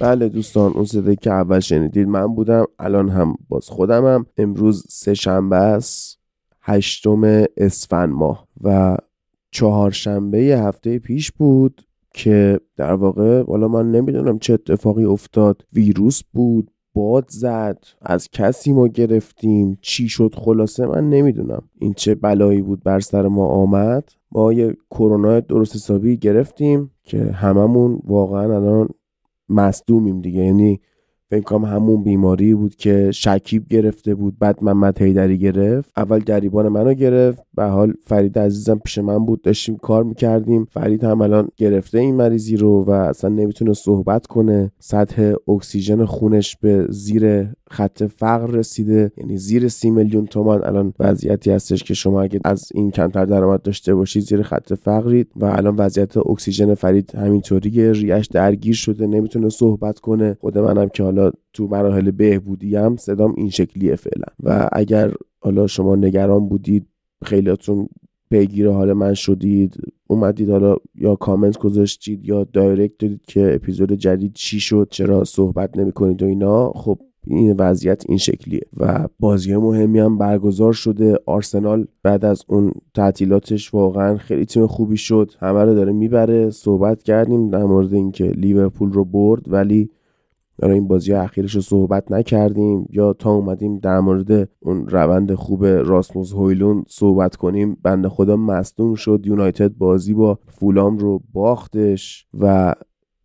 [0.00, 4.26] بله دوستان اون صدایی که اول شنیدید من بودم الان هم باز خودمم.
[4.36, 6.18] امروز سه شنبه است
[6.62, 8.96] هشتم اسفند ماه و
[9.50, 11.82] چهارشنبه هفته پیش بود
[12.14, 15.62] که در واقع حالا من نمی‌دونم چه اتفاقی افتاد.
[15.72, 21.62] ویروس بود باد زد از کسی ما گرفتیم چی شد خلاصه من نمی‌دونم.
[21.78, 27.18] این چه بلایی بود بر سر ما آمد؟ ما یه کرونا درست حسابی گرفتیم که
[27.24, 28.88] هممون واقعا الان
[29.48, 30.44] مصدومیم دیگه.
[30.44, 30.80] یعنی
[31.30, 35.90] فکر کنم همون بیماری بود که شکیب گرفته بود بعد محمد هیدری گرفت.
[35.96, 37.42] اول گریبان منو گرفت.
[37.54, 40.66] به حال فرید عزیزم پیش من بود داشتیم کار می‌کردیم.
[40.70, 44.70] فرید هم الان گرفته این مریضی رو و اصلا نمی‌تونه صحبت کنه.
[44.78, 50.64] سطح اکسیژن خونش به زیر خط فقر رسیده یعنی زیر سی میلیون تومان.
[50.64, 55.28] الان وضعیتی هستش که شما اگه از این کمتر درآمد داشته باشید زیر خط فقرید
[55.36, 57.92] و الان وضعیت اکسیژن فرید همینطوریه.
[57.92, 60.36] ریش درگیر شده نمی‌تونه صحبت کنه.
[60.40, 61.17] خود منم که حالا
[61.52, 64.26] تو مراحل بهبودی هم صدام این شکلیه فعلا.
[64.42, 66.86] و اگر حالا شما نگران بودید
[67.24, 67.88] خیلیاتون
[68.30, 69.76] پیگیر حال من شدید
[70.06, 75.78] اومدید حالا یا کامنت گذاشتید یا دایرکت دادید که اپیزود جدید چی شد چرا صحبت
[75.78, 78.60] نمی کنید و اینا خب این وضعیت این شکلیه.
[78.76, 81.16] و بازی مهمی هم برگزار شده.
[81.26, 85.32] آرسنال بعد از اون تعطیلاتش واقعا خیلی تیم خوبی شد.
[85.40, 86.50] همه رو داره می‌بره.
[86.50, 89.90] صحبت کردیم در مورد اینکه لیورپول رو برد ولی
[90.58, 95.64] در این بازی اخیرش رو صحبت نکردیم یا تا اومدیم در مورد اون روند خوب
[95.64, 99.20] راسموس هویلون صحبت کنیم بنده خدا مصدوم شد.
[99.24, 102.74] یونایتد بازی با فولام رو باختش و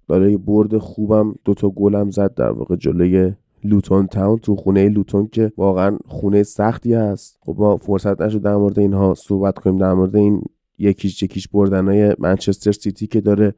[0.08, 3.34] برای برد خوبم دوتا گلم زد در واقع جلوی
[3.64, 7.38] لوتون تاون تو خونه لوتون که واقعا خونه سختی هست.
[7.42, 9.78] خب ما فرصت نشد در مورد اینها صحبت کنیم.
[9.78, 10.42] در مورد این
[10.78, 13.56] یکیش یکیش های منچستر سیتی که داره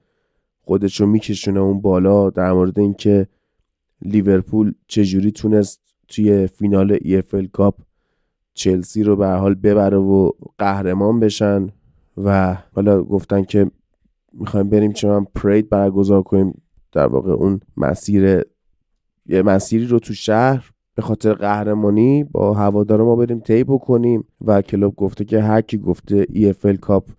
[0.62, 2.30] خودش رو میکشونه اون بالا.
[2.30, 3.28] در مورد اینکه
[4.06, 6.98] لیورپول چجوری تونست توی فینال
[7.34, 7.76] ال کاپ
[8.54, 11.70] چلسی رو به حال ببره و قهرمان بشن
[12.18, 13.72] و حالا گفتن که
[14.34, 16.62] می‌خوایم بریم چه من پرید برگزار کنیم
[16.92, 18.42] در واقع اون مسیر
[19.26, 24.62] یه مسیری رو تو شهر به خاطر قهرمانی با هوادار ما بریم طی بکنیم و
[24.62, 26.28] کلوب گفته که هر کی گفته
[26.64, 27.10] ال کاپ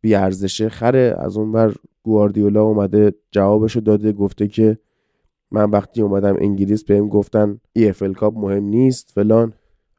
[0.00, 1.14] بی ارزشه خره.
[1.18, 4.78] از اون بر گواردیولا اومده جوابشو داده گفته که
[5.54, 9.52] من وقتی اومدم انگلیس بهم گفتن ال کاپ مهم نیست فلان.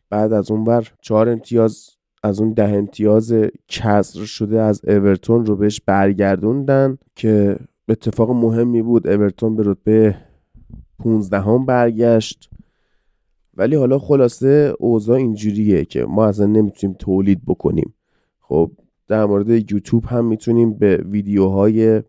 [0.10, 1.90] بعد از اون بر چهار امتیاز
[2.24, 3.34] از اون ده امتیاز
[3.68, 7.58] کسر شده از اورتون رو بهش برگردوندن که
[7.90, 9.08] اتفاق مهمی بود.
[9.08, 10.16] اورتون به رتبه
[11.00, 12.50] 15 هم برگشت.
[13.54, 17.94] ولی حالا خلاصه اوضاع اینجوریه که ما اصلا نمی‌تونیم تولید بکنیم.
[18.40, 18.72] خب
[19.08, 22.04] در مورد یوتیوب هم می‌تونیم به ویدیوهای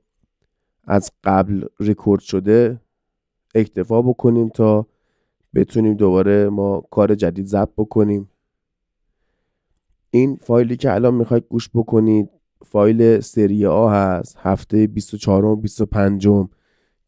[0.84, 2.80] از قبل رکورد شده
[3.56, 4.86] اکتفا بکنیم تا
[5.54, 8.30] بتونیم دوباره ما کار جدید ضبط بکنیم.
[10.10, 12.30] این فایلی که الان می‌خواید گوش بکنید
[12.64, 16.26] فایل سری آ هست هفته 24 و 25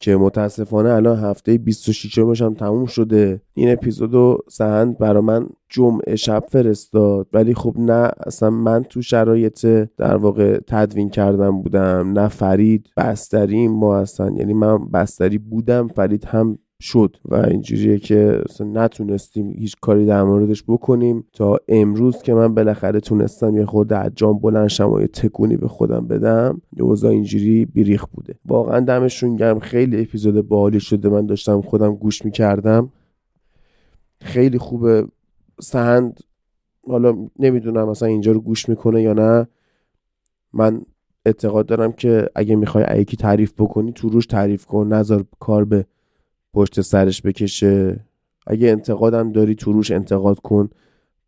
[0.01, 3.43] که متاسفانه الان هفته 26 هم تموم شده.
[3.55, 7.27] این اپیزودو سهند برا من جمعه شب فرستاد.
[7.33, 9.67] ولی خب نه اصلا من تو شرایط
[9.97, 12.13] در واقع تدوین کردم بودم.
[12.13, 18.43] نه فرید بستری ما اصلا یعنی من بستری بودم فرید هم شد و اینجوریه که
[18.61, 21.25] نتونستیم هیچ کاری در موردش بکنیم.
[21.33, 25.57] تا امروز که من بالاخره تونستم یه خورده از جام بلند شم و یه تکونی
[25.57, 28.35] به خودم بدم یه اوضاع اینجوری بیریخ بوده.
[28.47, 29.59] واقعا دمشون گرم.
[29.59, 31.09] خیلی اپیزود باحالی شده.
[31.09, 32.93] من داشتم خودم گوش می‌کردم.
[34.21, 35.07] خیلی خوبه
[35.61, 36.21] سهند
[36.89, 39.47] حالا نمی‌دونم مثلا اینجا رو گوش می‌کنه یا نه.
[40.53, 40.83] من
[41.27, 44.93] اعتقاد دارم که اگه می‌خوای یکی تعریف بکنی تو روش تعریف کن.
[44.93, 45.87] نظر کار به
[46.55, 48.05] پشت سرش بکشه.
[48.47, 50.71] اگه انتقادم داری تو روش انتقاد کن.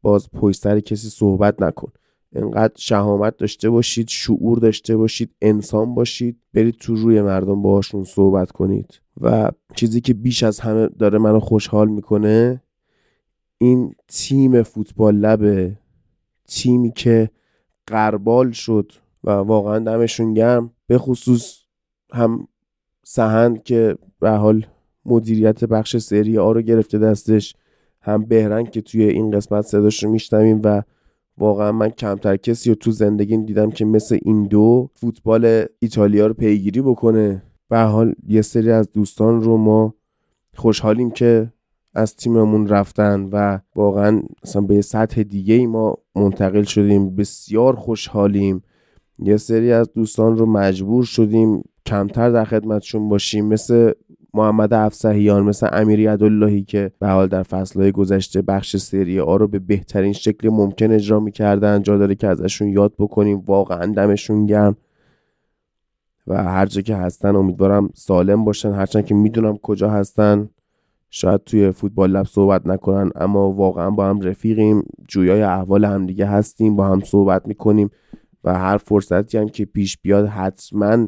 [0.02, 1.92] باز پشت سر کسی صحبت نکن.
[2.32, 6.40] انقدر شهامت داشته باشید شعور داشته باشید انسان باشید.
[6.54, 9.00] برید تو روی مردم باهاشون صحبت کنید.
[9.20, 12.62] و چیزی که بیش از همه داره منو خوشحال می‌کنه
[13.58, 15.78] این تیم فوتبال لبه
[16.48, 17.30] تیمی که
[17.86, 18.92] قربال شد
[19.24, 20.72] و واقعا دمشون گرم.
[20.86, 21.58] به خصوص
[22.12, 22.48] هم
[23.04, 24.66] سهند که به حال
[25.04, 27.54] مدیریت بخش سری آ رو گرفته دستش.
[28.02, 30.82] هم بهرنگ که توی این قسمت صداش رو میشنویم و
[31.38, 36.34] واقعا من کمتر کسی رو تو زندگیم دیدم که مثل این دو فوتبال ایتالیا رو
[36.34, 37.42] پیگیری بکنه.
[37.68, 39.94] به حال یه سری از دوستان رو ما
[40.54, 41.52] خوشحالیم که
[41.94, 47.16] از تیممون رفتن و واقعا اصلا به سطح دیگه ای ما منتقل شدیم.
[47.16, 48.62] بسیار خوشحالیم.
[49.18, 53.46] یه سری از دوستان رو مجبور شدیم کمتر در خدمتشون باشیم.
[53.46, 53.92] مثل
[54.34, 59.48] محمد افسحیان مثل امیری عداللهی که به حال در فصلهای گذشته بخش سری آ رو
[59.48, 61.82] به بهترین شکل ممکن اجرا می‌کردن.
[61.82, 63.42] جا داره که ازشون یاد بکنیم.
[63.46, 64.76] واقعا دمشون گرم.
[66.26, 68.72] و هر جا که هستن امیدوارم سالم باشن.
[68.72, 70.48] هرچند که می‌دونم کجا هستن
[71.10, 74.82] شاید توی فوتبال لب صحبت نکنن اما واقعا با هم رفیقیم.
[75.08, 76.76] جویای احوال همدیگه هستیم.
[76.76, 77.90] با هم صحبت می‌کنیم
[78.44, 81.06] و هر فرصتی هم که پیش بیاد حتما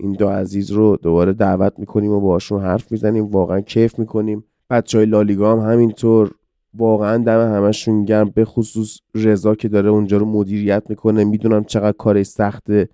[0.00, 3.26] این دو عزیز رو دوباره دعوت می‌کنیم و باشون حرف می‌زنیم.
[3.26, 4.44] واقعا کیف می‌کنیم.
[4.70, 6.30] بچه های لالیگا هم همینطور.
[6.74, 11.24] واقعا دم همشون گرم به خصوص رضا که داره اونجا رو مدیریت می‌کنه.
[11.24, 12.88] می‌دونم چقدر کارش سخته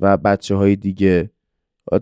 [0.00, 1.30] و بچه های دیگه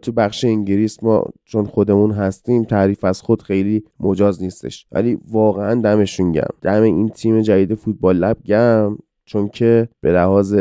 [0.02, 4.86] تو بخش انگلیس ما چون خودمون هستیم تعریف از خود خیلی مجاز نیستش.
[4.92, 10.56] ولی واقعا دمشون گم دم این تیم جدید فوتبال لب گم چون که به لحاظ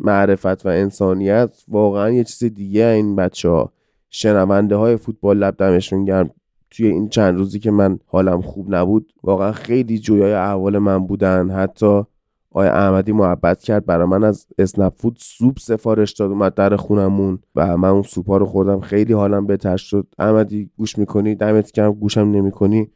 [0.00, 3.72] معرفت و انسانیت واقعا یه چیز دیگه این بچه ها
[4.10, 6.30] شنونده های فوتبال لب دمشون گرم.
[6.70, 11.50] توی این چند روزی که من حالم خوب نبود واقعا خیلی جویای احوال من بودن.
[11.50, 12.02] حتی
[12.50, 17.38] آیا احمدی محبت کرد برای من از اسنپ فود سوپ سفارش داد اومد در خونمون
[17.54, 18.80] و من اون سوپا رو خوردم.
[18.80, 20.06] خیلی حالم بهتر شد.
[20.18, 22.90] احمدی گوش می‌کنی؟ دمت کم گوشم نمی‌کنی؟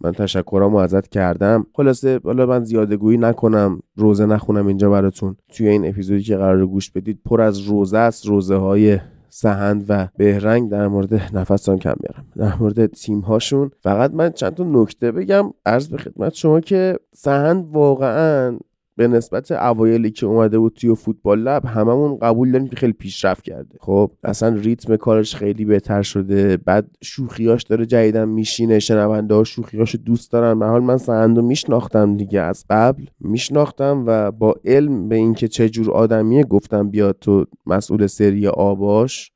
[0.00, 1.66] من تشکرامو ازت کردم.
[1.74, 5.36] خلاصه حالا من زیاده گویی نکنم روزه نخونم اینجا براتون.
[5.48, 8.26] توی این اپیزودی که قرار گوش بدید پر از روزه است.
[8.26, 8.98] روزه های
[9.28, 14.54] سهند و بهرنگ در مورد نفسم کم بیارم در مورد تیم هاشون فقط من چند
[14.54, 15.50] تا نکته بگم.
[15.66, 18.58] عرض به خدمت شما که سهند واقعا
[19.00, 23.44] به نسبت اوایلی که اومده بود توی فوتبال لب هممون قبول داریم که خیلی پیشرفت
[23.44, 23.78] کرده.
[23.80, 26.56] خب اصلا ریتم کارش خیلی بهتر شده.
[26.56, 30.58] بعد شوخیاش داره جدیدن میشینه شنونده ها شوخیاش دوست دارن.
[30.58, 32.40] به حال من سندو میشناختم دیگه.
[32.40, 38.06] از قبل میشناختم و با علم به اینکه چه جور آدمیه گفتم بیاد تو مسئول
[38.06, 39.32] سری آباش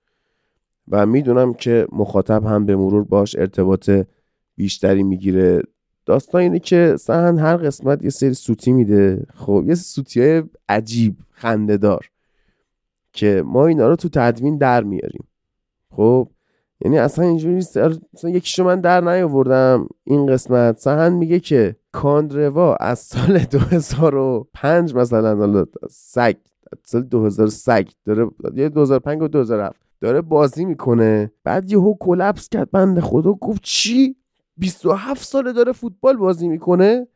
[0.88, 3.90] و می‌دونم که مخاطب هم به مرور باش ارتباط
[4.56, 5.62] بیشتری می‌گیره.
[6.06, 9.26] داستان اینه که سهن هر قسمت یه سری سوتی میده.
[9.34, 12.10] خب یه سوتی های عجیب خنده دار
[13.12, 15.24] که ما اینا رو تو تدوین در میاریم.
[15.90, 16.28] خب
[16.80, 17.78] یعنی اصلا اینجوری نیست.
[18.14, 20.78] مثلا یکیشو من در نیاوردم این قسمت.
[20.78, 26.36] سهن میگه که کاندروا از سال 2005 مثلا حالا سگ
[26.82, 31.32] سال 2000 سگ داره یه 2005 و 2007 داره بازی می‌کنه.
[31.44, 34.16] بعد یهو کلپس کرد بنده خدا گفت چی؟
[34.56, 37.06] 27 ساله داره فوتبال بازی می‌کنه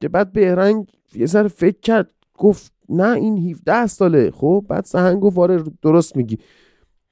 [0.00, 4.30] که بعد بهرنگ یه سر فکر کرد گفت نه این 17 ساله.
[4.30, 6.38] خب بعد سهنگ گفت آره درست میگی.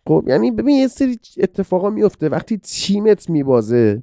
[0.07, 4.03] خب یعنی ببین یه سری اتفاقا میفته وقتی تیمت میبازه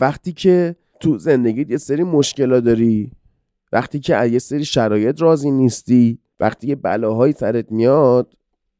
[0.00, 3.12] وقتی که تو زندگیت یه سری مشکلات داری
[3.72, 8.34] وقتی که یه سری شرایط راضی نیستی وقتی یه بلاهایی سرت میاد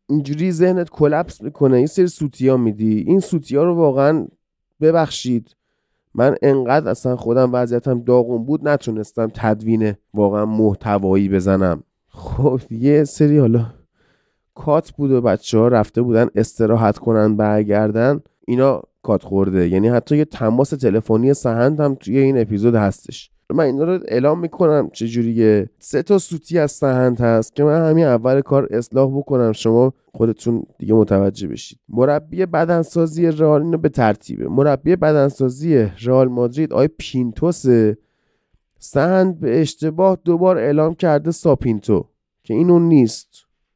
[0.08, 1.80] اینجوری ذهنت کلپس می‌کنه.
[1.80, 3.04] یه سری سوتیا میدی.
[3.06, 4.26] این سوتیا رو واقعا
[4.80, 5.56] ببخشید.
[6.14, 11.82] من انقدر اصلا خودم وضعیتم داغون بود نتونستم تدوین واقعا محتوایی بزنم.
[12.08, 13.66] خب یه سری حالا
[14.54, 18.20] کات بود و بچه ها رفته بودن استراحت کنن برگردن.
[18.46, 19.68] اینا کات خورده.
[19.68, 23.30] یعنی حتی یه تماس تلفنی سهند هم توی این اپیزود هستش.
[23.52, 25.70] من اینا رو اعلام می‌کنم چجوریه.
[25.78, 29.52] سه تا سوتی از سهند هست که من همین اول کار اصلاح بکنم.
[29.52, 31.78] شما خودتون دیگه متوجه بشید.
[31.88, 34.48] مربی بدنسازی رئال اینو به ترتیبه.
[34.48, 37.64] مربی بدنسازی رئال مادرید آی پینتوس
[38.78, 42.04] سهند به اشتباه دوبار اعلام کرده ساپینتو
[42.42, 43.28] که اینو نیست.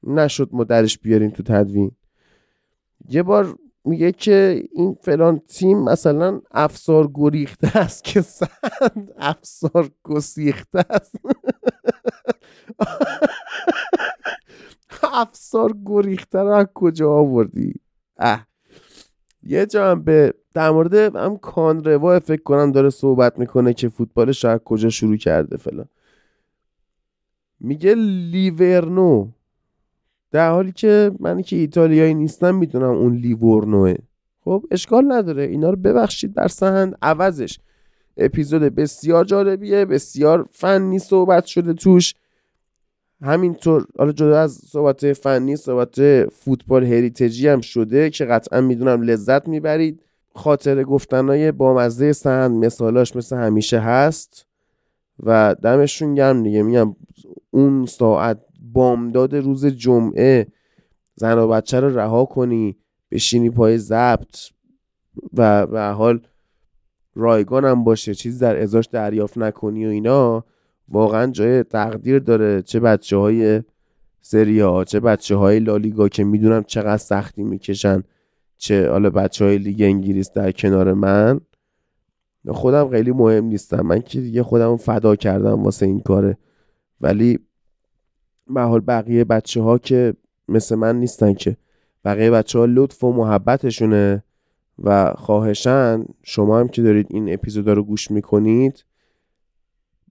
[0.07, 1.91] نشد ما درش بیاریم تو تدوین.
[3.09, 10.85] یه بار میگه که این فلان تیم مثلا افسار گریخته است که سند افسار گسیخته
[10.91, 11.17] است.
[15.03, 17.75] افسار گریخته رو از کجا آوردی؟
[18.17, 18.47] اه.
[19.43, 24.45] یه جا هم به در مورد هم کانروا فکر کنم داره صحبت می‌کنه که فوتبالش
[24.45, 25.89] از کجا شروع کرده فلان.
[27.61, 29.29] میگه لیورنو.
[30.35, 33.95] در حالی که من که ایتالیایی نیستم می‌دونم اون لیورنوه
[34.45, 35.43] خب اشکال نداره.
[35.43, 37.59] اینا رو ببخشید در سهند عوضش.
[38.17, 42.15] اپیزود بسیار جالبیه بسیار فنی صحبت شده توش.
[43.23, 49.49] همینطور حالا جدا از صحبت فنی صحبت فوتبال هریتجی هم شده که قطعا می‌دونم لذت
[49.49, 50.03] می‌برید.
[50.35, 54.47] خاطر گفتنهای بامزه سند مثالاش مثل همیشه هست
[55.23, 56.63] و دمشون گرم دیگه.
[56.63, 56.97] میگم
[57.51, 58.39] اون ساعت
[58.75, 60.47] بامداد روز جمعه
[61.15, 62.77] زن و بچه رو رها کنی
[63.11, 64.37] بشینی پای ضبط
[65.33, 66.21] و به حال
[67.15, 70.45] رایگان هم باشه چیزی در ازاش دریافت نکنی و اینا.
[70.89, 73.63] واقعا جای تقدیر داره چه بچه های
[74.21, 78.03] سری ها چه بچه های لالیگا که می‌دونم چقدر سختی می‌کشن
[78.59, 81.41] چه حالا بچه های لیگ انگلیس در کنار من.
[82.49, 83.81] خودم خیلی مهم نیستم.
[83.81, 86.37] من که دیگه خودم فدا کردم واسه این کاره.
[87.01, 87.39] ولی
[88.47, 90.15] به حال بقیه بچه ها که
[90.49, 91.57] مثل من نیستن که.
[92.05, 94.25] بقیه بچه ها لطف و محبتشونه
[94.79, 96.05] و خواهشن.
[96.23, 98.85] شما هم که دارید این اپیزودا رو گوش می‌کنید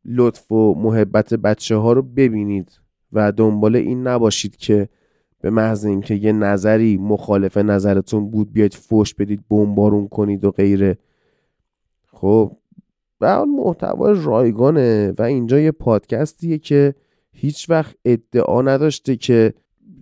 [0.05, 2.79] لطف و محبت بچه ها رو ببینید
[3.13, 4.89] و دنبال این نباشید که
[5.41, 10.97] به محض اینکه یه نظری مخالف نظرتون بود بیاید فوش بدید بمبارون کنید و غیره.
[12.07, 12.57] خب
[13.21, 16.95] و اون محتوا رایگانه و اینجا یه پادکستیه که
[17.33, 19.53] هیچ وقت ادعا نداشته که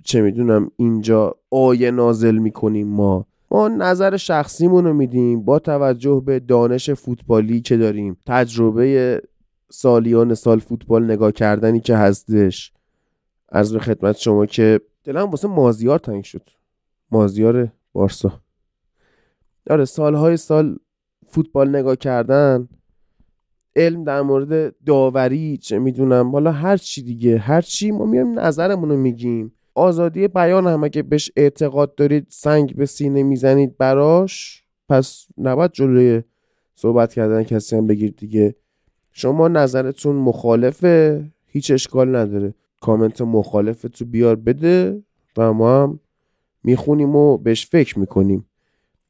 [0.04, 3.26] چه می‌دونم اینجا آیه نازل می‌کنیم ما.
[3.52, 9.22] ما نظر شخصیمون رو میدیم با توجه به دانش فوتبالی که داریم تجربه
[9.70, 12.74] سالیان سال فوتبال نگاه کردنی که هستش.
[13.50, 16.50] از به خدمت شما که دلم واسه مازیار تنگ شد.
[17.12, 18.42] مازیار بارسا.
[19.70, 20.78] آره سالهای سال
[21.28, 22.68] فوتبال نگاه کردن
[23.76, 28.90] علم در مورد داوری چه می‌دونم حالا هر چی دیگه هر چی ما میایم نظرمون
[28.90, 29.54] رو میگیم.
[29.76, 36.22] آزادی بیان هم اگه بهش اعتقاد دارید سنگ به سینه می‌زنید براش پس نباید جلوی
[36.76, 38.56] صحبت کردن کسی هم بگیر دیگه.
[39.12, 42.54] شما نظرتون مخالفه هیچ اشکال نداره.
[42.82, 45.04] کامنت مخالف تو بیار بده
[45.38, 46.00] و ما هم
[46.64, 48.46] می‌خونیم و بهش فکر می‌کنیم.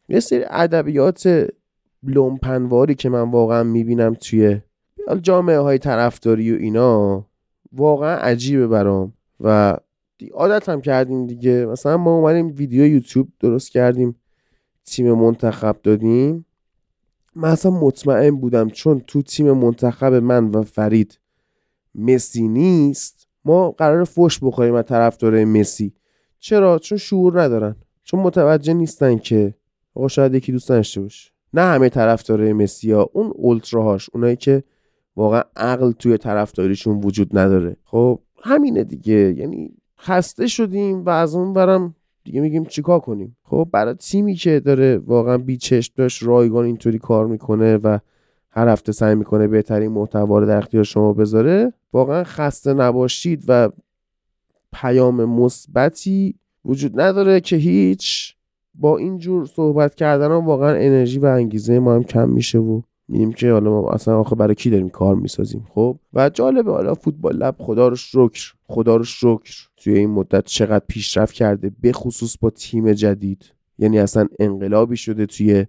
[0.09, 1.47] یه سری ادبیات
[2.03, 4.61] لومپنواری که من واقعا می‌بینم توی
[5.21, 7.25] جامعه های طرفداری و اینا
[7.73, 9.13] واقعا عجیبه برام.
[9.39, 9.77] و
[10.33, 11.65] عادت هم کردیم دیگه.
[11.65, 14.15] مثلا ما اومدیم ویدیو یوتیوب درست کردیم
[14.85, 16.45] تیم منتخب دادیم.
[17.35, 21.19] من اصلا مطمئن بودم چون تو تیم منتخب من و فرید
[21.95, 25.93] مسی نیست ما قرار فوش بخوریم از مسی.
[26.39, 27.75] چرا؟ چون شعور ندارن.
[28.03, 29.53] چون متوجه نیستن که
[29.95, 31.30] آقا شاید یکی دوست داشته باشه.
[31.53, 34.63] نه همه طرفدارای مسی ها اون اولتراهاش اونایی که
[35.15, 37.77] واقعا عقل توی طرفداریشون وجود نداره.
[37.83, 39.33] خب همینه دیگه.
[39.37, 44.59] یعنی خسته شدیم و از اون برم دیگه میگیم چیکار کنیم؟ خب برای تیمی که
[44.59, 47.97] داره واقعا بی چشم داشت رایگان اینطوری کار می‌کنه و
[48.49, 53.69] هر هفته سعی می‌کنه بهترین محتوا رو در اختیار شما بذاره واقعا خسته نباشید و
[54.73, 58.35] پیام مثبتی وجود نداره که هیچ
[58.73, 63.31] با اینجور صحبت کردن هم واقعا انرژی و انگیزه ما هم کم میشه و میگیم
[63.31, 67.35] که حالا ما اصلا آخه برای کی داریم کار می‌سازیم خب؟ و جالبه حالا فوتبال
[67.37, 69.67] لب خدا رو شکر خدا رو شکر.
[69.77, 73.53] توی این مدت چقدر پیشرفت کرده به خصوص با تیم جدید.
[73.79, 75.65] یعنی اصلا انقلابی شده توی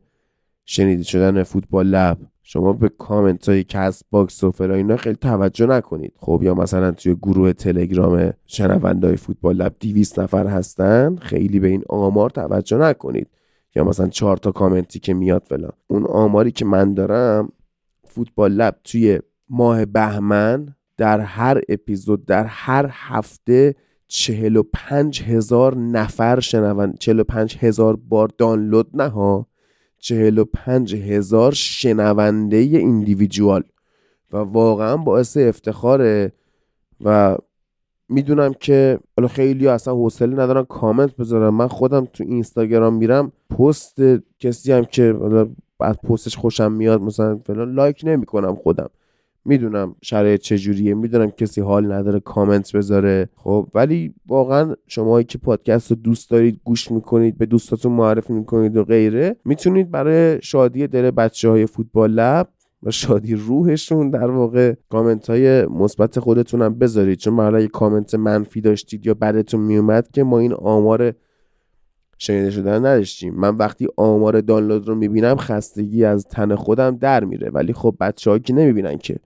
[0.64, 2.18] شنیده شدن فوتبال لب.
[2.43, 6.13] شما به کامنت های Castbox و فلان اینا خیلی توجه نکنید.
[6.17, 11.69] خب یا مثلا توی گروه تلگرام شنونده های فوتبال لب 200 نفر هستن خیلی به
[11.69, 13.29] این آمار توجه نکنید.
[13.75, 17.53] یا مثلا چهار تا کامنتی که میاد فلان اون آماری که من دارم
[18.05, 23.75] فوتبال لب توی ماه بهمن در هر اپیزود در هر هفته
[24.09, 29.47] چهل و پنج هزار نفر شنون چهل و پنج هزار بار دانلود نه ها.
[30.02, 33.62] چهل و پنج هزار شنونده ایندیویدوال.
[34.32, 36.32] و واقعا باعث افتخاره
[37.04, 37.37] و
[38.09, 43.97] می‌دونم که حالا خیلی اصلا حوصله ندارن کامنت بذارم من خودم تو اینستاگرام میرم پست
[44.38, 45.12] کسی هم که
[45.78, 48.90] بعد پستش خوشم میاد مثلا فلان لایک نمی‌کنم خودم.
[49.45, 53.29] می‌دونم شرایط چجوریه می‌دونم کسی حال نداره کامنت بذاره.
[53.37, 58.77] خب ولی واقعا شما که پادکست رو دوست دارید گوش می‌کنید به دوستاتون معرفی می‌کنید
[58.77, 62.49] و غیره می‌تونید برای شادی دل بچه های فوتبال لب
[62.83, 67.19] و شادی روحشون در واقع کامنت های مثبت خودتون هم بذارید.
[67.19, 71.13] چون برای کامنت منفی داشتید یا بدتون میومد که ما این آمار
[72.19, 73.35] شنیده شدن نداشتیم.
[73.35, 77.51] من وقتی آمار دانلود رو می‌بینم خستگی از تن خودم در میره.
[77.51, 79.17] ولی خب بچه که نمی‌بینن که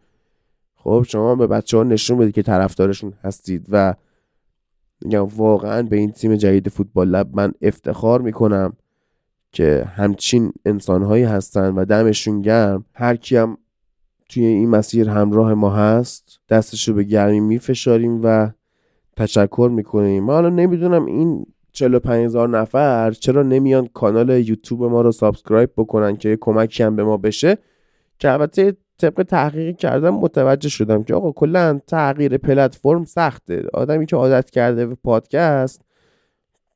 [0.86, 3.94] خب شما به بچه ها نشون بدید که طرفدارشون هستید و
[5.02, 8.72] میگم واقعا به این تیم جدید فوتبال لب من افتخار می‌کنم
[9.52, 12.84] که همچین انسانهایی هستن و دمشون گرم.
[12.94, 13.58] هر کی هم
[14.28, 18.50] توی این مسیر همراه ما هست دستشو به گرمی میفشاریم و
[19.16, 20.24] تشکر می‌کنیم.
[20.24, 26.16] من حالا نمی‌دونم این 45 هزار نفر چرا نمیان کانال یوتیوب ما رو subscribe بکنن
[26.16, 27.58] که کمکی هم به ما بشه
[28.18, 33.64] که البته طبق تحقیقی کردم متوجه شدم که آقا کلا تغییر پلتفرم سخته.
[33.74, 35.82] آدمی که عادت کرده به پادکست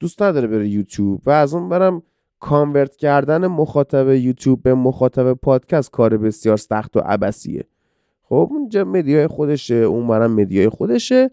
[0.00, 2.03] دوست نداره بره یوتیوب و از اون برم
[2.41, 7.65] کانورت کردن مخاطب یوتیوب به مخاطب پادکست کار بسیار سخت و عبسیه
[8.23, 11.31] خب اونجا مدیای خودشه اون برم مدیای خودشه.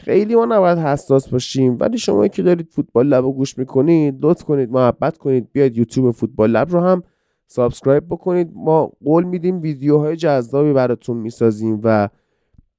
[0.00, 1.76] خیلی ما نباید حساس باشیم.
[1.80, 6.10] ولی شما که دارید فوتبال لب رو گوش می‌کنید لطف کنید محبت کنید بیاید یوتیوب
[6.10, 7.02] فوتبال لب رو هم
[7.50, 8.50] subscribe بکنید.
[8.54, 12.08] ما قول میدیم ویدیوهای جذابی براتون می‌سازیم و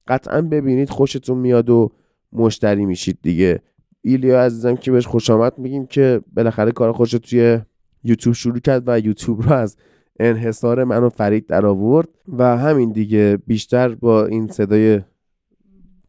[0.08, 1.92] قطعا ببینید خوشتون میاد و
[2.34, 3.62] مشتری میشید دیگه.
[4.02, 7.60] ایلیا عزیزم که بهش خوش آمد میگیم که بالاخره کار خودشو توی
[8.04, 9.78] یوتیوب شروع کرد و یوتیوب رو از
[10.20, 13.38] انحصار من و فرید در آورد و همین دیگه.
[13.48, 15.02] بیشتر با این صدای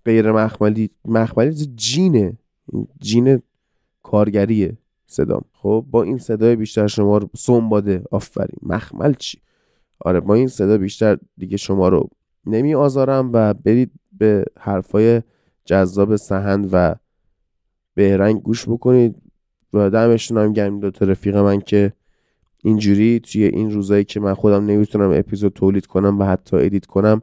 [0.04, 2.38] غیر مخملی مخملی جینه.
[3.00, 3.42] جین
[4.02, 4.76] کارگریه
[5.06, 5.44] صدام.
[5.62, 8.58] خب با این صدای بیشتر شما رو سنباده آفرین.
[8.62, 9.38] مخمل چی؟
[10.00, 12.08] آره با این صدا بیشتر دیگه شما رو
[12.46, 15.22] نمی آزارم و برید به حرفای
[15.64, 16.94] جذاب سهند و
[17.94, 19.16] بهرنگ گوش بکنید.
[19.72, 21.92] و دمشون هم گرم دو رفیق من که
[22.64, 27.22] اینجوری توی این روزایی که من خودم نمی‌تونم اپیزود تولید کنم و حتی ادیت کنم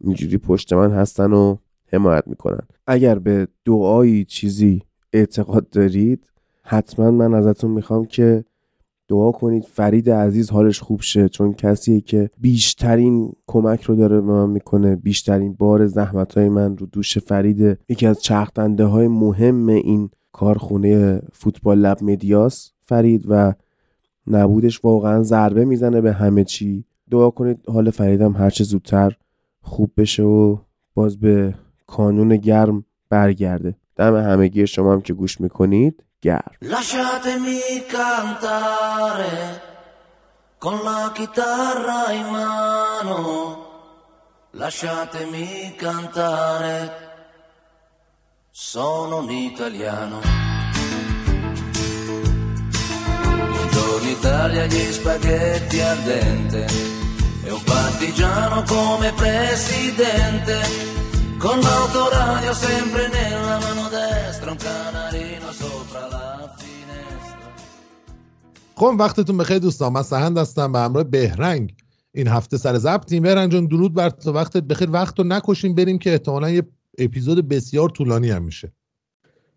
[0.00, 1.56] اینجوری پشت من هستن و
[1.92, 2.66] حمایت می‌کنن.
[2.86, 4.82] اگر به دعایی چیزی
[5.12, 6.29] اعتقاد دارید
[6.70, 8.44] حتما من ازتون می‌خوام که
[9.08, 14.26] دعا کنید فرید عزیز حالش خوب شه چون کسیه که بیشترین کمک رو داره به
[14.26, 19.68] من می‌کنه بیشترین بار زحمت های من رو دوش فرید یکی از چرخدنده های مهم
[19.68, 23.54] این کارخونه فوتبال لب مدیاس فرید و
[24.26, 26.84] نبودش واقعا ضربه می‌زنه به همه چی.
[27.10, 29.16] دعا کنید حال فریدم هرچه زودتر
[29.60, 30.56] خوب bشه و
[30.94, 31.54] باز به
[31.86, 33.74] کانون گرم برگرده.
[33.96, 36.02] دم همگی شما هم که گوش می‌کنید.
[36.20, 36.52] chiaro.
[36.58, 39.68] Lasciatemi cantare
[40.58, 43.68] con la chitarra in mano.
[44.50, 47.08] Lasciatemi cantare.
[48.50, 50.20] Sono un italiano.
[53.22, 56.66] Buongiorno Italia, gli spaghetti al dente.
[57.44, 60.98] E un partigiano come presidente.
[61.38, 65.79] Con l'autoradio sempre nella mano destra, un canarino solo.
[68.80, 69.92] خب وقتتون بخیر دوستان.
[69.92, 71.74] من سهند هستم به همراه بهرنگ.
[72.12, 74.32] این هفته سر ضبطیم بهرنگ جان درود بر تو.
[74.32, 74.90] وقتت بخیر.
[74.90, 76.62] وقت رو نکشیم بریم که احتمالا یه
[76.98, 78.72] اپیزود بسیار طولانی هم میشه.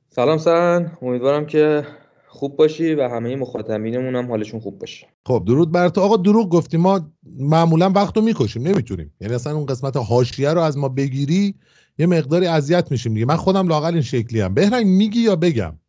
[0.09, 1.87] سلام سن امیدوارم که
[2.27, 5.07] خوب باشی و همه مخاطبینمون هم حالشون خوب باشه.
[5.25, 6.01] خب درود بر تو.
[6.01, 8.67] آقا دروغ گفتیم ما معمولا وقت رو می‌کشیم.
[8.67, 9.13] نمی‌تونیم.
[9.21, 11.55] یعنی اصلا اون قسمت حاشیه رو از ما بگیری
[11.97, 13.25] یه مقداری اذیت میشیم دیگه.
[13.25, 14.53] من خودم لاقل این شکلی هم.
[14.53, 15.79] بهرنگ میگی یا بگم؟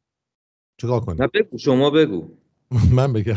[0.81, 1.59] چیکار کنیم؟ نه بگو.
[1.59, 2.29] شما بگو.
[2.97, 3.37] من بگم.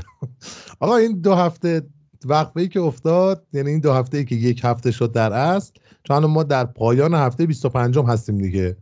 [0.79, 1.87] آقا این دو هفته
[2.25, 5.73] وقفه ای که افتاد یعنی این دو هفته ای که یک هفته شد در اصل
[6.03, 8.77] چون ما در پایان هفته 25 هستیم دیگه.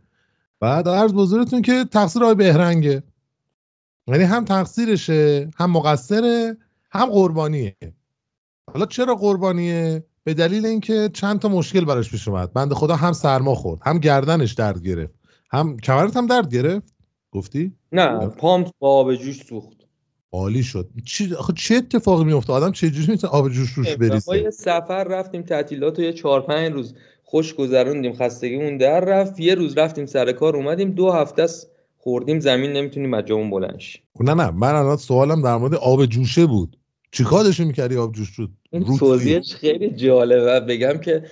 [0.60, 3.02] بعد عرض بزرگتون که تقصیر آقای بهرنگه.
[4.08, 6.56] یعنی هم تقصیرشه هم مقصره
[6.90, 7.76] هم قربانیه.
[8.72, 12.52] حالا چرا قربانیه؟ به دلیل اینکه چند تا مشکل براش پیش اومد.
[12.52, 15.14] بنده خدا هم سرما خورد هم گردنش درد گرفت
[15.50, 16.94] هم کمرت هم درد گرفت.
[17.32, 19.75] گفتی؟ نه پام با آب جوش سوخت.
[20.32, 20.88] عالی شد.
[21.04, 24.50] چی آخه چه اتفاقی میفته آدم چه جوری می‌تونه آب جوش روش ما بریزه؟ یه
[24.50, 29.40] سفر رفتیم تعطیلات یه چهار پنج روز خوش گذروندیم خستگیمون در رفت.
[29.40, 33.78] یه روز رفتیم سر کار اومدیم دو هفته است خوردیم زمین نمی‌تونیم از جامون بلند
[33.78, 34.02] شیم.
[34.20, 34.50] نه نه.
[34.50, 36.76] من الان سوالم در مورد آب جوشه بود.
[37.12, 40.60] چیکارش می‌کردی آب جوش شد این توضیحش خیلی جالبه.
[40.60, 41.24] بگم که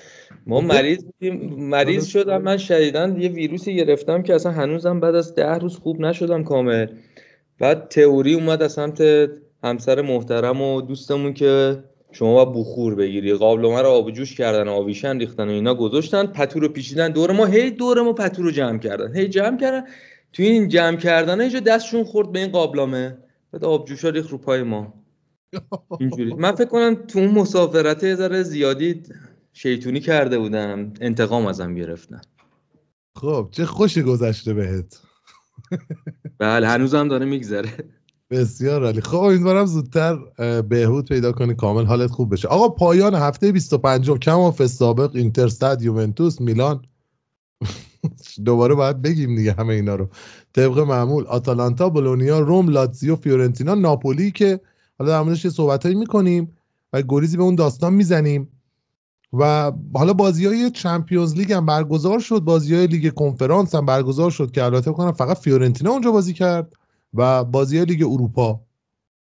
[0.46, 0.66] ما آره.
[0.66, 2.06] مریض بودیم مریض.
[2.06, 2.42] شدم.
[2.42, 6.86] من شدیدن یه ویروسی گرفتم که اصلا هنوزم بعد از ده روز خوب نشدم کامل.
[7.58, 9.02] بعد تئوری اومد از سمت
[9.64, 13.32] همسر محترم و دوستمون که شما باید بخور بگیری.
[13.32, 17.46] قابلمه رو آب جوش کردن آویشن ریختن و اینا گذاشتن پتو رو پیچیدن دور ما
[17.46, 19.16] هی دور ما پتو رو جمع کردن.
[19.16, 19.84] هی جمع کردن.
[20.32, 23.18] تو این جمع کردن اینجا دستشون خورد به این قابلمه.
[23.52, 24.94] بعد آب جوشا ریخت رو پای ما.
[26.00, 26.34] اینجوری.
[26.34, 29.02] من فکر کنم تو اون مسافرت یه ذره زیادی
[29.52, 30.92] شیطونی کرده بودم.
[31.00, 32.20] انتقام ازم گرفتن.
[33.16, 35.00] خب چه خوشی گذشته بهت.
[36.38, 37.70] بله هنوزم داره میگذره.
[38.30, 39.00] بسیار عالی.
[39.00, 40.18] خب امیدوارم زودتر
[40.62, 41.54] بهبود پیدا کنی.
[41.54, 42.48] کامل حالت خوب بشه.
[42.48, 46.82] آقا پایان هفته 25 ام فصل سابق اینترستاد یوونتوس میلان.
[48.44, 50.08] دوباره باید بگیم دیگه همه اینا رو.
[50.52, 54.60] طبق معمول آتالانتا بولونیا روم لاتزیو فیورنتینا ناپولی که
[54.98, 56.52] حالا در موردش یه صحبتایی می‌کنیم
[56.92, 58.48] و گریزی به اون داستان می‌زنیم.
[59.38, 64.30] و حالا بازی های Champions League هم برگزار شد بازی های لیگ کنفرانس هم برگزار
[64.30, 66.72] شد که البته فکر کنم فقط فیورنتینا اونجا بازی کرد
[67.14, 68.60] و بازی لیگ اروپا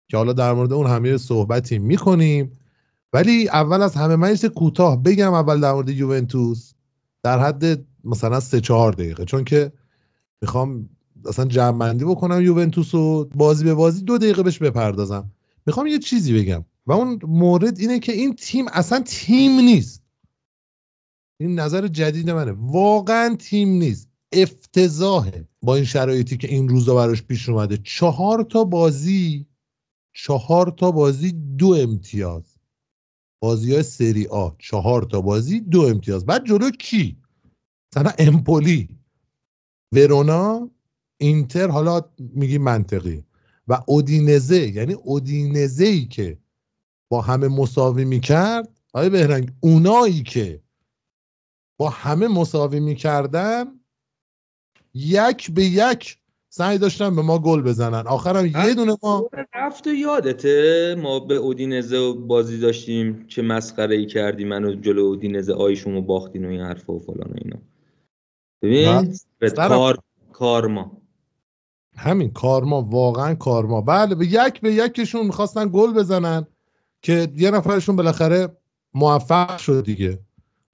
[0.07, 2.51] که حالا در مورد اون همه صحبتی می‌کنیم.
[3.13, 6.73] ولی اول از همه من کوتاه بگم اول در مورد یوونتوس.
[7.23, 9.71] در حد مثلا سه چهار دقیقه چون که
[10.41, 10.89] می‌خوام
[11.25, 15.31] اصلا جمع بکنم یوونتوس و بازی به بازی دو دقیقه بهش بپردازم.
[15.65, 16.65] می‌خوام یه چیزی بگم.
[16.87, 20.03] و اون مورد اینه که این تیم اصلا تیم نیست.
[21.39, 22.51] این نظر جدید منه.
[22.51, 24.09] واقعا تیم نیست.
[24.31, 27.77] افتضاحه با این شرایطی که این روزا براش پیش اومده.
[27.77, 29.45] چهار تا بازی
[30.13, 32.57] چهار تا بازی دو امتیاز.
[33.41, 36.25] بازی های سری آ چهار تا بازی دو امتیاز.
[36.25, 37.17] بعد جلو کی؟
[37.91, 38.89] مثلا امپولی
[39.91, 40.71] ورونا
[41.17, 43.23] اینتر حالا میگی منطقی.
[43.67, 46.37] و اودینزه یعنی اودینزه ای که
[47.09, 50.61] با همه مساوی می‌کرد؟ آیا بهرنگ اونایی که
[51.77, 53.65] با همه مساوی می‌کردن
[54.93, 56.17] یک به یک
[56.49, 58.07] سعی داشتن به ما گل بزنن.
[58.07, 60.95] آخرم یه دونه ما رفت یادته.
[60.99, 66.45] ما به اودینزه بازی داشتیم که مسخره ای کردی منو جلو اودینزه آیشون رو باختین
[66.45, 67.57] و این حرفا و فلان و اینا.
[68.61, 69.97] ببین به کار
[70.33, 71.01] کارما.
[71.97, 73.81] همین کارما واقعا کارما.
[73.81, 76.47] بله به یک به یکشون می‌خواستن گل بزنن.
[77.05, 78.57] که یه نفرشون بالاخره
[78.93, 80.19] موفق شد دیگه.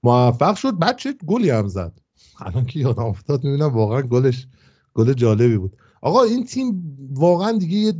[0.04, 2.00] موفق شد بعد چه گلی هم زد.
[2.39, 4.48] الان که یادم افتاد می‌بینم واقعا گلش
[4.94, 5.78] گل جالبی بود.
[6.02, 7.94] آقا این تیم واقعا دیگه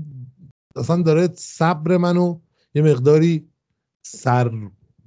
[0.76, 2.40] اصلا داره صبر منو
[2.76, 3.48] یه مقداری
[4.02, 4.52] سر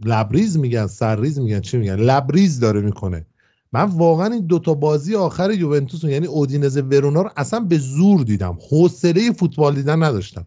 [0.05, 3.27] لبریز میگن سرریز میگن چی میگن؟ لبریز داره می‌کنه.
[3.73, 8.59] من واقعا این دوتا بازی آخر یوونتوس یعنی اودینزه ورونا رو اصلا به زور دیدم.
[8.71, 10.47] حوصله فوتبال دیدن نداشتم.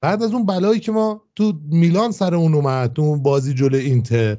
[0.00, 3.76] بعد از اون بلایی که ما تو میلان سر اون اومد تو اون بازی جلو
[3.76, 4.38] اینتر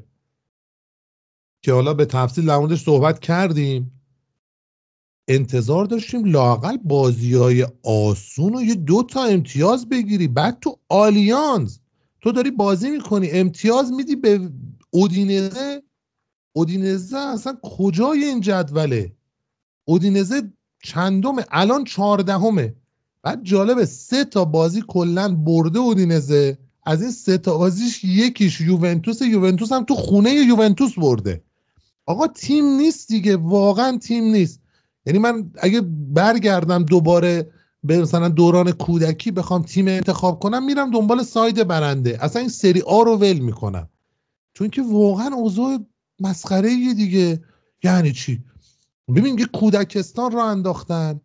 [1.61, 4.01] که حالا به تفصیل در صحبت کردیم
[5.27, 10.27] انتظار داشتیم لاقل بازی های آسون و یه دو تا امتیاز بگیری.
[10.27, 11.79] بعد تو آلیانز
[12.21, 14.49] تو داری بازی می‌کنی امتیاز میدی به
[14.89, 15.83] اودینزه.
[16.53, 19.15] اودینزه اصلا کجای این جدوله؟
[19.85, 22.75] اودینزه چندمه؟ الان چهاردهمه.
[23.23, 26.57] بعد جالبه سه تا بازی کلا برده اودینزه.
[26.85, 31.43] از این سه تا بازیش یکیش یوونتوس یوونتوس هم تو خونه یوونتوس برده.
[32.05, 34.61] آقا تیم نیست دیگه واقعا تیم نیست.
[35.05, 35.81] یعنی من اگه
[36.13, 37.51] برگردم دوباره
[37.83, 42.17] به مثلا دوران کودکی بخوام تیم انتخاب کنم میرم دنبال ساید برنده.
[42.21, 43.89] اصلا این سری آ رو ول می‌کنم.
[44.53, 45.77] چون که واقعا اوضاع
[46.19, 47.41] مسخره دیگه.
[47.83, 48.43] یعنی چی؟
[49.15, 51.21] ببین یه کودکستان رو انداختن.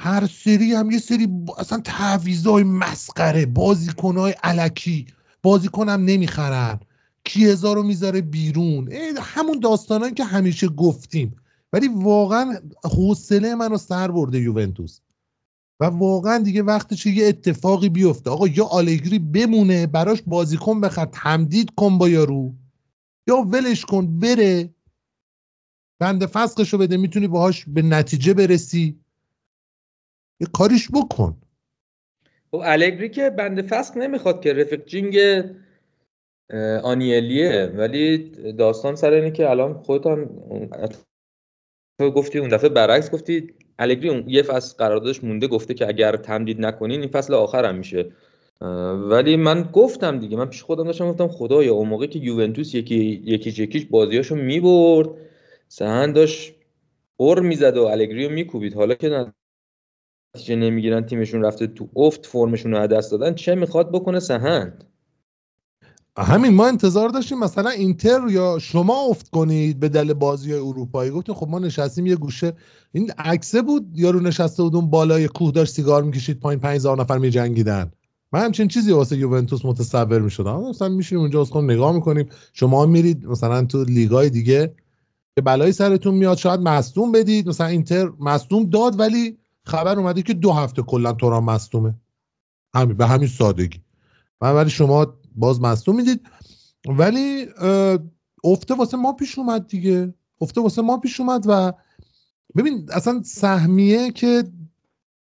[0.00, 3.46] هر سری هم یه سری اصلا تعویضای مسخره.
[3.46, 5.06] بازیکنهای علکی.
[5.42, 6.80] بازیکنم نمی‌خرن.
[7.24, 11.36] کیزا رو می‌ذاره بیرون؟ همون داستانان که همیشه گفتیم.
[11.72, 15.00] ولی واقعا حوصله منو سر برده یوونتوس.
[15.80, 18.30] و واقعا دیگه وقتش یه اتفاقی بیفته.
[18.30, 22.54] آقا یا آلگری بمونه براش بازیکن بخر تمدید کن با یارو.
[23.26, 24.74] یا ولش کن بره.
[26.00, 29.00] بند فسقشو بده می‌تونی باهاش به نتیجه برسی.
[30.40, 31.36] یه کاریش بکن.
[32.50, 35.18] خب الگری که بند فسق نمی‌خواد که رفیق جینگ
[36.82, 37.72] آنیلیه.
[37.76, 38.18] ولی
[38.52, 40.28] داستان سر اینه که الان خودت هم
[41.98, 46.16] تو گفتی اون دفعه برعکس گفتی الگری اون یه فصل قراردادش مونده گفته که اگر
[46.16, 48.12] تمدید نکنین این فصل آخرم میشه.
[49.10, 53.22] ولی من گفتم دیگه من پیش خودم داشتم گفتم خدایا اون موقع که یوونتوس یکی
[53.24, 55.08] یکیش یکیش بازیاشو می‌برد
[55.68, 56.54] سهن داشت
[57.16, 58.74] اور می‌زد و الگری رو میکوبید.
[58.74, 59.26] حالا که
[60.38, 63.34] نتیجه نمی‌گیرن تیمشون رفته تو افت فرمشون رو دست دادن.
[63.34, 64.84] چه می‌خواد بکنه؟ سهند.
[66.18, 71.10] همین ما انتظار داشتیم مثلا اینتر یا شما افت کنید به دل بازی اروپایی.
[71.10, 72.52] گفتیم خب ما نشستیم یه گوشه.
[72.92, 73.86] این عکسه بود.
[73.94, 76.60] یارو نشسته بود اون بالای کوه داشت سیگار می‌کشید پایین.
[76.60, 77.90] 5000 نفر میجنگیدن.
[78.32, 80.60] من همچین چیزی واسه یوونتوس متصور می‌شدم.
[80.60, 82.28] مثلا میشیم اونجا از نگاه می‌کنیم.
[82.52, 84.74] شما میرید مثلا تو لیگای دیگه.
[85.36, 86.36] که بلایی سرتون میاد.
[86.36, 87.48] شاید مصدوم بدید.
[87.48, 91.94] مثلا اینتر مصدوم داد ولی خبر اومده که دو هفته کلا توران مصدومه.
[92.74, 93.80] همین به همین سادگی.
[94.40, 96.20] من ولی شما باز مصدوم می‌دید.
[96.88, 97.46] ولی
[98.44, 100.14] افته واسه ما پیش اومد دیگه.
[100.40, 101.72] افته واسه ما پیش اومد و
[102.56, 104.44] ببین اصلا سهمیه که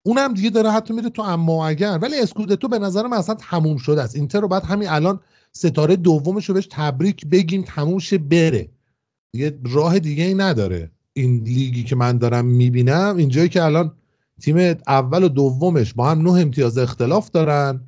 [0.03, 1.99] اونم دیگه داره حتی میره تو اما اگر.
[2.03, 4.16] ولی اسکودتو به نظر من اصلا تموم شده است.
[4.16, 5.21] اینتر رو بعد همین الان
[5.53, 8.68] ستاره دومش رو بهش تبریک بگیم تموم شه بره.
[9.33, 10.90] دیگه راه دیگه ای نداره.
[11.12, 13.92] این لیگی که من دارم می‌بینم اینجایی که الان
[14.42, 17.81] تیم اول و دومش با هم نه امتیاز اختلاف دارن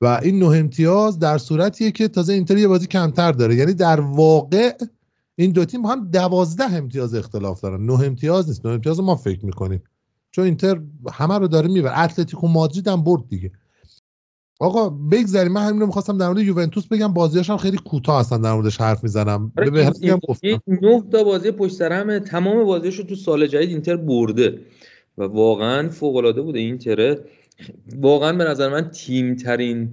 [0.00, 3.54] و این نه امتیاز در صورتیه که تازه اینتر یه بازی کمتر داره.
[3.54, 4.72] یعنی در واقع
[5.36, 7.86] این دو تیم با هم دوازده امتیاز اختلاف دارن.
[7.86, 8.66] نه امتیاز نیست.
[8.66, 9.82] نه امتیاز ما فکر می‌کنیم.
[10.30, 10.80] چون اینتر
[11.12, 12.00] همه رو داره می‌بره.
[12.00, 13.50] اتلتیکو مادرید هم برد دیگه.
[14.60, 15.52] آقا بگذاریم.
[15.52, 17.12] من همین رو می‌خواستم در مورد یوونتوس بگم.
[17.12, 19.52] بازیاش هم خیلی کوتاه هستن در موردش حرف می‌زنم.
[19.58, 19.84] آره، به
[20.28, 20.38] گفتم.
[20.42, 24.58] این نه تا بازی پشت سر همه تمام بازیاشو تو سال جدید اینتر برده.
[25.18, 27.18] و واقعا فوق العاده بوده اینتر
[27.96, 29.90] واقعا به نظر من تیم ترین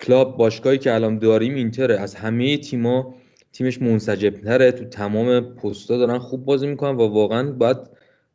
[0.00, 3.14] کلاب باشگاهی که الان داریم اینتره از همه تیما
[3.52, 7.76] تیمش منسجم تره تو تمام پستا دارن خوب بازی می‌کنن و واقعا باید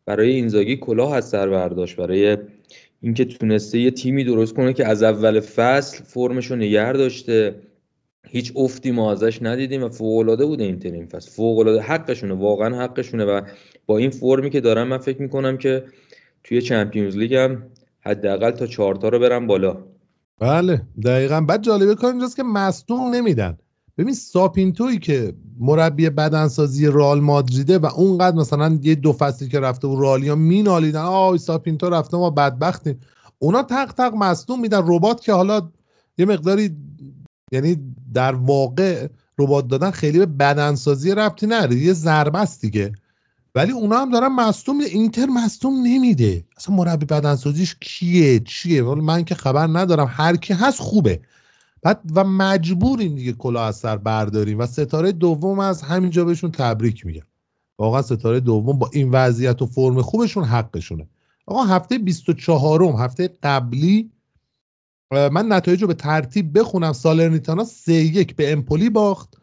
[0.06, 1.96] برای اینزاگی کلاه از سر برداشت.
[1.96, 2.38] برای
[3.02, 7.56] اینکه تونسته یه تیمی درست کنه که از اول فصل فرمش رو نگه داشته.
[8.28, 11.32] هیچ افتی ما ازش ندیدیم و فوق العاده بوده این فصل.
[11.32, 13.42] فوق العاده حقشونه واقعا حقشونه و
[13.86, 15.84] با این فرمی که دارن من فکر می‌کنم که
[16.44, 17.64] توی چمپیونز لیگ هم
[18.00, 19.78] حداقل تا چهارتا رو برن بالا.
[20.40, 21.42] بله دقیقا.
[21.42, 23.58] بعد جالبه کار اینجاست که مصدوم نمیدن.
[23.98, 29.88] ببین ساپینتوی که مربی بدنسازی رئال مادریده و اونقدر مثلا یه دو فصلی که رفته
[29.88, 33.00] و رئالیا مینالیدن آی ساپینتو رفته ما بدبختیم.
[33.40, 34.82] اونا تق تق مصدوم میدن.
[34.86, 35.70] ربات که حالا
[36.18, 36.76] یه مقداری
[37.52, 39.08] یعنی در واقع
[39.40, 41.76] ربات دادن خیلی به بدنسازی ربطی نداره.
[41.76, 42.94] یه ضربه است دیگه.
[43.56, 46.46] ولی اونا هم دارن مصدوم اینتر مصدوم نمیده.
[46.58, 50.08] اصلا مربی بدنسازیش کیه؟ چیه؟ ولی من که خبر ندارم.
[50.10, 51.20] هر کی هست خوبه.
[51.82, 57.26] بعد و مجبوریم دیگه کلاه از برداریم و ستاره دوم از همینجا بهشون تبریک میگم.
[57.78, 61.08] واقعا ستاره دوم با این وضعیت و فرم خوبشون حقشونه.
[61.46, 64.12] آقا هفته 24 هفته قبلی
[65.16, 66.94] من نتایج رو به ترتیب بخونم.
[66.94, 69.38] سالرنیتانا 3 1 به امپولی باخت.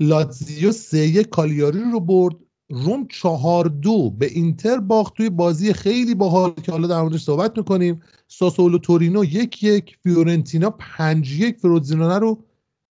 [0.00, 2.36] لاتزیو 3 1 کالیاری رو برد.
[2.70, 5.14] روم 4 2 به اینتر باخت.
[5.16, 8.00] توی بازی خیلی باحال که حالا در موردش صحبت می‌کنیم.
[8.28, 11.58] ساسولو تورینو یک یک فیورنتینا پنج یک.
[11.58, 12.44] فروزینونه رو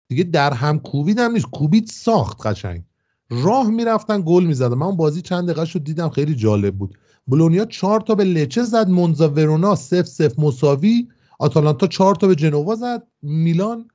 [0.09, 1.47] دیگه در هم کوبید هم نیست.
[1.47, 2.83] کوبید ساخت قشنگ.
[3.31, 4.75] راه می‌رفتن گل می‌زدن.
[4.75, 6.09] من اون بازی چند دقیقه شد دیدم.
[6.09, 6.99] خیلی جالب بود.
[7.27, 8.89] بولونیا چهار تا به لچه زد.
[8.89, 11.09] مونزا ورونا صفر صفر مساوی.
[11.38, 13.07] آتالانتا چهار تا به جنوا زد.
[13.22, 13.88] میلان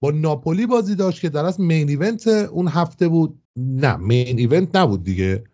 [0.00, 3.38] با ناپولی بازی داشت که در اصل main event اون هفته بود.
[3.56, 5.44] نه main event نبود دیگه.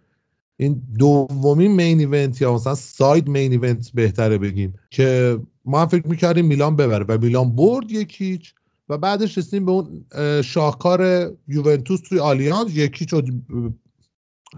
[0.56, 6.06] این دومین main event یا مثلا side main event بهتره بگیم که ما هم فکر
[6.06, 8.54] می‌کردیم میلان ببره و میلان برد یک هیچ
[8.88, 12.76] و بعدش رسیدیم به اون اه، شاهکار یوونتوس توی آلیانز.
[12.76, 13.14] یک هیچ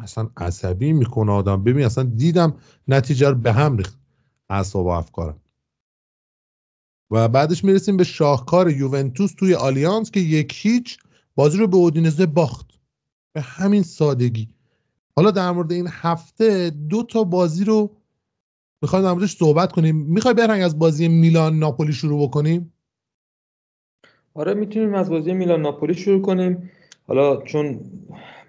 [0.03, 1.65] اصلا عصبی می‌کنه آدم.
[1.65, 2.55] ببین اصلا دیدم
[2.89, 3.99] نتیجه رو به هم ریخت
[4.51, 5.41] اعصاب و افکارم.
[7.11, 10.99] و بعدش می‌رسیم به شاهکار یوونتوس توی آلیانز که یک هیچ
[11.35, 12.71] بازی رو به اودینزه باخت.
[13.33, 14.49] به همین سادگی.
[15.17, 17.91] حالا در مورد این هفته دو تا بازی رو
[18.83, 19.97] می‌خوایم در موردش صحبت کنیم.
[19.97, 22.73] می‌خوای برنگ از بازی میلان ناپولی شروع بکنیم؟
[24.35, 26.71] آره می‌تونیم از بازی میلان ناپولی شروع کنیم.
[27.09, 27.81] حالا چون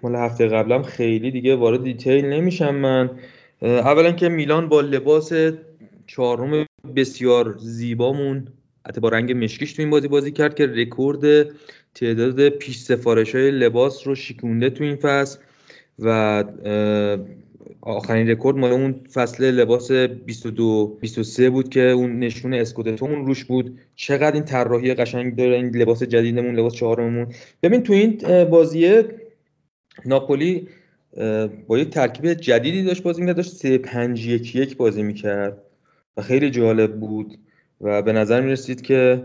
[0.02, 3.10] مال هفته قبلم خیلی دیگه وارد دیتیل نمیشم من.
[3.62, 5.32] اولا که میلان با لباس
[6.06, 6.66] چهارم
[6.96, 8.48] بسیار زیبامون.
[8.88, 11.46] حتی با رنگ مشکیش تو این بازی بازی کرد که رکورد
[11.94, 15.38] تعداد پیش سفارش های لباس رو شکونده تو این فصل
[15.98, 16.44] و
[17.80, 23.78] آخرین رکورد مال اون فصل لباس 22 23 بود که اون نشون اسکودتومون روش بود.
[23.96, 27.26] چقدر این طراحی قشنگ داره این لباس جدیدمون لباس چهارممون.
[27.62, 29.04] ببین تو این بازیه
[30.06, 30.68] ناپولی
[31.66, 35.62] با یک ترکیب جدیدی داشت بازی می‌کرد داشت 3 5 1 1 بازی می‌کرد.
[36.16, 37.38] و خیلی جالب بود
[37.80, 39.24] و به نظر می‌رسید که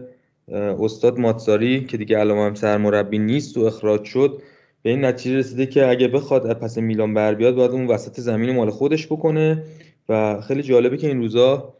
[0.51, 4.41] اه، استاد ماتساری که دیگه الان هم سرمربی نیست و اخراج شد
[4.83, 8.55] به این نتیجه رسیده که اگه بخواد پس میلان بر بیاد باید اون وسط زمین
[8.55, 9.63] مال خودش بکنه.
[10.09, 11.73] و خیلی جالبه که این روزا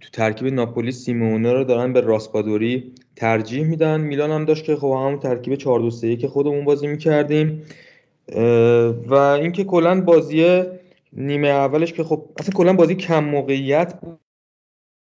[0.00, 4.00] تو ترکیب ناپولی سیمونه رو دارن به راسپادوری ترجیح میدن.
[4.00, 7.62] میلان هم داشت که خب همون ترکیب 4 2 3 که خودمون بازی می‌کردیم.
[9.06, 10.62] و اینکه کلا بازی
[11.12, 13.94] نیمه اولش که خب اصلا کلا بازی کم موقعیت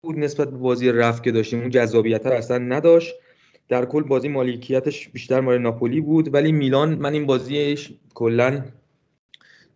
[0.07, 1.61] بود نسبت به بازی رفت که داشتیم.
[1.61, 3.15] اون جذابیت اصلا نداشت.
[3.69, 6.35] در کل بازی مالکیتش بیشتر مال ناپولی بود.
[6.35, 8.65] ولی میلان من این بازیش کلا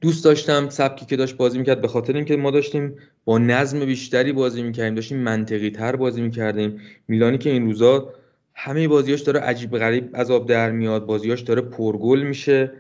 [0.01, 0.69] دوست داشتم.
[0.69, 4.95] سبکی که داشت بازی می‌کرد به خاطر اینکه ما داشتیم با نظم بیشتری بازی می‌کردیم.
[4.95, 6.81] داشتیم منطقی تر بازی می‌کردیم.
[7.09, 8.15] میلانی که این روزا
[8.55, 11.07] همه بازیاش داره عجیب غریب از آب در میاد.
[11.07, 12.73] بازیاش داره پرگل میشه.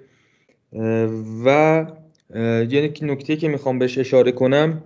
[1.44, 1.86] و
[2.70, 4.82] یه نکته که می‌خوام بهش اشاره کنم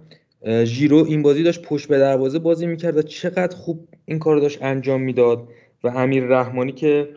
[0.64, 4.62] ژیرو این بازی داشت پشت به دروازه بازی می‌کرد و چقدر خوب این کار داشت
[4.62, 5.48] انجام می‌داد
[5.84, 7.08] و امیر رحمانی که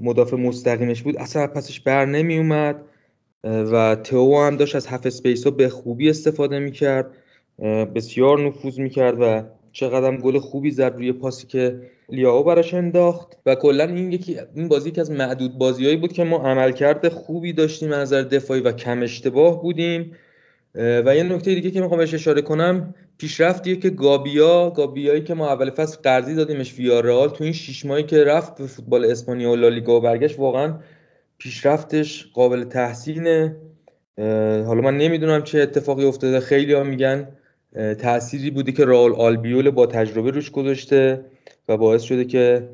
[0.00, 2.82] مدافع مستقیمش بود اصلا پسش بر نمی اومد
[3.44, 7.06] و تئو هم داشت از half space ها به خوبی استفاده می‌کرد
[7.94, 13.38] بسیار نفوذ می‌کرد و چقدر هم گل خوبی زد روی پاسی که لیاو براش انداخت
[13.46, 17.52] و کلا این یکی این بازی که از معدود بازیهایی بود که ما عملکرد خوبی
[17.52, 20.12] داشتیم از نظر دفاعی و کم اشتباه بودیم.
[20.76, 25.48] و یه نکته دیگه که می‌خوام بهش اشاره کنم پیشرفتیه که گابیا گابیایی که ما
[25.48, 29.56] اول فصل قرضی دادیمش رئال تو این شش ماهی که رفت به فوتبال اسپانیا و
[29.56, 30.74] لالیگا و برگشت واقعا
[31.38, 33.56] پیشرفتش قابل تحسینه.
[34.66, 36.40] حالا من نمی‌دونم چه اتفاقی افتاده.
[36.40, 37.28] خیلی ها میگن
[37.98, 41.24] تأثیری بوده که رال آلبیول با تجربه روش گذاشته
[41.68, 42.68] و باعث شده که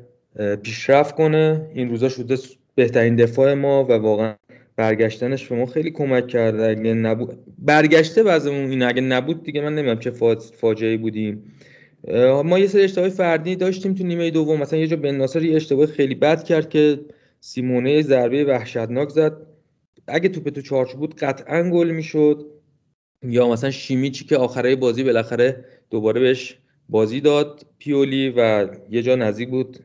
[0.63, 1.69] پیشرفت کنه.
[1.73, 2.37] این روزا شده
[2.75, 4.35] بهترین دفاع ما و واقعا
[4.75, 6.63] برگشتنش به ما خیلی کمک کرده.
[6.63, 10.11] اگه نبود برگشته بعضمون این اگه نبود دیگه من نمی‌دونم چه
[10.57, 11.53] فاجعه بودیم.
[12.45, 14.59] ما یه سری اشتباه فردی داشتیم تو نیمه دوم.
[14.59, 16.99] مثلا یه جا بن ناصر یه اشتباه خیلی بد کرد که
[17.39, 19.37] سیمونه ضربه وحشتناک زد.
[20.07, 22.45] اگه توپ تو چارچوب بود قطعا گل می‌شد.
[23.23, 26.57] یا مثلا شیمیچی که آخره بازی بالاخره دوباره بهش
[26.89, 27.65] بازی داد.
[27.79, 29.79] پیولی و یه جا نزدیک بود.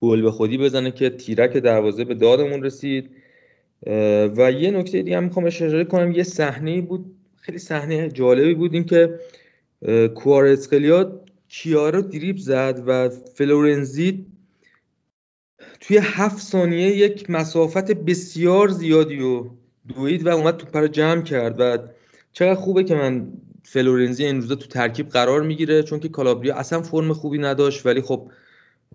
[0.00, 3.10] گل به خودی بزنه که تیرک دروازه به دادمون رسید.
[4.36, 8.74] و یه نکته دیگه هم می‌خوام اشاره کنم یه صحنه بود خیلی صحنه جالبی بود
[8.74, 9.20] این که
[10.14, 14.26] کوارسکلیا کیارو دریب زد و فلورنزی
[15.80, 19.50] توی هفت ثانیه یک مسافت بسیار زیادی رو
[19.88, 21.78] دوید و اومد تو رو جمع کرد و
[22.32, 26.82] چقدر خوبه که من فلورنزی این روزا تو ترکیب قرار می‌گیره چون که کالابریا اصلا
[26.82, 28.30] فرم خوبی نداشت ولی خب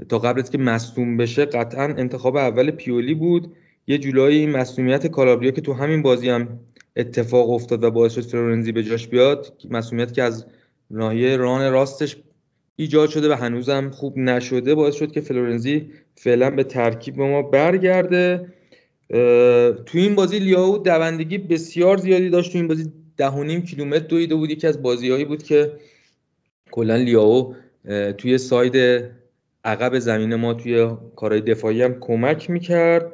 [0.09, 3.55] تا قبل از که مصوم بشه قطعا انتخاب اول پیولی بود.
[3.87, 6.59] یه جولای این مصومیت کالابریا که تو همین بازی هم
[6.95, 10.45] اتفاق افتاد و باعث شد فلورنزی به جاش بیاد مصومیت که از
[10.91, 12.17] ناحیه ران راستش
[12.75, 18.53] ایجاد شده و هنوزم خوب نشده باعث شد که فلورنزی فعلا به ترکیب ما برگرده.
[19.85, 22.51] تو این بازی لیاو دوندگی بسیار زیادی داشت.
[22.51, 25.71] تو این بازی ده نیم کیلومتر دویده بود یکی از بازیهایی بود که
[26.71, 27.55] کلا لیاو
[28.17, 29.03] توی ساید
[29.63, 33.11] عقب زمین ما توی کارهای دفاعی هم کمک می‌کرد.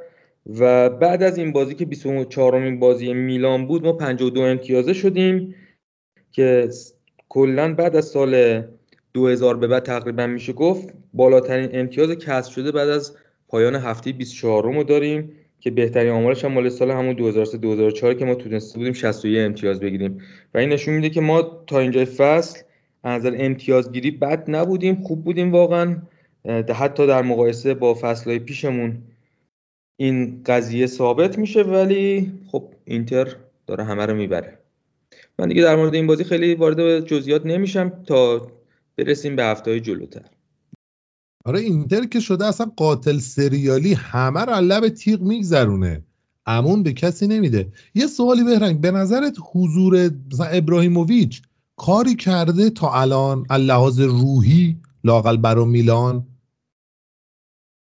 [0.50, 5.56] و بعد از این بازی که 24 امین بازی میلان بود ما 52 امتیازه شدیم
[6.32, 6.70] که
[7.30, 8.64] کلا بعد از سال
[9.14, 13.16] 2000 به بعد تقریبا میشه گفت بالاترین امتیاز کسب شده بعد از
[13.48, 18.26] پایان هفته 24 رو داریم که بهترین آمارش هم مال سال همون 2003 2004 که
[18.26, 20.22] ما تونسته بودیم 61 امتیاز بگیریم.
[20.54, 22.60] و این نشون میده که ما تا اینجای فصل
[23.04, 26.02] از نظر امتیازگیری بد نبودیم خوب بودیم واقعا
[26.76, 28.98] حتی در مقایسه با فصلهای پیشمون
[29.98, 33.36] این قضیه ثابت میشه ولی خب اینتر
[33.68, 34.60] داره همه رو می‌بره.
[35.40, 38.52] من دیگه در مورد این بازی خیلی وارد جزئیات نمیشم تا
[38.98, 40.26] برسیم به هفته جلوتر.
[41.46, 46.04] آره اینتر که شده اصلا قاتل سریالی همه رو لب تیغ میگذرونه.
[46.46, 47.68] امون به کسی نمیده.
[47.96, 50.12] یه سوالی بهرنگ به نظرت حضور
[50.52, 51.42] ابراهیموویچ
[51.76, 56.28] کاری کرده تا الان لحاظ روحی لاقل برا میلان؟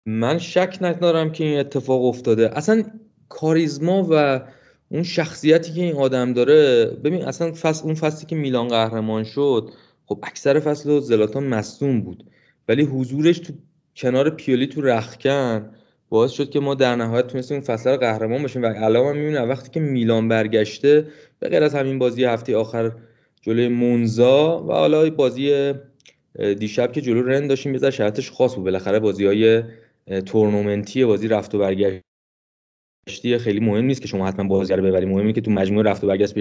[0.06, 2.58] من شک ندارم که این اتفاق افتاده.
[2.58, 2.82] اصلا
[3.28, 4.40] کاریزما و
[4.88, 9.70] اون شخصیتی که این آدم داره ببین اصلا فصل اون فصلی که میلان قهرمان شد
[10.06, 12.24] خب اکثر فصل زلاتان مصدوم بود.
[12.68, 13.52] ولی حضورش تو
[13.96, 15.70] کنار پیولی تو رخکن
[16.08, 19.16] باعث شد که ما در نهایت تونستیم اون فصل رو قهرمان باشیم و الان هم
[19.16, 21.06] می‌بینم وقتی که میلان برگشته
[21.38, 22.92] به غیر از همین بازی هفته آخر
[23.40, 25.72] جلوی مونزا و حالا بازی
[26.58, 28.64] دیشب که جلو رن داشتیم بذار شرطش خاص بود.
[28.64, 29.62] بالاخره بازی های
[30.26, 32.02] تورنمنتی بازی رفت و برگشتی
[33.38, 35.06] خیلی مهم نیست که شما حتما بازی رو ببری.
[35.06, 36.38] مهمه که تو مجموعه رفت و برگشت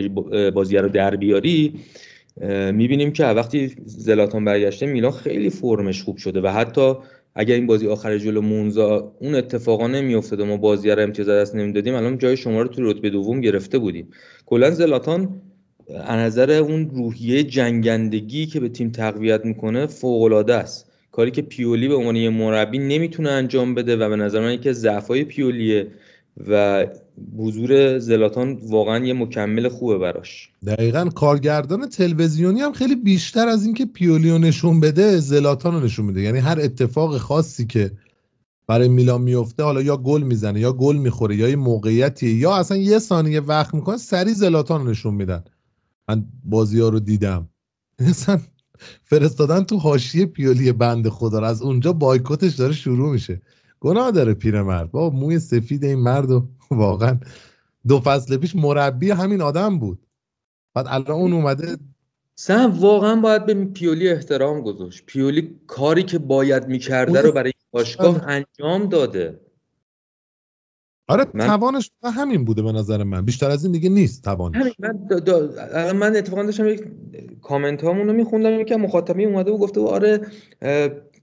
[0.54, 1.74] بازی رو در بیاری.
[2.72, 6.94] می‌بینیم که وقتی زلاتان برگشته میلان خیلی فرمش خوب شده و حتی
[7.36, 11.56] اگر این بازی آخر جلو مونزا اون اتفاقا نمیافتاد و ما بازی رو امتیاز دست
[11.56, 14.08] نمی‌دادیم الان جای شما رو تو رتبه دوم گرفته بودیم.
[14.46, 15.42] کلا زلاتان
[15.90, 20.91] از نظر اون روحیه جنگندگی که به تیم تقویت می‌کنه فوق العاده است.
[21.12, 24.70] کاری که پیولی به عنوان یه مربی نمی‌تونه انجام بده و به نظر من یکی
[24.70, 25.88] از ضعفای پیولیه
[26.48, 26.86] و
[27.38, 30.50] حضور زلاتان واقعا یه مکمل خوبه براش.
[30.66, 36.22] دقیقا کارگردان تلویزیونی هم خیلی بیشتر از اینکه پیولیو نشون بده زلاتان رو نشون میده.
[36.22, 37.92] یعنی هر اتفاق خاصی که
[38.68, 42.78] برای میلان میفته حالا یا گل می‌زنه یا گل می‌خوره یا یه موقعیتی یا اصلا
[42.78, 45.44] یه ثانیه وقت می‌کنه سری زلاتان رو نشون میدن.
[46.10, 47.50] من بازی ها رو دیدم.
[48.00, 48.40] اصلا
[49.04, 53.42] فرستادن تو حاشیه پیولی بند خدا از اونجا بایکوتش داره شروع میشه.
[53.80, 54.92] گناه داره پیرمرد.
[54.92, 57.20] با موی سفید این مرد و واقعا
[57.88, 60.00] دو فصل پیش مربی همین آدم بود.
[60.74, 61.78] بعد الان اون اومده
[62.36, 65.06] سم واقعا باید به پیولی احترام گذاشت.
[65.06, 69.40] پیولی کاری که باید می‌کرده رو برای باشگاه انجام داده.
[71.12, 71.48] آره من...
[71.48, 73.26] توانش همین بوده به نظر من.
[73.26, 74.74] بیشتر از این دیگه نیست توانش.
[74.80, 75.50] من, دا
[75.94, 76.82] من اتفاقا داشتم یک
[77.42, 80.22] کامنت هامون رو میخوندم که مخاطبی اومده و گفته و آره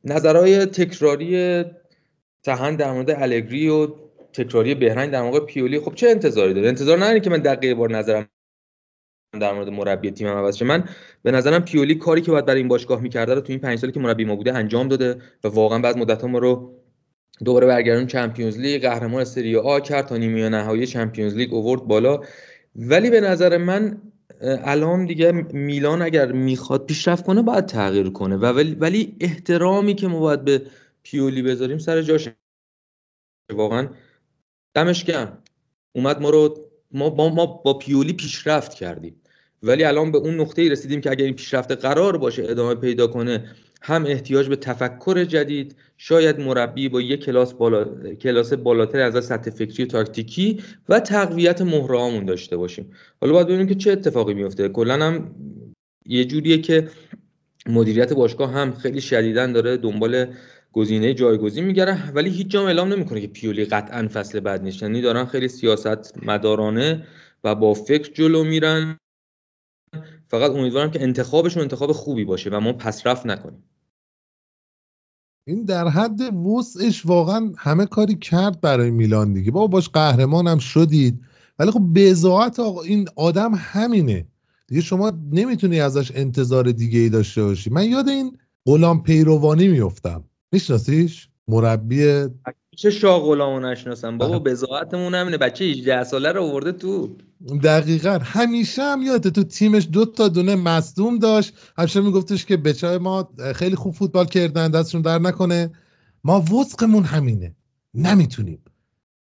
[0.04, 1.64] نظرهای تکراری
[2.44, 3.88] سهن در مورد الگری و
[4.32, 7.90] تکراری بهرنگ در موقع پیولی خب چه انتظاری داره؟ انتظار نداری که من دقیقه بار
[7.90, 8.28] نظرم
[9.40, 10.64] در مورد مربی تیمم عوض شه.
[10.64, 10.84] من
[11.22, 13.92] به نظرم پیولی کاری که باید برای این باشگاه می‌کرده رو تو این پنج سالی
[13.92, 16.77] که مربی ما بوده انجام داده و واقعا بعد مدت ما رو
[17.44, 22.20] دوباره برگردون چمپیونز لیگ قهرمان سری آ کرد تا نیمه نهایی چمپیونز لیگ اوورد بالا.
[22.76, 24.02] ولی به نظر من
[24.40, 28.36] الان دیگه میلان اگر می‌خواد پیشرفت کنه باید تغییر کنه.
[28.36, 30.62] و ولی, ولی احترامی که ما باید به
[31.02, 32.28] پیولی بذاریم سر جاش.
[33.52, 33.88] واقعا
[34.74, 35.38] دمش گرم.
[35.92, 39.20] اومد ما رو ما با, ما با پیولی پیشرفت کردیم.
[39.62, 43.44] ولی الان به اون نقطه رسیدیم که اگر این پیشرفت قرار باشه ادامه پیدا کنه
[43.80, 49.50] هم احتیاج به تفکر جدید شاید مربی با یک کلاس بالا کلاس بالاتر از سطح
[49.50, 52.90] فکری و تاکتیکی و تقویت مهرهامون داشته باشیم.
[53.20, 55.34] حالا باید ببینیم که چه اتفاقی میفته کلا هم
[56.06, 56.88] یه جوریه که
[57.66, 60.34] مدیریت باشگاه هم خیلی شدیدن داره دنبال
[60.72, 64.82] گزینه جایگزین میگره ولی هیچ جام اعلام نمی‌کنه که پیولی قطعا فصل بعد نیست.
[64.82, 67.06] یعنی دارن خیلی سیاست مدارانه
[67.44, 68.98] و با فکر جلو میرن.
[70.28, 73.64] فقط امیدوارم که انتخابشون انتخاب خوبی باشه و ما پسرفت نکنیم.
[75.46, 79.50] این در حد وسعش واقعا همه کاری کرد برای میلان دیگه.
[79.50, 81.20] بابا باش قهرمانم شدید.
[81.58, 84.26] ولی خب بزاعت آقا این آدم همینه.
[84.66, 87.70] دیگه شما نمی‌تونی ازش انتظار دیگه ای داشته باشی.
[87.70, 92.26] من یاد این غلام پیروانی میفتم میشناسیش؟ مربی
[92.78, 95.38] چه شاه غلامو نشناسم؟ بابا بزاعتمون همینه.
[95.38, 97.16] بچه 18 ساله رو آورده تو.
[97.62, 98.18] دقیقا.
[98.22, 101.54] همیشه هم یادته تو تیمش دو تا دونه مصدوم داشت.
[101.78, 105.70] همیشه میگفتش که بچه ما خیلی خوب فوتبال کردن دستشون در نکنه.
[106.24, 107.54] ما وسقمون همینه.
[107.94, 108.62] نمی‌تونیم.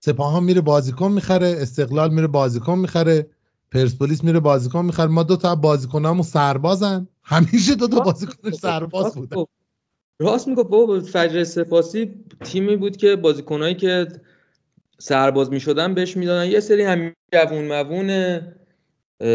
[0.00, 3.26] سپاهان میره بازیکن می‌خره استقلال میره بازیکن می‌خره
[3.72, 5.06] پرسپولیس میره بازیکن می‌خره.
[5.06, 7.08] ما دو تا بازیکنامون سربازن.
[7.22, 9.44] همیشه دو تا بازیکنش سرباز بودن.
[10.20, 14.08] راست میگه بابا فجر سپاسی تیمی بود که بازیکنایی که
[14.98, 16.50] سرباز می‌شدن بهش می‌دادن.
[16.50, 18.40] یه سری همین جوون موون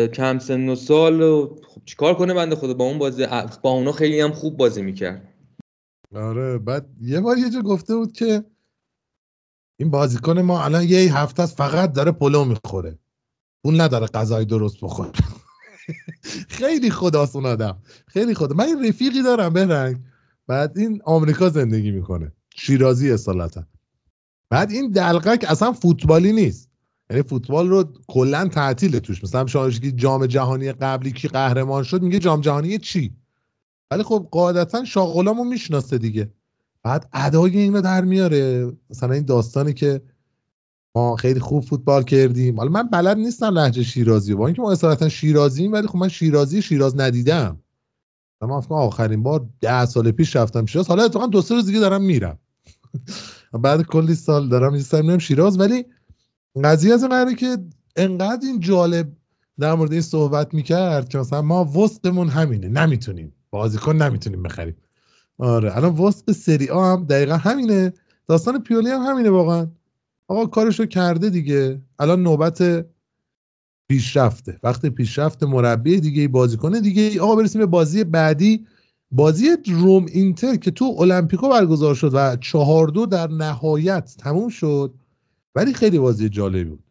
[0.08, 3.28] کم سن و سال و خب چیکار کنه بنده خدا با اون بازی
[3.62, 5.34] با اونا خیلی هم خوب بازی می‌کرد.
[6.16, 8.44] آره بعد یه بار یه جا گفته بود که
[9.80, 13.00] این بازیکن ما الان یه هفته است فقط داره پلو می‌خوره.
[13.66, 15.12] اون نداره غذای درست بخوره.
[16.60, 17.82] خیلی خداست اون آدم.
[18.08, 18.56] خیلی خدا.
[18.56, 19.98] من این رفیقی دارم برنگ
[20.48, 22.32] بعد این آمریکا زندگی می‌کنه.
[22.56, 23.64] شیرازی اصالتا.
[24.50, 26.70] بعد این دلقک اصلا فوتبالی نیست.
[27.10, 29.24] یعنی فوتبال رو کلا تعطیل توش.
[29.24, 33.16] مثلا شما جام جهانی قبلی کی قهرمان شد میگه جام جهانی چی؟
[33.92, 36.32] ولی خب قاعدتا شاغلامو می‌شناسه دیگه.
[36.84, 38.72] بعد ادای اینو در میاره.
[38.90, 40.02] مثلا این داستانی که
[40.96, 42.58] ما خیلی خوب فوتبال کردیم.
[42.58, 46.62] حالا من بلد نیستم لهجه شیرازی با اینکه ما اصالتا شیرازیم ولی خب من شیرازی
[46.62, 47.60] شیراز ندیدم.
[48.42, 50.88] من آخرین بار ده سال پیش رفتم شیراز.
[50.88, 52.40] حالا اتفاقا دو سه روز دیگه دارم میرم.
[53.64, 55.60] بعد کلی سال دارم میستم شیراز.
[55.60, 55.86] ولی
[56.64, 57.58] قضیه از قراره که
[57.96, 59.12] انقدر این جالب
[59.60, 62.68] در مورد این صحبت می‌کرد که مثلا ما وسطمون همینه.
[62.68, 63.34] نمی‌تونیم.
[63.50, 64.76] بازیکن نمی‌تونیم بخریم.
[65.38, 65.78] آره.
[65.78, 67.94] الان وسط سری آ هم دقیقا همینه.
[68.28, 69.68] داستان پیولی هم همینه واقعا.
[70.28, 71.82] آقا کارشو کرده دیگه.
[72.00, 72.86] الان نوبت
[73.90, 74.60] پیشرفته.
[74.64, 78.66] وقتی پیشرفت مربی دیگه بازیکن دیگه آقا برسیم به بازی بعدی.
[79.12, 84.94] بازی روم اینتر که تو المپیکو برگزار شد و چهار دو در نهایت تموم شد
[85.56, 86.84] ولی خیلی بازی جالبی بود.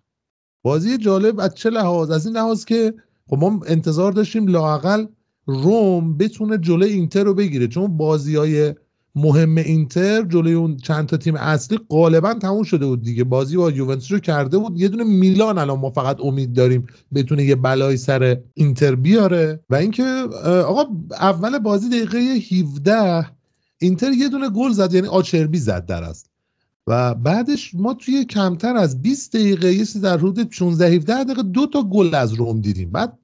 [0.65, 2.95] بازی جالب از چه لحاظ؟ از این لحاظ که
[3.27, 5.07] خب ما انتظار داشتیم لاقل
[5.47, 8.75] روم بتونه جلوی اینتر رو بگیره چون بازی های
[9.17, 13.25] مهم اینتر جلوی اون چند تا تیم اصلی غالبا تموم شده بود دیگه.
[13.25, 14.81] بازی با یوونتوس رو کرده بود.
[14.81, 19.61] یه دونه میلان الان ما فقط امید داریم بتونه یه بلایی سر اینتر بیاره.
[19.71, 20.03] و اینکه
[20.45, 23.27] آقا اول بازی دقیقه 17
[23.79, 26.31] اینتر یه دونه گل زد یعنی آچربی زد در است
[26.87, 31.67] و بعدش ما توی کمتر از 20 دقیقه یه در حدود 16 17 دقیقه دو
[31.67, 32.91] تا گل از روم دیدیم.
[32.91, 33.19] بعد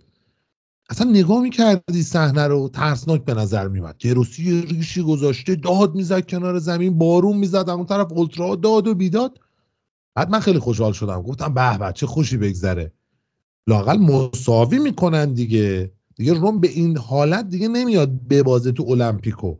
[0.90, 6.58] اصلا نگاه می‌کردی صحنه رو ترسناک به نظر میومد گروسی ریشی گذاشته داد می‌زد کنار
[6.58, 9.40] زمین بارون می‌زد اون طرف اولترا داد و بیداد.
[10.14, 11.22] بعد من خیلی خوشحال شدم.
[11.22, 12.92] گفتم به به چه خوشی بگذره.
[13.66, 15.92] لاقل مساوی می‌کنن دیگه.
[16.16, 19.54] دیگه روم به این حالت دیگه نمیاد ببازه تو المپیکو.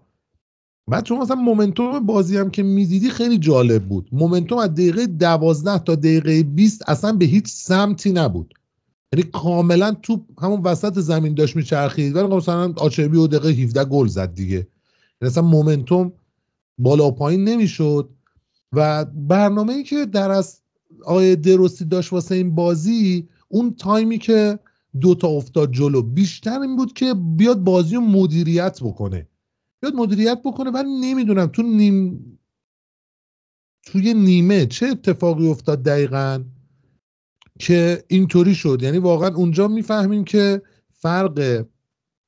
[0.91, 4.09] بعد چون مثلا momentum بازی هم که می‌دیدی خیلی جالب بود.
[4.13, 8.55] momentum از دقیقه دوازده تا دقیقه 20 اصلا به هیچ سمتی نبود.
[9.13, 12.17] یعنی کاملا تو همون وسط زمین داشت میچرخید.
[12.17, 14.55] ولی خب مثلا آچربی و دقیقه 17 گل زد دیگه.
[14.57, 14.67] یعنی
[15.31, 16.13] اصلا momentum
[16.79, 18.11] بالا پایین نمی‌شد.
[18.73, 20.61] و برنامه ای که در از
[21.05, 24.59] آقای دروسی داشت واسه این بازی اون تایمی که
[25.01, 29.29] دوتا افتاد جلو بیشتر این بود که بیاد بازی رو مدیریت بکنه.
[29.81, 32.25] بیاد مدیریت بکنه ولی نمی‌دونم تو نیم
[33.87, 36.45] توی نیمه چه اتفاقی افتاد دقیقا؟
[37.61, 38.79] که اینطوری شد.
[38.83, 41.65] یعنی واقعا اونجا می‌فهمیم که فرق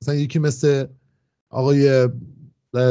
[0.01, 0.85] مثلا یکی مثل
[1.49, 2.09] آقای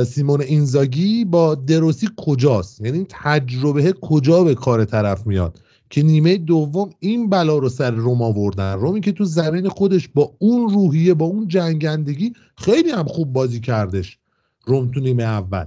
[0.07, 6.90] سیمون اینزاگی با دروسی کجاست؟ یعنی تجربه کجا به کار طرف میاد؟ که نیمه دوم
[6.99, 8.72] این بلا رو سر روم آوردن.
[8.72, 13.61] رومی که تو زمین خودش با اون روحیه با اون جنگندگی خیلی هم خوب بازی
[13.61, 14.18] کردش
[14.64, 15.64] روم تو نیمه اول.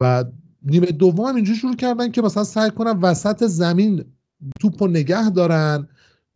[0.00, 0.24] و
[0.62, 4.04] نیمه دوم هم اینجوری شروع کردن که مثلا سعی کنن وسط زمین
[4.60, 5.88] توپ و نگه دارن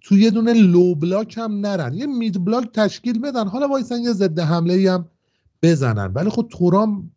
[0.03, 1.95] تو یه دونه low block هم نرن.
[1.95, 3.49] یه mid block تشکیل بدن.
[3.49, 5.09] حالا وایسن یه ضد حمله هم
[5.63, 6.13] بزنن.
[6.15, 7.11] ولی خب تورام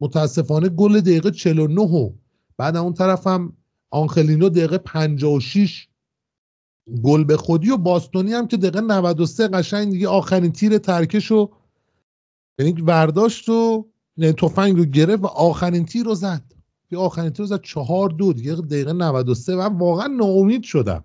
[0.00, 2.12] متاسفانه گل دقیقه 49 و
[2.58, 3.52] بعد اون طرف هم
[3.90, 5.88] آنخلینو دقیقه 56
[7.02, 11.52] گل به خودی و باستونی هم که دقیقه 93 قشنگ دیگه آخرین تیر ترکش رو
[12.58, 13.86] یعنی برداشت و
[14.16, 16.55] یعنی تفنگ رو گرفت و آخرین تیر رو زد.
[16.90, 21.04] یه آخرین رو زد چهار دو دیگه دقیقه 93 من واقعا ناامید شدم.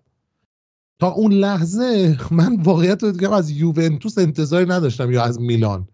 [0.99, 5.87] تا اون لحظه من واقعیت رو از یوونتوس انتظاری نداشتم یا از میلان.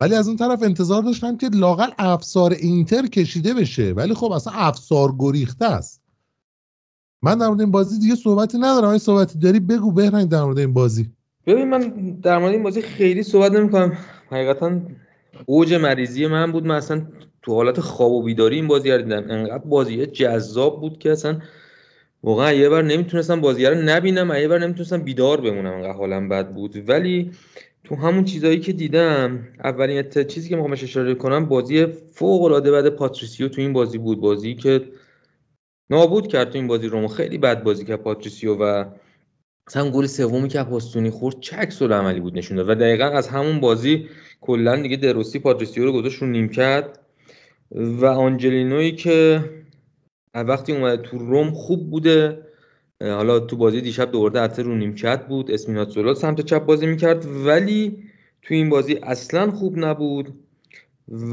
[0.00, 3.92] ولی از اون طرف انتظار داشتم که لاقل افسار اینتر کشیده بشه.
[3.92, 6.02] ولی خب اصلا افسار گریخته است.
[7.22, 8.88] من در مورد این بازی دیگه صحبتی ندارم.
[8.88, 11.10] این صحبتی داری بگو بهرنگ در مورد این بازی.
[11.46, 11.80] ببین من
[12.22, 13.98] در مورد این بازی خیلی صحبت نمی‌کنم.
[14.30, 14.80] حقیقتا
[15.46, 16.66] اوج مریضی من بود.
[16.66, 17.06] من اصلا
[17.42, 19.30] تو حالت خواب و بیداری این بازی رو دیدم.
[19.30, 21.38] انقدر بازی جذاب بود که اصلا
[22.22, 26.48] واقعا یه بار نمی‌تونستم بازی رو نبینم یه بار نمی‌تونستم بیدار بمونم انقدر حالم بد
[26.52, 26.88] بود.
[26.88, 27.30] ولی
[27.84, 32.88] تو همون چیزایی که دیدم اولین چیزی که می‌خوام اشاره کنم بازی فوق العاده بعد
[32.88, 34.20] پاتریسیو تو این بازی بود.
[34.20, 34.84] بازی که
[35.90, 37.08] نابود کرد تو این بازی رومو.
[37.08, 38.84] خیلی بد بازی کرد پاتریسیو و
[39.68, 44.08] مثلا گل سومی که باستونی خورد چکس عملی بود نشون و دقیقا از همون بازی
[44.40, 46.84] کلا دیگه دروسی پاتریسیو رو گذاشت رو نیمکت.
[47.74, 49.44] و آنجلینوی که
[50.34, 52.38] وقتی اومده تو روم خوب بوده.
[53.00, 55.50] حالا تو بازی دیشب دوباره حتی رو نیمکت بود.
[55.50, 57.26] اسمیناتزولا سمت چپ بازی می‌کرد.
[57.46, 58.02] ولی
[58.42, 60.32] تو این بازی اصلا خوب نبود.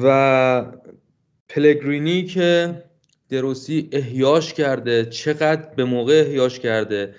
[0.03, 0.65] و
[1.49, 2.83] پلگرینی که
[3.29, 7.15] دروسی احیاش کرده چقدر به موقع احیاش کرده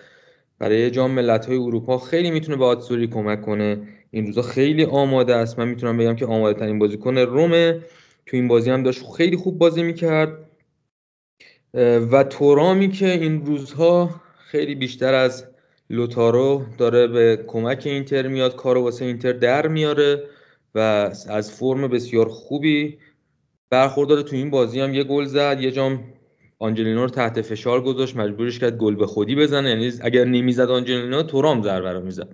[0.59, 3.79] برای جام ملت های اروپا خیلی می‌تونه به آتسوری کمک کنه.
[4.11, 5.59] این روزا خیلی آماده است.
[5.59, 7.81] من می‌تونم بگم که آماده ترین بازیکن رومه
[8.29, 10.45] تو این بازی هم داشت خیلی خوب بازی می‌کرد.
[12.11, 15.47] و تورامی که این روزها خیلی بیشتر از
[15.91, 20.23] لوتارو داره به کمک اینتر میاد کارو واسه اینتر در میاره
[20.75, 20.79] و
[21.29, 22.99] از فرم بسیار خوبی
[23.71, 26.05] برخوردار تو این بازی هم یه گل زد یه جام
[26.59, 29.69] آنجلینا رو تحت فشار گذاشت مجبورش کرد گل به خودی بزنه.
[29.69, 32.29] یعنی اگر نمی‌زد آنجلینا تورام ضربه رو می‌زد.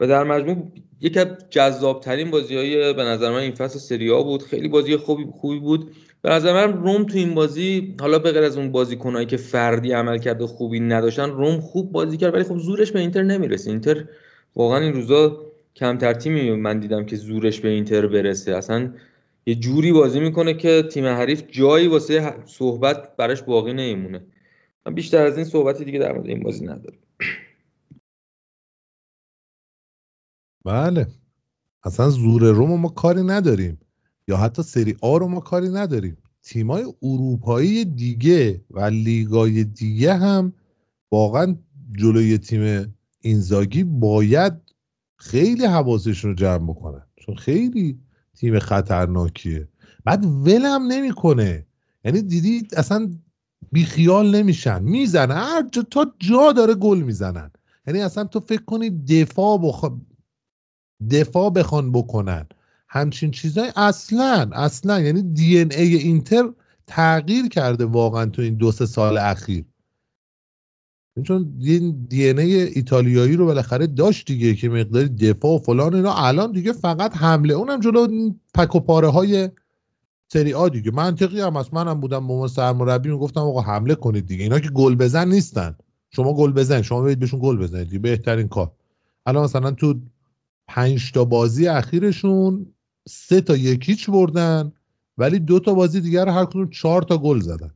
[0.00, 0.56] و در مجموع
[1.00, 4.42] یکی از جذابترین بازی های به نظر من این فصل سریا بود.
[4.42, 5.90] خیلی بازی خوبی خوبی بود.
[6.22, 9.92] به نظر من روم تو این بازی حالا به غیر از اون بازیکنایی که فردی
[9.92, 13.70] عمل کرده خوبی نداشتن روم خوب بازی کرد ولی خب زورش به اینتر نمی‌رسه.
[13.70, 14.04] اینتر
[14.56, 15.46] واقعا این روزا
[15.76, 18.56] کمتر تیمی من دیدم که زورش به اینتر برسه.
[18.56, 18.92] اصلا
[19.46, 24.20] یه جوری بازی می‌کنه که تیم حریف جایی واسه صحبت براش باقی نمیمونه.
[24.86, 26.98] من بیشتر از این صحبتی دیگه در مورد این بازی ندارم.
[30.64, 31.06] بله.
[31.84, 33.78] اصلا زور روم ما کاری نداریم.
[34.28, 36.16] یا حتی سری آ رو ما کاری نداریم.
[36.42, 40.52] تیمای اروپایی دیگه و لیگای دیگه هم
[41.12, 41.56] واقعا
[41.98, 44.52] جلوی تیم اینزاگی باید
[45.16, 47.02] خیلی حواسشون رو جمع بکنن.
[47.16, 47.98] چون خیلی
[48.34, 49.68] تیم خطرناکیه.
[50.04, 51.66] بعد ولم نمی‌کنه.
[52.04, 53.10] یعنی دیدی اصلا
[53.72, 54.82] بیخیال نمیشن.
[54.82, 57.50] می‌زنن هر جا تا جا داره گل می‌زنن.
[57.86, 59.90] یعنی اصلا تو فکر کنی دفاع بخ...
[61.10, 62.46] دفاع بخوان بکنن.
[62.88, 65.00] همچین چیزای اصلا اصلا.
[65.00, 66.52] یعنی دی ای اینتر
[66.86, 69.64] تغییر کرده واقعا تو این دو سه سال اخیر.
[71.24, 76.14] چون این دی ای ایتالیایی رو بالاخره داشت دیگه که مقداری دفاع و فلان اینا
[76.14, 77.54] الان دیگه فقط حمله.
[77.54, 79.48] اونم جلو پک و پاره های
[80.32, 80.90] سری آ دیگه.
[80.90, 81.74] منطقی هم هست.
[81.74, 84.42] منم بودم با سرمربی می‌گفتم آقا حمله کنید دیگه.
[84.42, 85.76] اینا که گل بزن نیستن.
[86.10, 86.82] شما گل بزن.
[86.82, 88.72] شما برید بهشون گل بزنید بهترین کار.
[89.26, 89.94] الان مثلا تو
[90.74, 92.66] پنج تا بازی اخیرشون
[93.08, 94.72] سه تا یکیچ بردن
[95.18, 97.70] ولی دو تا بازی دیگر هر کدوم چهار تا گل زدن.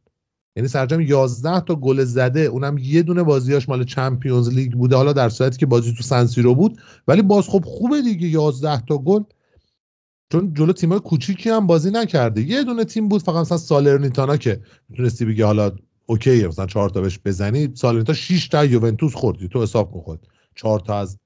[0.56, 4.96] یعنی سر جمع 11 تا گل زده اونم یه دونه بازیاش مال Champions League بوده
[4.96, 6.78] حالا در صورتی که بازی تو سنسیرو بود
[7.08, 9.22] ولی باز خب خوبه دیگه 11 تا گل.
[10.32, 12.42] چون جلو تیمای کوچیکی هم بازی نکرده.
[12.42, 15.72] یه دونه تیم بود فقط مثلا سالرنیتانا که می‌تونستی بگی حالا
[16.06, 17.70] اوکی مثلا 4 تا بهش بزنی.
[17.74, 21.18] سالرنیتا 6 تا یوونتوس خوردی تو حساب کن خود 4 تا از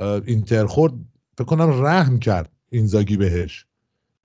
[0.00, 0.92] اینتر خورد
[1.38, 3.66] فکر کنم رحم کرد اینزاگی بهش.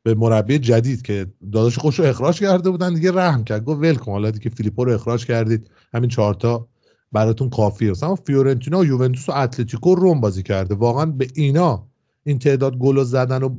[0.03, 3.63] به مربی جدید که داداش خودش رو اخراج کرده بودن دیگه رحم کرد.
[3.63, 5.69] گفت ول کن حالا دیگه فیلیپو رو اخراج کردید.
[5.93, 6.67] همین چهارتا
[7.11, 7.91] براتون کافیه.
[7.91, 10.75] مثلا فیورنتینا و یوونتوس و اتلتیکو روم بازی کرده.
[10.75, 11.87] واقعا به اینا
[12.23, 13.55] این تعداد گل زدن و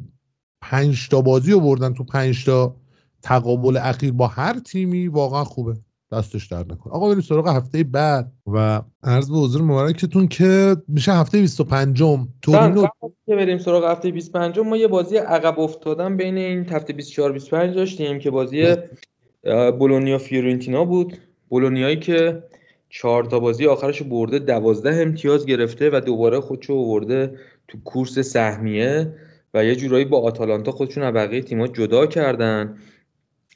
[0.60, 2.76] پنج تا بازی رو بردن تو پنج تا
[3.22, 5.76] تقابل اخیر با هر تیمی واقعا خوبه.
[6.12, 11.12] دستش درد نکنه آقا بریم سراغ هفته بعد و عرض به حضور مبارکتون که میشه
[11.12, 12.86] هفته 25 م تورینو
[13.26, 17.74] که بریم سراغ هفته 25 ما یه بازی عقب افتادن بین این هفته 24 25
[17.74, 18.76] داشتیم که بازی
[19.78, 21.18] بولونیا فیورنتینا بود.
[21.48, 22.42] بولونیایی که
[22.88, 27.38] چهار تا بازی آخرش برده دوازده امتیاز گرفته و دوباره خودشو آورده
[27.68, 29.14] تو کورس سهمیه
[29.54, 32.78] و یه جورایی با آتالانتا خودشون از بقیه تیم‌ها جدا کردن.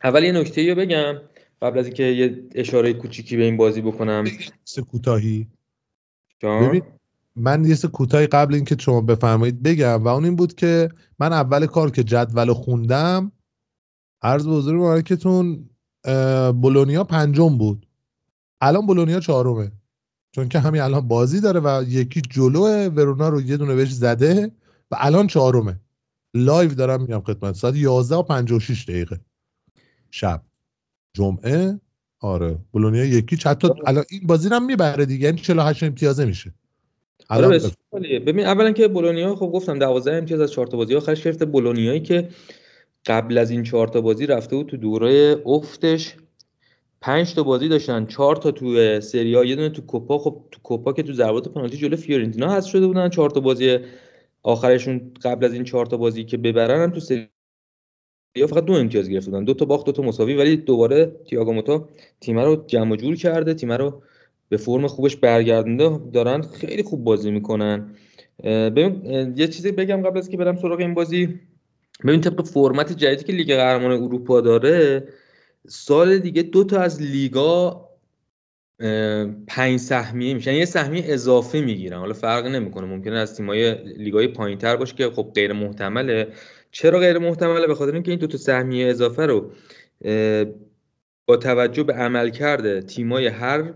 [0.05, 1.15] اول یه نکته رو بگم.
[1.63, 4.25] قبل از اینکه یه اشاره کوچیکی به این بازی بکنم.
[4.91, 5.49] کوتاهی.
[6.43, 6.83] ببین
[7.37, 10.89] من یه سه کوتاهی قبل اینکه شما بفرمایید بگم و اون این بود که
[11.19, 13.33] من اول کار که جدول خوندم
[14.23, 15.69] عرض به حضور مبارکتون
[16.63, 17.87] بولونیا پنجم بود.
[18.61, 19.73] الان بولونیا چهارمه.
[20.33, 24.51] چون که همین الان بازی داره و یکی جلو ورونا رو یه دونه بهش زده
[24.91, 25.81] و الان چهارمه.
[26.35, 27.55] live دارم میگم خدمت.
[27.55, 29.21] ساعت 11 و 56 دقیقه.
[30.11, 30.43] شب.
[31.15, 31.81] جمعه؟
[32.21, 32.59] آره.
[32.73, 36.53] بولونیا یکی حتی الان این بازی هم می‌بره دیگه یعنی 48 امتیازه میشه.
[37.29, 37.61] آره
[38.27, 40.95] ببین اولا که بولونیا خب گفتم 12 امتیاز از 4 تا بازی.
[40.95, 42.29] آخرش گرفته بولونیایی که
[43.07, 46.17] قبل از این 4 تا بازی رفته بود تو دوره افتش.
[47.01, 48.07] 5 تا بازی داشتن.
[48.07, 50.19] 4 تا تو سری یه دونه تو کوپا.
[50.19, 53.09] خب تو کوپا که تو ضربات پنالتی جلو فیورنتینا هست شده بودن.
[53.09, 53.79] 4 تا بازی
[54.43, 57.29] آخرشون قبل از این 4 تا بازی که ببرن هم تو سری
[58.37, 59.45] یا فقط دو امتیاز گرفته بودن.
[59.45, 61.89] دو تا باخت دو تا مساوی ولی دوباره تییاگو موتا
[62.21, 64.03] تیم رو جمع جور کرده تیم رو
[64.49, 66.01] به فرم خوبش برگردونده.
[66.13, 67.95] دارن خیلی خوب بازی می‌کنن.
[68.45, 69.03] ببین
[69.37, 71.41] یه چیزی بگم قبل از که برم سراغ این بازی.
[72.05, 75.09] ببین طبق فرمت جدیدی که لیگ قهرمان اروپا داره
[75.69, 77.89] سال دیگه دو تا از لیگا
[79.47, 80.53] پنج سهمیه میشن.
[80.55, 81.99] یه سهمیه اضافه می‌گیرن.
[81.99, 82.87] حالا فرق نمی‌کنه.
[82.87, 86.29] ممکنه از تیمای لیگای پایینتر باشه که خب غیر محتمله.
[86.73, 89.51] چرا غیر محتمله؟ به خاطر اینکه این دو تا سهمیه اضافه رو
[91.27, 93.73] با توجه به عملکرد تیمای هر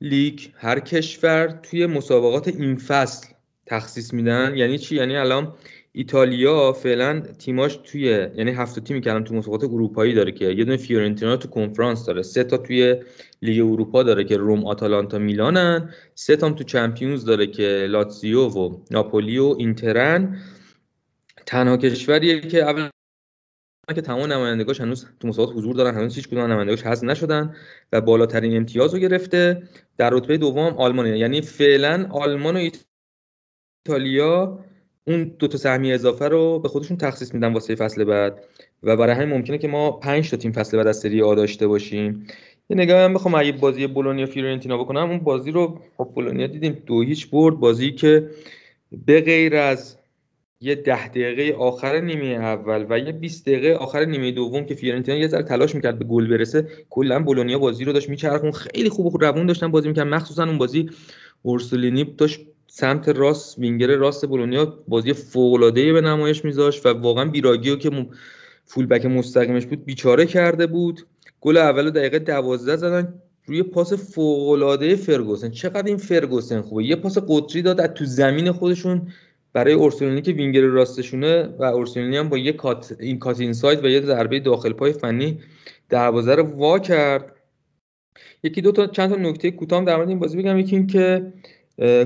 [0.00, 3.26] لیگ هر کشور توی مسابقات این فصل
[3.66, 4.56] تخصیص میدن.
[4.56, 5.54] یعنی چی؟ یعنی الان
[5.92, 8.02] ایتالیا فعلا تیماش توی
[8.36, 12.06] یعنی هفت تیمی که الان تو مسابقات اروپایی داره که یه دونه فیورنتینا تو کنفرانس
[12.06, 12.96] داره سه تا توی
[13.42, 18.76] لیگ اروپا داره که روم آتالانتا میلانن سه تا تو Champions داره که لاتزیو و
[18.90, 20.38] ناپولی و اینترن.
[21.46, 22.88] تنها کشوریه که اول
[23.94, 27.54] که تمام نمایندگاش هنوز تو مسابقات حضور دارن هنوز هیچ کدوم نمایندگاش حذف نشدن
[27.92, 29.62] و بالاترین امتیاز رو گرفته.
[29.96, 32.70] در رتبه دوم آلمانه یعنی فعلا آلمان و
[33.88, 34.64] ایتالیا
[35.06, 38.44] اون دو تا سهمیه اضافه رو به خودشون تخصیص میدن واسه فصل بعد.
[38.82, 41.66] و برای همین ممکنه که ما 5 تا تیم فصل بعد از سری آ داشته
[41.66, 42.26] باشیم.
[42.70, 46.82] یه نگاه هم بخوام اگه بازی بولونیا فیورنتینا بکنم اون بازی رو خب بولونیا دیدیم.
[46.86, 47.54] دو هیچ برد.
[47.54, 48.30] بازی که
[49.06, 49.96] به غیر از
[50.64, 55.18] یه ده دقیقه آخر نیمه اول و یه 20 دقیقه آخر نیمه دوم که فیورنتینا
[55.18, 56.68] یه ذره تلاش می‌کرد به گل برسه.
[56.90, 58.52] کلا بولونیا بازی رو داشت میچرخوند.
[58.52, 60.90] خیلی خوب و روون داشتن بازی می‌کرد مخصوصا اون بازی
[61.42, 67.24] اورسولینی داشت سمت راست وینگر راست بولونیا بازی فوق العاده به نمایش میذاشت و واقعا
[67.24, 68.06] بیراگیو که
[68.64, 71.06] full back مستقیمش بود بیچاره کرده بود.
[71.40, 73.14] گل اول دقیقه 12 زدن.
[73.46, 75.50] روی پاس فوق العاده فرگوسن.
[75.50, 76.84] چقدر این فرگوسن خوبه.
[76.84, 79.12] یه پاس قطری داد از تو زمین خودشون.
[79.54, 83.88] برای اورسولینی که وینگر راستشونه و اورسولینی هم با یه cut in cut inside و
[83.88, 85.38] یه ضربه داخل پای فنی
[85.88, 87.32] دروازه رو وا کرد.
[88.42, 90.58] یکی دو تا چند تا نکته کوتاه در مورد این بازی بگم.
[90.58, 91.32] یکی این که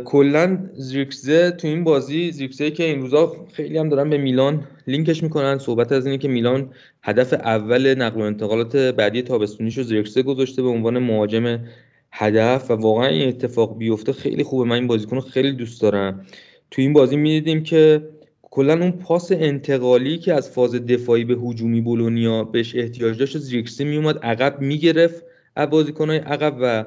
[0.04, 5.22] کلا زیرکزه تو این بازی زیرکزه که این روزا خیلی هم دارن به میلان لینکش
[5.22, 5.58] می‌کنن.
[5.58, 6.70] صحبت از اینه که میلان
[7.02, 11.64] هدف اول نقل و انتقالات بعدی تابستونیش رو زیرکزه گذاشته به عنوان مهاجم
[12.12, 14.12] هدف و واقعا این اتفاق بیفته.
[14.12, 14.64] خیلی خوبه.
[14.64, 16.26] من این بازیکن خیلی دوست دارم.
[16.70, 18.08] تو این بازی می‌دیدیم که
[18.42, 23.84] کلا اون پاس انتقالی که از فاز دفاعی به هجومی بولونیا بهش احتیاج داشت زیرکسی
[23.84, 25.24] میومد عقب می‌گرفت
[25.56, 26.84] از بازیکنهای عقب و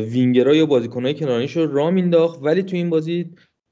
[0.00, 3.30] وینگرها یا بازیکنهای کناریش رو را مینداخت ولی تو این بازی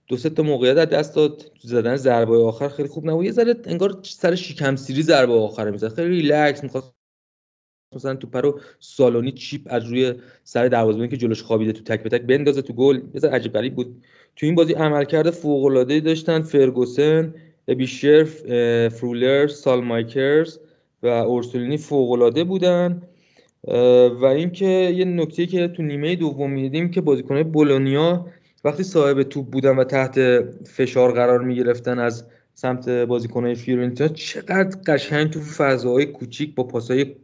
[0.08, 1.50] دو سه تا موقعیت از دست داد.
[1.62, 3.24] زدن ضربه آخر خیلی خوب نبود.
[3.24, 5.94] یه ذره انگار سر شکم سیری ضربه آخر می‌زد.
[5.94, 6.94] خیلی ریلکس می‌خواست.
[7.96, 10.14] مثلا توپ رو سالنی chip از روی
[10.44, 13.00] سر دروازه‌بان که جلوش خوابیده تو تک به تک بندازه تو گل.
[13.14, 14.04] یه عجیب غریب بود.
[14.36, 17.34] تو این بازی عملکرد فوق العاده داشتن فرگوسن
[17.68, 18.24] ابیشر
[18.88, 20.58] فرولر سالمایکرز
[21.02, 23.02] و اورسولینی فوق العاده بودن
[24.20, 28.26] و اینکه یه نکته که تو نیمه دوم می‌دیدیم که بازیکنهای بولونیا
[28.64, 32.24] وقتی صاحب توپ بودن و تحت فشار قرار می‌گرفتن از
[32.54, 37.16] سمت بازیکنهای فیورنتینا چقدر قشنگ تو فضاهای کوچیک با پاسهای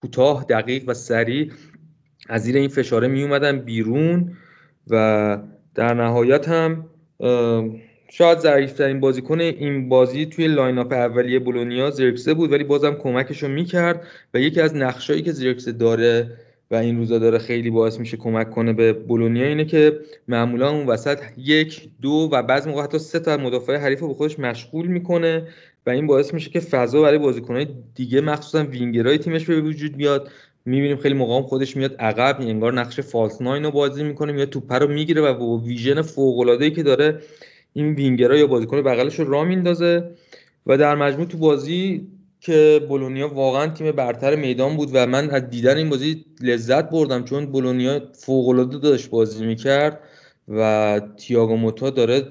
[0.00, 1.52] کوتاه دقیق و سریع
[2.28, 4.36] از زیر این فشاره می اومدن بیرون
[4.90, 5.38] و
[5.78, 6.84] در نهایت هم
[8.10, 13.42] شاید ضعیفترین بازیکن این بازی توی لاین اپ اولیه بولونیا زیرکسه بود ولی بازم کمکش
[13.42, 16.30] رو می‌کرد و یکی از نقشایی که زیرکسه داره
[16.70, 20.86] و این روزا داره خیلی باعث میشه کمک کنه به بولونیا اینه که معمولا اون
[20.86, 24.86] وسط یک دو و بعضی موقع حتی سه تا مدافع حریف رو به خودش مشغول
[24.86, 25.48] می‌کنه
[25.86, 30.30] و این باعث میشه که فضا برای بازیکنهای دیگه مخصوصا وینگرهای تیمش به وجود بیاد
[30.68, 34.72] می‌بینیم خیلی موقع خودش میاد عقب انگار نقش false nine رو بازی می‌کنه میاد توپ
[34.72, 37.20] رو می‌گیره و با vision فوق که داره
[37.72, 40.10] این وینگرها یا بازیکن بغلش رو را میندازه.
[40.66, 42.06] و در مجموع تو بازی
[42.40, 47.24] که بولونیا واقعا تیم برتر میدان بود و من از دیدن این بازی لذت بردم
[47.24, 50.00] چون بولونیا فوق داشت بازی می‌کرد
[50.48, 52.22] و تییاگو موتا داره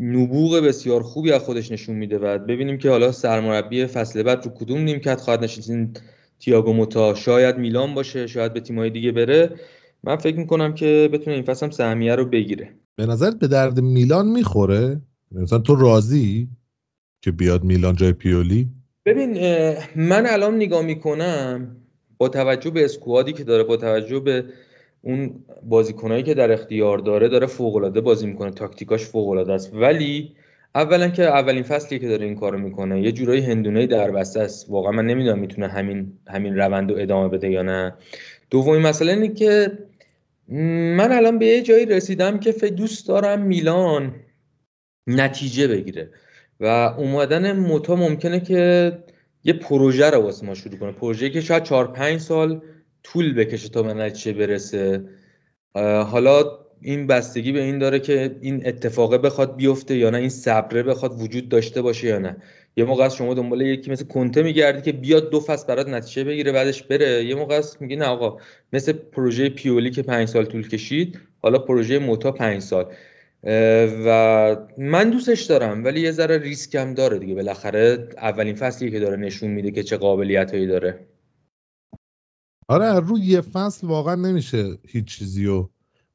[0.00, 2.18] نبوغ بسیار خوبی از خودش نشون میده.
[2.18, 5.70] و ببینیم که حالا سرمربی فصل بعد رو کدوم نیمکت خواهد نشست.
[6.40, 9.50] تییاگو موتا شاید میلان باشه شاید به تیمای دیگه بره.
[10.04, 12.70] من فکر می‌کنم که بتونه این فصل هم سهمیه رو بگیره.
[12.96, 15.00] به نظرت به درد میلان می‌خوره؟
[15.32, 16.48] مثلا تو راضی
[17.22, 18.68] که بیاد میلان جای پیولی؟
[19.06, 19.38] ببین
[19.96, 21.76] من الان نگاه می‌کنم
[22.18, 24.44] با توجه به اسکوادی که داره با توجه به
[25.02, 25.34] اون
[25.68, 28.50] بازیکنایی که در اختیار داره داره فوق العاده بازی می‌کنه.
[28.50, 29.74] تاکتیکاش فوق العاده است.
[29.74, 30.32] ولی
[30.74, 34.70] اولا که اولین فصلی که داره این کارو می‌کنه یه جورایی هندونه در بسته است.
[34.70, 37.94] واقعا من نمی‌دونم می‌تونه همین همین روند رو ادامه بده یا نه.
[38.50, 39.78] دومین مسئله اینه که
[40.96, 44.14] من الان به یه جایی رسیدم که فکر دوست دارم میلان
[45.06, 46.10] نتیجه بگیره
[46.60, 46.66] و
[46.98, 48.92] اومدن موتا ممکنه که
[49.44, 50.92] یه پروژه رو واسه ما شروع کنه.
[50.92, 52.60] پروژه که شاید 4 5 سال
[53.02, 55.04] طول بکشه تا به نتیجه برسه.
[56.06, 60.82] حالا این بستگی به این داره که این اتفاقه بخواد بیفته یا نه این صبره
[60.82, 62.36] بخواد وجود داشته باشه یا نه.
[62.76, 66.24] یه موقع از شما دنبال یکی مثل کنته میگردی که بیاد دو فصل برات نتیجه
[66.24, 67.24] بگیره بعدش بره.
[67.24, 68.38] یه موقع است میگی نه آقا
[68.72, 72.92] مثل پروژه پیولی که پنج سال طول کشید حالا پروژه موتا پنج سال.
[74.06, 77.34] و من دوستش دارم ولی یه ذره ریسکم داره دیگه.
[77.34, 81.06] بالاخره اولین فصلی که داره نشون میده که چه قابلیت هایی داره.
[82.68, 85.70] آره روی یه فصل واقعا نمیشه هیچ چیزی رو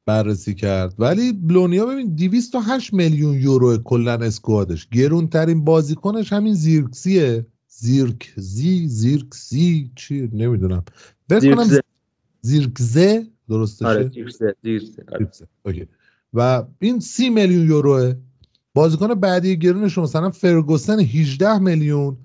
[0.06, 0.94] بررسی کرد.
[0.98, 4.88] ولی بلونیا ببین 208 میلیون یورو کلا اسکوادش.
[4.88, 7.46] گرونترین بازیکنش همین زیرکسیه.
[7.68, 10.84] زیرکزی زیرکسی چی؟ نمی‌دونم.
[11.40, 11.82] زیرکزه
[12.40, 15.86] زیرکزه درسته آره زیرکزه زیرکزه اوکی.
[16.34, 18.14] و این سی میلیون یوروه.
[18.74, 22.16] بازیکن بعدی گرونش مثلا فرگوسن 18 میلیون.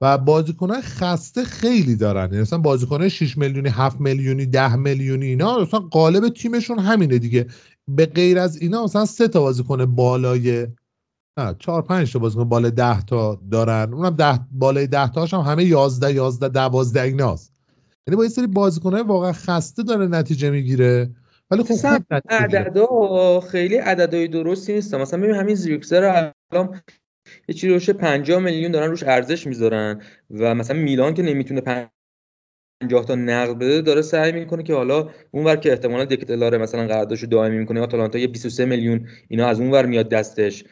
[0.00, 2.24] و بازیکنان خسته خیلی دارن.
[2.24, 7.46] یعنی مثلا بازیکن 6 میلیونی 7 میلیونی 10 میلیونی اینا مثلا قالب تیمشون همینه دیگه.
[7.88, 10.66] به غیر از اینا مثلا سه تا بازیکن بالای
[11.38, 13.94] نه 4 5 تا بازیکن بالای 10 تا دارن.
[13.94, 17.52] اونم 10 بالای 10 تاش هم همه 11 11 12 ایناست.
[18.06, 21.10] یعنی با یه سری بازیکنای واقعا خسته داره نتیجه می‌گیره.
[21.50, 24.94] ولی خب عددا خیلی عددهای درستی نیست.
[24.94, 26.80] مثلا ببین همین زیرکسر الان
[27.48, 31.90] یه چیزی روش 50 میلیون دارن روش ارزش می‌ذارن و مثلا میلان که نمی‌تونه 50
[33.08, 37.58] تا نقد بده داره سعی می‌کنه که حالا اونور که احتمالا دکتلاره مثلا قراردادشو دائمی
[37.58, 40.64] می‌کنه آتالانتا یه 23 میلیون اینا از اونور میاد دستش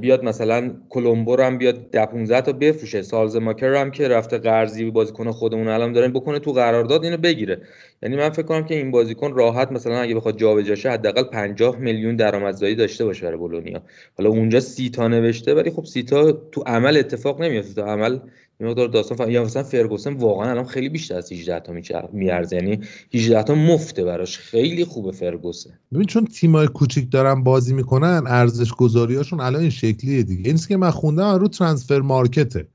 [0.00, 4.90] بیاد مثلا کلمبو هم بیاد 10 15 تا بفروشه سالز ماکر هم که رفته قرضی
[4.90, 7.62] بازیکن خودمون الان دارن بکنه تو قرارداد اینو بگیره.
[8.02, 11.76] یعنی من فکر کنم که این بازیکن راحت مثلا اگه بخواد جابجا شه حداقل 50
[11.76, 13.82] میلیون درآمدزایی داشته باشه برای بولونیا.
[14.18, 18.18] حالا اونجا سی تا نوشته ولی خب سی تا تو عمل اتفاق نمیفته تو عمل
[18.60, 21.72] مقدار داستان یا مثلا فرگوسن واقعا الان خیلی بیشتر از 18 تا
[22.12, 22.56] میارزه.
[22.56, 22.80] یعنی
[23.14, 24.38] 18 تا مفته براش.
[24.38, 25.70] خیلی خوبه فرگوسن.
[25.92, 30.48] ببین چون تیمای کوچیک دارن بازی می‌کنن ارزش گذاریاشون الان این شکلیه دیگه.
[30.50, 32.66] این که من خوندم رو ترانسفر مارکته.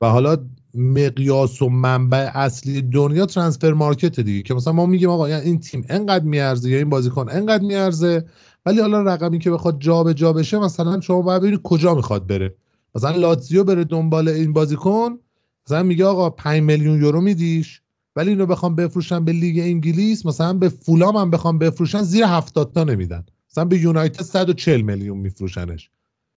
[0.00, 0.36] و حالا
[0.76, 4.42] مقیاس و منبع اصلی دنیا ترانسفر مارکت دیگه.
[4.42, 8.24] که مثلا ما میگیم آقا این تیم انقدر میارزه یا این بازیکن انقدر میارزه
[8.66, 12.54] ولی حالا رقمی که بخواد جابجا جا بشه مثلا شما باید ببینید کجا می‌خواد بره.
[12.94, 15.18] مثلا لاتزیو بره دنبال این بازیکن
[15.66, 17.82] مثلا میگه آقا 5 میلیون یورو میدیش
[18.16, 22.72] ولی اینو بخوام بفروشن به لیگ انگلیس مثلا به فولام هم بخوام بفروشن زیر 70
[22.72, 23.26] تا نمیدن.
[23.50, 25.90] مثلا به یونایتد 140 میلیون میفروشنش.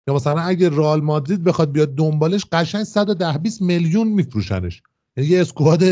[0.08, 4.84] یا مثلا اگه رئال مادرید بخواد بیاد دنبالش قشنگ 110 20 میلیون میفروشنش.
[5.18, 5.84] یعنی یه اسکواد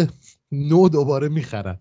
[0.52, 1.80] نو دوباره می‌خرن.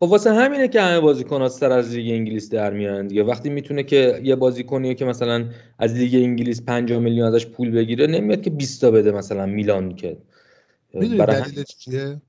[0.00, 3.22] خب واسه همینه که همه بازیکن سر از لیگ انگلیس در میان دیگه.
[3.22, 8.06] وقتی می‌تونه که یه بازیکنی که مثلا از لیگ انگلیس 50 میلیون ازش پول بگیره
[8.06, 10.16] نمیاد که 20 تا بده مثلا میلان که.
[10.92, 12.20] دلیلش چیه؟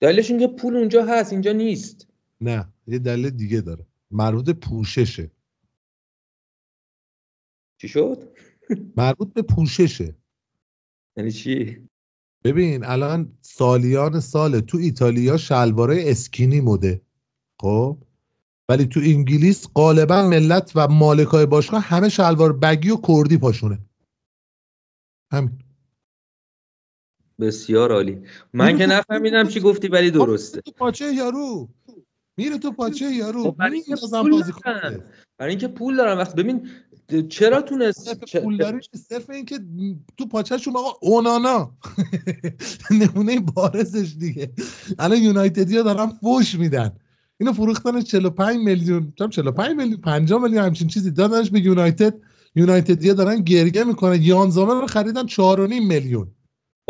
[0.00, 2.06] دلیلش اینکه پول اونجا هست اینجا نیست.
[2.40, 3.86] نه یه دلیل دیگه داره.
[4.10, 5.30] مربوط پوششه.
[7.78, 8.28] چی شد؟
[8.96, 10.14] مربوط به پوششه.
[11.16, 11.88] یعنی چی؟
[12.44, 14.60] ببین الان سالیان ساله.
[14.60, 17.00] تو ایتالیا شلواره اسکینی موده
[17.60, 17.98] خب؟
[18.68, 23.78] ولی تو انگلیس غالبا ملت و مالکای باشگاه همه شلوار بگی و کردی پاشونه.
[25.32, 25.58] همین.
[27.40, 28.22] بسیار عالی.
[28.52, 31.68] من که نفهمیدم چی گفتی ولی درسته تو پاچه یارو.
[32.36, 33.42] میره تو پاچه یارو.
[33.42, 34.42] خب برای اینکه پول.
[35.38, 36.70] برای اینکه دارن وقت ببین
[37.28, 39.60] چرا تونست صرف چه- پول داری صرف اینکه
[40.16, 41.72] تو پاچهشون آقا اونانا.
[43.00, 44.52] نمونه بارزش دیگه.
[44.98, 46.92] الان یونایتدی ها دارن فوش میدن.
[47.40, 49.12] اینو فروختن 45 میلیون.
[49.18, 52.14] چم 45 میلیون 50 میلیون همچین چیزی دادنش به یونایتد.
[52.54, 54.22] یونایتدی ها دارن گریه می‌کنن.
[54.22, 56.28] یانزامه رو خریدن 4.5 میلیون.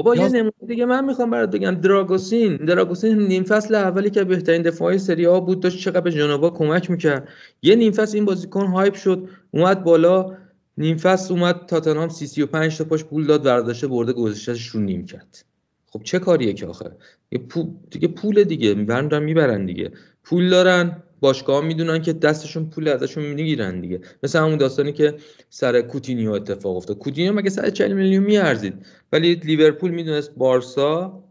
[0.03, 1.75] بابا یه نمونه دیگه من می‌خوام برات بگم.
[1.75, 2.57] دراگوسین.
[2.57, 6.91] دراگوسین نیم فصل اولی که بهترین دفاعی سری آ بود داشت چقدر به جنوبا کمک
[6.91, 7.29] می‌کرد.
[7.63, 10.37] یه نیم فصل این بازیکن hype شد اومد بالا.
[10.79, 14.67] نیم فصل اومد تاتنهام سی سی و پنج تا پاش پول داد برداشته برده گذاشتهش
[14.67, 15.45] رو نیمکت.
[15.87, 16.91] خب چه کاریه که آخه؟
[17.33, 19.91] یه پول دیگه پول دیگه می‌برن دیگه.
[20.25, 21.03] پول دارن.
[21.21, 24.01] باشگاه می‌دونن که دستشون پول ازشون می‌گیرن دیگه.
[24.23, 25.15] مثل همون داستانی که
[25.49, 26.99] سر کوتینیو اتفاق افتاد.
[26.99, 31.25] کوتینیو مگه 140 میلیون میارزید؟ ولی لیورپول می‌دونست بارسا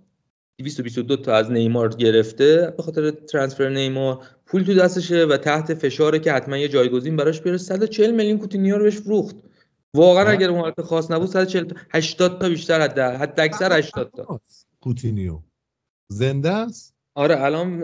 [0.60, 2.74] 222 تا از نیمار گرفته.
[2.78, 7.42] به خاطر transfer نیمار پول تو دستشه و تحت فشاره که حتما یه جایگزین براش
[7.42, 7.58] بیاره.
[7.58, 9.36] 140 میلیون کوتینیو رو بهش فروخت.
[9.94, 10.30] واقعا نه.
[10.30, 14.42] اگر اون حالت خاص نبود 140 تا 80 تا بیشتر حد حد اکثر 80 تا.
[14.82, 15.40] کوتینیو.
[16.08, 17.84] زنده است؟ آره الان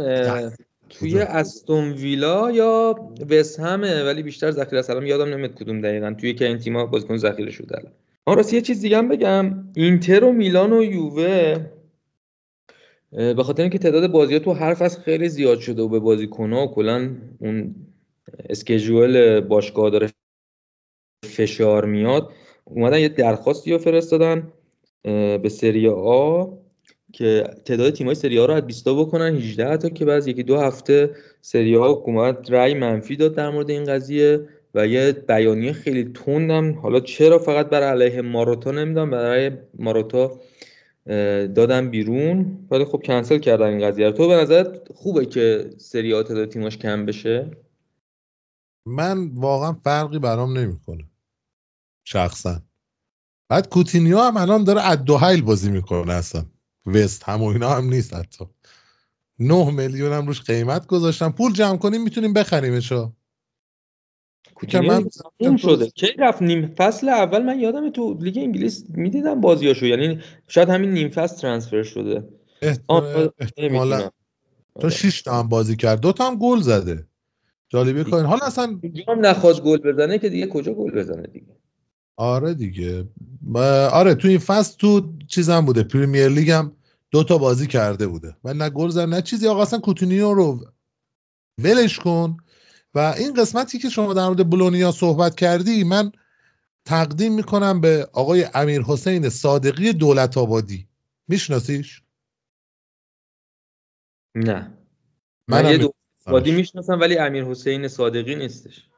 [0.90, 2.96] توی؟ استون ویلا یا
[3.30, 6.16] وست همه؟ ولی بیشتر ذخیره سلام یادم نمیاد کدوم دقیقا.
[6.20, 7.92] توی که این تیم‌ها بازیکن ذخیره شده الان.
[8.26, 9.68] آن راستی یه چیز دیگه هم بگم.
[9.76, 11.66] اینتر و میلان و یووه
[13.12, 16.72] به خاطر اینکه تعداد بازی‌ها تو هر فصل خیلی زیاد شده و به بازیکن‌ها و
[16.72, 17.76] کلا اون
[18.50, 20.10] اسکیجول باشگاه داره
[21.26, 22.32] فشار میاد
[22.66, 24.54] اومدن یه درخواستی رو فرستادن
[25.04, 26.46] به سری آ.
[27.16, 30.44] که تعداد تیم‌های سری آ رو از 20 تا بکنن 18 تا که بعد یکی
[30.44, 35.74] دو هفته سری آ حکومت رأی منفی داد در مورد این قضیه و یه بیانیه
[35.74, 40.40] خیلی تندم حالا چرا فقط بر علیه ماروتا نمی‌دونم برای ماروتا
[41.08, 46.14] اه، دادن بیرون ولی خب کنسل کردن این قضیه تو به نظرت خوبه که سری
[46.14, 47.52] آ تعداد تیماش کم بشه؟
[48.88, 51.04] من واقعا فرقی برام نمی‌کنه.
[52.08, 52.62] شخصا.
[53.50, 56.46] بعد کوتینیو هم الان داره از دو حیل بازی می‌کنه اصلا.
[56.86, 58.46] وست هم و اینا هم نیست حتی.
[59.40, 61.32] 9 میلیون هم روش قیمت گذاشتم.
[61.32, 63.14] پول جمع کنیم می‌تونیم بخریمش ها
[64.56, 65.10] کوتینیو من-
[65.40, 65.90] تموم شده.
[65.90, 69.86] کی رفت نیم فصل اول؟ من یادم تو لیگ انگلیس می‌دیدم بازیاشو.
[69.86, 72.30] یعنی شاید همین نیم فصل transfer شده.
[72.62, 73.30] احتمالا.
[73.58, 74.12] نمی‌دونم.
[74.82, 76.00] چون 6 تا هم بازی کرد.
[76.00, 77.08] دو تا هم گل زده.
[77.70, 81.58] جالبه کن حالا اصلا هم نخواست گل بزنه که دیگه کجا گل بزنه دیگه؟
[82.18, 83.08] آره دیگه.
[83.92, 85.84] آره تو این فصل تو چیزم بوده.
[85.84, 86.76] پریمیر لیگ هم
[87.12, 88.38] دو تا بازی کرده بوده.
[88.44, 89.48] و نه گل زد نه چیزی.
[89.48, 90.66] آقا اصلا کوتینیو رو
[91.64, 92.38] ولش کن.
[92.94, 96.12] و این قسمتی که شما در مورد بولونیا صحبت کردی من
[96.86, 100.88] تقدیم می‌کنم به آقای امیر حسین صادقی دولت آبادی.
[101.28, 102.02] میشناسیش؟
[104.36, 104.78] نه.
[105.48, 105.82] منم من یه می‌شناسمش.
[105.82, 105.94] دو
[106.32, 108.90] وادی می‌شناسم ولی امیر حسین صادقی نیستش.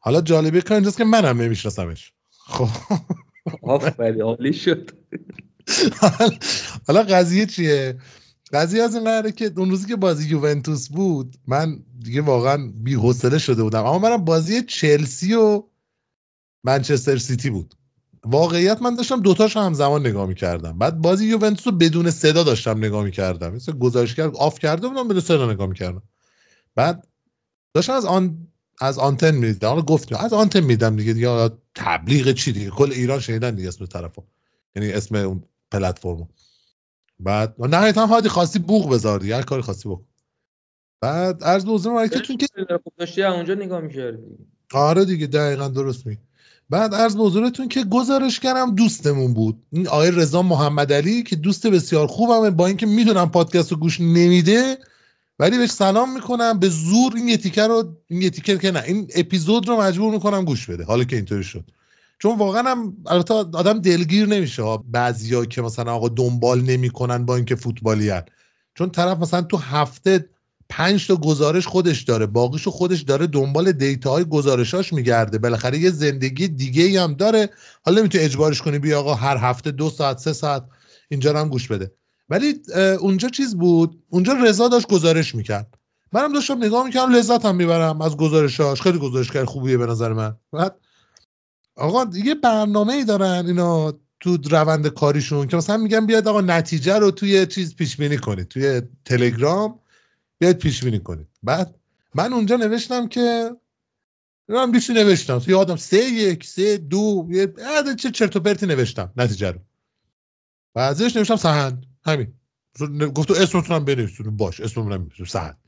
[0.00, 2.12] حالا جالبه کار اینجاست که منم نمیشناسمش.
[2.46, 2.68] خب.
[3.62, 4.90] آفرین عالی شد.
[6.86, 7.98] حالا قضیه چیه؟
[8.52, 12.94] قضیه از این قراره که اون روزی که بازی یوونتوس بود من دیگه واقعا بی
[12.94, 13.80] حوصله شده بودم.
[13.80, 15.62] اما منم بازی چلسی و
[16.64, 17.74] منچستر سیتی بود.
[18.24, 20.78] واقعیت من داشتم دوتاش همزمان نگاه می‌کردم.
[20.78, 23.54] بعد بازی یوونتوس رو بدون صدا داشتم نگاه می‌کردم.
[23.54, 26.02] مثل گزارشگر off کرده بودم بدون صدا نگاه می‌کردم.
[26.74, 27.08] بعد
[27.74, 28.48] داشتم از آن
[28.80, 31.12] از آنتن می‌دیدم حالا گفتم از آنتن میدم دیگه.
[31.12, 34.22] دیگه حالا تبلیغ چی دیگه؟ کل ایران شنیدن دیگه اسم طرفو.
[34.76, 36.26] یعنی اسم اون پلتفرمو.
[37.20, 40.04] بعد نهایتا هادی خواستی بوق بذار دیگه هر کاری خواستی بکن.
[41.00, 44.22] بعد عرض به حضور که خب داشتی اونجا نگاه می‌کردی.
[44.74, 46.18] آره دیگه دقیقا درست می
[46.70, 49.62] بعد عرض به حضورتون که گزارشگرم دوستمون بود.
[49.70, 52.50] این آقای رضا محمد علی که دوست بسیار خوبمه.
[52.50, 54.78] با اینکه می‌دونم پادکست رو گوش نمیده
[55.38, 58.82] ولی بهش سلام می‌کنم به زور این یه تیکر رو این یه تیکر که نه
[58.86, 61.64] این اپیزود رو مجبور می‌کنم گوش بده حالا که اینطوری شد.
[62.18, 67.54] چون واقعا هم البته آدم دلگیر نمیشه بعضیا که مثلا آقا دنبال نمی‌کنن با اینکه
[67.54, 68.22] فوتبالی هن.
[68.74, 70.28] چون طرف مثلا تو هفته
[70.68, 75.38] پنج تا گزارش خودش داره باقیشو خودش داره دنبال دیتاهای گزارشاش میگرده.
[75.38, 77.50] بالاخره یه زندگی دیگه هم داره.
[77.82, 80.64] حالا نمی‌تونی اجبارش کنی بیا آقا هر هفته دو ساعت سه ساعت
[81.08, 81.92] اینجا هم گوش بده.
[82.28, 82.62] ولی
[83.00, 85.74] اونجا چیز بود؟ اونجا رضا داشت گزارش می‌کرد.
[86.12, 90.36] منم داشتم نگاه می‌کردم لذت هم می‌برم از گزارشاش خیلی گزارشگر خوبیه به نظر من.
[90.52, 90.76] بعد
[91.76, 96.98] آقا یه برنامه ای دارن اینا تو روند کاریشون که مثلا میگن بیاد آقا نتیجه
[96.98, 99.80] رو توی چیز پیش بینی کنید توی تلگرام
[100.38, 101.26] بیاید پیش بینی کنید.
[101.42, 101.74] بعد
[102.14, 103.56] من اونجا نوشتم که
[104.48, 105.38] من بیشتر نوشتم.
[105.38, 107.52] تو یادم سه یک سه دو یه
[107.98, 109.60] چه چرت و پرتی نوشتم نتیجه رو.
[110.74, 111.86] و ازش نوشتم سهند.
[112.06, 112.34] همین.
[113.14, 115.58] گفت تو اسمتونم بنویسون باش اسمم نمیشه سهند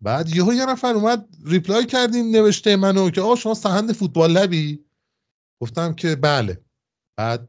[0.00, 4.84] بعد یهو یه نفر اومد ریپلای کردین نوشته منو که آقا شما سهند فوتبال لبی؟
[5.60, 6.60] گفتم که بله.
[7.16, 7.48] بعد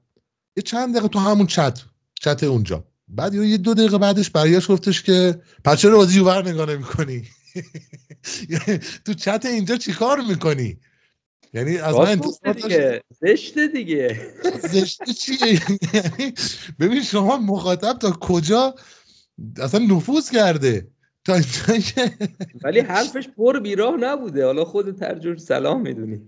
[0.57, 1.81] یه چند دقیقه تو همون چت
[2.21, 2.87] چت اونجا.
[3.07, 7.27] بعد یه دو دقیقه بعدش برگشت گفتش که پس چرا بازی یوور نگاه نمی‌کنی؟
[9.05, 10.79] تو چت اینجا چیکار می‌کنی؟
[11.53, 13.03] یعنی از من انتظار دیگه.
[13.21, 14.33] زشته دیگه.
[14.63, 15.61] زشته چیه
[15.93, 16.33] یعنی
[16.79, 18.75] ببین شما مخاطب تا کجا
[19.57, 20.87] اصلا نفوذ کرده؟
[21.25, 21.39] تا
[22.63, 24.45] ولی حرفش پر بیراه نبوده.
[24.45, 26.21] حالا خود ترجمه سلام می‌دونی.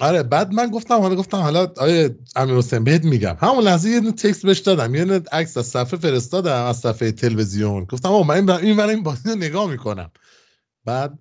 [0.00, 3.36] آره بعد من گفتم حالا گفتم حالا آیه امیر حسین بهت میگم.
[3.40, 4.94] همون لحظه یه تکست بهش دادم.
[4.94, 7.84] یه عکس از صفحه فرستادم از صفحه تلویزیون.
[7.84, 10.10] گفتم آقا من این این بازی رو نگاه می‌کنم.
[10.84, 11.18] بعد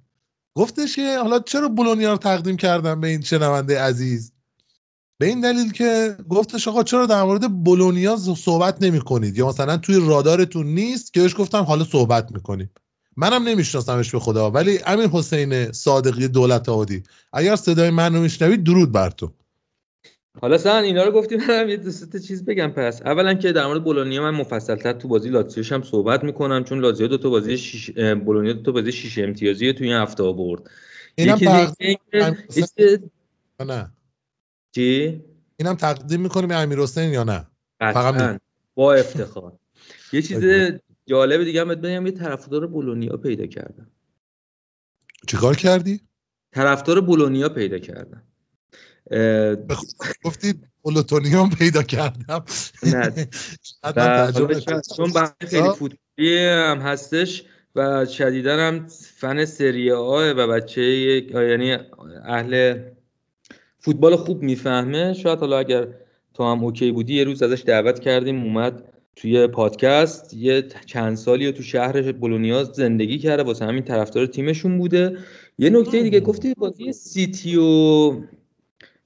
[0.55, 4.31] گفتش که حالا چرا بولونیا رو تقدیم کردم به این شنونده عزیز؟
[5.17, 9.77] به این دلیل که گفتش آقا چرا در مورد بولونیا صحبت نمی کنید یا مثلا
[9.77, 12.69] توی رادارتون نیست که بهش گفتم حالا صحبت می‌کنیم.
[13.17, 18.63] منم نمیشناسمش به خدا ولی امین حسین صادقی دولت آبادی اگر صدای من رو میشنوید
[18.63, 19.31] درود بر تو.
[20.41, 23.01] حالا سن اینا رو گفتیم منم یه دوست چیز بگم پس.
[23.01, 27.07] اولا که در مورد بولونیا من مفصلتر تو بازی لاتزیوش هم صحبت می‌کنم چون لاتزیو
[27.07, 27.91] دو تا بازی شیش...
[28.25, 30.23] بولونیا دو تا بازی شیش امتیازی تو این هفته
[31.15, 31.97] اینم یکی تقدیم...
[33.59, 33.91] نه؟
[34.71, 35.21] چی؟
[35.57, 37.47] اینم تقدیم می‌کنیم به امیر حسین یا نه؟
[37.79, 38.41] فقط
[38.75, 39.59] با افتخار.
[40.13, 40.43] یه چیز
[41.05, 43.87] جالب دیگه هم بگم یه طرفدار بولونیا پیدا کردم
[45.27, 46.01] چیکار کردی؟
[46.51, 48.23] طرفدار بولونیا پیدا کردم
[50.23, 52.43] گفتی پلوتونیوم پیدا کردم.
[52.83, 53.13] نه.
[54.97, 55.13] چون
[55.47, 57.43] خیلی فوتبالی هم هستش
[57.75, 61.77] و شدیدا هم فن سری آه و بچه یعنی
[62.25, 62.79] اهل
[63.79, 65.13] فوتبال خوب می‌فهمه.
[65.13, 65.87] شاید حالا اگر
[66.33, 68.83] تو هم OK بودی یه روز ازش دعوت کردیم اومد
[69.15, 70.33] توی پادکست.
[70.33, 75.17] یه چند سالی تو شهر بولونیا زندگی کرده واسه همین طرفدار تیمشون بوده.
[75.57, 78.21] یه نکته دیگه گفتی بازی سیتی و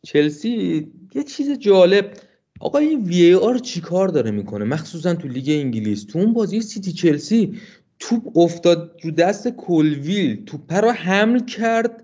[0.08, 2.12] چلسی یه چیز جالب.
[2.60, 6.06] آقا این VAR چیکار داره می‌کنه؟ مخصوصا تو لیگ انگلیس.
[6.06, 7.60] تو اون بازی سیتی چلسی
[8.00, 12.04] توپ افتاد رو دست کلویل توپ رو حمل کرد.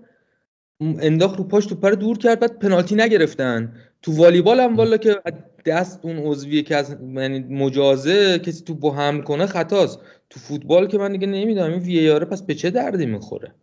[0.80, 3.72] انداخت رو پاش توپ رو دور کرد بعد پنالتی نگرفتن.
[4.02, 5.20] تو والیبال هم والا که
[5.66, 9.98] دست اون عضویه که از یعنی مجازه کسی تو با حمل کنه خطاست.
[10.30, 13.54] تو فوتبال که من دیگه نمی‌دونم این وی آر پس به چه دردی می‌خوره؟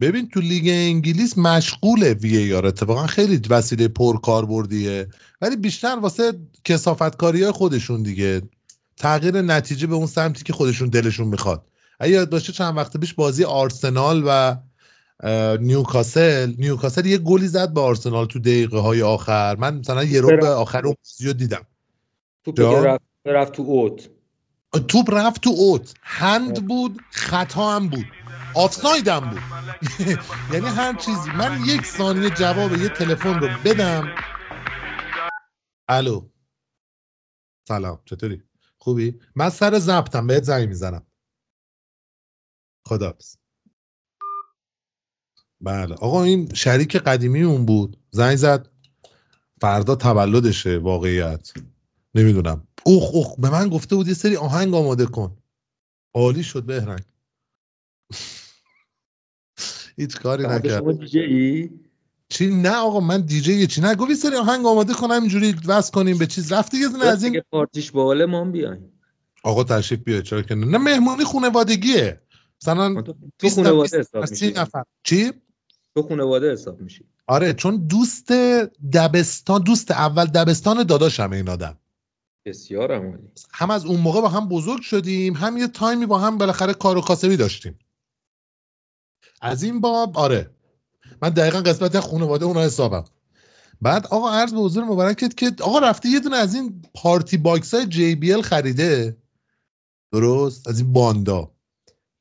[0.00, 5.08] ببین تو لیگ انگلیس مشغول وی آر اتفاقا خیلی وسیله پر کاربردیه
[5.40, 6.32] ولی بیشتر واسه
[6.64, 8.42] کسافتکاری های خودشون دیگه.
[8.96, 11.64] تغییر نتیجه به اون سمتی که خودشون دلشون می‌خواد.
[12.00, 14.56] اگه یاد باشه چند وقت پیش بازی آرسنال و
[15.60, 19.56] نیوکاسل نیوکاسل یه گلی زد به آرسنال تو دقیقه های آخر.
[19.56, 21.66] من مثلا یه رو به آخر اون بازی دیدم.
[22.44, 24.08] توپ رفت, رفت تو اوت.
[24.88, 25.94] توپ رفت تو اوت.
[26.02, 28.06] هند بود خطا هم بود.
[28.58, 29.42] آفساید هم بود.
[30.52, 31.30] یعنی هر چیزی.
[31.30, 34.14] من یک ثانیه جواب یه تلفن رو بدم.
[35.88, 36.28] الو.
[37.68, 38.02] سلام.
[38.04, 38.42] چطوری؟
[38.78, 41.06] خوبی؟ من سر زبطم بهت زنگ می‌زنم.
[42.86, 43.14] خدا
[45.60, 45.94] بله.
[45.94, 47.96] آقا این شریک قدیمی اون بود.
[48.10, 48.68] زنگ زد.
[49.60, 51.52] فردا تولدشه واقعیت.
[52.14, 52.68] نمی‌دونم.
[52.86, 53.40] اوخ اوخ.
[53.40, 55.38] به من گفته بود یه سری آهنگ آماده کن.
[56.14, 57.04] عالی شد بهرنگ.
[59.98, 60.84] هیچ کاری نکرد.
[62.28, 66.18] چی؟ نه آقا من دیجی چی؟ نه گفت سری آهنگ آماده کنم اینجوری وصل کنیم
[66.18, 66.52] به چیز.
[66.52, 68.92] رفته یه از این پارتیش باله ما بیایم.
[69.44, 70.78] آقا تشریف بیاد چرا که نه.
[70.78, 72.20] مهمونی خانوادگیه
[72.62, 73.02] مثلا
[73.38, 74.52] تو خانواده حساب میشی.
[74.52, 74.84] نفر.
[75.02, 75.32] چی؟
[75.94, 77.04] تو خانواده حساب میشی.
[77.26, 78.32] آره چون دوست
[78.92, 81.78] دبستان دوست اول دبستان داداشم این آدم.
[82.46, 83.22] بسیار عالی.
[83.52, 86.98] هم از اون موقع با هم بزرگ شدیم هم یه تایمی با هم بالاخره کار
[86.98, 87.78] و کاسبی داشتیم.
[89.40, 90.50] از این باب آره.
[91.22, 93.04] من دقیقا قسمت خانواده اونا حسابم.
[93.80, 97.86] بعد آقا عرض به حضور مبارکت که آقا رفته یه دونه از این PartyBox های
[97.86, 99.16] JBL خریده.
[100.12, 101.52] درست؟ از این باندا.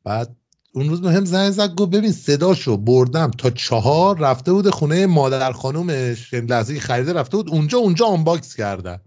[0.03, 0.35] بعد
[0.73, 5.51] اون روز هم زنگ زد گفت ببین صداشو بردم تا چهار رفته بود خونه مادر
[5.51, 8.99] خانومش یعنی لحظه خریده رفته بود اونجا اونجا آنباکس کردن.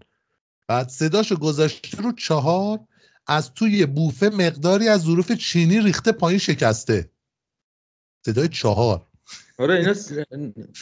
[0.67, 2.79] بعد صداشو گذاشته رو چهار
[3.27, 7.10] از توی بوفه مقداری از ظروف چینی ریخته پایین شکسته.
[8.25, 9.05] صدای چهار.
[9.59, 10.11] آره اینا س...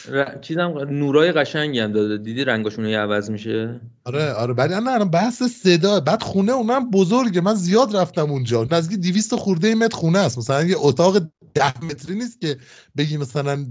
[0.08, 0.38] ر...
[0.40, 2.18] چیزم نورای قشنگی هم داده.
[2.18, 6.00] دیدی رنگاشون یه عوض میشه؟ آره آره ولی نه نه بحث صدا.
[6.00, 7.40] بعد خونه اونم بزرگه.
[7.40, 8.66] من زیاد رفتم اونجا.
[8.70, 10.38] نزدیک 200 خورده متر خونه است.
[10.38, 11.18] مثلا یه اتاق
[11.54, 12.56] ده متری نیست که
[12.96, 13.66] بگی مثلا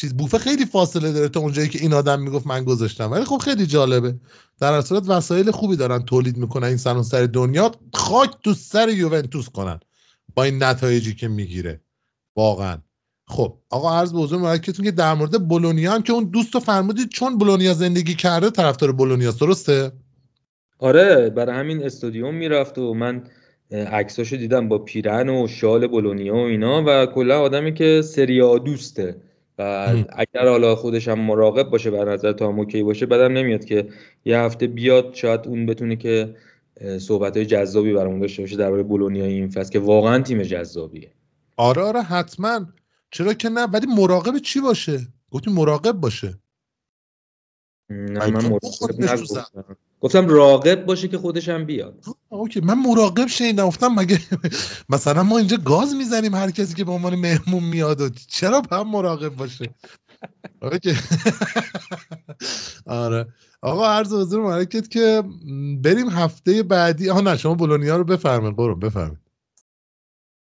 [0.00, 0.14] چیز.
[0.16, 3.10] بوفه خیلی فاصله داره تا اونجایی که این آدم می‌گفت من گذاشتم.
[3.10, 4.14] ولی خب خیلی جالبه.
[4.60, 7.72] در صورت وسایل خوبی دارن تولید می‌کنن این سر دنیا.
[7.94, 9.80] خاک تو سر یوونتوس کنن.
[10.34, 11.80] با این نتایجی که می‌گیره.
[12.36, 12.78] واقعا.
[13.30, 17.38] خب آقا عرض به حضور که در مورد بولونیا هم که اون دوست فرمودید چون
[17.38, 19.92] بولونیا زندگی کرده طرفدار بولونیا درسته؟
[20.78, 23.22] آره برای همین استادیوم می‌رفت و من
[23.70, 29.16] عکساشو دیدم با پیرن و شال بولونیا و اینا و کلا آدمی که سریا دوسته
[29.58, 33.88] و اگر حالا خودش هم مراقب باشه بر نظر تا اوکی باشه بدم نمیاد که
[34.24, 36.34] یه هفته بیاد شاید اون بتونه که
[36.98, 41.10] صحبت های جذابی برامون داشته باشه درباره بولونیا این فصل که واقعا تیم جذابیه.
[41.56, 42.66] آره آره حتما.
[43.10, 46.38] چرا که نه؟ ولی مراقب چی باشه؟ گفتی مراقب باشه.
[47.90, 52.04] نه من مراقب گفتم راقب باشه که خودش هم بیاد.
[52.28, 52.60] اوکی.
[52.60, 53.66] من مراقب شنیدم.
[53.66, 54.20] گفتم مگه
[54.88, 58.88] مثلا ما اینجا گاز می‌زنیم هر کسی که به عنوان مهمون میاد و چرا هم
[58.88, 59.74] مراقب باشه؟
[60.62, 60.94] اوکی.
[62.86, 63.26] آره.
[63.62, 65.22] آقا عرض حضور مرکت که
[65.82, 67.10] بریم هفته بعدی.
[67.10, 68.56] آها نه شما بولونیا رو بفرمایید.
[68.56, 69.29] برو بفرمایید.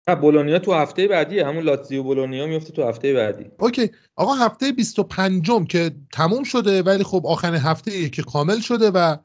[0.08, 3.46] نه بولونیا تو هفته بعدی همون لاتزیو بولونیا میفته تو هفته بعدی.
[3.58, 3.90] اوکی.
[4.16, 9.16] آقا هفته 25 م که تموم شده ولی خب آخرین هفته که کامل شده و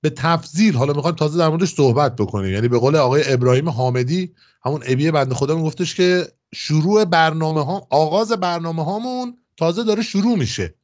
[0.00, 2.52] به تفضیل حالا می‌خوایم تازه در موردش صحبت بکنیم.
[2.52, 7.86] یعنی به قول آقای ابراهیم حامدی همون ابی بنده خدا میگفتش که شروع برنامه ها
[7.90, 10.74] آغاز برنامه هامون تازه داره شروع میشه.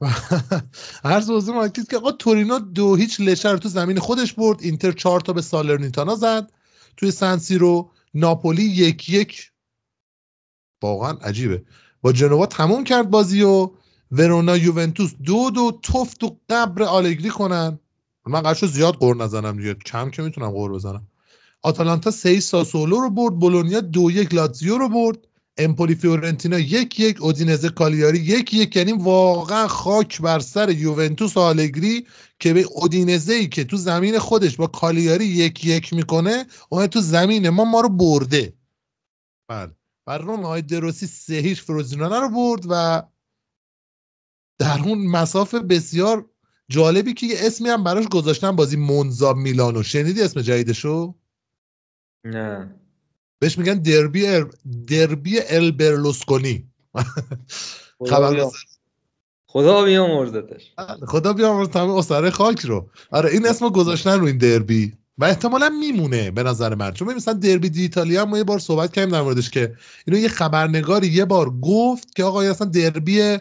[1.04, 4.62] هر حضور مارکت که آقا تورینو دو هیچ لچر تو زمین خودش برد.
[4.62, 6.52] اینتر چهار تا به سالرنیتانا زد.
[6.96, 9.52] توی سنسی رو ناپولی یک یک.
[10.82, 11.64] واقعا عجیبه.
[12.02, 13.70] با جنوا تموم کرد بازی و
[14.10, 17.78] ورونا یوونتوس دو دو تفت و قبر آلگری کنن.
[18.26, 19.74] من قرشو زیاد قور نزنم دیگه.
[19.74, 21.06] کم که می‌تونم قور بزنم.
[21.62, 23.34] آتالانتا سه ساسولو رو برد.
[23.34, 25.27] بولونیا دو یک لاتزیو رو برد.
[25.58, 32.06] امپولی فیورنتینا یک یک اودینزه کالیاری یک یک یعنی واقعا خاک بر سر یوونتوس آلگری
[32.38, 37.00] که به اودینزه ای که تو زمین خودش با کالیاری یک یک می‌کنه اون تو
[37.00, 38.52] زمین ما ما رو برده.
[39.48, 39.72] بله.
[40.06, 43.02] بر روم های دروسی سه هیچ فروزینانه رو برد و
[44.58, 46.30] در اون مسافه بسیار
[46.68, 49.82] جالبی که یه اسمی هم براش گذاشتن بازی مونزا میلانو.
[49.82, 51.14] شنیدی اسم جدیدشو؟
[52.24, 52.74] نه.
[53.38, 54.44] بهش میگن دربی ال...
[54.86, 56.64] دربی ال برلوسکونی.
[58.08, 58.46] خبر
[59.46, 60.72] خدا بیامرزتش.
[61.06, 62.90] خدا بیامرز تمام اسره خاک رو.
[63.10, 64.92] آره این اسمو گذاشتن رو این دربی.
[65.18, 66.92] و احتمالا میمونه به نظر من.
[66.92, 69.74] چون مثلا دربی دی ایتالیا ما یه بار صحبت کردیم در موردش که
[70.06, 73.38] اینو یه خبرنگاری یه بار گفت که آقا اصلا دربی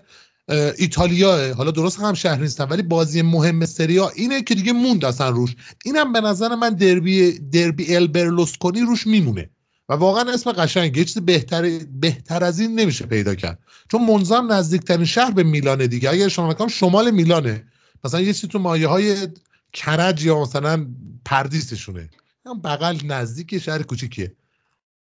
[0.77, 5.29] ایتالیا حالا درست هم شهر نیستن ولی بازی مهم سریا اینه که دیگه موند اصلا
[5.29, 5.55] روش.
[5.85, 9.49] اینم به نظر من دربی دربی ال برلوسکونی روش میمونه.
[9.89, 13.59] و واقعا اسم قشنگ یه چیز بهتر بهتر از این نمیشه پیدا کرد.
[13.91, 16.09] چون منظم نزدیکترین شهر به میلانه دیگه.
[16.09, 17.67] اگر شما نکنم شمال میلانه.
[18.03, 19.27] مثلا یه چیزی تو مایه های
[19.73, 20.87] کرج یا مثلا
[21.25, 22.09] پردیسشونه.
[22.45, 24.35] هم بغل نزدیک شهر کوچیکیه.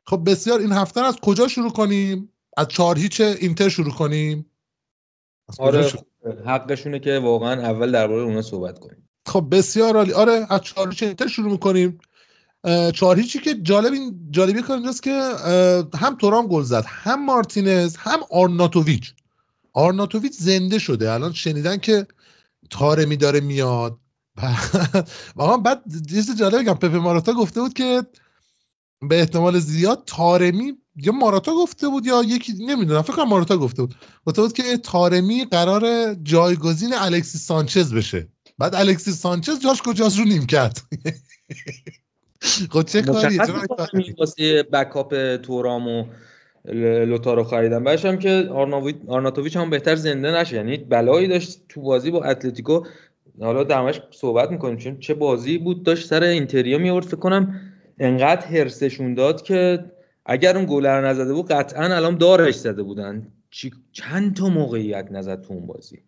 [0.05, 4.45] خب بسیار این هفته از کجا شروع کنیم؟ از چهار هیچ اینتر شروع کنیم؟
[5.59, 5.91] آره
[6.45, 9.09] حقشونه که واقعا اول درباره اونا صحبت کنیم.
[9.26, 10.14] خب بسیار عالی.
[10.14, 11.99] آره از چهار هیچ اینتر شروع می‌کنیم.
[12.93, 15.11] چهار هیچی که جالب این جالبی کار اینجاست که
[15.95, 19.13] هم تورام گل زد هم مارتینز هم آرناتوویچ.
[19.73, 21.11] آرناتوویچ زنده شده.
[21.11, 22.07] الان شنیدن که
[22.69, 23.97] تارمی داره میاد.
[25.35, 28.03] واقعا بعد چیز جالب بگم پپه ماراتا گفته بود که
[29.09, 33.81] به احتمال زیاد تارمی یا ماراتا گفته بود یا یکی نمی‌دونم فکر کنم ماراتا گفته
[33.81, 33.95] بود.
[34.25, 38.27] گفته بود که تارمی قرار جایگزین الکسیس سانچز بشه.
[38.57, 40.81] بعد الکسیس سانچز جاش کجاست رو نیم کرد.
[42.72, 43.38] خب چه کاری؟
[44.18, 46.05] واسه بکاپ تورام و
[47.05, 48.49] لوتا رو خریدم بعدش هم که
[49.07, 50.55] آرناتوویچ هم بهتر زنده نشه.
[50.55, 52.84] یعنی بلایی داشت تو بازی با اتلتیکو.
[53.41, 54.77] حالا درمش صحبت می‌کنیم.
[54.77, 57.61] چون چه بازی بود داشت سر اینتریا میورد فکر کنم
[57.99, 59.85] انقدر هرسشون داد که
[60.26, 63.27] اگر اون گلر نزده بود قطعا الان دارش زده بودن.
[63.91, 65.99] چند تا موقعیت نزد تو اون بازی؟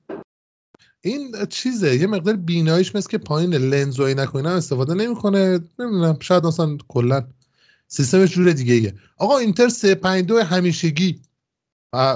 [1.06, 5.60] این چیزه یه مقدار بیناییش مثل که پایین لنز و عینک استفاده نمی‌کنه.
[5.80, 7.28] نمی‌دونم شاید اصلا کلا
[7.88, 8.96] سیستمش جور دیگه ایه.
[9.18, 11.22] آقا اینتر 352 همیشگی.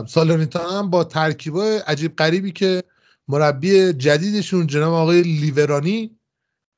[0.07, 2.84] سالرنیتانا هم با ترکیبای عجیب غریبی که
[3.27, 6.18] مربی جدیدشون جناب آقای لیورانی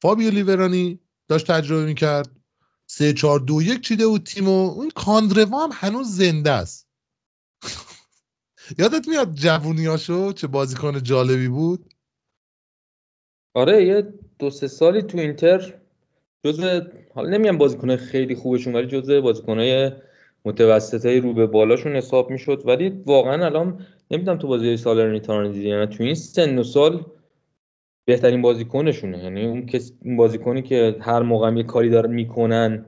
[0.01, 2.31] فابیو لیورانی داشت تجربه می‌کرد.
[2.87, 6.87] 3 4 2 1 چیده بود تیم و اون کاندروا هم هنوز زنده است.
[8.79, 11.88] یادت میاد جوونیاشو؟ چه بازیکن جالبی بود.
[13.53, 14.07] آره یه
[14.39, 15.73] دو سه سالی تو اینتر
[16.43, 16.81] جزء
[17.13, 19.91] حالا نمیگم بازیکن خیلی خوبشون ولی جزء بازیکنهای
[20.45, 22.63] متوسطه رو به بالاشون حساب می‌شد.
[22.65, 27.05] ولی واقعا الان نمی‌دونم تو بازی سالرنیتانا دیدی یعنی تو این سن و سال
[28.05, 29.23] بهترین بازیکنشونه.
[29.23, 32.85] یعنی اون کس بازیکنی که هر موقع یه کاری دارن می‌کنن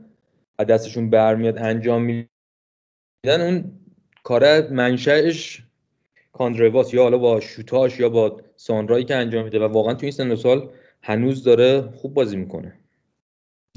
[0.59, 3.71] و دستشون برمیاد انجام میدن اون
[4.23, 5.63] کار منشأش
[6.33, 10.11] کاندرواس یا حالا با شوتاش یا با سانترایی که انجام میده و واقعا تو این
[10.11, 10.69] سن سال
[11.01, 12.73] هنوز داره خوب بازی می‌کنه.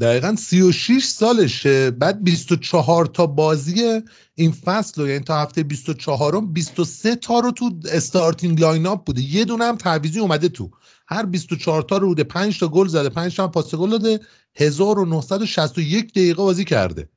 [0.01, 1.91] دقیقا 36 سالشه.
[1.91, 4.01] بعد 24 تا بازی
[4.35, 5.09] این فصل رو.
[5.09, 9.23] یعنی تا هفته 24 م 23 تا رو تو starting line up بوده.
[9.23, 10.71] یه دونه هم تعویضی اومده تو.
[11.07, 12.25] هر 24 تا رو بوده.
[12.25, 13.09] 5 تا گل زده.
[13.09, 14.21] 5 تا هم پاس گل داده.
[14.55, 17.09] 1961 دقیقه بازی کرده.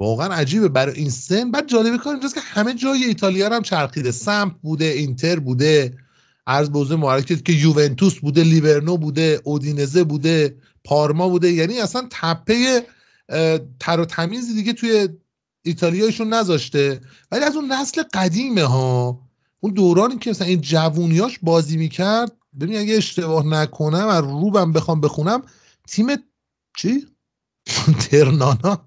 [0.00, 0.68] واقعا عجیبه.
[0.68, 1.50] برای این سن.
[1.50, 4.10] بعد جالبه کار اینجاست که همه جای ایتالیا هم چرخیده.
[4.10, 5.96] سمپ بوده اینتر بوده.
[6.46, 11.52] عرض به حضور که یوونتوس بوده لیورنو بوده اودینزه بوده پارما بوده.
[11.52, 12.86] یعنی اصلا تپه
[13.80, 15.08] تر و تمیزی دیگه توی
[15.64, 17.00] ایتالیایشون نذاشته.
[17.32, 19.20] ولی از اون نسل قدیمه ها
[19.60, 25.00] اون دورانی که مثلا این جوونیاش بازی می‌کرد ببین اگه اشتباه نکنم و روبم بخوام
[25.00, 25.42] بخونم
[25.88, 26.06] تیم
[26.76, 27.06] چی؟
[28.10, 28.84] ترنانا.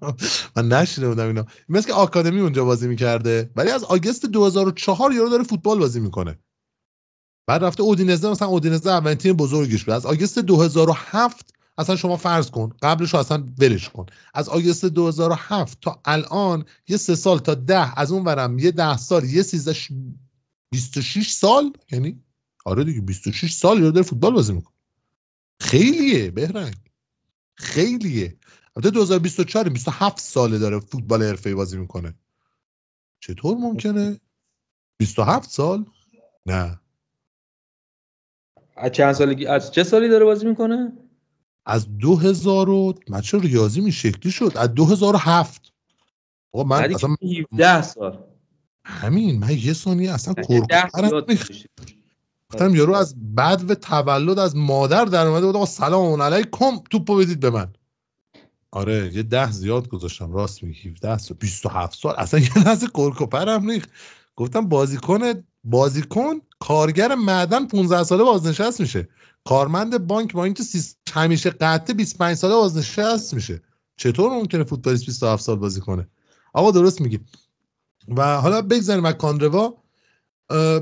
[0.56, 3.50] من نشینه بودم اینا مثل که آکادمی اونجا بازی می‌کرده.
[3.56, 6.38] ولی از آگست 2004 یارو داره فوتبال بازی می‌کنه.
[7.46, 9.94] بعد رفته اودینزه مثلا اودینزه اولین تیم بزرگش بود.
[9.94, 14.06] از آگست 2007 اصلا شما فرض کن قبلش رو اصلا ولش کن.
[14.34, 18.96] از آگست 2007 تا الان یه سه سال تا ده از اون ورم یه ده
[18.96, 19.76] سال یه سیزده
[20.70, 22.22] 26 سال؟ یعنی؟
[22.64, 24.74] آره دیگه 26 سال داره فوتبال بازی می‌کنه.
[25.60, 26.76] خیلیه بهرنگ.
[27.54, 28.36] خیلیه.
[28.76, 32.14] البته 2024 27 ساله داره فوتبال حرفه‌ای بازی می‌کنه.
[33.20, 34.20] چطور ممکنه؟
[34.98, 35.84] 27 سال؟
[36.46, 36.80] نه.
[38.76, 40.92] از چند سالگی از چه سالی داره بازی می‌کنه؟
[41.66, 45.72] از 2000 و من چه ریاضی می شکلی شد؟ از 2007
[46.52, 47.16] آقا من اصلا
[47.52, 48.18] 17 سال.
[48.84, 51.24] همین من یه ثانیه اصلا کورکورم
[52.52, 57.16] گفتم یارو از بعد و تولد از مادر در اومده بود آقا سلام علیکم توپو
[57.16, 57.72] بدید به من.
[58.70, 62.14] آره یه ده زیاد گذاشتم راست میگی 17 سال 27 سال.
[62.18, 63.86] اصلا یه لحظه کرکوپرم ریخ
[64.36, 69.08] گفتم بازیکن بازیکن کارگر معدن 15 ساله بازنشست میشه.
[69.44, 70.64] کارمند بانک با اینکه
[71.12, 73.62] همیشه قطع 25 ساله بازنشست میشه.
[73.96, 76.08] چطور ممکنه فوتبالیست 27 سال بازی کنه؟
[76.52, 77.20] آقا درست میگی.
[78.08, 79.74] و حالا بگذاریم از کاندروا.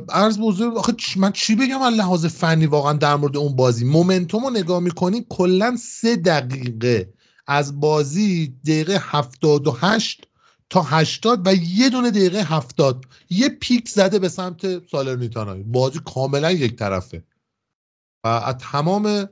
[0.09, 4.45] عرض بزرگ آخه من چی بگم از لحاظ فنی واقعا در مورد اون بازی؟ مومنتوم
[4.45, 7.13] رو نگاه می‌کنی کلا سه دقیقه
[7.47, 10.29] از بازی دقیقه 78
[10.75, 16.53] تا 80 و یه دونه دقیقه 70 یه پیک زده به سمت سالرنیتانا بازی کاملا
[16.53, 17.25] یک طرفه.
[18.25, 19.29] و از تمام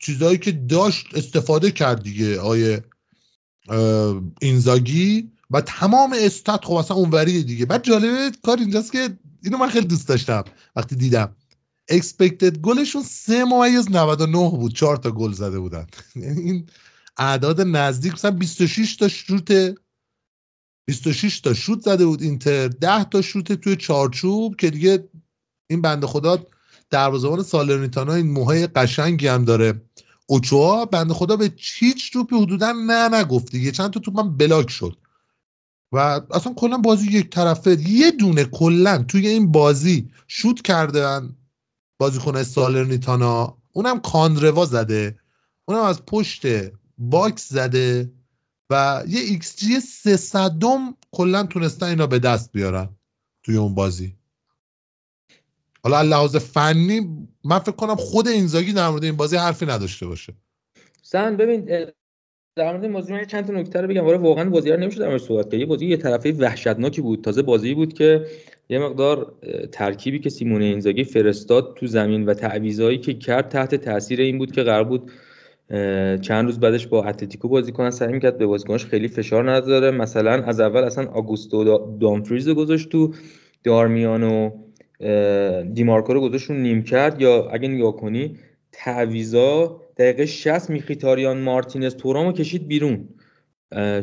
[0.00, 2.84] چیزهایی که داشت استفاده کرد دیگه آیه
[4.40, 7.66] اینزاگی و تمام استات خب اصلا اونوری دیگه.
[7.66, 10.44] بعد جالبه کار اینجاست که اینو من خیلی دوست داشتم
[10.76, 11.36] وقتی دیدم.
[11.88, 14.74] اکسپکتد گلشون سه ممیز 99 بود.
[14.74, 15.86] چهار تا گل زده بودن.
[16.16, 16.66] یعنی این
[17.18, 19.74] اعداد نزدیک مثلا 26 تا شوت
[20.86, 25.08] 26 تا شوت زده بود اینتر 10 تا شوت توی چارچوب که دیگه
[25.70, 26.46] این بنده خدا
[26.90, 29.82] دروازه‌بان سالرنیتانا این موهای قشنگی هم داره.
[30.26, 33.70] اوچوا بنده خدا به هیچ توپی حدودا نه نگفت دیگه.
[33.70, 34.96] چند تا توپ block شد.
[35.92, 35.98] و
[36.30, 37.76] اصلا کلا بازی یک طرفه.
[37.88, 41.36] یه دونه کلا توی این بازی شوت کردن
[41.98, 43.58] بازیکن سالرنیتانا.
[43.72, 45.18] اونم کاندروا زده.
[45.64, 46.46] اونم از پشت
[46.98, 48.12] box زده.
[48.74, 50.50] و یه ایکس جی سه
[51.12, 52.88] کلا تونستن اینا به دست بیارن
[53.42, 54.16] توی اون بازی.
[55.82, 60.34] حالا لحاظ فنی من فکر کنم خود اینزاگی در مورد این بازی حرفی نداشته باشه.
[61.02, 61.86] سن ببین
[62.56, 64.22] در مورد موضوع چند تا نکته رو بگم.
[64.22, 67.24] واقعا بازی رو نمیشه در مورد صحبت کرد یه بازی یه طرفه وحشتناکی بود.
[67.24, 68.26] تازه بازی بود که
[68.68, 69.34] یه مقدار
[69.72, 74.52] ترکیبی که سیمون اینزاگی فرستاد تو زمین و تعویضایی که کرد تحت تاثیر این بود
[74.52, 75.10] که قرار بود
[76.20, 80.32] چند روز بعدش با اتلتیکو بازی کنن سعی می‌کرد به بازیکناش خیلی فشار نداره مثلا
[80.32, 81.64] از اول اصلا آگوستو
[82.00, 83.14] دامفریز گذاشت تو
[83.64, 84.50] دارمیان و
[85.72, 87.20] دیمارکو رو گذاشتون نیم کرد.
[87.20, 88.38] یا اگه نگاه کنی
[88.72, 93.08] تعویزا دقیقه 60 میخیتاریان مارتینز تورامو کشید بیرون.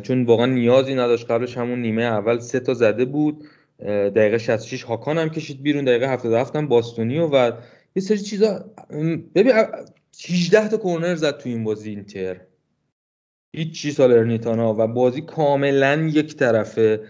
[0.02, 1.32] چون واقعا نیازی نداشت.
[1.32, 3.44] قبلش همون نیمه اول سه تا زده بود.
[4.16, 5.86] دقیقه 66 هاکان هم کشید بیرون.
[5.86, 7.52] دقیقه 77 هم باستونیو و
[7.96, 8.66] یه سری چیزا
[9.36, 9.54] ببین
[10.20, 12.42] 18 تا کورنر زد تو این بازی اینتر.
[13.56, 17.02] هیچ چی سالرنیتانا و بازی کاملا یک طرفه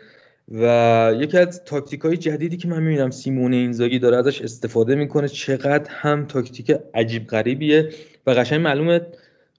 [0.51, 5.27] و یکی از تاکتیک های جدیدی که من می‌بینم سیمون اینزاگی داره ازش استفاده می‌کنه.
[5.27, 7.89] چقدر هم تاکتیک عجیب غریبیه
[8.27, 9.01] و قشنگ معلومه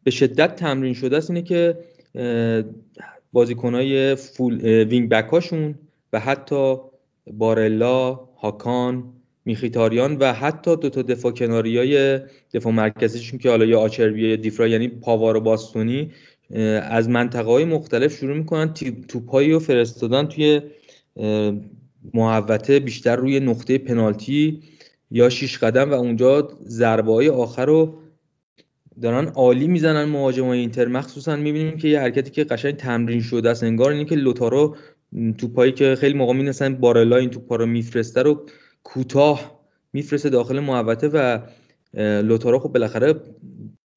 [0.04, 1.78] به شدت تمرین شده است اینه که
[3.32, 5.74] بازیکنهای full wing back هاشون
[6.12, 6.76] و حتی
[7.32, 9.12] بارلا هاکان
[9.44, 12.20] میخیتاریان و حتی دو تا دفاع کناری های
[12.54, 16.10] دفاع مرکزیشون که حالا یا آچربی یا دیفرا یعنی پاوار و باستونی
[16.82, 18.74] از منطقه های مختلف شروع می‌کنن.
[19.08, 20.60] توپایی رو فرستادن توی
[22.14, 24.60] محوطه بیشتر روی نقطه پنالتی
[25.10, 27.98] یا شیش قدم و اونجا ضربه های آخر رو
[29.02, 30.88] دارن عالی می‌زنن مهاجمای اینتر.
[30.88, 34.76] مخصوصا می‌بینیم که یه حرکتی که قشنگ تمرین شده است انگار اینه که لوتارو
[35.38, 38.46] توپایی که خیلی موقع می‌نسن بارلا این توپا رو میفرسته رو
[38.84, 39.60] کوتاه
[39.92, 41.38] میفرسته داخل محوطه و
[42.22, 43.14] لوتارو خب بالاخره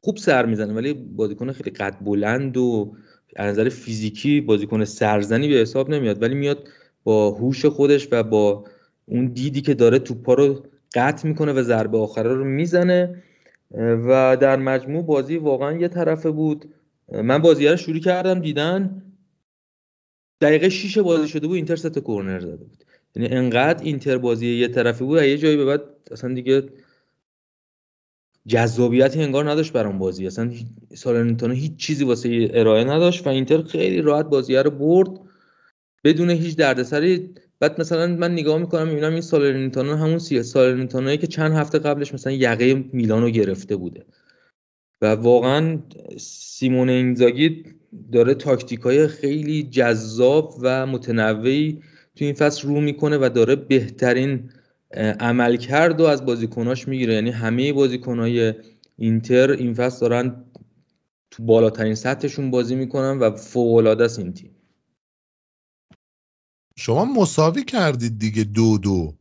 [0.02, 2.96] خوب سر می‌زنه ولی بازیکن خیلی قد بلند و
[3.36, 6.68] از نظر فیزیکی بازیکن سرزنی به حساب نمیاد ولی میاد
[7.04, 8.66] با هوش خودش و با
[9.06, 10.64] اون دیدی که داره توپا رو
[10.96, 13.24] قطع می‌کنه و ضربه آخره رو می‌زنه.
[13.72, 16.74] و در مجموع بازی واقعا یه طرفه بود.
[17.24, 19.04] من بازی رو شروع کردم دیدن.
[20.42, 22.85] دقیقه 6 بازی شده بود اینتر ست کورنر زده بود.
[23.16, 25.82] یعنی انقدر اینتر بازی یه طرفه بود یه جایی به بعد
[26.12, 26.64] اصلا دیگه
[28.48, 30.28] جذابیتی انگار نداشت برام بازی.
[30.28, 30.52] اصلا
[30.94, 35.10] سالرنیتانا هیچ چیزی واسه ارائه نداشت و اینتر خیلی راحت بازی رو برد.
[36.04, 37.30] بدون هیچ دردسری.
[37.60, 42.14] بعد مثلا من نگاه می‌کنم می‌بینم این سالرنیتانا همون سی سالرنیتانایی که چند هفته قبلش
[42.14, 44.06] مثلا یقه میلانو گرفته بوده.
[45.02, 45.80] و واقعا
[46.18, 47.64] سیمون اینزاگی
[48.12, 51.82] داره تاکتیک های خیلی جذاب و متنوعی
[52.16, 54.50] تو این فصل رو می‌کنه و داره بهترین
[55.20, 57.14] عملکرد و از بازیکناش می‌گیره.
[57.14, 58.54] یعنی همه بازیکنهای
[58.98, 60.46] اینتر این فصل دارن
[61.32, 64.52] تو بالاترین سطحشون بازی می‌کنن و فوق العاده است این تیم.
[66.76, 69.14] شما مساوی کردید دیگه دو دو.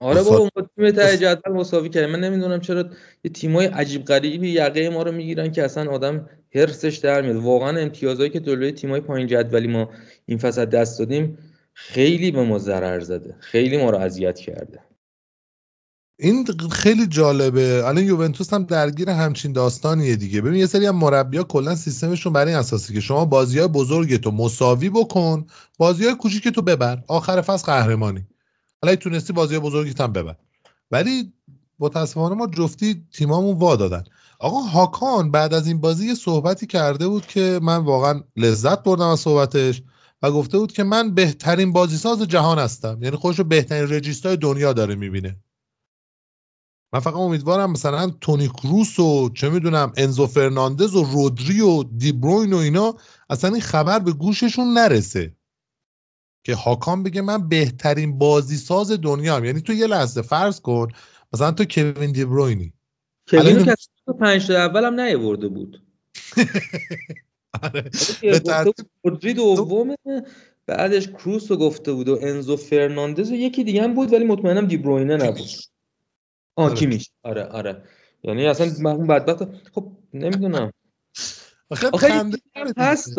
[0.00, 2.10] آره بابا ما تیم ته جدول مساوی کردیم.
[2.10, 2.90] من نمی‌دونم چرا
[3.24, 7.36] یه تیمای عجیب غریبی یقه ما رو می‌گیرن که اصلا آدم هرسش در میاد.
[7.36, 9.90] واقعا امتیازهایی که جلوی تیمای پایین جدولی ما
[10.26, 11.38] این فصل دست دادیم
[11.88, 13.36] خیلی به ما ضرر زده.
[13.40, 14.80] خیلی ما رو اذیت کرده.
[16.18, 17.82] این خیلی جالبه.
[17.84, 20.40] الان یوونتوس هم درگیر همچین داستانیه دیگه.
[20.40, 24.16] ببین یه سری هم مربیا کلا سیستمشون برای این اساسی که شما بازی های بزرگ
[24.16, 25.46] تو مساوی بکن
[25.78, 27.02] بازی های کوچیک تو ببر.
[27.08, 28.26] آخر فصل قهرمانی.
[28.82, 30.36] حالا تونستی بازی بزرگی هم ببر.
[30.90, 31.32] ولی
[31.78, 34.04] متاسفانه ما جفتی تیمامون وا دادن.
[34.38, 39.08] آقا هاکان بعد از این بازی یه صحبتی کرده بود که من واقعا لذت بردم
[39.08, 39.82] از صحبتش.
[40.22, 42.98] و گفته بود که من بهترین بازیساز جهان هستم.
[43.02, 45.36] یعنی خودشو بهترین رجیستای دنیا داره می‌بینه.
[46.92, 52.52] من فقط امیدوارم مثلا تونی کروس و چه می‌دونم انزو فرناندز و رودری و دیبروین
[52.52, 52.94] و اینا
[53.30, 55.36] اصلا این خبر به گوششون نرسه.
[56.44, 59.44] که هاکان بگه من بهترین بازی ساز دنیا هم.
[59.44, 60.88] یعنی تو یه لحظه فرض کن
[61.32, 62.72] مثلا تو کوین دیبروینی
[63.30, 63.74] کوین که
[64.20, 65.82] پنج تا اول هم نیورده بود.
[67.62, 67.90] آره.
[69.04, 69.96] رودری دومه
[70.66, 74.66] بعدش کروس رو گفته بود و انزو فرناندز و یکی دیگه هم بود ولی مطمئنم
[74.66, 75.48] دیبروینه نبود.
[76.56, 77.82] آه کی میشه؟ آره آره.
[78.22, 80.72] یعنی اصلا من بدبخت خب نمی‌دونم.
[81.70, 82.30] آخه
[82.76, 83.18] هست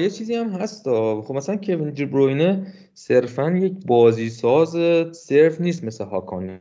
[0.00, 4.70] یه چیزی هم هست خب مثلا کوین دیبروینه صرفا یک بازی ساز
[5.16, 6.60] صرف نیست مثل هاکان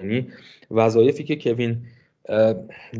[0.00, 0.32] یعنی
[0.70, 1.86] وظایفی که کوین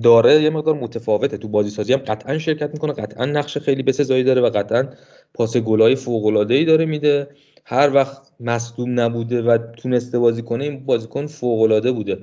[0.02, 1.36] داره یه مقدار متفاوته.
[1.36, 4.88] تو بازی سازی هم قطعا شرکت می‌کنه قطعا نقش خیلی بسزایی داره و قطعا
[5.34, 7.28] پاس گلای فوق العاده ای داره میده.
[7.64, 12.18] هر وقت مصدوم نبوده و تونسته بازی کنه این بازیکن فوق العاده بوده.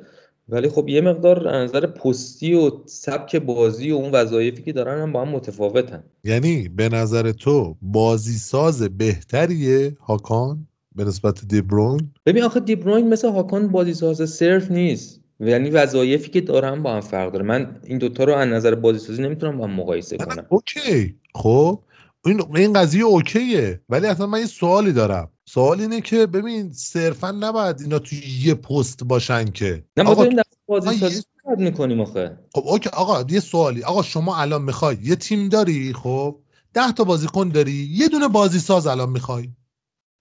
[0.49, 5.01] ولی خب یه مقدار از نظر پستی و سبک بازی و اون وظایفی که دارن
[5.01, 6.03] هم با هم متفاوتن.
[6.23, 13.29] یعنی به نظر تو بازی ساز بهتریه هاکان به نسبت دیبروین ببین آخه دیبروین مثل
[13.29, 15.22] هاکان بازی ساز صرف نیست.
[15.47, 17.45] یعنی وظایفی که دارن با هم فرق داره.
[17.45, 20.45] من این دوتا رو از نظر بازی سازی نمی‌تونم با هم مقایسه کنم.
[20.49, 21.19] اوکی.
[21.35, 21.83] خب
[22.25, 23.81] این این قضیه اوکیه.
[23.89, 25.29] ولی اصلا من یه سوالی دارم.
[25.45, 29.83] سوال اینه که ببین صرفا نباید اینا توی یه پست باشن که.
[29.97, 31.55] نه ما داریم بازی سازی یه...
[31.57, 32.37] می‌کنیم آخه.
[32.55, 32.89] خب اوکی.
[32.89, 33.83] آقا یه سوالی.
[33.83, 36.39] آقا شما الان می‌خوای یه تیم داری؟ خب
[36.73, 39.49] ده تا بازیکن داری یه دونه بازی ساز الان می‌خوای.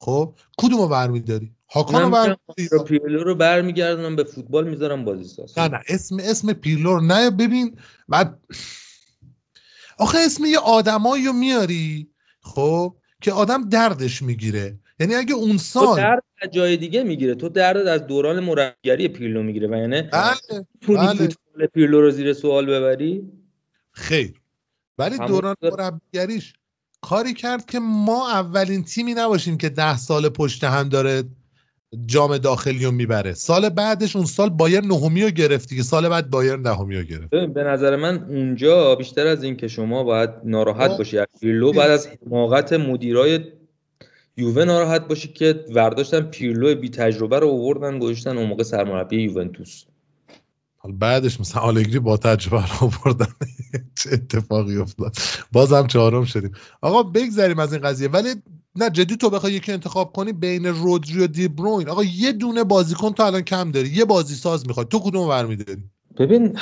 [0.01, 5.59] خب کدومو برمیداری؟ هاکانو برمیداری پیرلو رو برمیگردونم به فوتبال می‌ذارم بازی ساز.
[5.59, 7.77] نه نه اسم اسم پیرلو نه ببین
[8.09, 8.39] بعد
[9.99, 12.09] آخه اسم یه آدمایی رو میاری
[12.41, 14.79] خب که آدم دردش می‌گیره.
[15.01, 17.35] یعنی اگه اون سال تو درد از جای دیگه می‌گیره.
[17.35, 19.69] تو درد از دوران مربیگری پیرلو می‌گیره.
[19.69, 20.67] و یعنی بله بله.
[20.83, 23.33] فوتبال پیرلو رو زیر سوال ببری؟
[23.93, 24.35] خیر.
[24.99, 26.55] ولی دوران مربیگریش
[27.01, 31.25] کاری کرد که ما اولین تیمی نباشیم که ده سال پشت هم داره
[32.07, 33.33] جام داخلی رو می‌بره.
[33.35, 37.31] سال بعدش اون سال بایر نهمی رو گرفتی که سال بعد بایر دهمی رو گرفت.
[37.31, 41.91] به نظر من اونجا بیشتر از این که شما باید ناراحت باشی از پیرلو بعد
[41.91, 43.41] از حماقت مدیرای
[44.37, 49.85] یووه ناراحت باشی که ورداشتن پیرلو بی تجربه رو آوردن گذاشتن اون موقع سرمربی یوونتوس.
[50.83, 53.27] حالا بعدش مثلا آلگری با تجربه رو آوردن
[53.99, 55.17] چه اتفاقی افتاد.
[55.53, 56.53] بازم چهارم شدیم.
[56.81, 58.09] آقا بگذریم از این قضیه.
[58.09, 58.29] ولی
[58.77, 63.13] نه جدی تو بخوای یکی انتخاب کنی بین رودری و دیبروین آقا یه دونه بازیکن
[63.13, 63.89] تو الان کم داری.
[63.89, 65.85] یه بازی ساز می‌خواد تو کدوم برمیداری؟
[66.19, 66.59] ببین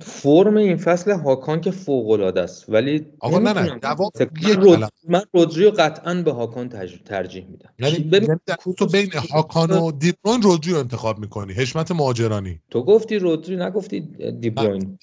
[0.00, 2.68] فرم این فصل هاکان که فوق العاده است.
[2.68, 4.12] ولی آقا نه نه جواب
[4.42, 4.88] من, رود...
[5.08, 6.94] من رودری رو قطعا به هاکان تج...
[7.04, 7.70] ترجیح میدم.
[7.78, 8.36] یعنی ببین
[8.78, 11.52] تو بین هاکان و دیبروین رودری رو انتخاب می‌کنی.
[11.52, 14.00] حشمت مهاجرانی تو گفتی رودری نگفتی
[14.40, 14.98] دیبروین.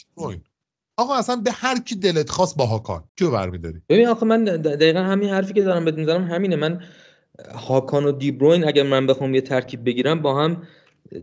[0.97, 3.03] آقا اصلا به هر کی دلت خواست با هاکان.
[3.17, 6.55] کیو برمیداری؟ ببین آخه من دقیقا همین حرفی که دارم بهت می‌زنم همینه.
[6.55, 6.81] من
[7.55, 10.61] هاکان و دیبروین اگر من بخوام یه ترکیب بگیرم با هم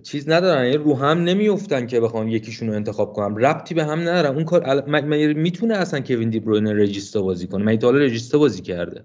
[0.02, 3.36] چیز ندارن یعنی رو هم نمیافتن که بخوام یکیشون رو انتخاب کنم.
[3.36, 4.90] ربطی به هم ندارم اون کار
[5.32, 7.64] می‌تونه اصلا کوین دیبروین رجیستا بازی کنه.
[7.64, 9.04] من حالا رجیستا بازی کرده؟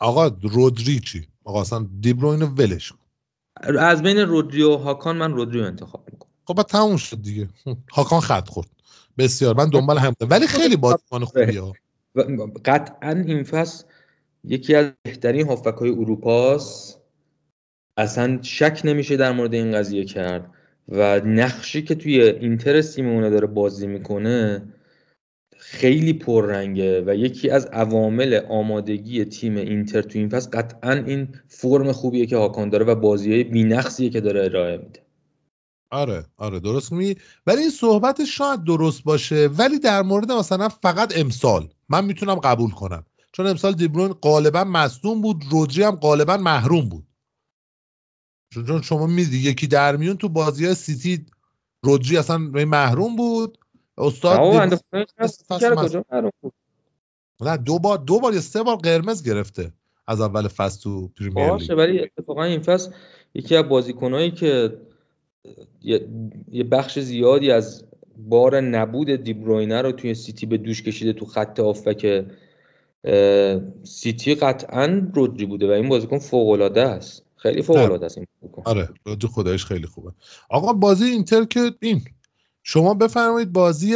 [0.00, 2.92] آقا رودری چی آقا اصلا دیبروین ولش
[3.78, 6.30] از بین رودری و هاکان من رودری رو انتخاب می‌کنم.
[6.44, 7.48] خب تموم شد دیگه.
[7.96, 8.68] هاکان خط خورد.
[9.18, 9.56] بسیار.
[9.56, 11.62] من دنبال هم ولی خیلی بازیکن خوبیه.
[12.64, 13.84] قطعا این فصل
[14.44, 17.03] یکی از بهترین هافبک های اروپاست.
[17.96, 20.50] اصلا شک نمیشه در مورد این قضیه کرد
[20.88, 24.62] و نقشی که توی اینتر سیمونه داره بازی می‌کنه
[25.56, 31.92] خیلی پررنگه و یکی از عوامل آمادگی تیم اینتر تو این فصل قطعا این فرم
[31.92, 35.00] خوبیه که هاکان داره و بازی های بینقصیه که داره ارائه میده.
[35.90, 37.16] آره آره درست می
[37.46, 42.70] ولی این صحبت شاید درست باشه ولی در مورد مثلا فقط امسال من می‌تونم قبول
[42.70, 43.04] کنم.
[43.32, 47.04] چون امسال دیبرون غالبا مصدوم بود رودری هم غالبا محروم بود.
[48.62, 51.26] چون شما میدی یکی در میون تو بازی سیتی
[51.82, 53.58] رودری اصلا محروم بود.
[53.98, 54.40] استاد
[57.40, 59.72] نه دو بار دو بار یا سه بار قرمز گرفته
[60.06, 61.78] از اول فصل تو پریمیر لیگ.
[61.78, 62.90] ولی اتفاقا این فصل
[63.34, 64.78] یکی از بازیکنایی که
[66.52, 67.84] یه بخش زیادی از
[68.16, 72.24] بار نبود دیبروینه رو توی سیتی به دوش کشیده تو خط آفک
[73.82, 77.23] سیتی قطعا رودری بوده و این بازیکن فوق العاده است.
[77.44, 78.26] خیلی فوق العاده است این
[78.64, 80.12] آره رودری خدایش خیلی خوبه.
[80.50, 82.04] آقا بازی اینتر که این
[82.62, 83.94] شما بفرمایید بازی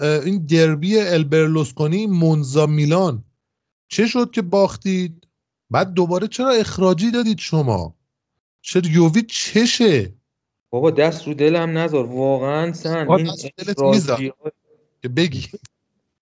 [0.00, 3.24] این دربی البرلوسکونی مونزا میلان.
[3.88, 5.26] چه شد که باختید؟
[5.70, 7.94] بعد دوباره چرا اخراجی دادید شما؟
[8.62, 10.12] چرا یووی چشه؟
[10.70, 13.30] بابا دست رو دلم نذار واقعا سن این
[13.68, 14.32] اخراجی
[15.02, 15.46] که بگی.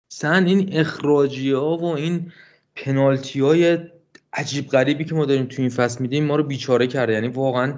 [0.09, 2.33] سن این اخراجی ها و این
[2.77, 3.79] پنالتی های
[4.35, 7.13] عجیب غریبی که ما داریم تو این فصل میدیم ما رو بیچاره کرده.
[7.13, 7.75] یعنی واقعا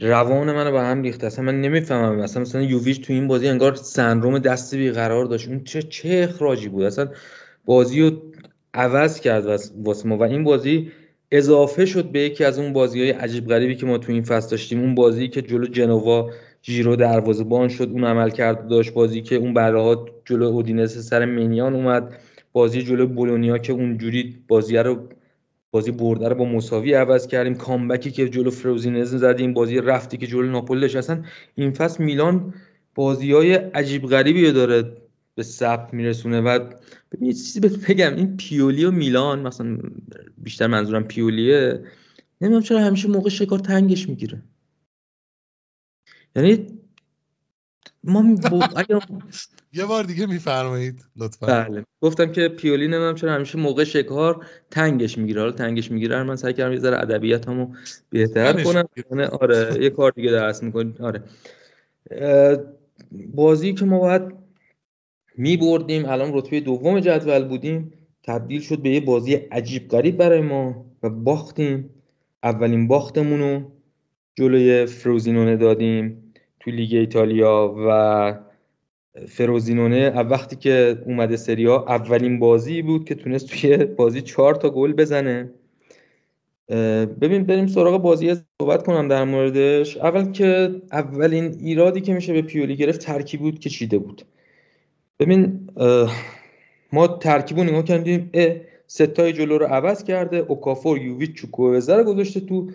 [0.00, 1.26] روان منو به هم ریخته.
[1.26, 2.20] اصلا من نمی‌فهمم.
[2.20, 5.48] اصلا مثلا یوویچ تو این بازی انگار سندروم دست بیقرار داشت.
[5.48, 6.82] اون چه چه اخراجی بود.
[6.82, 7.08] اصلا
[7.64, 8.10] بازی رو
[8.74, 9.46] عوض کرد
[9.84, 10.18] واسه ما.
[10.18, 10.92] و این بازی
[11.32, 14.50] اضافه شد به یکی از اون بازی های عجیب غریبی که ما تو این فصل
[14.50, 14.80] داشتیم.
[14.80, 16.30] اون بازی که جلو جنوا
[16.62, 16.96] جیرو
[17.44, 17.88] بان شد.
[17.92, 22.18] اون عمل کرد داشت بازی که اون ها جلو اودینس سر منیان اومد.
[22.52, 25.08] بازی جلو بولونیا که اونجوری بازی رو
[25.74, 27.54] بازی برده رو با مساوی عوض کردیم.
[27.54, 31.24] کامبکی که جلو فروزینز زدیم بازی رفتی که جلو ناپولی اصلا
[31.54, 32.54] این فصل میلان
[32.94, 34.96] بازی های عجیب غریبی داره
[35.34, 36.58] به ثبت میرسونه و
[37.12, 39.78] ببین یه چیزی بگم این پیولی و میلان مثلا
[40.38, 41.84] بیشتر منظورم پیولیه
[42.40, 44.42] نمی‌دونم چرا همیشه موقع شکار تنگش می‌گیره.
[46.36, 46.66] یعنی
[48.06, 48.24] ما
[49.72, 51.46] یه بار دیگه میفرمایید لطفا.
[51.46, 51.84] بله.
[52.00, 55.40] گفتم که پیولی نمی‌دونم چرا همیشه موقع شکار تنگش می‌گیره.
[55.40, 57.74] حالا تنگش می‌گیره من سعی کردم یه ذره ادبیاتمو
[58.10, 58.84] بهتر کنم.
[59.10, 61.22] یعنی آره یه کار دیگه درس می‌کنیم آره.
[63.34, 64.22] بازی که ما باید
[65.36, 70.40] می بردیم الان رتبه دوم جدول بودیم تبدیل شد به یه بازی عجیب غریب برای
[70.40, 71.90] ما و باختیم.
[72.42, 73.72] اولین باختمون رو
[74.34, 76.23] جلوی فروزینونه دادیم
[76.64, 78.38] تو لیگ ایتالیا و
[79.28, 84.92] فروزینونه وقتی که اومده سریا اولین بازی بود که تونست توی بازی چهار تا گل
[84.92, 85.50] بزنه.
[87.20, 89.96] ببین بریم سراغ بازی صحبت کنم در موردش.
[89.96, 94.22] اول که اولین ایرادی که میشه به پیولی گرفت ترکیب بود که چیده بود.
[95.18, 95.70] ببین
[96.92, 98.30] ما ترکیب نگاه کردیم
[98.86, 102.70] ستای جلو رو عوض کرده اوکافور یوویچ چوکووزه رو گذاشته تو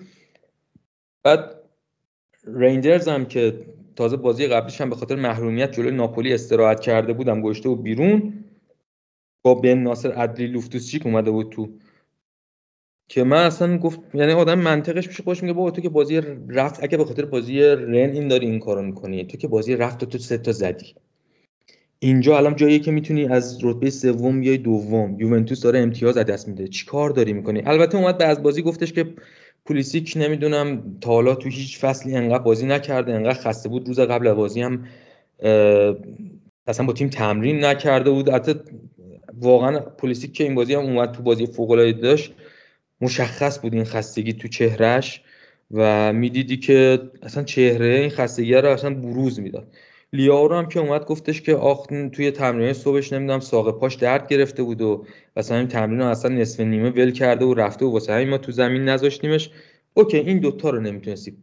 [1.23, 1.55] بعد
[2.47, 3.65] رینجرز هم که
[3.99, 8.33] تازه بازی قبلیش هم به خاطر محرومیت جلوی ناپولی استراحت کرده بودم گذاشته و بیرون.
[9.43, 11.69] با بن ناصر عدلی لوفتوس اومده بود تو.
[13.09, 16.83] که من اصلا گفت یعنی آدم منطقش میشه خوش میگه بابا تو که بازی رفت
[16.83, 20.05] اگه به خاطر بازی رن این داری این کارو می‌کنی تو که بازی رفت و
[20.05, 20.95] تو سه تا زدی.
[21.99, 25.19] اینجا الان جایی که می‌تونی از رتبه سوم بیای دوم.
[25.19, 26.67] یوونتوس داره امتیاز از دست میده.
[26.67, 29.13] چیکار داری می‌کنی؟ البته اومد به از بازی گفتش که
[29.69, 34.33] پولیسیک نمی‌دونم تا حالا تو هیچ فصلی انقدر بازی نکرده انقدر خسته بود روز قبل
[34.33, 34.85] بازی هم
[36.67, 38.29] اصلا با تیم تمرین نکرده بود.
[38.29, 38.55] حتی
[39.41, 42.33] واقعا پلیسیک که این بازی هم اومد تو بازی فوق العاده داشت
[43.01, 45.21] مشخص بود این خستگی تو چهرهش
[45.71, 49.67] و می‌دیدی که اصلا چهره این خستگی رو اصلا بروز می‌داد.
[50.13, 54.63] لیاو هم که اومد گفتش که آخ توی تمرین صبحش نمی‌دونم ساق پاش درد گرفته
[54.63, 55.05] بود و
[55.37, 58.37] مثلا این تمرین رو اصلا نصف نیمه ول کرده و رفته و واسه همین ما
[58.37, 59.49] تو زمین نذاشتیمش.
[59.93, 61.37] OK این دوتا رو نمی‌تونستی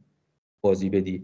[0.61, 1.23] بازی بدی.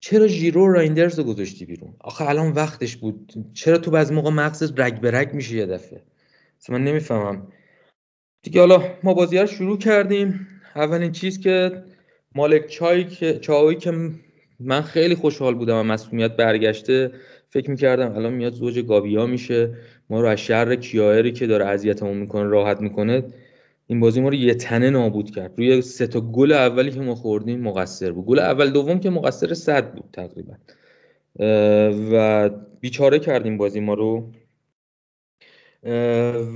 [0.00, 3.32] چرا ژیرو رایندرز رو گذاشتی بیرون؟ آخه الان وقتش بود.
[3.54, 6.02] چرا تو بعضی موقع مغزت رگ به رگ میشه یه دفعه؟
[6.68, 7.46] من نمی‌فهمم.
[8.42, 10.46] دیگه حالا ما بازی رو شروع کردیم.
[10.76, 11.84] اولین چیز که
[12.34, 14.10] مالک چای که چایی که
[14.60, 17.10] من خیلی خوشحال بودم و مسئولیت برگشته.
[17.48, 19.70] فکر می‌کردم الان میاد زوج گابیا میشه.
[20.10, 23.24] ما رو از شر کیایری که داره اذیتمون می‌کنه راحت می‌کنه
[23.86, 25.52] این بازی ما رو یه تنه نابود کرد.
[25.56, 28.24] روی سه تا گل اولی که ما خوردیم مقصر بود.
[28.26, 30.52] گل اول دوم که مقصر صد بود تقریبا.
[32.12, 32.50] و
[32.80, 34.32] بیچاره کردیم بازی ما رو.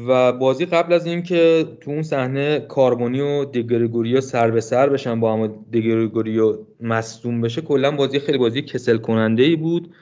[0.09, 5.21] و بازی قبل از اینکه تو اون صحنه کاربونی و دگرگوریو سر به سر بشن
[5.21, 9.95] با هم دگرگوریو مصدوم بشه کلا بازی خیلی بازی کسل کننده ای بود.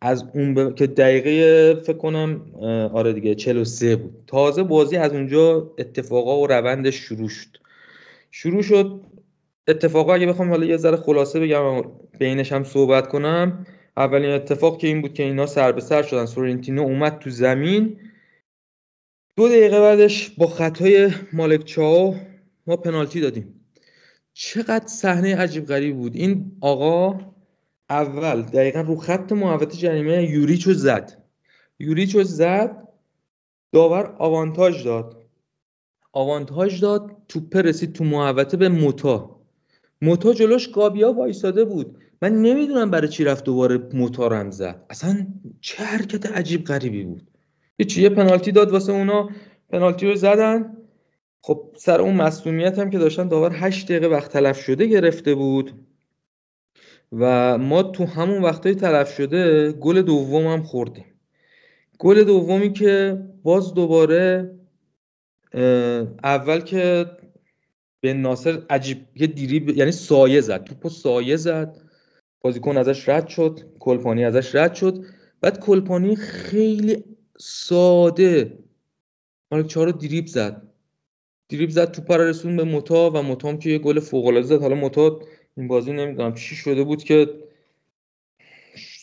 [0.00, 2.40] از اون که دقیقه فکر کنم
[2.92, 4.14] آره دیگه 43 بود.
[4.26, 7.48] تازه بازی از اونجا اتفاقا و روندش شروع شد.
[8.30, 9.00] شروع شد.
[9.68, 11.82] اتفاقا اگه بخوام حالا یه ذره خلاصه بگم
[12.18, 13.66] بینش هم صحبت کنم
[13.96, 16.26] اولین اتفاق که این بود که اینا سر به سر شدن.
[16.26, 17.96] سورنتینو اومد تو زمین.
[19.36, 22.16] دو دقیقه بعدش با خطای مالک چاو
[22.66, 23.66] ما پنالتی دادیم.
[24.32, 26.16] چقدر صحنه عجیب غریب بود.
[26.16, 27.20] این آقا
[27.90, 31.22] اول دقیقا رو خط محوطه جریمه یوریچو زد.
[31.78, 32.88] یوریچو زد
[33.72, 35.22] داور آوانتاژ داد.
[36.12, 39.40] آوانتاژ داد توپ رسید تو محوطه به موتا.
[40.02, 41.98] موتا جلوش گابیا وایساده بود.
[42.22, 44.86] من نمی‌دونم برای چی رفت دوباره موتا رم زد.
[44.90, 45.26] اصلا
[45.60, 47.31] چه حرکت عجیب غریبی بود.
[47.82, 49.28] هیچ یه پنالتی داد واسه اونا
[49.70, 50.76] پنالتی رو زدن.
[51.42, 55.72] خب سر اون مسئولیت هم که داشتن داور 8 دقیقه وقت تلف شده گرفته بود.
[57.12, 61.04] و ما تو همون وقتای تلف شده گل دوم هم خوردیم.
[61.98, 64.54] گل دومی که باز دوباره
[66.24, 67.06] اول که
[68.00, 71.76] به ناصر عجیب یه دیری یعنی سایه زد توپو سایه زد.
[72.40, 75.04] بازیکن ازش رد شد کلپانی ازش رد شد.
[75.40, 77.04] بعد کلپانی خیلی
[77.44, 78.58] ساده.
[79.52, 80.62] مالک رو دریب زد.
[81.48, 84.60] دریب زد توپ رو رسون به متا و متا که یه گل فوق العاده زد.
[84.60, 85.20] حالا متا
[85.56, 87.28] این بازی نمی‌دونم چی شده بود که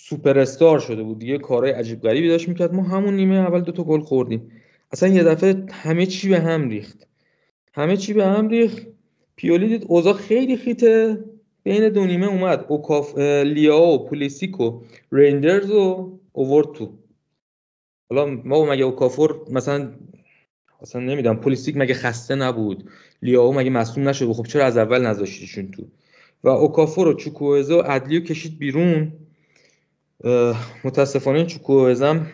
[0.05, 1.19] سوپر استار شده بود.
[1.19, 2.73] دیگه کارهای عجیب غریبی داشت می‌کرد.
[2.73, 4.51] ما همون نیمه اول دو تا گل خوردیم.
[4.91, 7.07] اصلا یه دفعه همه چی به هم ریخت.
[7.73, 8.87] همه چی به هم ریخت.
[9.35, 11.23] پیولی دید اوضاع خیلی خیته.
[11.63, 12.65] بین دو نیمه اومد.
[12.67, 16.93] اوکافور لیاو پولیسیکو رایندرز و اوورد تو.
[18.09, 19.91] حالا ما مگه اوکافور مثلا
[20.81, 22.89] اصلا نمی‌دونم پلیسیک مگه خسته نبود؟
[23.21, 25.83] لیاو مگه مصوم نشد خب چرا از اول نذاشتیشون تو؟
[26.43, 29.13] و اوکافور و چوکوزه و عدلیو کشید بیرون.
[30.83, 32.27] متاسفانه چوکوزم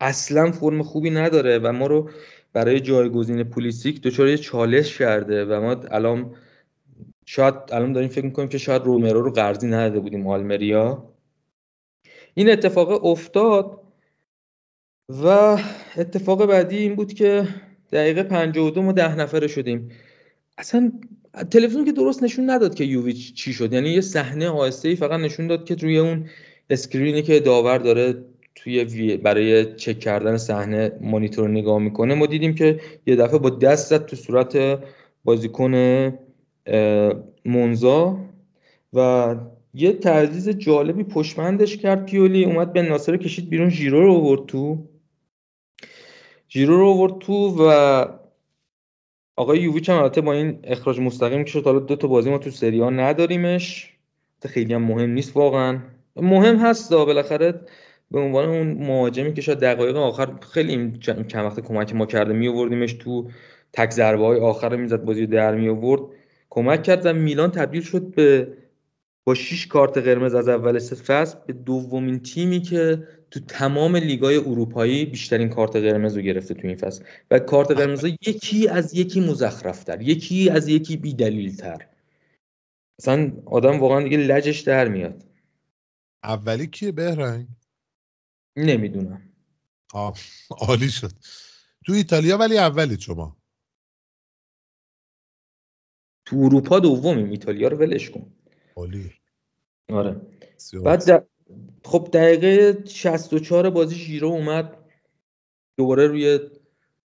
[0.00, 2.10] اصلا فرم خوبی نداره و ما رو
[2.52, 6.34] برای جایگزین پولیسیک دچار چالش کرده و ما الان
[7.26, 11.04] شاید الان داریم فکر می‌کنیم که شاید رومرو رو قرضی نداده بودیم آلمریا.
[12.34, 13.80] این اتفاق افتاد
[15.08, 15.56] و
[15.96, 17.48] اتفاق بعدی این بود که
[17.92, 19.88] دقیقه 52 ما ده نفره شدیم.
[20.58, 20.92] اصلا
[21.50, 23.72] تلویزیون که درست نشون نداد که یوویچ چی شد.
[23.72, 26.24] یعنی یه صحنه آهسته ای فقط نشون داد که روی اون
[26.70, 28.14] اسکرینی که داور داره
[28.54, 33.90] توی برای چک کردن صحنه مانیتور نگاه می‌کنه ما دیدیم که یه دفعه با دست
[33.90, 34.78] زد تو صورت
[35.24, 36.12] بازیکن
[37.44, 38.18] مونزا
[38.92, 39.36] و
[39.74, 42.06] یه تعزیز جالبی پشمندش کرد.
[42.06, 44.87] پیولی اومد به ناصر کشید بیرون ژیرو رو آورد تو.
[46.50, 48.04] ژیرو رو آورد تو و
[49.36, 52.38] آقای یوویچ هم البته با این اخراج مستقیم که شد حالا دو تا بازی ما
[52.38, 53.94] تو سری نداریمش.
[54.46, 55.78] خیلی هم مهم نیست واقعا.
[56.16, 57.60] مهم هست دا بالاخره
[58.10, 62.48] به عنوان اون مهاجمی که شاید دقایق آخر خیلی چند وقت کمک ما کرده می
[62.48, 63.30] آوردیمش تو
[63.72, 66.02] تک ضربه های آخر می‌زد بازی در می آورد
[66.50, 68.48] کمک کرد و میلان تبدیل شد به
[69.24, 75.04] با 6 کارت قرمز از اول فصل به دومین تیمی که تو تمام لیگای اروپایی
[75.04, 77.04] بیشترین کارت قرمز رو گرفته تو این فصل.
[77.30, 81.88] و کارت قرمز یکی از یکی مزخرفتر یکی از یکی بیدلیلتر.
[82.98, 85.24] اصلا آدم واقعا دیگه لجش در میاد.
[86.24, 87.48] اولی کیه بهرنگ؟
[88.56, 89.32] نمی‌دونم.
[90.50, 91.12] عالی شد.
[91.86, 93.36] تو ایتالیا ولی اولی شما.
[96.24, 97.30] تو اروپا دومیم.
[97.30, 98.32] ایتالیا رو ولش کن.
[98.76, 99.12] عالی.
[99.88, 100.20] آره.
[100.84, 101.28] بعد
[101.84, 104.76] خب دقیقه 64 بازی ژیرو اومد.
[105.76, 106.38] دوباره روی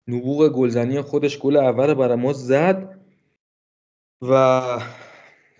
[0.08, 3.00] نبوغ گلزنی خودش گل اول برای ما زد
[4.22, 4.62] و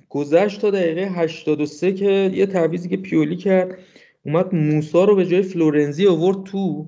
[0.10, 3.78] گذشت تا دقیقه 83 که یه تعویزی که پیولی کرد.
[4.26, 6.86] اومد موسا رو به جای فلورنزی آورد تو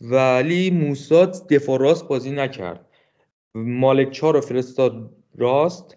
[0.00, 2.86] ولی موسا دفاع راست بازی نکرد.
[3.54, 5.96] مالک چا رو فرستاد راست.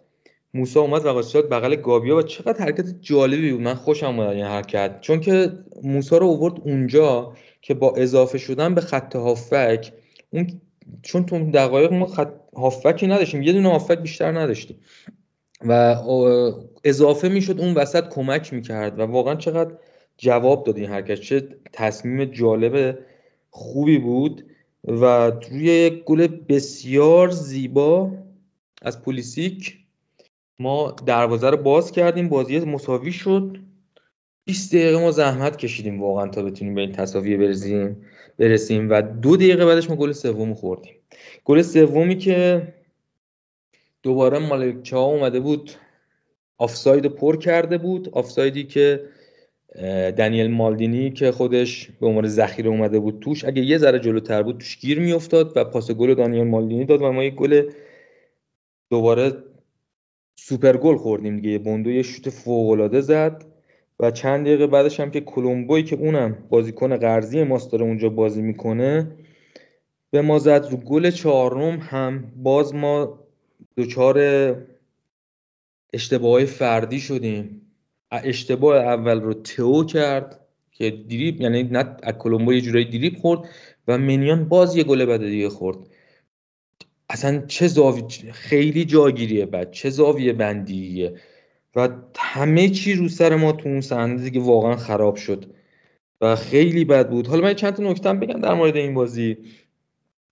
[0.54, 3.62] موسا اومد و شد بغل گابیا و چقدر حرکت جالبی بود.
[3.62, 5.02] من خوشم اومد این حرکت.
[5.02, 5.52] چون که
[5.84, 9.94] موسا رو آورد اونجا که با اضافه شدن به خط هافک
[10.30, 10.62] اون
[11.02, 14.78] چون تو دقایق ما خط هافکی نداشتیم یه دونه هافک بیشتر نداشتیم.
[15.66, 15.96] و
[16.84, 19.72] اضافه می‌شد اون وسط کمک می‌کرد و واقعا چقدر
[20.18, 21.16] جواب داد این حرکت.
[21.16, 23.00] چه تصمیم جالب
[23.50, 24.46] خوبی بود
[24.84, 28.12] و روی یک گل بسیار زیبا
[28.82, 29.78] از پولیسیک
[30.60, 33.58] ما دروازه رو باز کردیم بازی مساوی شد.
[34.46, 38.06] 20 دقیقه ما زحمت کشیدیم واقعا تا بتونیم به این تساوی برسیم
[38.40, 40.96] برسیم و دو دقیقه بعدش ما گل سوم خوردیم.
[41.46, 42.68] گل سومی که
[44.04, 45.72] دوباره مالک چا اومده بود
[46.58, 48.10] آفساید پر کرده بود.
[48.10, 49.10] آفسایدی که
[50.18, 54.58] دنیل مالدینی که خودش به عنوان ذخیره اومده بود توش اگه یه ذره جلوتر بود
[54.58, 57.72] توش گیر میافتاد و پاس گل دانیل مالدینی داد و ما یک گل
[58.90, 59.32] دوباره
[60.50, 61.58] سوپر گل خوردیم دیگه.
[61.58, 63.46] بوندو یه شوت فوق العاده زد
[64.00, 68.42] و چند دقیقه بعدش هم که کلمبوی که اونم بازیکن قرضی ماست داره اونجا بازی
[68.42, 69.12] می‌کنه
[70.12, 72.32] به ما زد رو گل چهارم هم.
[72.36, 73.20] باز ما
[73.78, 74.18] دچار
[75.94, 77.62] اشتباه فردی شدیم.
[78.12, 80.40] اشتباه اول رو تئو کرد
[80.72, 82.16] که دریب یعنی نه از
[82.48, 83.50] یه جورایی دریب خورد
[83.88, 85.78] و منیان باز یه گل بعد دیگه خورد.
[87.10, 91.16] اصلا چه زاوی خیلی جاگیریه بعد چه زاویه بندیه؟
[91.76, 95.46] و همه چی رو سر ما تو اون صحنه دیگه واقعا خراب شد
[96.22, 97.28] و خیلی بد بود.
[97.28, 99.38] حالا من چند تا نکته بگم در مورد این بازی.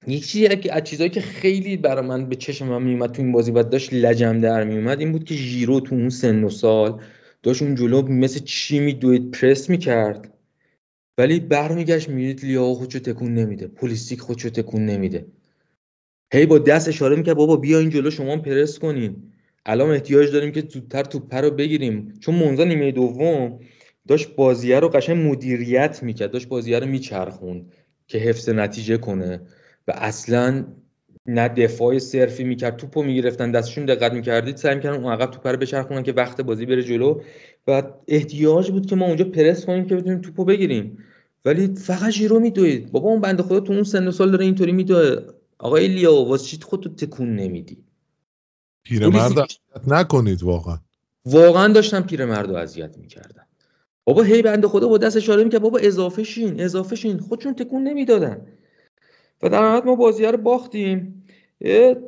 [0.08, 3.52] یک چیزی از چیزایی که خیلی برای من به چشم من میومد تو این بازی
[3.52, 7.02] و داشت لجم در میومد این بود که ژیرو تو اون سن و سال
[7.44, 10.34] داشت اون جلو مثل چی میدوید پرس می‌کرد.
[11.18, 15.26] ولی برمیگشت می‌دید لیا خودشو تکون نمیده پلیستیک خودشو تکون نمیده.
[16.34, 19.16] هی با دست اشاره می‌کرد بابا بیا این جلو شما پرس کنین.
[19.66, 22.14] الان احتیاج داریم که زودتر توپ رو بگیریم.
[22.20, 23.60] چون منزا نیمه دوم
[24.08, 27.72] داشت بازیه رو قشنگ مدیریت می‌کرد داشت بازیه رو میچرخوند
[28.08, 29.42] که حفظ نتیجه کنه.
[29.88, 30.66] و اصلا
[31.28, 35.58] نه دفاع صرفی می‌کرد توپو می‌گرفتن دستشون دقت می‌کردید سعی می‌کردن اون عقب توپ رو
[35.58, 37.22] بچرخونن که وقت بازی بره جلو.
[37.68, 40.98] و احتیاج بود که ما اونجا پرس کنیم که بتونیم توپو بگیریم.
[41.46, 42.92] ولی فقط ژیرو میدوید.
[42.92, 45.16] بابا اون بنده خدا تو اون سن و سال داره اینطوری میدوه.
[45.60, 47.84] آقای لیا واسه چی خودتو تکون نمیدی؟
[48.84, 50.78] پیرمرد اذیت نکنید واقعا.
[51.26, 53.46] واقعا داشتن پیرمرد رو اذیت می‌کردن
[54.04, 57.20] بابا هی بنده خدا با دست اشاره می‌کرد بابا اضافه شین اضافه شین.
[57.20, 58.48] خودشون تکون نمی‌دادن.
[59.44, 61.24] و در نهایت ما بازی رو باختیم.
[61.60, 62.04] یه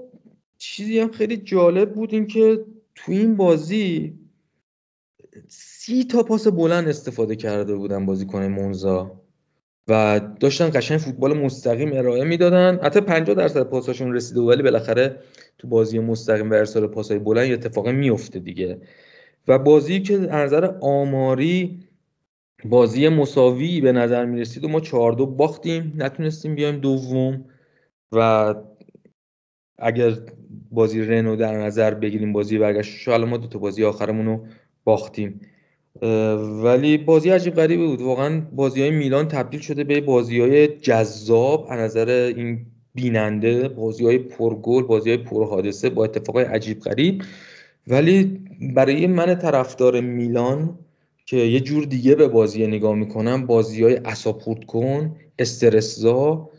[0.57, 2.65] چیزی هم خیلی جالب بود این که
[2.95, 4.19] تو این بازی
[5.47, 9.21] سی تا پاس بلند استفاده کرده بودن بازیکن مونزا.
[9.87, 12.79] و داشتن قشنگ فوتبال مستقیم ارائه می‌دادن.
[12.83, 15.19] حتی 50 درصد پاساشون رسیده ولی بالاخره
[15.57, 18.81] تو بازی مستقیم و ارسال پاسای بلند اتفاقی میفته دیگه.
[19.47, 21.79] و بازی که نظر آماری
[22.65, 27.45] بازی مساوی به نظر می رسید و ما چهار دو باختیم نتونستیم بیایم دوم.
[28.11, 28.55] و
[29.79, 30.13] اگر
[30.71, 34.45] بازی رنو در نظر بگیریم بازی برگشت شاید ما دو تا بازی آخرمون رو
[34.83, 35.41] باختیم.
[36.63, 38.01] ولی بازی عجیب غریبی بود.
[38.01, 41.67] واقعا بازی های میلان تبدیل شده به بازی های جذاب.
[41.69, 42.65] از نظر این
[42.95, 47.23] بیننده بازی های پرگل بازی های پرحادثه با اتفاقای عجیب غریب.
[47.87, 48.39] ولی
[48.75, 50.79] برای من طرفدار میلان
[51.25, 56.49] که یه جور دیگه به بازی نگاه می‌کنم بازی های اصاب کن استرسزا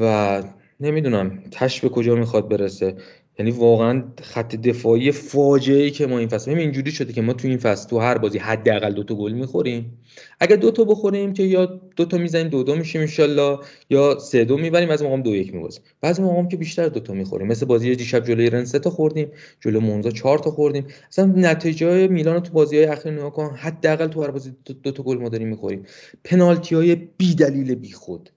[0.00, 0.42] و
[0.80, 2.94] نمی‌دونم تش به کجا می‌خواد برسه.
[3.38, 7.48] یعنی واقعا خط دفاعی فاجعه ای که ما این فصل اینجوری شده که ما تو
[7.48, 9.98] این فصل تو هر بازی حداقل دو تا گل می‌خوریم.
[10.40, 11.66] اگر دو تا بخوریم که یا
[11.96, 13.58] دو تا می‌زنیم دو دو میشیم ان
[13.90, 15.82] یا سه دو می‌بریم از موقع دو یک میبازیم.
[16.00, 17.46] بعضی موقع که بیشتر دو تا می‌خوریم.
[17.46, 19.28] مثل بازی دیشب جلوی رن سه تا خوردیم
[19.60, 20.86] جلو مونزا چهار تا خوردیم.
[21.08, 24.52] اصلا نتیجه میلان تو بازی های اخیر نگاه کن حداقل تو هر بازی
[24.82, 25.82] دو, تا گل ما داریم می‌خوریم.
[26.24, 28.30] پنالتی های بی دلیل بی خود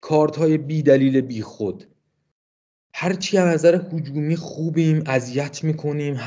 [0.00, 1.84] کارت های بی دلیل بی خود
[2.94, 6.20] هرچی از نظر هجومی خوبیم اذیت می‌کنیم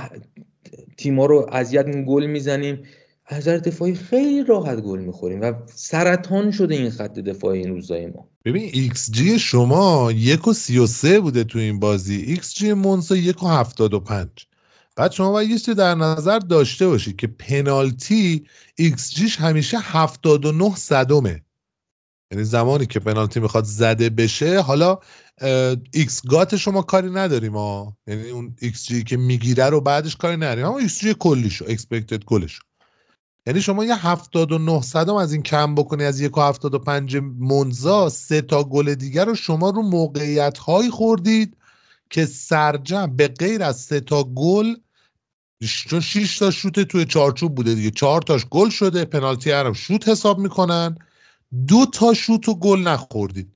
[0.98, 2.84] تیما رو اذیت گل می‌زنیم
[3.26, 8.08] از نظر دفاعی خیلی راحت گل می‌خوریم و سرطان شده این خط دفاعی این روزای
[8.08, 8.28] ما.
[8.46, 12.16] ببین ایکس جی شما یک و سی و سه بوده تو این بازی.
[12.16, 14.30] xG مونزا یک و هفتاد و پنج.
[14.96, 20.52] بعد شما باید یه در نظر داشته باشید که پنالتی ایکس جیش همیشه هفتاد و
[20.52, 21.42] نه صدمه.
[22.32, 25.00] یعنی زمانی که پنالتی می‌خواد زده بشه حالا
[25.94, 30.66] xGOT شما کاری نداریم ها یعنی اون ایکس جی که می‌گیره رو بعدش کاری نداریم.
[30.66, 32.64] اما xG کلیشو expected goal شو
[33.48, 38.42] یعنی شما یه 79 صدم از این کم بکنی از یک و 75 مونزا سه
[38.42, 41.58] تا گل دیگر رو شما رو موقعیت هایی خوردید
[42.10, 44.76] که سرجمع به غیر از سه تا گل
[45.90, 47.92] چون 6 تا شوت توی چارچوب بوده دیگه.
[47.92, 50.98] چهار تاش گل شده پنالتی هم شوت حساب می‌کنن.
[51.68, 53.56] دو تا شوت و گل نخوردید.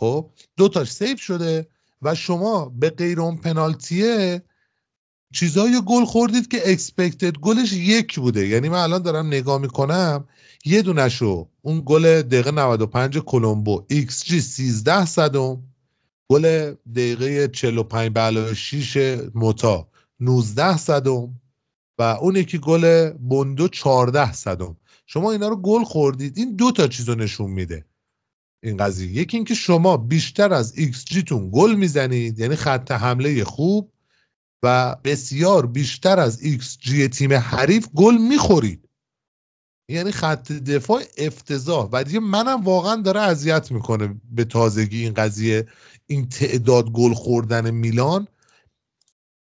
[0.00, 1.68] خب دو تاش save شده
[2.02, 4.42] و شما به غیر اون پنالتیه
[5.34, 8.46] چیزای گل خوردید که expected goal ش یک بوده.
[8.46, 10.28] یعنی من الان دارم نگاه می‌کنم
[10.64, 15.62] یه دونشو اون گل دقیقه 95 کلمبو ایکس جی 13 صدم
[16.28, 19.88] گل دقیقه 45 به 6 موتا
[20.20, 21.40] 19 صدم
[21.98, 24.76] و اون یکی گل بوندو 14 صدم.
[25.06, 27.89] شما اینا رو گل خوردید این دو تا چیز رو نشون میده.
[28.62, 29.12] این قضیه.
[29.12, 33.92] یکی اینکه شما بیشتر از ایکس جیتون گل می‌زنید یعنی خط حمله خوب
[34.62, 38.88] و بسیار بیشتر از ایکس جی تیم حریف گل می‌خورید.
[39.90, 41.88] یعنی خط دفاع افتضاح.
[41.92, 45.68] و دیگه منم واقعا داره اذیت می‌کنه به تازگی این قضیه
[46.06, 48.28] این تعداد گل خوردن میلان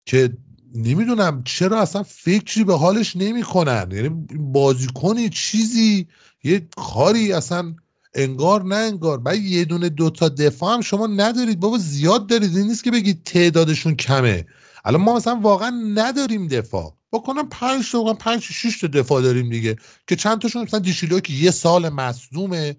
[0.06, 0.36] که
[0.74, 3.88] نمی‌دونم چرا اصلا فکری به حالش نمی‌کنن.
[3.92, 4.08] یعنی
[4.38, 6.08] بازیکنی چیزی
[6.44, 7.74] یه کاری اصلا
[8.14, 9.18] انگار نه انگار.
[9.18, 11.60] بعد یه دونه دوتا دفاع هم شما ندارید.
[11.60, 12.56] بابا زیاد دارید.
[12.56, 14.46] این نیست که بگید تعدادشون کمه.
[14.84, 16.94] الان ما مثلا واقعا نداریم دفاع.
[17.12, 19.76] بکنم پنج تا پنج شش تا دفاع داریم دیگه.
[20.06, 22.76] که چند تاشون مثلا دیشیلو که یه سال مصدومه.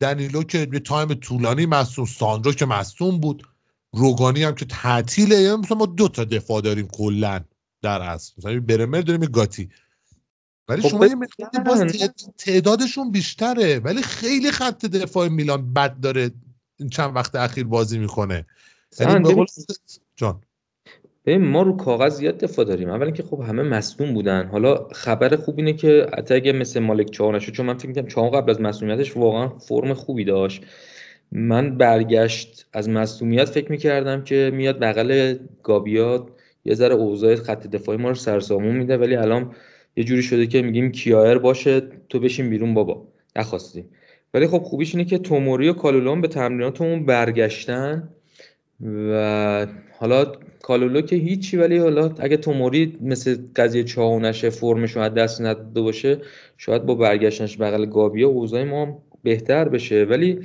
[0.00, 2.06] دنیلو که یه تایم طولانی مصدوم.
[2.06, 3.42] ساندرو که مصدوم بود.
[3.92, 5.36] روگانی هم که تعطیله.
[5.36, 7.40] یعنی مثلا ما دو تا دفاع داریم کلا
[7.82, 8.32] در اصل.
[8.38, 9.68] مثلا برمر داریم گاتی.
[10.68, 11.16] ولی خب شما یه
[11.66, 11.80] باز
[12.38, 13.78] تعدادشون بیشتره.
[13.78, 16.30] ولی خیلی خط دفاع میلان بد داره
[16.76, 18.46] این چند وقت اخیر بازی می‌کنه.
[19.00, 19.44] یعنی
[20.16, 20.40] جان.
[21.26, 22.90] ما رو کاغذ زیاد دفاع داریم.
[22.90, 24.46] اولا که خب همه مصدوم بودن.
[24.46, 28.30] حالا خبر خوب اینه که حتی اگه مثل مالک چاو چون من فکر می‌کنم چاو
[28.30, 30.62] قبل از مصدومیتش واقعا فرم خوبی داشت.
[31.32, 36.28] من برگشت از مصدومیت فکر می‌کردم که میاد بغل گابیات
[36.64, 39.54] یه ذره اوضاع خط دفاعی ما رو سرسامون میده ولی الان
[39.96, 43.08] یه جوری شده که میگیم کیایر باشه تو بشین بیرون بابا.
[43.36, 43.84] نخواستیم
[44.34, 48.08] ولی خب خوبیش اینه که توموری و کالولون به تمریناتمون برگشتن
[48.84, 49.66] و
[49.98, 50.32] حالا
[50.62, 55.80] کالولو که هیچی ولی حالا اگه توموری مثل قضیه چاو نشه فرمش رو دست نداده
[55.80, 56.18] باشه
[56.56, 60.04] شاید با برگشتنش بغل گابیا اوضاع ما بهتر بشه.
[60.04, 60.40] ولی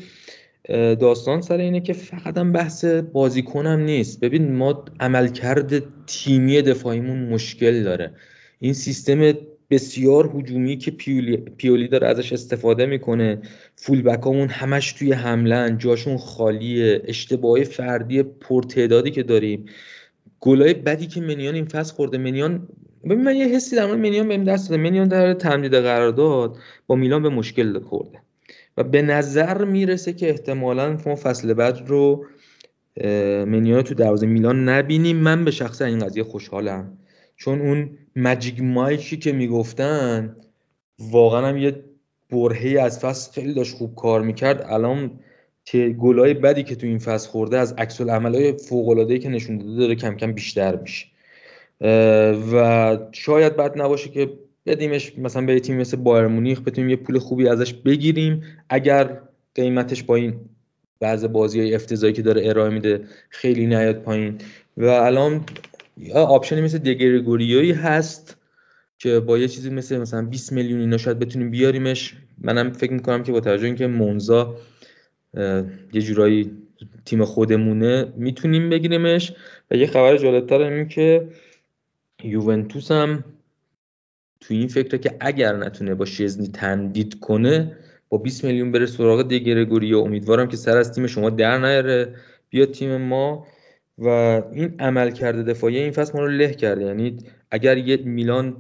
[1.00, 4.20] داستان سر اینه که فقط هم بحث بازیکن هم نیست.
[4.20, 8.14] ببین ما عملکرد تیمی دفاعیمون مشکل داره.
[8.64, 9.34] این سیستم
[9.70, 13.42] بسیار هجومی که پیولی, پیولی داره ازش استفاده می‌کنه.
[13.76, 19.66] فول بکامون همش توی حملن جاشون خالیه اشتباه فردی پرتعدادی که داریم.
[20.40, 22.18] گلای بدی که منیان این فصل خورده.
[22.18, 22.68] منیان
[23.04, 24.82] ببین من یه حسی در مورد منیان بهم دست داده.
[24.84, 26.58] منیان در تمدید قرارداد
[26.88, 28.20] با میلان به مشکل خورده.
[28.78, 32.26] و به نظر می‌رسه که احتمالا ما فصل بعد رو
[33.46, 35.18] منیان تو دروازه میلان نبینیم.
[35.18, 36.98] من به شخص این قضیه خوشحالم.
[37.36, 40.36] چون اون مجیک مایکی که می‌گفتن
[41.00, 41.76] واقعا هم یه
[42.30, 44.66] برهی از فصل خیلی داشت خوب کار می‌کرد.
[44.70, 45.12] الان
[45.74, 49.76] گلای بدی که تو این فصل خورده از عکس العملای فوق العاده که نشون داده
[49.76, 51.06] داره کم کم بیشتر میشه.
[52.54, 54.30] و شاید بد نباشه که
[54.66, 58.44] بدیمش مثلا به تیم مثل بایر مونیخ بتونیم یه پول خوبی ازش بگیریم.
[58.70, 59.20] اگر
[59.56, 60.36] قیمتش با این
[61.00, 64.38] بعض بازی های افتضایی که داره ارائه میده خیلی نیاد پایین.
[64.78, 65.46] و الان
[66.16, 68.38] آپشنی مثل دگرگوریوی هست
[68.98, 72.18] که با یه چیزی مثل مثلا 20 میلیون اینا شاید بتونیم بیاریمش.
[72.38, 74.56] منم فکر می‌کنم که با توجه اینکه مونزا
[75.94, 76.52] یه جورایی
[77.06, 79.34] تیم خودمونه می‌تونیم بگیریمش.
[79.72, 81.28] و یه خبر جالبتر این که
[82.24, 83.24] یوونتوس هم
[84.42, 87.78] تو این فکره که اگر نتونه با شزنی تمدید کنه
[88.10, 92.16] با 20 میلیون بره سراغ دیگرگوری و امیدوارم که سر از تیم شما در نیاره.
[92.50, 93.48] بیا تیم ما.
[93.98, 94.08] و
[94.52, 96.86] این عمل کرده دفاعی این فصل ما رو له کرده.
[96.86, 97.18] یعنی
[97.52, 98.56] اگر یه میلان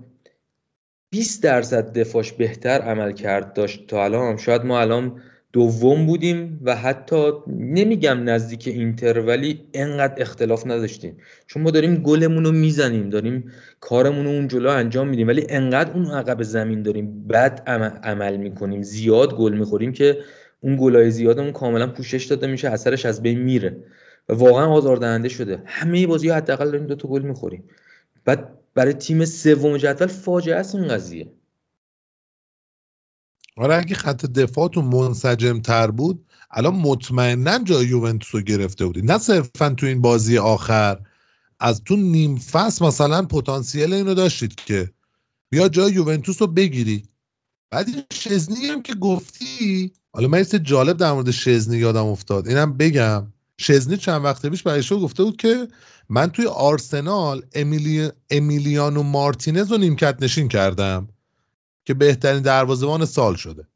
[1.12, 5.22] 20 درصد دفاعش بهتر عمل کرد داشت تا الان شاید ما الان
[5.54, 11.18] دوم بودیم و حتی نمیگم نزدیک اینتر ولی انقدر اختلاف نداشتیم.
[11.48, 15.94] چون ما داریم گلمون رو می‌زنیم داریم کارمون رو اون جلو انجام میدیم ولی انقدر
[15.94, 17.64] اون عقب زمین داریم بد
[18.04, 20.18] عمل می‌کنیم زیاد گل می‌خوریم که
[20.60, 23.78] اون گلای زیادمون کاملا پوشش داده میشه اثرش از بین میره.
[24.30, 25.64] و واقعا آزاردهنده شده.
[25.66, 27.64] همه بازی حداقل داریم دو تا گل می‌خوریم.
[28.26, 31.32] بعد برای تیم سوم جدول فاجعه است این قضیه.
[33.58, 39.12] آره اگه خط دفاعتون منسجم تر بود الان مطمئنا جای یوونتوس رو گرفته بودید.
[39.12, 41.00] نه صرفا تو این بازی آخر
[41.60, 44.92] از تو نیم فصل مثلا پتانسیل اینو داشتید که
[45.50, 47.04] بیا جای یوونتوس رو بگیری.
[47.72, 52.48] بعد این شزنی هم که گفتی حالا من جالب در مورد شزنی یادم افتاد.
[52.48, 53.28] اینم بگم.
[53.60, 55.68] شزنی چند وقت پیش برای شو گفته بود که
[56.10, 58.10] من توی آرسنال امیلی...
[58.30, 61.08] امیلیانو مارتینز رو نیمکت نشین کردم
[61.86, 63.68] که بهترین دروازهبان سال شده.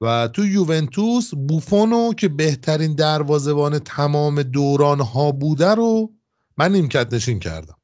[0.00, 6.12] و تو یوونتوس بوفونو که بهترین دروازهبان تمام دوران ها بوده رو
[6.56, 7.76] من نیمکت نشین کردم.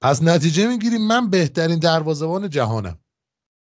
[0.00, 2.98] پس نتیجه می‌گیریم من بهترین دروازهبان جهانم.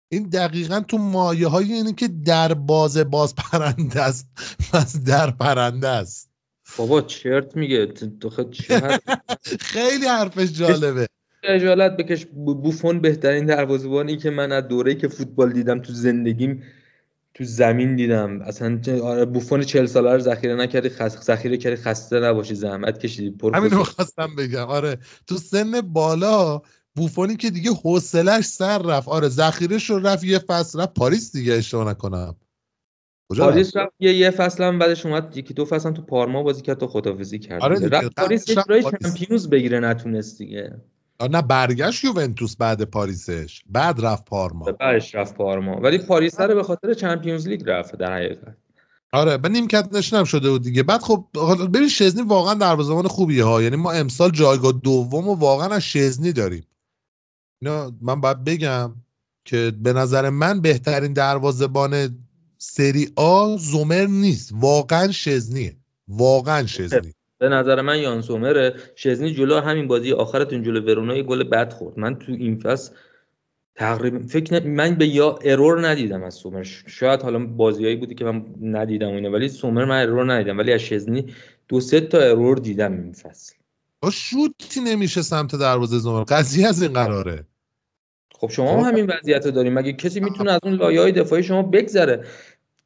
[0.09, 4.27] این دقیقا تو مایه های اینه که در باز باز پرنده است.
[4.73, 6.32] پس در پرنده است.
[6.79, 7.93] بابا چرت میگه
[9.61, 11.07] خیلی حرفش جالبه.
[11.45, 16.63] اجالت بکش بوفون بهترین دروازه‌بانی که من از دوره‌ای که فوتبال دیدم تو زندگیم
[17.35, 18.43] تو زمین دیدم.
[18.43, 21.23] اصلا آره بوفون 40 ساله رو ذخیره نکردی خس...
[21.23, 24.67] ذخیره کردی خسته نباشی زحمت کشیدی همین رو خواستم بگم.
[24.67, 26.61] آره تو سن بالا
[26.97, 29.09] بوفونی که دیگه حوصلش سر رفت.
[29.09, 30.95] آره ذخیرش رو رفت یه فصل رفت.
[30.95, 32.37] پاریس دیگه اشتباه نکنم.
[33.39, 35.37] پاریس رفت؟ یه یه فصل هم بعدش اومد.
[35.37, 37.63] یکی دو فصل هم تو پارما بازی کرد تا خدافظی کرد.
[37.63, 38.57] آره رفت پاریس یه
[39.03, 40.81] چمپیونز بگیره نتونست دیگه.
[41.31, 43.63] نه برگشت یوونتوس بعد پاریسش.
[43.71, 44.65] بعد رفت پارما.
[44.65, 45.81] بعدش رفت پارما.
[45.81, 48.57] ولی پاریس رو به خاطر چمپیونز لیگ رفت در حقیقت.
[49.13, 50.83] آره به نیمکت نشینم شده بود دیگه.
[50.83, 51.25] بعد خب
[51.75, 53.63] ببین شزنی واقعا دروازه‌بان خوبیه ها.
[53.63, 56.67] یعنی ما امسال جایگاه دوم و واقعا از شزنی داریم.
[57.63, 58.93] اینا من باید بگم
[59.45, 62.19] که به نظر من بهترین دروازه‌بان
[62.65, 64.53] سری آ زومر نیست.
[64.61, 65.77] واقعا شزنیه.
[66.09, 68.75] واقعا شزنی به نظر من یان سومره.
[68.97, 71.99] شزنی جلو همین بازی آخرتون جلو ورونا یه گل بد خورد.
[71.99, 72.95] من تو این فصل
[73.75, 76.63] تقریبا فکر من به یا ارور ندیدم از سومر.
[76.87, 80.59] شاید حالا بازیایی بودی که من ندیدم اینه ولی سومر من ارور ندیدم.
[80.59, 81.35] ولی از شزنی
[81.69, 83.55] دو سه تا ارور دیدم این فصل.
[84.13, 86.25] شوتی نمیشه سمت دروازه زومر.
[86.25, 87.47] قضیه از این قراره.
[88.35, 89.75] خب شما هم همین وضعیت رو داریم.
[89.75, 92.25] مگه کسی می‌تونه از اون لایه های دفاعی شما بگذره؟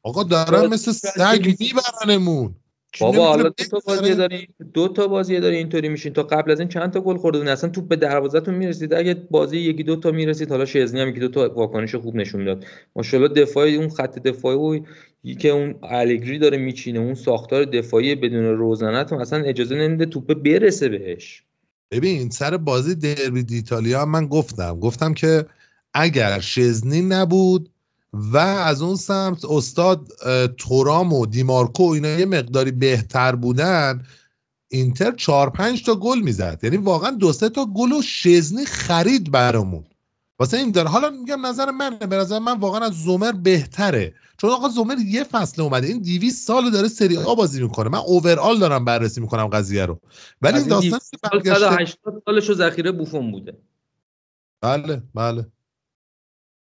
[0.07, 2.55] آقا دارن مثل سگ میبرنمون.
[3.01, 6.13] بابا حالا دو تا بازی داری دو تا بازی داری اینطوری میشین.
[6.13, 8.95] تا قبل از این چند تا گل خورده اصلا توپ به دروازه‌تون می‌رسید.
[8.95, 12.45] اگه بازی یکی دو تا می‌رسید حالا شزنی هم یکی دو تا واکنش خوب نشون
[12.45, 12.65] داد
[12.97, 14.81] ماشاءالله دفاعی اون خط دفاعی و
[15.35, 20.89] که اون الگری داره میچینه اون ساختار دفاعی بدون روزنت اصلا اجازه نمیده توپ برسه
[20.89, 21.43] بهش.
[21.91, 24.81] ببین سر بازی دربی ایتالیا من گفتم.
[24.81, 25.47] گفتم که
[25.95, 27.71] اگر شزنی نبود
[28.13, 30.09] و از اون سمت استاد
[30.59, 34.07] تورام و دیمارکو اینا یه مقداری بهتر بودن.
[34.69, 36.61] اینتر چهار پنج تا گل می‌زد.
[36.63, 39.85] یعنی واقعا دو سه تا گل و شزنی خرید برامون.
[40.39, 40.89] واسه این داره.
[40.89, 41.97] حالا میگم نظر منه.
[41.97, 44.15] به نظر من واقعا از زومر بهتره.
[44.39, 45.87] چون آقا زومر یه فصل اومده.
[45.87, 47.89] این 200 سال داره سری آ بازی می‌کنه.
[47.89, 50.01] من اوورال دارم بررسی می‌کنم قضیه رو.
[50.43, 51.01] ولی این داستان
[51.45, 53.59] 180 سالشو ذخیره بوفون بوده.
[54.61, 55.47] بله بله.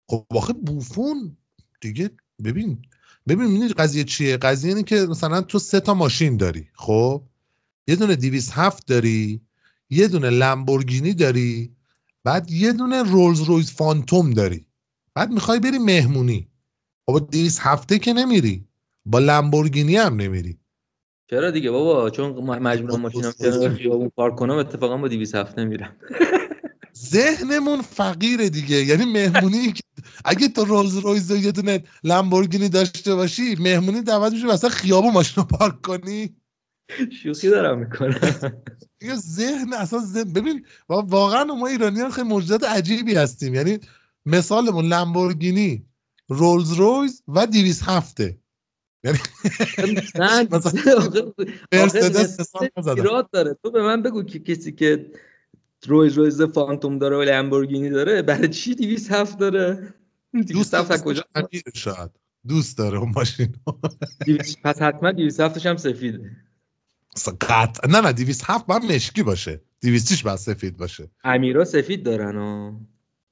[0.08, 1.36] خب واقع بوفون
[1.80, 2.10] دیگه
[2.44, 2.82] ببین
[3.28, 7.22] ببین می‌دونی قضیه چیه؟ قضیه اینه که مثلا تو سه تا ماشین داری خب؟
[7.86, 9.40] یه دونه 207 داری
[9.90, 11.72] یه دونه لامبورگینی داری
[12.24, 14.66] بعد یه دونه رولز رویز فانتوم داری.
[15.14, 16.48] بعد می‌خوای بری مهمونی.
[17.06, 18.64] خب 207 که نمیری.
[19.06, 20.58] با لامبورگینی هم نمیری.
[21.30, 23.30] چرا دیگه بابا؟ چون مجبورم ماشینم
[23.74, 25.96] خیابون پارک کنم اتفاقا با 207 نمیرم
[26.98, 28.76] ذهنمون فقیره دیگه.
[28.76, 29.74] یعنی مهمونی
[30.24, 35.44] اگه تو رولز رویز یه دونه لامبورگینی داشته باشی مهمونی دعوت میشه مثلا خیابون ماشین
[35.44, 36.36] پارک کنی.
[37.22, 38.20] شوخی دارم می‌کنم.
[38.98, 43.54] دیگه ذهن اصلا ذهن ببین واقعا ما ایرانیان خیلی موجودات عجیبی هستیم.
[43.54, 43.78] یعنی
[44.26, 45.86] مثالمون لامبورگینی
[46.28, 48.20] رولز رویز و 207
[49.04, 49.18] یعنی
[50.14, 51.32] نه مثلا
[51.72, 52.54] مرسدس.
[52.86, 53.58] ایراد داره.
[53.62, 55.10] تو به من بگو که کسی که
[55.86, 59.94] رویز رویز فانتوم داره و لامبورگینی داره برای چی 207 داره؟
[60.32, 61.24] 207 از کجا؟
[61.74, 62.10] شاید.
[62.48, 63.54] دوست داره اون ماشین
[64.26, 66.30] 200 پس حتما 207 هم سفیده
[67.40, 69.60] قطع نه نه 207 باید مشکی باشه.
[69.82, 71.10] 200 باید سفید باشه.
[71.24, 72.80] امیرا سفید دارن ها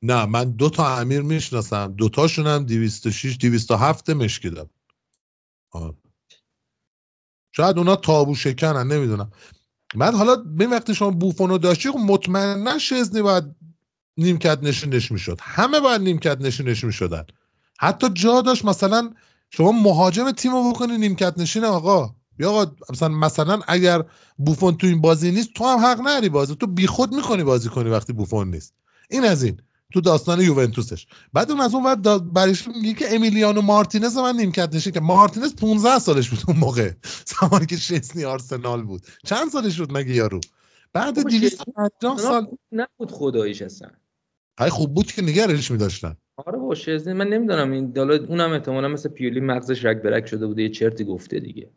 [0.02, 1.94] نه من دو تا امیر می‌شناسم.
[1.98, 4.70] دو تاشون هم 206 207 مشکی دارن.
[5.70, 5.94] آه.
[7.52, 9.30] شاید اونا تابو شکنن نمی‌دونم.
[9.94, 13.44] بعد حالا به وقتی شما بوفونو داشتی خب مطمئنا شزنی باید
[14.16, 15.38] نیمکت نشینش می‌شد.
[15.42, 17.24] همه باید نیمکت نشینش می‌شدن.
[17.78, 19.10] حتی جا داشت مثلا
[19.50, 22.14] شما مهاجم تیم رو بکنی نیمکت نشین آقا.
[22.38, 24.04] یا آقا مثلا مثلا اگر
[24.38, 26.56] بوفون تو این بازی نیست تو هم حق نری بازی.
[26.56, 28.74] تو بیخود می‌کنی بازی کنی وقتی بوفون نیست.
[29.10, 29.60] این از این.
[29.92, 31.06] تو داستان یوونتوسش.
[31.32, 35.54] بعد اون از اون بعد برایش میگه که امیلیانو مارتینز من نیمکت نشین که مارتینز
[35.54, 36.90] 15 سالش بود اون موقع.
[37.40, 39.02] زمانی که شسنی آرسنال بود.
[39.24, 40.40] چند سالش بود مگه یارو؟
[40.92, 43.88] بعد بابا 250 سال نبود خداییش اصلا.
[44.58, 46.16] های خوب بود که نگرش میداشتن.
[46.36, 50.46] آره با شزنی من نمی‌دونم این حالا اونم احتمالا مثل پیولی مغزش رگ برگ شده
[50.46, 51.70] بوده یه چرتی گفته دیگه.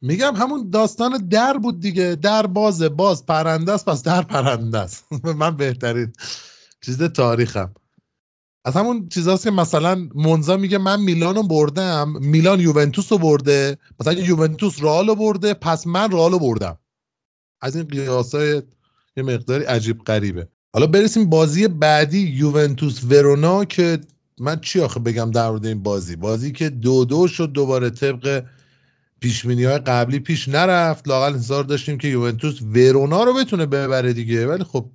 [0.00, 2.16] میگم همون داستان در بود دیگه.
[2.22, 5.06] در بازه باز پرنده است پس در پرنده است.
[5.40, 6.12] من بهترین
[6.84, 7.74] چیز تاریخم.
[8.64, 14.12] از همون چیزاست که مثلا مونزا میگه من میلانو بردم میلان یوونتوس رو برده مثلا
[14.12, 16.78] یوونتوس رئال برده پس من رئال بردم.
[17.60, 18.62] از این قیاسای
[19.16, 20.48] یه مقداری عجیب غریبه.
[20.72, 24.00] حالا برسیم بازی بعدی یوونتوس ورونا که
[24.40, 28.44] من چی آخه بگم در مورد این بازی؟ بازی که دو دو شد دوباره طبق
[29.20, 31.08] پیشمینی های قبلی پیش نرفت.
[31.08, 34.90] لاقل انتظار داشتیم که یوونتوس ورونا رو بتونه ببره دیگه ولی خب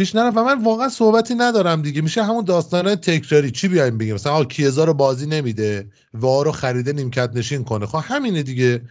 [0.00, 2.02] پیش نرفت و من واقعا صحبتی ندارم دیگه.
[2.02, 3.50] میشه همون داستانه تکراری.
[3.50, 7.86] چی بیایم بگیم؟ مثلا آ کیزا رو بازی نمیده وا رو خریده نیمکت نشین کنه.
[7.86, 8.82] خب همینه دیگه.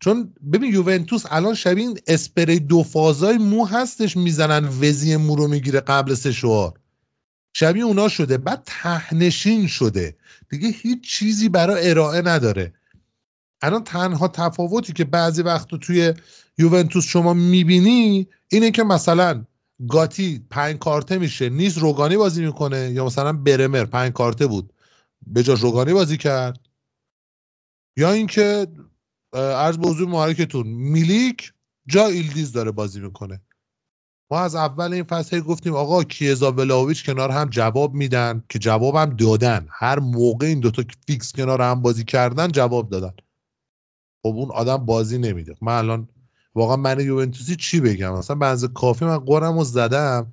[0.00, 4.68] چون ببین یوونتوس الان شبیه این اسپری دو فازای مو هستش می‌زنن.
[4.68, 6.72] وزی مو رو می‌گیره قبل سه شوار
[7.52, 8.38] شبیه اونا شده.
[8.38, 10.16] بعد تهنشین شده.
[10.50, 12.72] دیگه هیچ چیزی برای ارائه نداره.
[13.62, 16.14] الان تنها تفاوتی که بعضی وقت توی
[16.58, 19.44] یوونتوس شما می‌بینی اینه که مثلا
[19.88, 21.48] گاتی پنج کارته میشه.
[21.48, 24.72] نیست روگانی بازی می‌کنه یا مثلا برمر پنج کارته بود.
[25.26, 26.66] به جاش روگانی بازی کرد.
[27.96, 28.66] یا اینکه
[29.32, 31.52] عرض به حضور مبارکتون میلیک
[31.86, 33.40] جا ایلدیز داره بازی می‌کنه.
[34.32, 38.96] ما از اول این فصل گفتیم آقا کیزا ولاویچ کنار هم جواب میدن که جواب
[38.96, 39.68] هم دادن.
[39.70, 43.12] هر موقع این دوتا فیکس کنار هم بازی کردن جواب دادن.
[44.22, 45.56] خب اون آدم بازی نمیده.
[45.60, 46.08] من الان
[46.54, 50.32] واقعا من یوونتوسی چی بگم؟ مثلا بنز کافی من قرم رو زدم.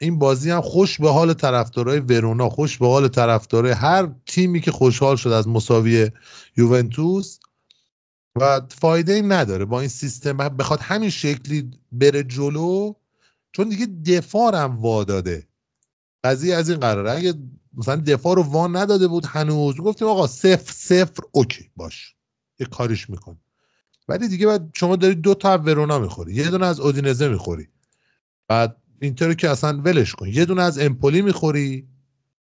[0.00, 4.70] این بازی هم خوش به حال طرفدارای ورونا خوش به حال طرفدارای هر تیمی که
[4.70, 6.10] خوشحال شد از مساوی
[6.56, 7.38] یوونتوس.
[8.36, 10.36] و فایده ای نداره با این سیستم.
[10.36, 12.92] بخواد همین شکلی بره جلو
[13.52, 15.48] چون دیگه دفاع هم واداده
[16.24, 17.10] قضیه از این قراره.
[17.10, 17.34] اگه
[17.74, 22.14] مثلا دفاع رو وان نداده بود هنوز گفتیم آقا صفر صفر اوکی باش.
[22.60, 23.38] یه کاریش میکن
[24.08, 27.68] ولی دیگه بعد شما داری دو تا ورونا می‌خوری یه دونه از اودینزه می‌خوری.
[28.48, 31.88] بعد اینطوری که اصلا ولش کن یه دونه از امپولی می‌خوری.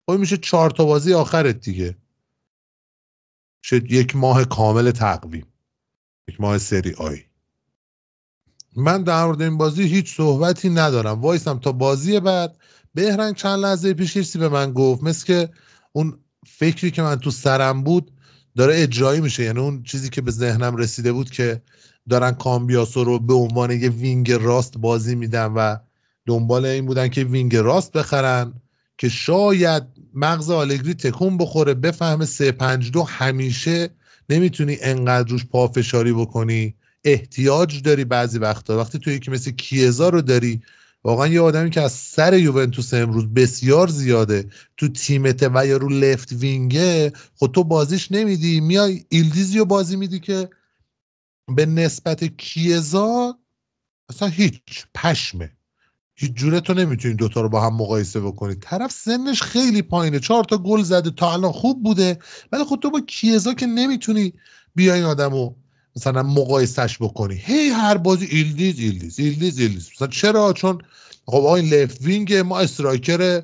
[0.06, 1.96] خب میشه چهار تا بازی آخرت دیگه.
[3.62, 5.46] شد یک ماه کامل تقویم
[6.28, 7.18] یک ماه سری آی.
[8.76, 11.20] من در مورد این بازی هیچ صحبتی ندارم.
[11.20, 12.58] وایسم تا بازی بعد.
[12.94, 15.02] بهرنگ چند لحظه پیش به من گفت.
[15.02, 15.50] مثل که
[15.92, 18.11] اون فکری که من تو سرم بود
[18.56, 19.42] داره اجرایی میشه.
[19.42, 21.62] یعنی اون چیزی که به ذهنم رسیده بود که
[22.08, 25.76] دارن کامبیاسو رو به عنوان یه wing راست بازی میدن و
[26.26, 28.52] دنبال این بودن که wing راست بخرن
[28.98, 29.82] که شاید
[30.14, 33.88] مغز آلگری تکون بخوره بفهمه 352 همیشه
[34.28, 36.74] نمی‌تونی انقدر روش پافشاری بکنی.
[37.04, 38.78] احتیاج داری بعضی وقتا.
[38.78, 40.62] وقتی تو یکی مثل کیزا رو داری
[41.04, 45.88] واقعا یه آدمی که از سر یوونتوس امروز بسیار زیاده تو تیمته و یا رو
[45.88, 48.60] left wing ه خب تو بازیش نمیدی.
[48.60, 50.50] میای ایلدیزی رو بازی میدی که
[51.56, 53.38] به نسبت کیزا
[54.08, 55.52] اصلا هیچ پشمه.
[56.14, 58.54] هیچ جوره تو نمی‌تونی دوتا رو با هم مقایسه بکنی.
[58.54, 60.20] طرف سنش خیلی پایینه.
[60.20, 61.10] چهار تا گل زده.
[61.10, 62.18] تا الان خوب بوده.
[62.52, 64.32] ولی خب تو با کیزا که نمی‌تونی
[64.74, 65.56] بیای این آدم رو
[65.96, 67.34] مثلا مقایسش بکنی.
[67.34, 69.90] هی هر بازی ایلدیز ایلدیز ایلدیز ایلدیز.
[69.94, 70.78] مثلا چرا؟ چون
[71.26, 73.42] خب آقا این left wing ما striker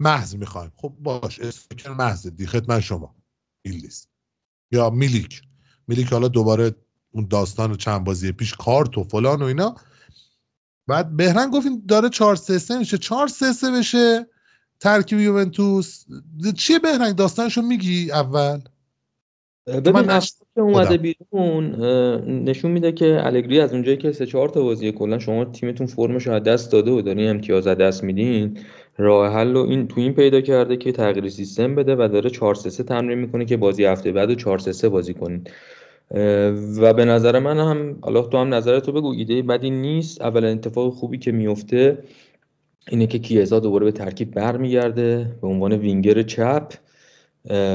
[0.00, 0.72] محض می‌خوایم.
[0.76, 2.46] خب باش striker محض دی.
[2.46, 3.14] خدمت شما.
[3.62, 4.06] ایلدیز.
[4.70, 5.42] یا میلیک
[5.88, 6.74] میلیک حالا دوباره
[7.10, 9.74] اون داستان چند بازی پیش کارت و فلان و اینا.
[10.86, 12.98] بعد بهرنگ گفت این داره 4 3 3 میشه.
[12.98, 14.26] 4 3 3 بشه.
[14.80, 16.04] ترکیب یوونتوس.
[16.56, 18.60] چیه بهرنگ؟ داستانشو میگی اول.
[19.66, 20.20] ببین
[20.54, 21.64] که اومده بیرون
[22.26, 26.28] نشون میده که الگری از اونجایی که سه چهار تا بازی کلا شما تیمتون فرمش
[26.28, 28.58] از دست داده و دارین امتیاز از دست میدین
[28.96, 32.54] راه حل رو این تو این پیدا کرده که تغییر سیستم بده و داره 4
[32.54, 35.44] 3 تمرین می‌کنه که بازی هفته بعد 4 3 بازی کنین.
[36.80, 40.22] و به نظر من هم حالا تو هم نظرتو بگو ایده بدی نیست.
[40.22, 41.98] اول اتفاق خوبی که میفته
[42.88, 46.72] اینه که کیزا دوباره به ترکیب برمیگرده به عنوان وینگر چپ.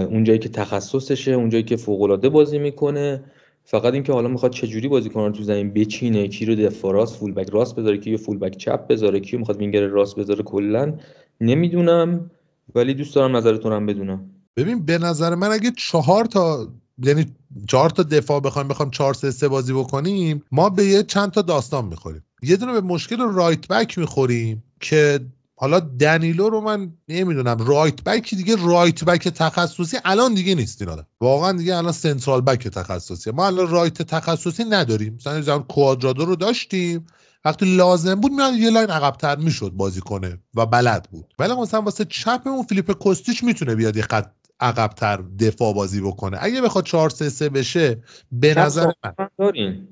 [0.10, 3.24] اونجایی که تخصصشه اونجایی که فوق بازی می‌کنه.
[3.64, 7.34] فقط اینکه حالا می‌خواد چجوری بازی کنه تو زمین بچینه کی رو دفاع راست فول
[7.34, 10.94] بک راست بذاره کی فول بک چپ بذاره کی می‌خواد وینگر راست بذاره کلا
[11.42, 12.32] نمی‌دونم.
[12.76, 14.30] ولی دوست دارم نظرتون هم بدونم.
[14.58, 16.68] ببین به نظر من اگه چهار تا
[17.04, 17.26] یعنی
[17.68, 21.42] چهار تا دفاع بخوایم بخوایم 4 3 3 بازی بکنیم ما به یه چند تا
[21.42, 22.24] داستان می‌خوریم.
[22.44, 25.20] یه دونه به مشکل رایت بک می‌خوریم که
[25.58, 27.58] حالا دنیلو رو من نمی‌دونم.
[27.58, 31.08] رایت بک دیگه رایت بک تخصصی الان دیگه نیست این آدم.
[31.22, 35.14] واقعا دیگه الان سنترال بک تخصصی ما الان رایت تخصصی نداریم.
[35.14, 37.06] مثلا زمان کوادرادو رو داشتیم.
[37.46, 41.34] وقتی لازم بود میاد یه line عقبتر می‌شد بازی کنه و بلد بود.
[41.40, 46.38] ولی مثلا واسه چپمون فیلیپ کوستیچ می‌تونه بیاد یه خط عقبتر دفاع بازی بکنه.
[46.42, 49.14] اگه بخواد 4 3 3 بشه به نظر من.
[49.38, 49.88] دارین.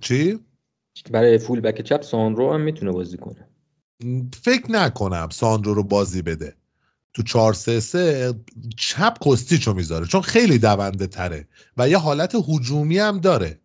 [0.00, 0.38] چی؟
[1.10, 3.45] برای fullback چپ ساندرو هم می‌تونه بازی کنه.
[4.42, 6.54] فکر نکنم ساندرو رو بازی بده.
[7.14, 8.34] تو 4 3 3
[8.76, 13.58] چپ کستیچو می‌ذاره چون خیلی دونده تره و یه حالت هجومی هم داره.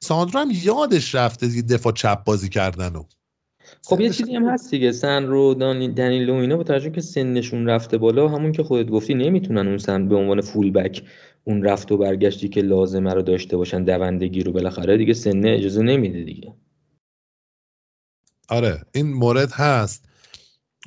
[0.00, 3.04] ساندرو هم یادش رفته دفاع چپ بازی کردن و.
[3.84, 4.92] خب یه چیزی هم هست دیگه.
[4.92, 9.68] سن رو دنیلو اینا با توجه که سنشون رفته بالا همون که خودت گفتی نمی‌تونن
[9.68, 11.02] اون سن به عنوان فول بک
[11.44, 15.82] اون رفت و برگشتی که لازمه رو داشته باشن دوندگی رو بالاخره دیگه سنه اجازه
[15.82, 16.54] نمیده دیگه.
[18.48, 20.04] آره این مورد هست.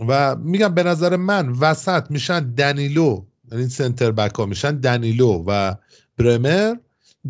[0.08, 5.76] و میگم به نظر من وسط میشن دنیلو یعنی سنتر بک ها میشن دنیلو و
[6.18, 6.76] برمر.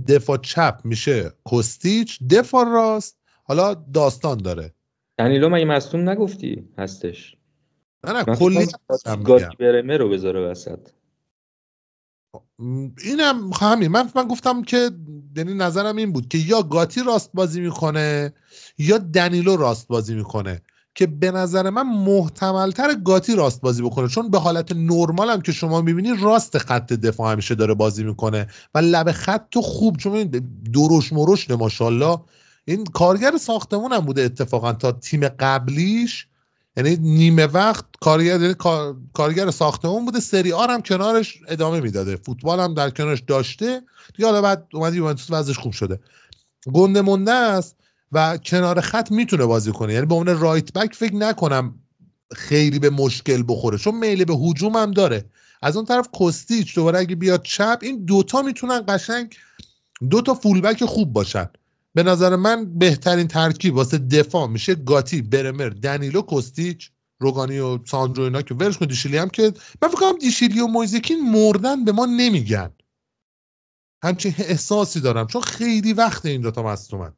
[0.08, 3.18] دفاع چپ میشه کوستیچ دفاع راست.
[3.44, 4.74] حالا داستان داره.
[5.18, 7.36] دنیلو مگه مصدوم نگفتی هستش؟
[8.04, 8.68] نه نه کلی
[9.60, 10.80] برمر رو بذاره وسط.
[13.03, 13.88] اینم همین.
[13.88, 14.91] من من گفتم که
[15.36, 18.34] یعنی نظرم این بود که یا گاتی راست بازی می‌کنه
[18.77, 20.61] یا دنیلو راست بازی می‌کنه
[20.95, 24.07] که به نظر من محتملتر گاتی راست بازی بکنه.
[24.07, 28.48] چون به حالت نرمال هم که شما می‌بینی راست خط دفاع همیشه داره بازی می‌کنه
[28.76, 29.98] و لب خط تو خوب.
[29.98, 30.23] چون
[30.73, 32.19] دروش مروش ماشاءالله
[32.65, 36.27] این کارگر ساختمون هم بوده اتفاقا تا تیم قبلیش.
[36.80, 38.54] یعنی نیمه وقت کارگر یعنی
[39.14, 42.16] کارگر ساختمون بوده سری آر هم کنارش ادامه می‌داده.
[42.16, 43.82] فوتبال هم در کنارش داشته.
[44.16, 46.00] دیگه حالا بعد اومد یوونتوس وضعش خوب شده.
[46.74, 47.76] گنده مونده است
[48.12, 49.94] و کنار خط می‌تونه بازی کنه.
[49.94, 51.76] یعنی به عنوان رایت بک فکر نکنم
[52.36, 55.26] خیلی به مشکل بخوره چون میل به هجوم هم داره.
[55.62, 59.36] از اون طرف کستیچ دوباره اگه بیاد چپ این دوتا می‌تونن قشنگ
[60.10, 61.50] دوتا فولبک خوب باشن.
[61.95, 66.91] به نظر من بهترین ترکیب واسه دفاع میشه گاتی برمر دنیلو کوستیچ
[67.22, 71.32] روگانی و ساندرو اینا که ورش کن دیشیلی هم که من فکر دیشیلی و مویزکین
[71.32, 72.72] مردن به ما نمیگن.
[74.03, 77.14] همچین احساسی دارم چون خیلی وقت این دوتا مصدومن.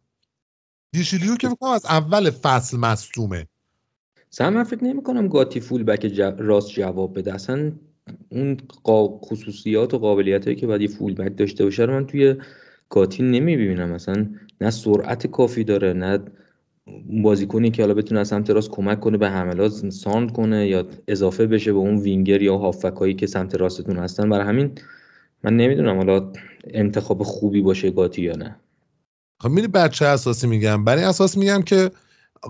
[0.94, 3.48] دیشیلیو که فکر از اول فصل مصدومه.
[4.30, 7.34] سم من فکر نمی کنم گاتی فول بک راست جواب بده.
[7.34, 7.72] اصلا
[8.30, 8.58] اون
[9.24, 12.36] خصوصیات و قابلیت هایی که باید یه فول بک داشته باشه رو من توی
[12.90, 14.30] گاتی نمی‌بینم مثلا
[14.62, 16.20] نه سرعت کافی داره نه
[17.24, 21.48] بازیکنی که حالا بتونه از سمت راست کمک کنه به حملات ساند کنه یا اضافه
[21.48, 24.30] بشه به اون وینگر یا هافکایی که سمت راستتون هستن.
[24.30, 24.72] برای همین
[25.44, 26.32] من نمی‌دونم حالا
[26.74, 28.56] انتخاب خوبی باشه گاتی یا نه.
[29.42, 31.92] خب میری بچه اساسی میگم؟ برای اساس میگم که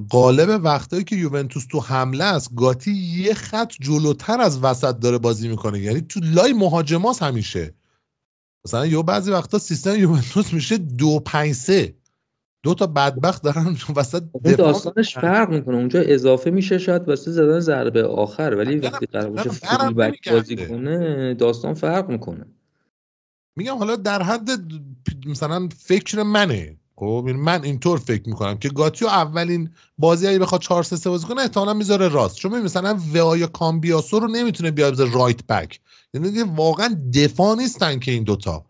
[0.10, 5.48] قالب وقتایی که یوونتوس تو حمله است گاتی یه خط جلوتر از وسط داره بازی
[5.48, 5.80] می‌کنه.
[5.80, 7.74] یعنی تو لای مهاجماس همیشه.
[8.66, 12.01] مثلا یه بعضی وقتا سیستم یوونتوس میشه دو پنج سه.
[12.64, 15.76] دو تا بدبخت دارن وسط دفاع داستانش فرق می‌کنه.
[15.76, 20.56] اونجا اضافه میشه شاید واسه زدن ضربه آخر ولی وقتی قرار باشه فول بک بازی
[20.56, 22.46] کنه داستان فرق می‌کنه.
[23.56, 24.50] میگم حالا در حد
[25.26, 26.78] مثلا فکر منه.
[26.96, 31.42] خب من اینطور فکر می‌کنم که گاتیو اولین بازی اگه بخواد 4 3 بازی کنه
[31.42, 32.36] احتمالاً می‌ذاره راست.
[32.36, 35.80] چون مثلا ویا کامبیاسو رو نمی‌تونه بیاد right back.
[36.14, 38.66] یعنی واقعا دفاع نیستن که این دوتا.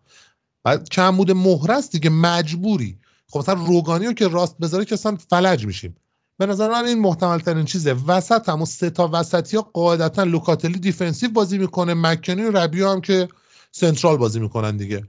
[0.64, 2.98] بعد کمبود مهره است دیگه مجبوری.
[3.32, 5.96] خب مثلا روگانی رو که راست بذاره که اصلا فلج میشیم.
[6.38, 7.92] به نظر من این محتمل ترین چیزه.
[7.92, 11.94] وسط هم و سه تا وسطی ها قاعدتا لوکاتلی defensive بازی می‌کنه.
[11.94, 13.28] مکنی و ربیو هم که
[13.70, 15.02] central بازی می‌کنن دیگه.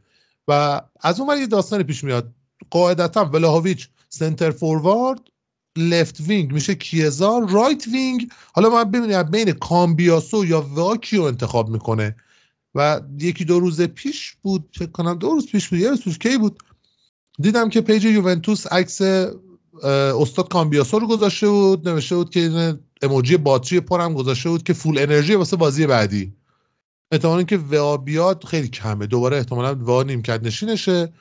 [0.48, 2.32] و از اون یه داستانی پیش میاد.
[2.70, 5.20] قاعدتا ولاهوویچ center forward
[5.78, 8.28] left wing میشه کیزا right wing.
[8.54, 12.16] حالا ما ببینیم بین کامبیاسو یا وه‌آ کیو انتخاب می‌کنه.
[12.76, 16.18] و یکی دو روز پیش بود فکر کنم دو روز پیش بود یه روز پیش
[16.18, 16.60] کی بود؟
[17.40, 19.02] دیدم که page یوونتوس عکس
[19.84, 25.00] استاد کامبیاسو رو گذاشته بود نوشته بود که emoji باتری پرم گذاشته بود که full
[25.00, 26.34] انرژی واسه بازی بعدی.
[27.12, 29.08] احتمال که وا بیاد خیلی کمه.
[29.08, 31.14] دوباره احتمالا وا نیمکت نشینشه.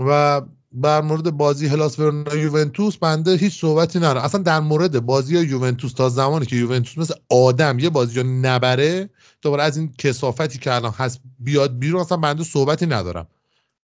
[0.00, 0.42] و
[0.72, 4.22] بر مورد بازی هلاس ورونا یوونتوس بنده هیچ صحبتی ندارم.
[4.22, 9.10] اصلا در مورد بازی یوونتوس تا زمانی که یوونتوس مثل آدم یه بازی رو نبره
[9.42, 13.26] دوباره از این کسافتی که الان هست بیاد بیرون اصلا بنده صحبتی ندارم.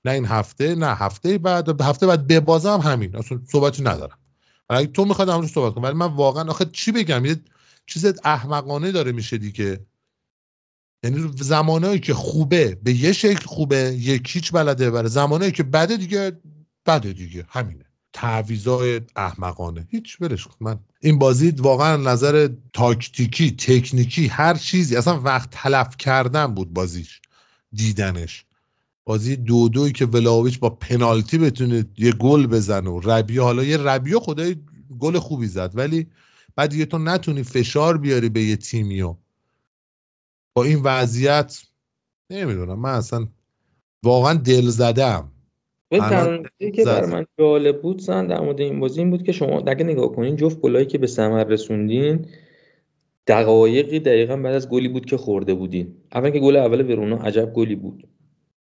[0.09, 4.18] نه این هفته نه هفته بعد هفته بعد ببازم همین اصلا صحبتی ندارم.
[4.68, 7.36] اگه تو می‌خواد همونجور صحبت کنم ولی من واقعا آخه چی بگم؟ یه
[7.86, 9.86] چیز احمقانه داره میشه دیگه.
[11.05, 16.32] یعنی زمانهایی که خوبه به یه شکل خوبه یکیچ بلده بره زمانهایی که بده دیگه
[16.86, 17.44] بده دیگه.
[17.48, 17.85] همینه.
[18.12, 19.86] تعویضای احمقانه.
[19.90, 20.56] هیچ برش کن.
[20.60, 27.20] من این بازی واقعا نظر تاکتیکی تکنیکی هر چیزی اصلا وقت تلف کردن بود بازیش
[27.72, 28.44] دیدنش.
[29.09, 33.76] بازی دو دوی که ولاویچ با پنالتی بتونه یه گل بزنه و ربیو حالا یه
[33.76, 34.56] ربیو خدای
[34.98, 36.06] گل خوبی زد ولی
[36.56, 39.14] بعد دیگه تو نتونی فشار بیاری به یه تیمی و
[40.55, 41.62] با این وضعیت
[42.30, 43.28] نمی‌دونم من اصلا
[44.02, 45.32] واقعا دل زدم.
[46.70, 49.85] که برای من جالب بود سن در مورد این بازی این بود که شما اگه
[49.85, 52.26] نگاه کنین جفت گلایی که به ثمر رسوندین
[53.26, 55.94] دقایقی دقیقا بعد از گلی بود که خورده بودین.
[56.12, 58.09] اول که گل اول ورونا عجب گلی بود.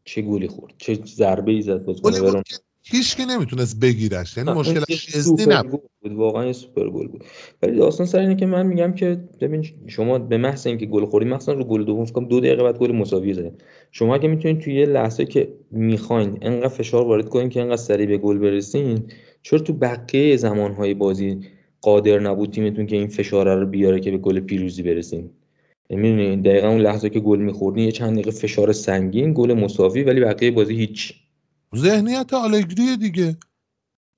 [0.05, 2.43] چه گلی خورد؟ چه ضربه ای زد بازیکن
[2.87, 4.37] هیچ که نمی‌تونست بگیرش.
[4.37, 5.83] یعنی مشکلش ازدی نبود.
[6.03, 7.25] بود واقعا یه سوپر گل بود.
[7.63, 11.27] ولی داستان سر اینه که من میگم که ببین شما به محض اینکه گل خوری
[11.27, 13.53] مثلا رو گل دوم فکر دو دقیقه بعد گل مساوی زدین
[13.93, 18.07] شما اگه می‌تونید توی یه لحظه که می‌خواین انقدر فشار وارد کنین که انقدر سریع
[18.07, 19.03] به گل برسین
[19.43, 21.41] چرا تو بقیه زمانهای بازی
[21.81, 25.31] قادر نبود تیمتون که این فشار رو بیاره که به گل پیروزی برسین؟
[25.91, 30.21] می‌دونی دقیقا اون لحظه که گل میخوردین یه چند دقیقه فشار سنگین گل مساوی ولی
[30.21, 31.15] بقیه بازی هیچ.
[31.77, 33.37] ذهنیت آلگری دیگه.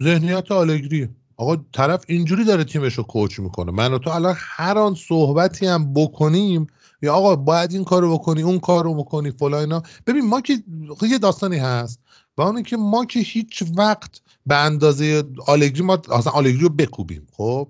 [0.03, 3.73] ذهنیت آلگری آقا طرف اینجوری داره تیمش رو کوچ می‌کنه.
[3.73, 6.67] من و تو الان هر آن صحبتی هم بکنیم
[7.03, 9.83] یا آقا باید این کارو بکنی اون کارو بکنی فلا اینا.
[10.07, 10.63] ببین ما که
[11.11, 12.01] یه داستانی هست.
[12.37, 17.27] و اون که ما که هیچ وقت به اندازه آلگری ما اصلا آلگری رو بکوبیم
[17.33, 17.69] خب؟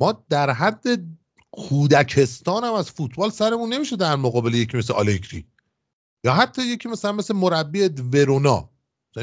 [0.00, 0.86] ما در حد
[1.56, 5.46] کودکستان هم از فوتبال سرمون نمیشه در مقابل یکی مثل آلگری.
[6.24, 8.70] یا حتی یکی مثلا مثل مربی ورونا.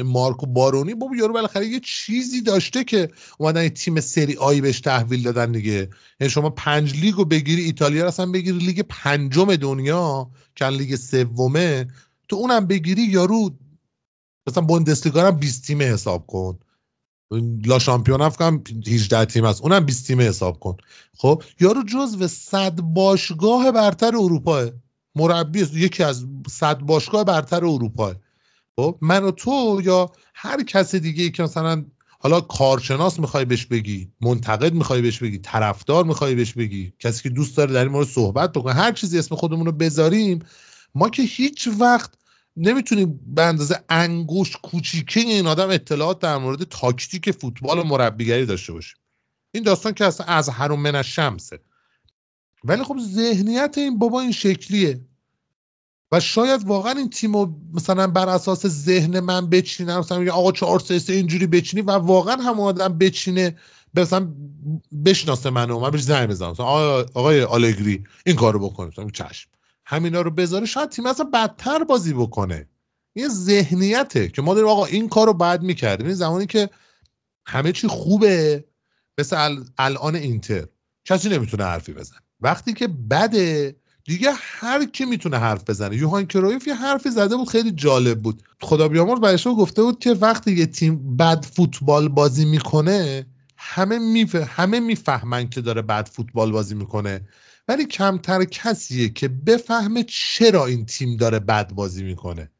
[0.04, 5.22] مارکو بارونی بابا یارو بالاخره یه چیزی داشته که اومدن تیم سری آی بهش تحویل
[5.22, 5.90] دادن دیگه.
[6.20, 10.96] یعنی شما پنج لیگ رو بگیری ایتالیا رو اصلا بگیری لیگ پنجم دنیا که لیگ
[10.96, 11.88] سومه.
[12.28, 13.50] تو اونم بگیری یارو
[14.46, 16.58] مثلا بوندسلیگا هم 20 تیمه حساب کن.
[17.66, 20.76] لا شامپیون هم 18 تیم است اونم 20 تیمه حساب کن.
[21.16, 24.70] خب یارو جزو صد باشگاه برتر اروپا
[25.14, 28.14] مربی یکی از صد باشگاه برتر اروپا
[28.76, 31.84] خب من و تو یا هر کس دیگه ای که مثلا
[32.18, 37.28] حالا کارشناس می‌خوای بهش بگی منتقد می‌خوای بهش بگی طرفدار می‌خوای بهش بگی کسی که
[37.28, 40.38] دوست داره در این مورد صحبت بکنه هر چیزی اسم خودمون رو بذاریم
[40.94, 42.10] ما که هیچ وقت
[42.56, 48.72] نمی‌تونیم به اندازه انگوش کوچیکه این آدم اطلاعات در مورد تاکتیک فوتبال و مربیگری داشته
[48.72, 48.96] باشیم.
[49.54, 51.60] این داستان که اصلا از هر من شمسه.
[52.64, 55.00] ولی خب ذهنیت این بابا این شکلیه.
[56.12, 60.80] و شاید واقعا این تیمو مثلا بر اساس ذهن من بچینم مثلا میگه آقا 4
[60.80, 63.56] 3 اینجوری بچینی و واقعا هم آدم بچینه
[63.94, 64.34] مثلا
[65.04, 69.50] بشناسه منو من بهش زنگ بزنم آقای آلگری این کارو بکنه مثلا چشم.
[69.92, 72.68] همینا رو بذاره شاید تیم اصلا بدتر بازی بکنه.
[73.12, 76.06] این ذهنیته که ما داریم آقا این کارو بعد می‌کردیم.
[76.06, 76.70] این زمانی که
[77.46, 78.64] همه چی خوبه
[79.18, 80.66] مثل الان اینتر.
[81.04, 85.96] کسی نمی‌تونه حرفی بزن وقتی که بده دیگه هر کی می‌تونه حرف بزنه.
[85.96, 88.42] یوهان کرویف یه حرفی زده بود خیلی جالب بود.
[88.60, 94.34] خدا بیامرز برایش گفته بود که وقتی یه تیم بد فوتبال بازی می‌کنه همه میف...
[94.34, 97.20] همه می‌فهمن که داره بد فوتبال بازی می‌کنه.
[97.68, 102.50] ولی کمتر کسیه که بفهمه چرا این تیم داره بد بازی می‌کنه.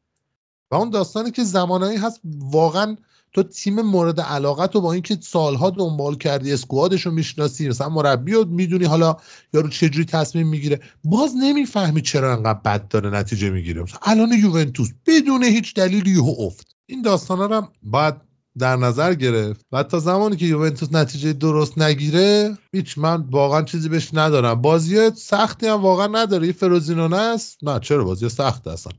[0.71, 2.97] و اون داستانی که زمانایی هست واقعا
[3.33, 8.33] تو تیم مورد علاقت رو با اینکه سالها دنبال کردی اسکوادش رو می‌شناسی مثلا مربی
[8.33, 9.17] رو می‌دونی حالا
[9.53, 13.85] یارو چجوری تصمیم می‌گیره باز نمی‌فهمی چرا انقدر بد داره نتیجه می‌گیره.
[14.01, 16.75] الان یوونتوس بدون هیچ دلیلی یهو افت.
[16.85, 18.15] این داستان رو هم باید
[18.59, 19.65] در نظر گرفت.
[19.71, 24.61] و تا زمانی که یوونتوس نتیجه درست نگیره هیچ من واقعا چیزی بهش ندارم.
[24.61, 26.47] بازی سختی هم واقعا نداره.
[26.47, 27.57] یه فروزینونه است.
[27.63, 28.93] نه چرا بازی سخت اصلا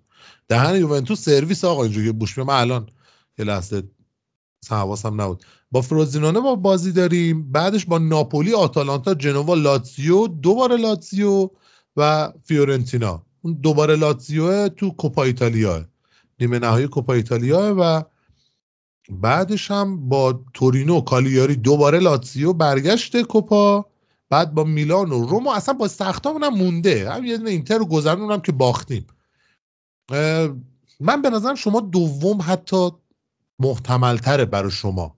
[0.48, 2.89] دهن یوونتوس سرویس آقا اینجوری بوش من الان
[3.39, 3.82] یه لحظه
[4.70, 5.44] حواسم نبود.
[5.70, 7.52] با فروزینونه با بازی داریم.
[7.52, 11.51] بعدش با ناپولی آتالانتا جنوا لاتزیو دوباره لاتزیو
[11.97, 13.22] و فیورنتینا.
[13.43, 15.85] اون دوباره لاتزیو تو کوپا ایتالیا.
[16.40, 18.02] نیمه نهایی کوپا ایتالیا و
[19.10, 23.86] بعدش هم با تورینو کالیاری دوباره لاتزیو برگشت کوپا.
[24.31, 27.10] بعد با میلان و روم اصلا با سختامون هم مونده.
[27.12, 29.06] هم یه اینتر رو گذرنونم که باختیم.
[31.01, 32.90] من به نظرم شما دوم حتی
[33.59, 35.16] محتملتره برای شما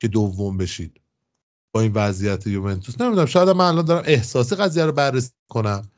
[0.00, 1.00] که دوم بشید
[1.72, 3.00] با این وضعیت یوونتوس.
[3.00, 5.90] نمی‌دونم شاید من الان دارم احساسی قضیه رو بررسی کنم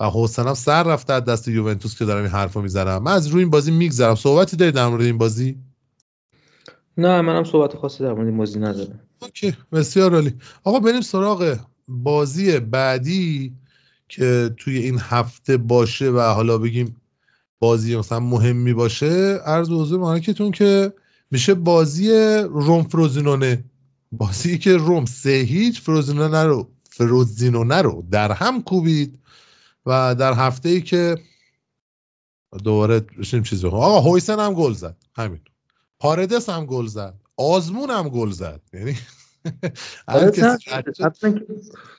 [0.00, 3.02] و حسنم سر رفته از دست یوونتوس که دارم این حرفو می‌زنم.
[3.02, 4.14] من از روی این بازی میگذرم.
[4.14, 5.58] صحبتی داری در مورد این بازی؟
[6.98, 9.00] نه منم صحبت خاصی در مورد بازی ندارم.
[9.22, 10.34] اوکی بسیار عالی.
[10.64, 11.58] آقا بریم سراغ
[11.88, 13.52] بازی بعدی
[14.08, 16.96] که توی این هفته باشه و حالا بگیم
[17.58, 19.40] بازی مثلا مهمی باشه.
[19.46, 20.92] عرض حضور مالکتون که
[21.30, 22.10] میشه بازی
[22.50, 23.64] روم فروزینونه.
[24.12, 29.18] بازی که روم سه هیچ فروزینونه رو فروزینونه رو در هم کوبید
[29.86, 31.18] و در هفته ای که
[32.64, 34.96] دوباره بشیم چیز آقا هویسن هم گل زد.
[35.16, 35.40] همین.
[36.04, 37.14] پاردس هم گل زد.
[37.36, 38.60] آزمون هم گل زد.
[38.72, 38.94] یعنی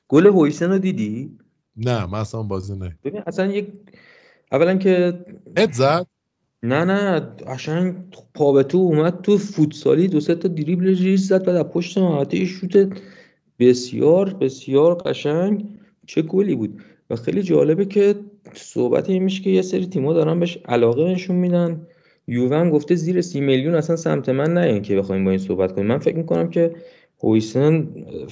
[0.08, 1.38] گل هویسن رو دیدی؟
[1.78, 2.98] نه من اصلا بازی نه.
[3.04, 3.68] ببین اصلا یک
[4.52, 5.26] اولا که
[5.58, 6.08] ات زد؟
[6.64, 7.96] نه نه قشنگ
[8.34, 11.98] پا به تو اومد تو فوتسالی دو سه تا دریبل ریز زد بعد از پشت
[11.98, 13.00] محوطه شوت
[13.60, 15.80] بسیار بسیار قشنگ.
[16.08, 16.82] چه گلی بود.
[17.10, 18.16] و خیلی جالبه که
[18.54, 21.88] صحبت این میشه که یه سری تیما دارن بهش علاقه نشون میدن.
[22.28, 25.88] یوون گفته زیر سی میلیون اصلا سمت من نیان که بخوایم با این صحبت کنیم.
[25.88, 26.72] من فکر می‌کنم که
[27.24, 27.88] هویسن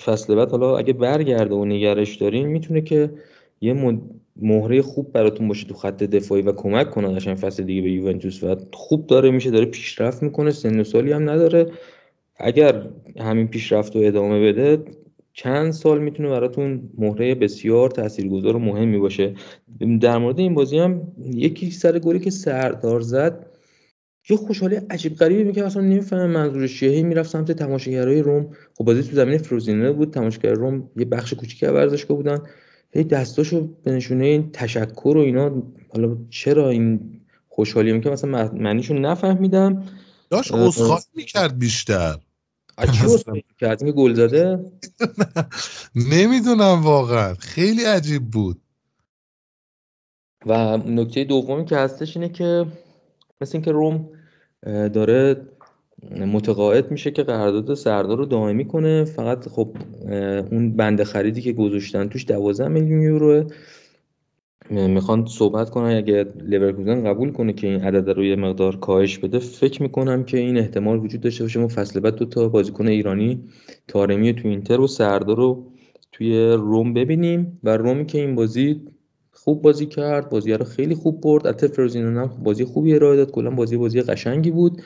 [0.05, 3.09] فصل بعد حالا اگه برگرده و نگرش دارین می‌تونه که
[3.61, 4.01] یه
[4.41, 8.43] مهره خوب براتون باشه تو خط دفاعی و کمک کنه قشنگ فصل دیگه به یوونتوس.
[8.43, 11.71] و خوب داره میشه داره پیشرفت می‌کنه سن و سالی هم نداره.
[12.37, 12.87] اگر
[13.19, 14.83] همین پیشرفت رو ادامه بده
[15.33, 19.33] چند سال می‌تونه براتون مهره بسیار تاثیرگذار و مهمی باشه.
[20.01, 21.01] در مورد این بازی هم
[21.33, 23.52] یکی سر گلی که سردار زد
[24.29, 26.89] یه خوشحالی عجیب غریبی میگه اصلا نمی‌فهمم منظورش چیه.
[26.91, 28.55] هی می‌رفت سمت تماشاگرای روم.
[28.77, 30.13] خب بازی تو زمین فروزینه بود.
[30.13, 32.39] تماشاگر روم یه بخش کوچیکی ورزشگاه بودن.
[32.91, 35.63] هی دستاشو به نشونه این تشکر و اینا.
[35.89, 37.19] حالا چرا این
[37.49, 39.83] خوشحالی که مثلا معنیشو نفهمیدم.
[40.29, 42.17] داشت عذرخواهی می‌کرد بیشتر.
[42.91, 44.59] چی کرد این گل زده؟
[46.13, 47.33] نمی‌دونم واقعا.
[47.33, 48.61] خیلی عجیب بود.
[50.45, 52.65] و نکته دومی که هستش اینه که
[53.41, 54.09] مثل اینکه روم
[54.65, 55.35] داره
[56.33, 59.03] متقاعد میشه که قرارداد سردار رو دائمی کنه.
[59.03, 59.69] فقط خب
[60.51, 63.43] اون بند خریدی که گذاشتن توش 12 میلیون یوروه
[64.69, 65.97] می‌خوان صحبت کنن.
[65.97, 70.37] اگه لیورکوزن قبول کنه که این عدد رو یه مقدار کاهش بده فکر می‌کنم که
[70.37, 71.59] این احتمال وجود داشته باشه.
[71.59, 73.43] ما فصل بعد دو تا بازیکن ایرانی
[73.87, 75.71] تارمی تو اینتر و سردار رو
[76.11, 77.59] توی روم ببینیم.
[77.63, 78.81] و رومی که این بازی
[79.33, 81.47] خوب بازی کرد بازی رو خیلی خوب برد.
[81.47, 83.31] البته فروزینونه هم بازی خوبی ارائه داد.
[83.31, 84.81] کلا بازی بازی قشنگی بود.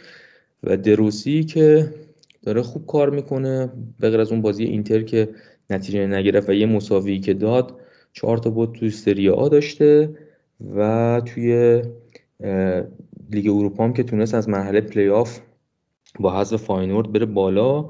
[0.63, 1.93] و ده‌روسی که
[2.43, 3.69] داره خوب کار می‌کنه.
[3.99, 5.29] به غیر از اون بازی اینتر که
[5.69, 7.75] نتیجه نگرفت و یه مساوی که داد
[8.13, 10.09] چهار تا بود توی سری آ داشته
[10.75, 11.81] و توی
[13.31, 15.39] لیگ اروپا هم که تونست از مرحله پلی آف
[16.19, 17.89] با حذف فاینورد بره بالا.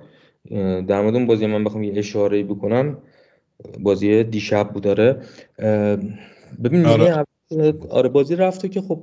[0.88, 2.98] در مورد اون بازی من بخوام یه اشاره بکنم.
[3.80, 5.22] بازی دیشب بود داره
[6.64, 7.24] ببین آره.
[7.90, 9.00] آره بازی رفته که خب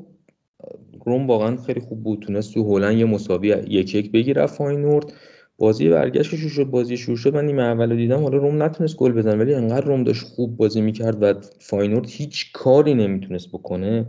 [1.06, 5.12] روم واقعا خیلی خوب بود تونست تو هلند یه مساوی یک یک بگیره فاینورد.
[5.58, 7.34] بازی برگشت شروع شد بازی شروع شد.
[7.34, 10.80] من نیمه اول دیدم حالا روم نتونست گل بزنه ولی انقدر روم داشت خوب بازی
[10.80, 14.06] می‌کرد و فاینورد هیچ کاری نمی‌تونست بکنه.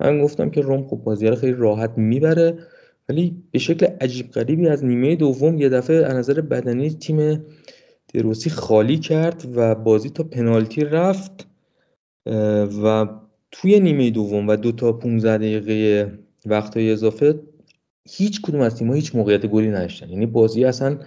[0.00, 2.58] من گفتم که روم خوب بازی رو خیلی راحت می‌بره
[3.08, 7.44] ولی به شکل عجیب غریبی از نیمه دوم یه دفعه از نظر بدنی تیم
[8.14, 11.46] دروسی خالی کرد و بازی تا پنالتی رفت.
[12.84, 13.06] و
[13.50, 16.12] توی نیمه دوم و دو تا 15 دقیقه
[16.46, 17.40] وقتهای اضافه
[18.08, 20.10] هیچ کدوم از تیم‌ها هیچ موقعیت گلی نداشتن.
[20.10, 20.98] یعنی بازی اصلا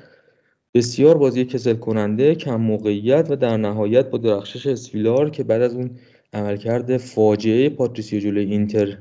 [0.73, 5.73] بسیار بازی کسل کننده کم موقعیت و در نهایت با درخشش اسفیلار که بعد از
[5.73, 5.91] اون
[6.34, 8.98] عملکرد فاجعه پاتریسیو جلوی اینتر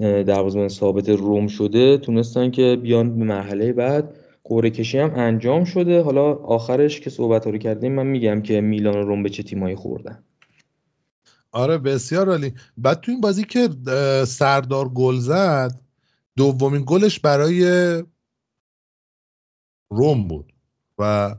[0.00, 4.14] دروازه‌بان ثابت روم شده تونستن که بیان به مرحله بعد.
[4.44, 6.00] قرعه کشی هم انجام شده.
[6.00, 9.76] حالا آخرش که صحبت رو کردیم من میگم که میلان و روم به چه تیمایی
[9.76, 10.24] خوردن.
[11.56, 12.54] آره بسیار عالی.
[12.76, 13.68] بعد تو این بازی که
[14.28, 15.80] سردار گل زد
[16.36, 17.62] دومین گلش برای
[19.90, 20.52] روم بود.
[20.98, 21.34] و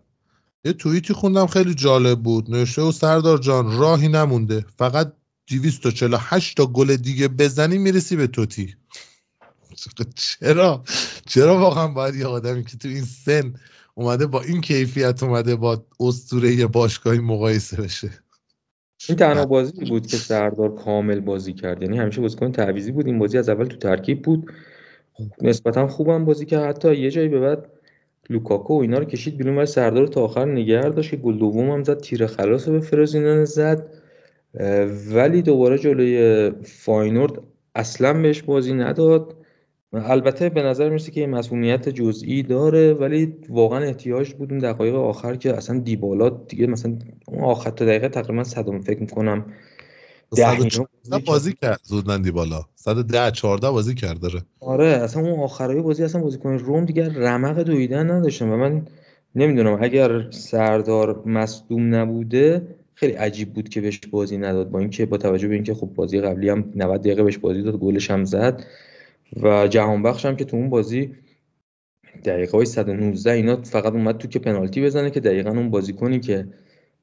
[0.66, 2.52] یه توییتی خوندم خیلی جالب بود.
[2.52, 4.66] نوشته و سردار جان راهی نمونده.
[4.78, 5.14] فقط
[5.48, 8.76] 248 تا گل دیگه بزنی می‌رسی به توتی.
[10.16, 10.84] چرا؟
[11.26, 13.54] چرا واقعا باید یه آدمی که تو این سن
[13.96, 18.27] اومده با این کیفیت اومده با اسطوره باشگاهی مقایسه بشه؟
[19.10, 23.08] این تنها بازی بود که سردار کامل بازی کرد؟ یعنی همیشه بازیکن تعویزی بود.
[23.08, 24.52] این بازی از اول تو ترکیب بود.
[25.42, 26.64] نسبتا خوبم بازی کرد.
[26.64, 27.70] حتی یه جایی به بعد
[28.30, 31.70] لوکاکو و اینا رو کشید بیرون ولی سردار تا آخر نگه داشت که گل دوم
[31.70, 33.90] هم زد تیر خلاص رو به فرزینان زد.
[35.14, 37.34] ولی دوباره جلوی فاینورد
[37.76, 39.36] اصلا بهش بازی نداد.
[39.94, 45.36] البته به نظر می‌رسه که مسئولیت جزئی داره ولی واقعا احتیاج بود اون دقایق آخر
[45.36, 46.98] که اصلا دیبالا دیگه مثلا
[47.28, 49.46] اون آخر تا دقیقه تقریبا صدم فکر می‌کنم.
[50.36, 51.80] ده بازی کرد.
[51.84, 52.62] زودن دیبالا.
[52.76, 54.42] 110 14 بازی کرد داره.
[54.60, 58.88] آره اصلا اون آخرای بازی اصلا بازیکن روم دیگه رمق دویدن نداشتن و من
[59.36, 65.18] نمی‌دونم اگر سردار مصدوم نبوده خیلی عجیب بود که بهش بازی نداد با اینکه با
[65.18, 68.64] توجه به اینکه خب بازی قبلی هم 90 دقیقه بهش بازی داد گلش هم زد.
[69.36, 71.16] و جهان بخش هم که تو اون بازی
[72.26, 76.48] دقیقه های 119 اینا فقط اومد تو که پنالتی بزنه که دقیقا اون بازیکنی که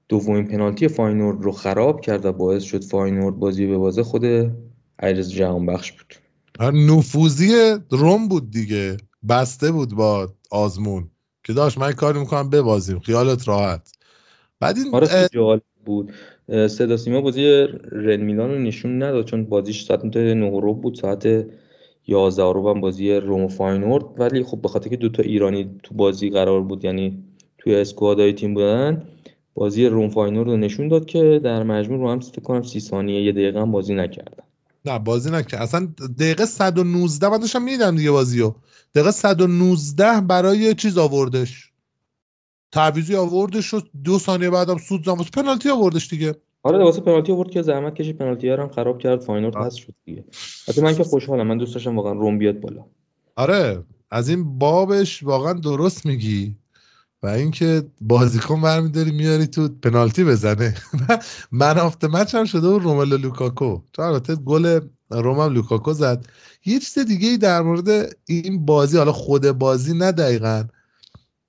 [0.09, 4.25] دومین پنالتی فاینورد رو خراب کرد و باعث شد فاینورد بازی ببازه خود
[4.99, 6.15] علیرضا جهان بخش بود
[6.61, 8.97] نفوذی روم بود دیگه.
[9.29, 11.11] بسته بود با آزمون
[11.45, 12.99] که داشت من کاری می‌کنم ببازیم.
[12.99, 13.93] خیالت راحت.
[14.61, 16.13] بعد این آره جالب بود.
[16.49, 21.47] صدا سیما بازی رن میلان رو نشون نداد چون بازیش ساعت 9 رو بود ساعت
[22.07, 26.31] 11 رو هم بازی روم فاینورد ولی خب به خاطر که دوتا ایرانی تو بازی
[26.31, 27.25] قرار بود یعنی
[27.59, 29.03] توی squad ای تیم بودن
[29.55, 33.23] بازی روم فاینورد رو نشون داد که در مجموع رو هم فکر کنم 30 ثانیه
[33.23, 34.45] یه دقیقه هم بازی نکردن.
[34.85, 35.63] نه بازی نکرد.
[35.63, 38.55] اصلا دقیقه 119 من داشتم می‌دیدم دیگه بازیو.
[38.95, 41.71] دقیقه 119 برای چیز آوردش؟
[42.73, 46.35] تعویضی آوردش و دو ثانیه بعدم سوت زد پنالتی آوردش دیگه.
[46.65, 48.19] آره واسه پنالتی آورد که زحمت کشید.
[48.19, 49.21] پنالتی هم خراب کرد.
[49.21, 50.25] فاینورد هست شد دیگه.
[50.69, 51.47] حتی من که خوشحالم.
[51.47, 52.85] من دوست داشتم واقعا روم بیاد بالا.
[53.37, 56.57] آره از این بابش واقعا درست میگی.
[57.23, 60.75] و اینکه بازیکن برمیداری میاری تو پنالتی بزنه.
[61.53, 63.81] man of the match هم شده و روملو لوکاکو.
[63.93, 64.81] تو البته گل
[65.11, 66.27] رومم لوکاکو زد.
[66.67, 70.65] یه چیز دیگه ای در مورد این بازی حالا خود بازی نه دقیقا.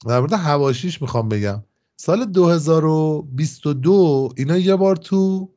[0.07, 1.63] در مورد حواشیش می‌خوام بگم.
[1.97, 5.49] سال 2022 اینا یه بار تو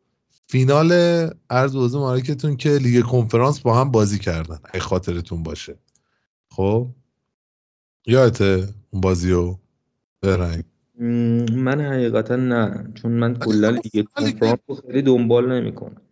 [0.46, 0.92] فینال
[1.50, 5.78] عرض وزو مارکتون که لیگ کنفرانس با هم بازی کردن اگه خاطرتون باشه.
[6.50, 6.88] خب؟
[8.06, 9.58] یادته اون بازی رو؟
[10.22, 10.64] برنگ
[11.52, 16.02] من حقیقتا نه چون من کلا لیگ کنفرانس رو خیلی دنبال نمی‌کنم.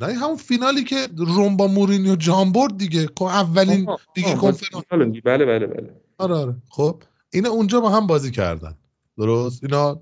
[0.00, 3.06] نه همون فینالی که روم با مورینیو جام برد دیگه.
[3.06, 3.86] که اولین
[4.16, 5.20] لیگ کنفرانس.
[5.24, 6.00] بله بله بله.
[6.18, 6.54] آره آره.
[6.70, 8.74] خب اینا اونجا با هم بازی کردن.
[9.20, 10.00] درست؟ اینا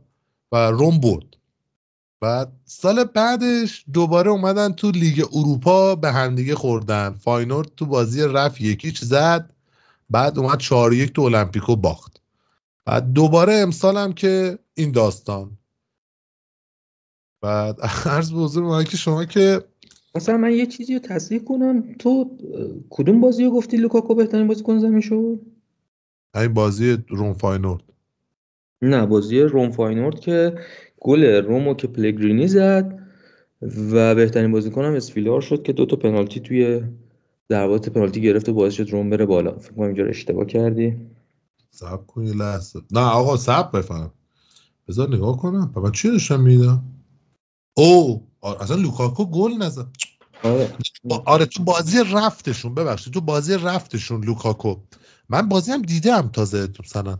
[0.52, 1.36] و روم برد.
[2.20, 7.10] بعد سال بعدش دوباره اومدن تو لیگ اروپا به همدیگه خوردن.
[7.10, 9.54] فاینورد تو بازی رف یکیچ زد
[10.10, 12.20] بعد اومد چهار یک تو المپیکو باخت.
[12.84, 15.58] بعد دوباره امسال هم که این داستان.
[17.40, 17.80] بعد
[18.14, 19.64] عرض به حضور که شما که
[20.14, 21.94] مثلا من یه چیزی رو تصدیق کنم.
[21.98, 22.38] تو
[22.90, 25.40] کدوم بازی رو گفتی لوکاکو بهترین بازیکن زمین شد؟
[26.34, 27.87] این بازی روم فاینورد.
[28.82, 30.58] نه بازی روم فاینورد که
[31.00, 32.98] گل رومو که پلگرینی زد
[33.62, 36.82] و بهترین بازیکن هم سویلار شد که دو تا پنالتی توی
[37.48, 39.58] ضربات پنالتی گرفت و باعث شد روم بره بالا.
[39.58, 40.96] فکر کنم اینجا اشتباه کردی.
[41.70, 42.80] صبر کن یه لحظه.
[42.90, 44.12] نه آقا صبر بفهم.
[44.88, 45.72] بذار نگاه کنم.
[45.76, 46.82] من چی داشتم می‌دیدم
[47.76, 48.26] او
[48.60, 49.86] اصلا لوکاکو گل نزد.
[50.42, 50.72] آره.
[51.26, 54.76] آره تو بازی رفتشون ببخشید تو بازی رفتشون لوکاکو.
[55.28, 57.18] من بازی هم دیدم تازه تو سنن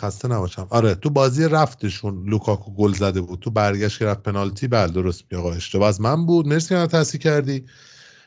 [0.00, 0.66] خسته نباشم.
[0.70, 3.40] آره تو بازی رفتشون لوکاکو گل زده بود.
[3.40, 5.88] تو برگشت رفت پنالتی بله درست می آقا اشتباه.
[5.88, 6.46] از من بود.
[6.46, 7.64] مرسی که تصحیح کردی.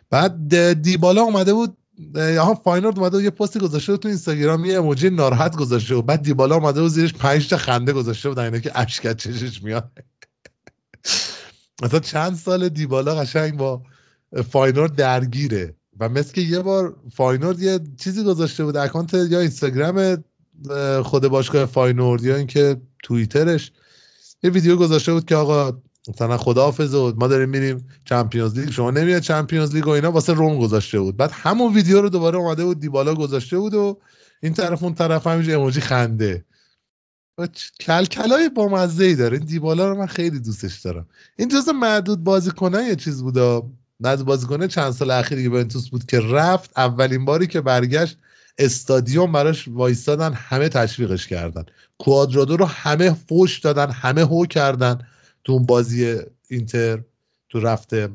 [0.09, 1.77] بعد دیبالا اومده بود.
[2.15, 6.05] ها فاینورد اومده بود یه پستی گذاشته تو اینستاگرام یه emoji ناراحت گذاشته بود.
[6.05, 9.91] بعد دیبالا اومده بود زیرش 5 تا خنده گذاشته بود اینا که اشک چشش میاد.
[11.83, 13.81] مثلا چند سال دیبالا قشنگ با
[14.49, 15.75] فاینورد درگیره.
[15.99, 20.23] و مثل که یه بار فاینورد یه چیزی گذاشته بود account یا اینستاگرام
[21.03, 23.71] خود باشگاه فاینورد یا اینکه توییترش
[24.43, 28.91] یه ویدیو گذاشته بود که آقا مثلا خداحافظ و ما داریم میریم Champions League شما
[28.91, 31.17] نمیاد Champions League و اینا واسه روم گذاشته بود.
[31.17, 33.99] بعد همون ویدیو رو دوباره اومده بود دیبالا گذاشته بود و
[34.43, 36.45] این طرف اون طرف همینجا emoji خنده.
[37.79, 39.37] کل‌کلای با مزه ای داره.
[39.37, 41.07] این دیبالا رو من خیلی دوستش دارم.
[41.37, 43.61] این جزء معدود بازیکنان یه چیز بوده
[43.99, 46.71] معدود بازیکنه چند سال اخیر یوونتوس بود که رفت.
[46.77, 48.17] اولین باری که برگشت
[48.57, 51.65] استادیوم براش وایستادن همه تشویقش کردن.
[51.97, 55.07] کوادرادو رو همه فوش دادن همه هو کردن
[55.43, 56.19] تو اون بازی
[56.49, 57.01] اینتر
[57.49, 58.09] تو رفته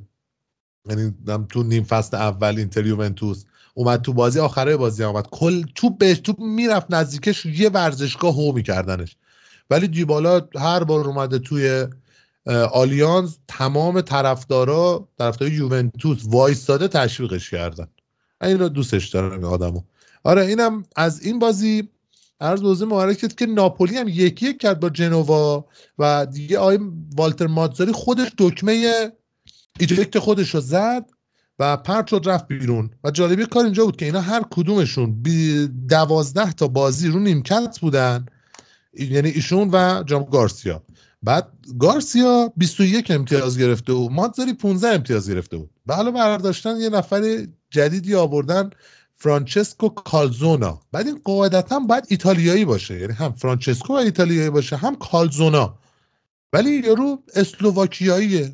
[0.89, 1.15] یعنی
[1.49, 3.45] تو نیم فصل اول اینتر یوونتوس
[3.75, 5.27] اومد تو بازی آخره بازی اومد.
[5.31, 9.17] کل تو بهش تو می‌رفت نزدیکش یه ورزشگاه هو میکردنش.
[9.71, 11.87] ولی دیبالا هر بار اومده توی
[12.73, 17.87] آلیانز تمام طرفدارا طرفدار یوونتوس وایستاده تشویقش کردن.
[18.43, 19.83] این دوستش دارم این آدمو.
[20.27, 21.89] آره اینم از این بازی
[22.41, 25.67] عرض بازی مبارک که ناپولی هم یکی یک کرد با جنوا
[25.99, 26.79] و دیگه آقای
[27.17, 29.13] والتر ماتزاری خودش دکمه
[29.79, 31.05] ایجکت خودش رو زد
[31.59, 32.91] و پرت شد رفت بیرون.
[33.05, 35.23] و جالبی کار اینجا بود که اینا هر کدومشون
[35.89, 38.27] دوازده تا بازی رو نیمکت بودن.
[38.95, 40.83] یعنی ایشون و جام گارسیا.
[41.23, 41.49] بعد
[41.79, 45.71] گارسیا 21 امتیاز گرفته بود ماتزاری 15 امتیاز گرفته بود.
[45.87, 48.71] و حالا برداشتن یه نفر جدیدی آوردن
[49.19, 50.81] فرانچسکو کالزونا.
[50.93, 53.01] بعد این قاعدتا باید ایتالیایی باشه.
[53.01, 55.79] یعنی هم فرانچسکو و ایتالیایی باشه هم کالزونا.
[56.53, 58.53] ولی یارو اسلوواکیاییه.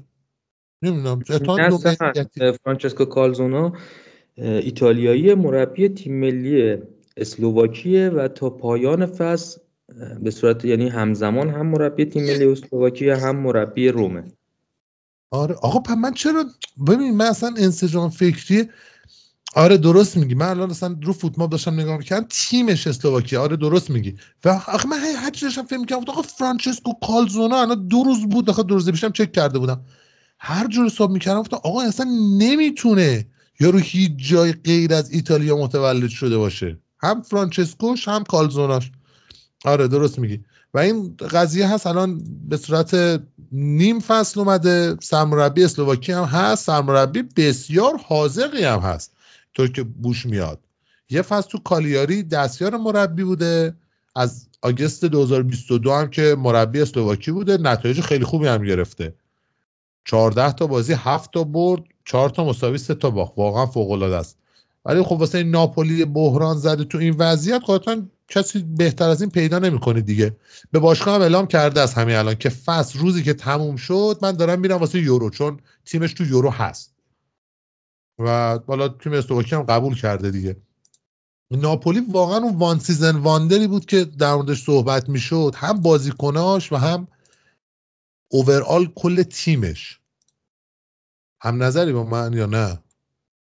[0.82, 1.22] نمی‌دونم
[2.64, 3.72] فرانچسکو کالزونا
[4.36, 6.78] ایتالیایی مربی تیم ملی
[7.16, 9.60] اسلوواکیه و تا پایان فصل
[10.22, 14.24] به صورت یعنی همزمان هم مربی تیم ملی اسلوواکیه هم مربی رومه.
[15.30, 15.54] آره.
[15.54, 16.44] آقا من چرا
[16.88, 18.68] ببین من اصلا انسجام فکری
[19.54, 20.34] آره درست میگی.
[20.34, 24.14] من الان اصلا رو فوتبال داشتم نگاه می‌کردم تیمش اسلوواکی آره درست میگی.
[24.44, 28.50] و آخه من هر چی داشتم فکر می‌کردم آقا فرانچسکو کالزونا الان دو روز بود.
[28.50, 29.80] آخه دو روز پیشم چک کرده بودم.
[30.38, 32.06] هر جور حساب می‌کردم گفتم آقا اصلا
[32.38, 33.26] نمی‌تونه
[33.60, 36.78] یارو هیچ جای غیر از ایتالیا متولد شده باشه.
[37.02, 38.90] هم فرانچسکوش هم کالزوناش.
[39.64, 40.40] آره درست میگی.
[40.74, 43.20] و این قضیه هست الان به صورت
[43.52, 44.96] نیم فصل اومده.
[45.02, 49.11] سرمربی اسلواکی هم هست سرمربی بسیار حاضقی هم هست.
[49.54, 50.60] طور که بوش میاد.
[51.10, 53.74] یه فصل تو کالیاری دستیار مربی بوده.
[54.16, 59.14] از آگست 2022 هم که مربی اسلواکی بوده نتایج خیلی خوبی هم گرفته.
[60.04, 63.32] 14 تا بازی 7 تا برد 4 تا مساوی 3 تا باخت.
[63.36, 64.38] واقعا فوق العاده است.
[64.84, 69.58] ولی خب واسه ناپولی بحران زده تو این وضعیت قطعا کسی بهتر از این پیدا
[69.58, 70.36] نمی‌کنه دیگه.
[70.70, 74.32] به باشگاه هم اعلام کرده از همین الان که فصل روزی که تموم شد من
[74.32, 76.91] دارم میرم واسه یورو چون تیمش تو یورو هست.
[78.18, 80.56] و با تیم اسلواکی هم قبول کرده دیگه.
[81.50, 86.72] ناپولی واقعا اون one season wonder ی بود که در موردش صحبت می‌شد هم بازیکناش
[86.72, 87.08] و هم
[88.30, 90.00] overall کل تیمش.
[91.40, 92.78] هم نظری با من یا نه؟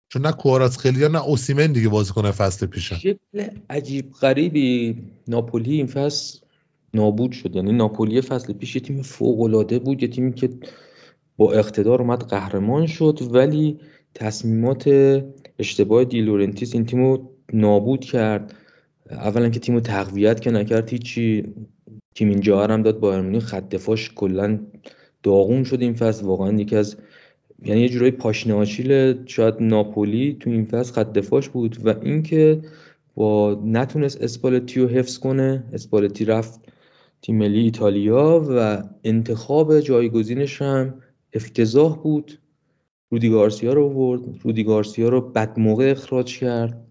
[0.09, 2.97] چون نه کوارات خیلی یا نه اوسیمن دیگه بازیکن فصل پیشن.
[2.97, 5.03] شکل عجیب غریبی.
[5.29, 6.39] ناپولی این فصل
[6.95, 7.57] نابود شد.
[7.57, 10.51] یعنی ناپولی فصل پیش یه تیم فوق العاده بود یه تیمی که
[11.37, 13.81] با اقتدار اومد قهرمان شد ولی
[14.15, 14.91] تصمیمات
[15.59, 17.19] اشتباه دی‌لائورنتیس این تیمو
[17.53, 18.55] نابود کرد.
[19.11, 21.55] اولا که تیمو تقویت که نکرد هیچی.
[22.15, 24.61] تیم اینجا هم داد با خط دفاعش کلا
[25.23, 26.27] داغون شد این فصل.
[26.27, 26.97] واقعا یکی از
[27.65, 31.87] یعنی یه جورایی پاشنه آشیل شاید ناپولی تو این فصل خط دفاعش بود.
[31.87, 32.63] و اینکه
[33.15, 35.65] با نتونست اسپالتی رو حفظ کنه.
[35.73, 36.61] اسپالتی رفت
[37.23, 40.95] تیم ملی ایتالیا و انتخاب جایگزینش هم
[41.35, 42.39] افتضاح بود.
[43.13, 46.87] رودی گارسیا رو برد رودی گارسیا رو بد موقع اخراج کرد.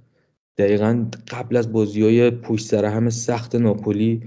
[0.57, 4.21] دقیقا قبل از بازی های پشت سر هم سخت ناپولی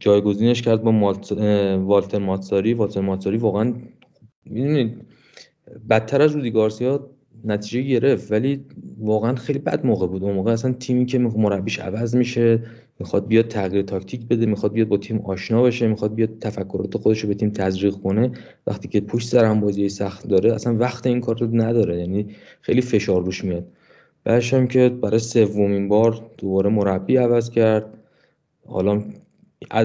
[0.00, 1.32] جایگزینش کرد با مالت...
[1.82, 2.74] والتر ماتساری.
[2.74, 3.74] والتر ماتساری واقعا
[4.44, 5.06] می‌دونید
[5.90, 7.10] بدتر از رودی گارسیا
[7.44, 8.64] نتیجه گرفت ولی
[8.98, 10.24] واقعا خیلی بد موقع بود.
[10.24, 12.62] اون موقع اصلا تیمی که مربیش عوض میشه
[12.98, 17.20] می‌خواد بیاد تغییر تاکتیک بده می‌خواد بیاد با تیم آشنا بشه می‌خواد بیاد تفکرات خودش
[17.20, 18.30] رو به تیم تزریق کنه.
[18.66, 21.98] وقتی که پشت سر هم بازی سخت داره اصلا وقت این کار رو نداره.
[21.98, 22.26] یعنی
[22.60, 23.66] خیلی فشار روش میاد.
[24.24, 27.98] بعدش هم که برای سومین بار دوباره مربی عوض کرد.
[28.66, 29.02] حالا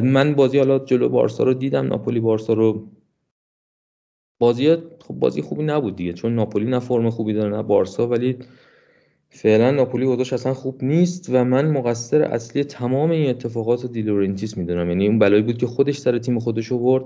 [0.03, 2.87] من بازی حالا جلو بارسا رو دیدم ناپولی بارسا رو
[4.39, 8.37] بازی خب بازی خوبی نبود دیگه چون ناپولی نه فرم خوبی داره نه بارسا ولی
[9.29, 14.89] فعلا ناپولی خودش اصلا خوب نیست و من مقصر اصلی تمام این اتفاقات دیلورنتیس می‌دونم.
[14.89, 17.01] یعنی اون بلایی بود که خودش سر تیم خودش برد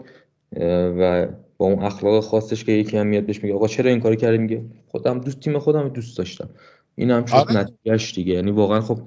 [1.00, 1.28] و
[1.58, 4.38] با اون اخلاق خاصش که یکی هم میاد بهش میگه آقا چرا این کارو کردی؟
[4.38, 6.50] میگه خودم دوست تیم خودم دوست داشتم.
[6.96, 7.58] این هم شد آره.
[7.58, 8.34] نتیجهش دیگه.
[8.34, 9.00] یعنی واقعا خب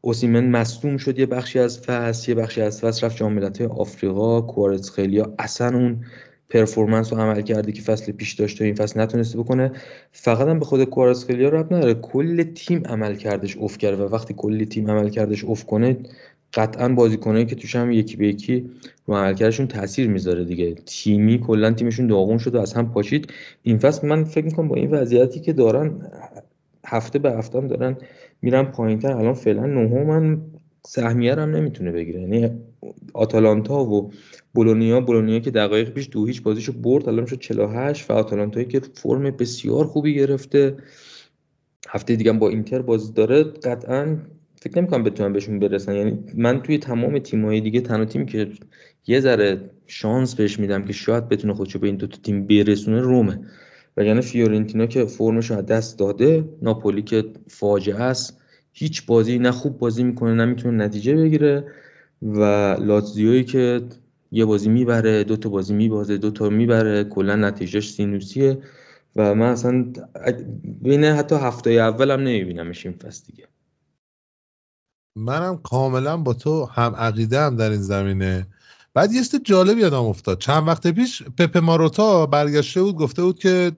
[0.00, 4.90] اوسیمن مصدوم شد یه بخشی از فصل یه بخشی از فصل رفت جام آفریقا کوارتز
[4.90, 6.04] خیلی اصلا اون
[6.56, 9.72] پرفورمنس و عمل کرده که فصل پیش داشته این فصل نتونسته بکنه.
[10.12, 11.94] فقط هم به خود کوارسخلیا رب نداره.
[11.94, 15.96] کل تیم عمل کردش اوف کرده و وقتی کل تیم عمل کردش اوف کنه
[16.54, 18.70] قطعا بازیکنایی که توش هم یکی به یکی
[19.06, 20.74] رو عملکردشون تاثیر می‌ذاره دیگه.
[20.74, 23.32] تیمی کلا تیمشون داغون شد و از هم پاشید.
[23.62, 25.92] این فصل من فکر می‌کنم با این وضعیتی که دارن
[26.86, 27.96] هفته به هفته دارن
[28.42, 29.12] میرن پایینتر.
[29.12, 30.42] الان فعلا نهم
[30.86, 32.20] سهمیه هم نمی‌تونه بگیره.
[32.20, 32.50] یعنی
[33.14, 34.10] آتالانتا و
[34.54, 38.80] بولونیا بولونیا که دقایق پیش دو هیچ بازیشو برد الان شد 48 و آتالانتایی که
[38.94, 40.76] فرم بسیار خوبی گرفته.
[41.88, 43.42] هفته دیگه با اینتر بازی داره.
[43.42, 44.16] قطعا
[44.60, 45.94] فکر نمی‌کنم بتونن بهشون برسن.
[45.94, 48.48] یعنی من توی تمام تیم‌های دیگه تنها تیمی که
[49.06, 53.00] یه ذره شانس بهش میدم که شاید بتونه خودشو به این دو تا تیم برسونه
[53.00, 53.40] رومه.
[53.96, 58.38] یعنی فیورنتینا که فرمش از دست داده ناپولی که فاجعه است
[58.72, 61.64] هیچ بازی نه خوب بازی می‌کنه نه می‌تونه نتیجه بگیره.
[62.22, 62.40] و
[62.80, 63.82] لاتزیویی که
[64.32, 68.62] یه بازی می‌بره دو تا بازی میبازه دو تا می‌بره کلا نتیجهش سینوسیه
[69.16, 69.92] و من اصلا
[70.82, 73.48] بین حتی هفته اول هم نمیبینمش این فصل دیگه.
[75.16, 78.46] منم کاملا با تو هم عقیده هم در این زمینه.
[78.94, 80.38] بعد یه جالب یادم افتاد.
[80.38, 83.72] چند وقت پیش پپ ماروتا برگشته بود گفته بود که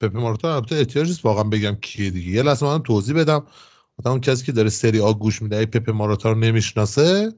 [0.00, 2.30] پپ ماروتا البته احتیاج نیست واقعا بگم کیه دیگه.
[2.30, 3.46] یه لحظه من توضیح بدم.
[4.08, 7.32] اون کسی که داره سری آ گوش میده پپ ماروتا رو نمی‌شناسه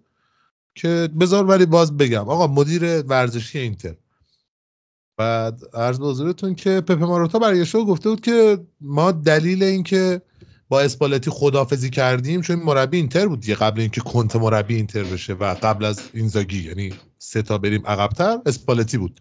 [0.75, 2.29] که بذار ولی باز بگم.
[2.29, 3.95] آقا مدیر ورزشی اینتر.
[5.17, 10.23] بعد عرض به حضورتون که پپ ماروتا برگشته و گفته بود که ما دلیل اینکه
[10.69, 15.33] با اسپالتی خدافزی کردیم چون مربی اینتر بود دیگه قبل اینکه کنت مربی اینتر بشه
[15.33, 19.21] و قبل از اینزاگی یعنی سه تا بریم عقبتر اسپالتی بود.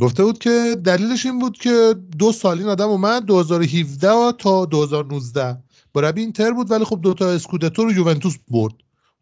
[0.00, 5.61] گفته بود که دلیلش این بود که دو سال این آدم اومد 2017 تا 2019
[5.94, 8.74] مربی اینتر بود ولی خب دوتا اسکودتو رو یوونتوس برد.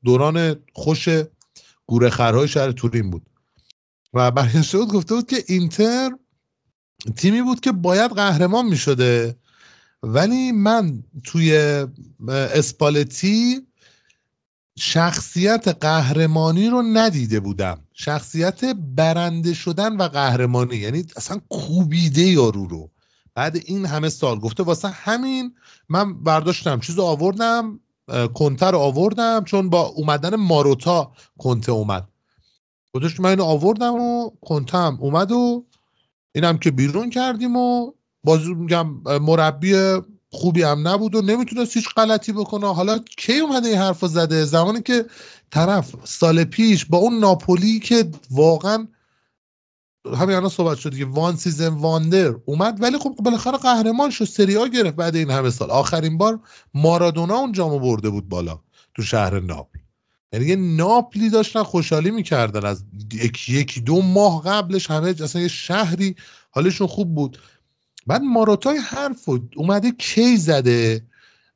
[0.04, 1.08] دوران خوش
[1.86, 3.26] گورخرهای شهر تورین بود.
[4.14, 6.10] و برگشته بود گفته بود که اینتر
[7.16, 9.36] تیمی بود که باید قهرمان می شده
[10.02, 11.56] ولی من توی
[12.28, 13.66] اسپالتی
[14.78, 17.84] شخصیت قهرمانی رو ندیده بودم.
[17.92, 20.76] شخصیت برنده شدن و قهرمانی.
[20.76, 22.90] یعنی اصلا کوبیده یارو رو.
[23.34, 25.54] بعد این همه سال گفته واسه همین
[25.88, 27.80] من برداشتم چیز آوردم
[28.34, 32.08] کنته رو آوردم چون با اومدن ماروتا کنته اومد.
[32.94, 35.66] گفتش من اینو آوردم و کنتم اومد و
[36.34, 37.92] اینم که بیرون کردیم و
[38.24, 38.86] بازی میگم
[39.20, 40.00] مربی
[40.32, 42.74] خوبی هم نبود و نمی‌تونست هیچ غلطی بکنه.
[42.74, 45.04] حالا کی اومده این حرف زده؟ زمانی که
[45.50, 48.88] طرف سال پیش با اون ناپولی که واقعا
[50.06, 54.54] همین الان صحبت شد که one season wonder اومد ولی خب بالاخره قهرمان شد سری
[54.54, 55.70] آ گرفت بعد این همه سال.
[55.70, 56.40] آخرین بار
[56.74, 58.60] مارادونا اون جامو برده بود بالا
[58.94, 59.78] تو شهر ناپل
[60.32, 62.64] یعنی یه ناپلی داشتن خوشحالی می‌کردن.
[62.64, 62.84] از
[63.48, 66.16] یکی دو ماه قبلش همه اصلا یه شهری
[66.50, 67.38] حالشون خوب بود.
[68.06, 71.06] بعد ماروتای حرف اومده کی زده؟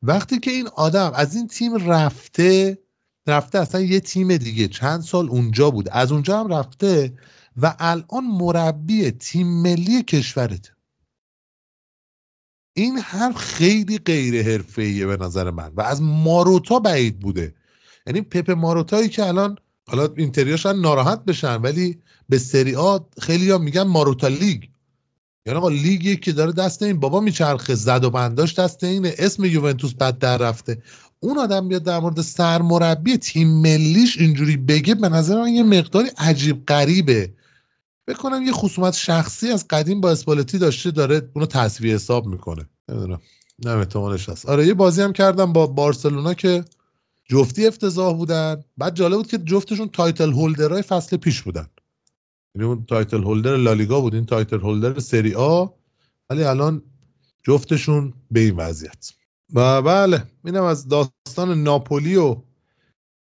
[0.02, 2.78] وقتی که این آدم از این تیم رفته
[3.26, 4.68] رفته اصلا یه تیم دیگه.
[4.68, 5.88] چند سال اونجا بود.
[5.88, 7.12] از اونجا هم رفته.
[7.56, 10.70] و الان مربی تیم ملی کشورت.
[12.76, 17.54] این حرف خیلی غیر حرفه‌ایه به نظر من و از ماروتا بعید بوده.
[18.06, 19.58] یعنی پپ ماروتایی که الان
[19.88, 24.62] حالا اینتریاش ناراحت بشن ولی به سری آ خیلی ها میگن ماروتا لیگ.
[25.46, 29.44] یعنی آقا لیگی که داره دست این بابا میچرخه زد و بنداش دست اینه اسم
[29.44, 30.82] یوونتوس بد در رفته.
[31.20, 36.10] اون آدم بیاد در مورد سرمربی تیم ملیش اینجوری بگه به نظر من یه مقداری
[36.18, 37.32] عجیب غریبه.
[38.06, 42.68] بکنم یه خصومت شخصی از قدیم با اسپالتی داشته داره اونو تسویه حساب می‌کنه.
[42.88, 43.20] نمی‌دونم.
[43.64, 44.46] نه احتمالش هست.
[44.46, 46.64] آره یه بازی هم کردم با بارسلونا که
[47.24, 48.64] جفتی افتضاح بودن.
[48.76, 51.66] بعد جالب بود که جفتشون title holder های فصل پیش بودن.
[52.54, 55.66] یعنی اون title holder لالیگا بود این title holder سری آ.
[56.30, 56.82] ولی الان
[57.42, 59.12] جفتشون به این وضعیت.
[59.54, 62.36] و بله اینم از داستان ناپولی و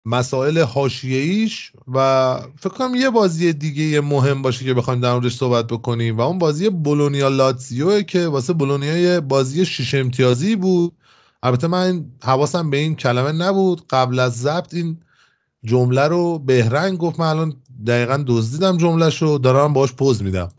[0.08, 5.68] مسائل حاشیه‌ایش و فکر کنم یه بازی دیگه مهم باشه که بخوایم در موردش صحبت
[5.68, 10.94] بکنیم و اون بازی بولونیا لاتزیو که واسه بولونیا بازی شش امتیازی بود.
[11.44, 13.88] البته من حواسم به این کلمه نبود.
[13.90, 14.98] قبل از ضبط این
[15.64, 17.19] جمله رو بهرنگ گفت.
[17.19, 17.56] من الان
[17.88, 20.50] دقیقا دزدیدم جملهش رو دارم باش پوز میدم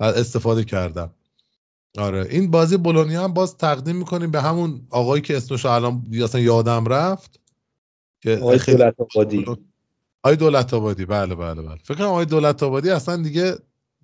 [0.00, 1.10] استفاده کردم.
[1.98, 6.86] آره این بازی بولونیا هم باز تقدیم می‌کنیم به همون آقایی که اسمش الان یادم
[6.86, 7.43] رفت.
[8.24, 9.44] که آقای دولت آبادی.
[10.22, 11.04] آقای دولت آبادی.
[11.04, 11.78] بله بله بله.
[11.84, 13.54] فکر کنم آقای دولت آبادی اصلا دیگه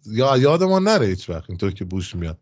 [0.07, 2.39] یا یاد ما نره هیچ وقت اینطور که بوش میاد.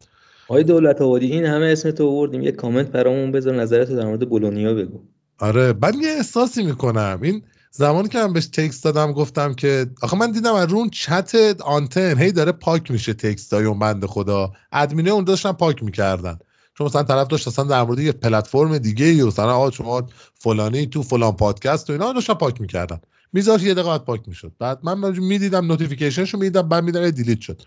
[0.48, 2.42] آقای دولت آبادی این همه اسم تو آوردیم.
[2.42, 5.00] یه کامنت برامون بذار نظرتو در مورد بولونیا بگو.
[5.38, 7.18] آره من یه احساسی می‌کنم.
[7.22, 11.56] این زمانی که من بهش تکست دادم گفتم که آخه من دیدم از رون چت
[11.60, 14.52] آنتن هی داره پاک میشه تکست های اون بنده خدا.
[14.72, 16.38] ادمینه اون داشتن پاک می‌کردن.
[16.78, 20.86] چون مثلا طرف داشت اصلا در مورد یه پلتفرم دیگه ای مثلا آقا شما فلانی
[20.86, 23.00] تو فلان پادکست و اینا داشتن پاک می‌کردن.
[23.32, 24.52] میذاش یه دقیقه پاک می‌شد.
[24.58, 27.62] بعد من می‌دیدم notification شو می‌دیدم بعد میدم delete شد.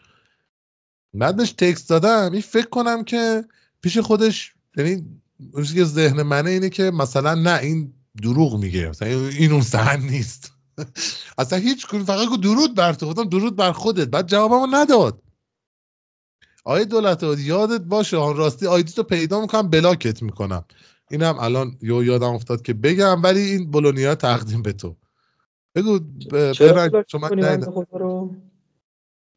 [1.13, 2.31] بعد بهش text دادم.
[2.31, 3.45] این فکر کنم که
[3.81, 5.05] پیش خودش یعنی
[5.53, 8.89] اون که ذهن منه اینه که مثلا نه این دروغ میگه.
[8.89, 10.51] مثلا این اون سهن نیست.
[11.37, 13.05] اصلا هیچ کنی فقط درود بر تو.
[13.05, 14.07] خودم درود بر خودت.
[14.07, 15.21] بعد جوابمو نداد.
[16.63, 20.65] آیه دولت یادت باشه آن راستی آیدی تو پیدا می‌کنم بلاکت می‌کنم.
[21.11, 24.95] اینم الان یو یادم افتاد که بگم ولی این بولونیا تقدیم به تو.
[25.75, 25.99] بگو
[26.53, 27.29] چرا شما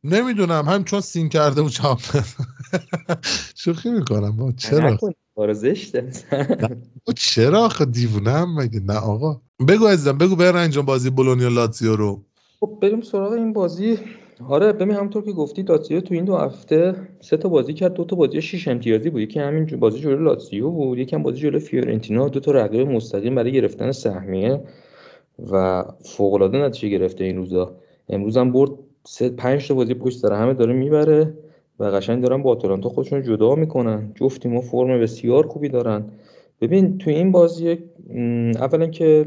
[0.04, 2.00] نمی‌دونم هم چون سین کرده و چاپ
[3.56, 4.98] شوخی می‌کنم با چرا؟
[5.36, 6.10] کار زشته.
[7.16, 9.40] چرا آخه؟ دیوونه هم مگه؟ نه آقا.
[9.68, 12.24] بگو عزیزم بگو برن جان بازی بولونیا لاتزیو رو.
[12.60, 13.98] خب بریم سراغ این بازی.
[14.40, 18.04] آره ببین همونطور که گفتی لاتزیو تو این دو هفته سه تا بازی کرد دو
[18.04, 19.20] تا بازی شش امتیازی بود.
[19.20, 23.34] یکی همین بازی جلوی لاتزیو بود یکی هم بازی جلوی فیورنتینا دو تا رقیب مستقیم
[23.34, 24.60] برای گرفتن سهمیه
[25.52, 27.76] و فوق العاده نتیجه گرفته این روزا.
[28.08, 28.70] امروز هم برد
[29.04, 31.34] سه پنج تا بازی پشت سر همه داره می‌بره
[31.78, 34.12] و قشنگ دارن با آتالانتا خودشون جدا می‌کنن.
[34.14, 36.04] جفت تیم‌ها فرم بسیار خوبی دارن.
[36.60, 37.78] ببین تو این بازی
[38.54, 39.26] اولا که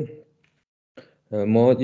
[1.31, 1.75] ما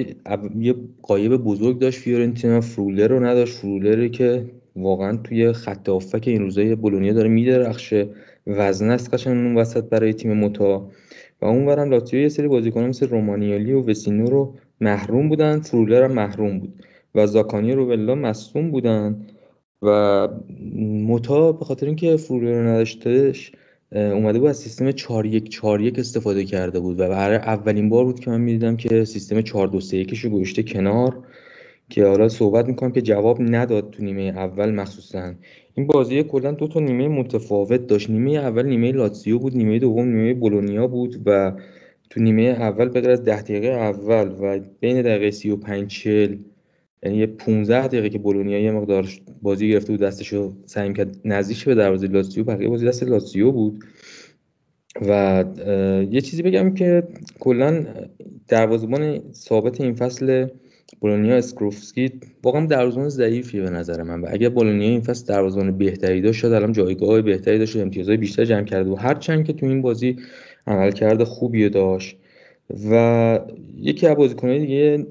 [0.59, 3.53] یه قایب بزرگ داشت فیورنتینا فرولر رو نداشت.
[3.53, 5.89] فرولر که واقعا توی خط
[6.21, 8.09] که این روزای بولونیا داره میدرخشه.
[8.47, 10.89] وزن است قشنگ اون وسط برای تیم متا.
[11.41, 15.59] و اونورم لاتزیو یه سری بازیکنان مثل رومانیالی و وسینو رو محروم بودن.
[15.59, 16.85] فرولر هم محروم بود.
[17.15, 19.25] و زاکانی رو ولا مصوم بودن.
[19.81, 20.27] و
[21.07, 23.51] متا به خاطر اینکه فرولر رو نداشتش
[23.95, 28.05] اومده بود از سیستم 4 1 4 1 استفاده کرده بود و برای اولین بار
[28.05, 31.23] بود که من می‌دیدم که سیستم 4 2 3 1 رو گذاشته کنار
[31.89, 35.33] که حالا صحبت می‌کنم که جواب نداد تو نیمه اول مخصوصا.
[35.75, 38.09] این بازی کلا دو تا نیمه متفاوت داشت.
[38.09, 41.53] نیمه اول نیمه لاتزیو بود نیمه دوم نیمه بولونیا بود و
[42.09, 46.37] تو نیمه اول به از 10 دقیقه اول و بین دقیقه 35 40
[47.05, 49.09] یعنی یه 15 دقیقه که بولونیا یه مقدار
[49.41, 53.83] بازی گرفته بود دستشو سعی کرد نزدیک به دروازه لاتزیو بقیه بازی دست لاتزیو بود.
[55.07, 55.43] و
[56.11, 57.03] یه چیزی بگم که
[57.39, 57.85] کلا
[58.47, 60.47] دروازه‌بان ثابت این فصل
[61.01, 62.11] بولونیا اسکروفسکی
[62.43, 64.21] واقعا دروازه‌بان ضعیفیه به نظر من.
[64.21, 68.17] و اگر بولونیا این فصل دروازه‌بان بهتری داشت شاید الان جایگاه بهتری داشت و امتیازهای
[68.17, 70.15] بیشتر جمع کرده و هرچند که تو این بازی
[70.67, 72.17] عملکرد خوبی داشت.
[72.91, 73.39] و
[73.77, 75.05] یکی از بازیکن‌های دیگه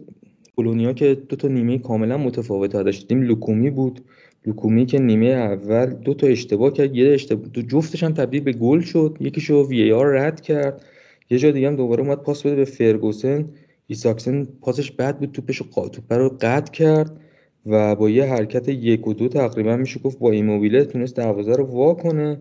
[0.55, 3.23] بولونیا که دو تا نیمه کاملا متفاوت داشتیم.
[3.23, 4.01] لوکومی بود.
[4.47, 8.53] لوکومی که نیمه اول دو تا اشتباه کرد یه اشتباه دو جفتش هم تبدیل به
[8.53, 9.17] گل شد.
[9.21, 10.85] یکیشو وی آر رد کرد.
[11.31, 13.45] یه جا دیگه هم دوباره اومد پاس بده به فرگوسن.
[13.87, 17.21] ایساکسن پاسش بد بود توپش توپ رو قطع کرد
[17.67, 21.65] و با یه حرکت یک و دو تقریبا میشه گفت با ایموبیله تونست دروازه رو
[21.65, 22.39] وا کنه.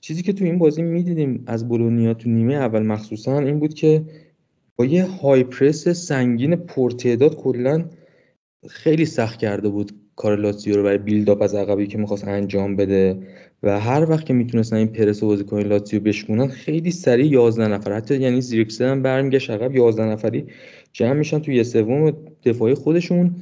[0.00, 4.02] چیزی که تو این بازی می‌دیدیم از بولونیا تو نیمه اول مخصوصا این بود که
[4.76, 7.84] با یه های پرس سنگین پرتعداد کلا
[8.68, 13.18] خیلی سخت کرده بود کار لاتزیو رو برای بیلداپ از عقبی که می‌خواست انجام بده.
[13.62, 18.16] و هر وقت که می‌تونستن این پرس بازیکن لاتزیو بشکونن خیلی سریع 11 نفر حتی
[18.16, 20.46] یعنی زیرکسن هم برمیگشت عقب 11 نفری
[20.92, 22.12] جمع میشن توی یه سوم
[22.44, 23.36] دفاعی خودشون.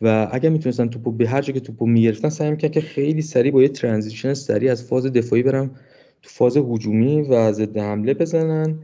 [0.00, 3.52] و اگر می‌تونستن توپو به هر جا که توپو می‌گرفتن سعی می‌کنن که خیلی سریع
[3.52, 5.70] با یه ترانزیشن سریع از فاز دفاعی برم
[6.22, 8.78] تو فاز هجومی و ضد حمله بزنن.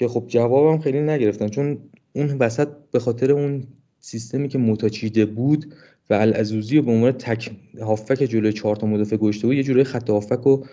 [0.00, 1.78] که خب جوابم خیلی نگرفتن چون
[2.12, 3.64] اون وسط به خاطر اون
[3.98, 5.74] سیستمی که متاچیده بود
[6.10, 9.84] و العزوزی رو به عنوان تک هافک جلوی چهار تا مدافع گشته بود یه جوری
[9.84, 10.66] خط هافک رو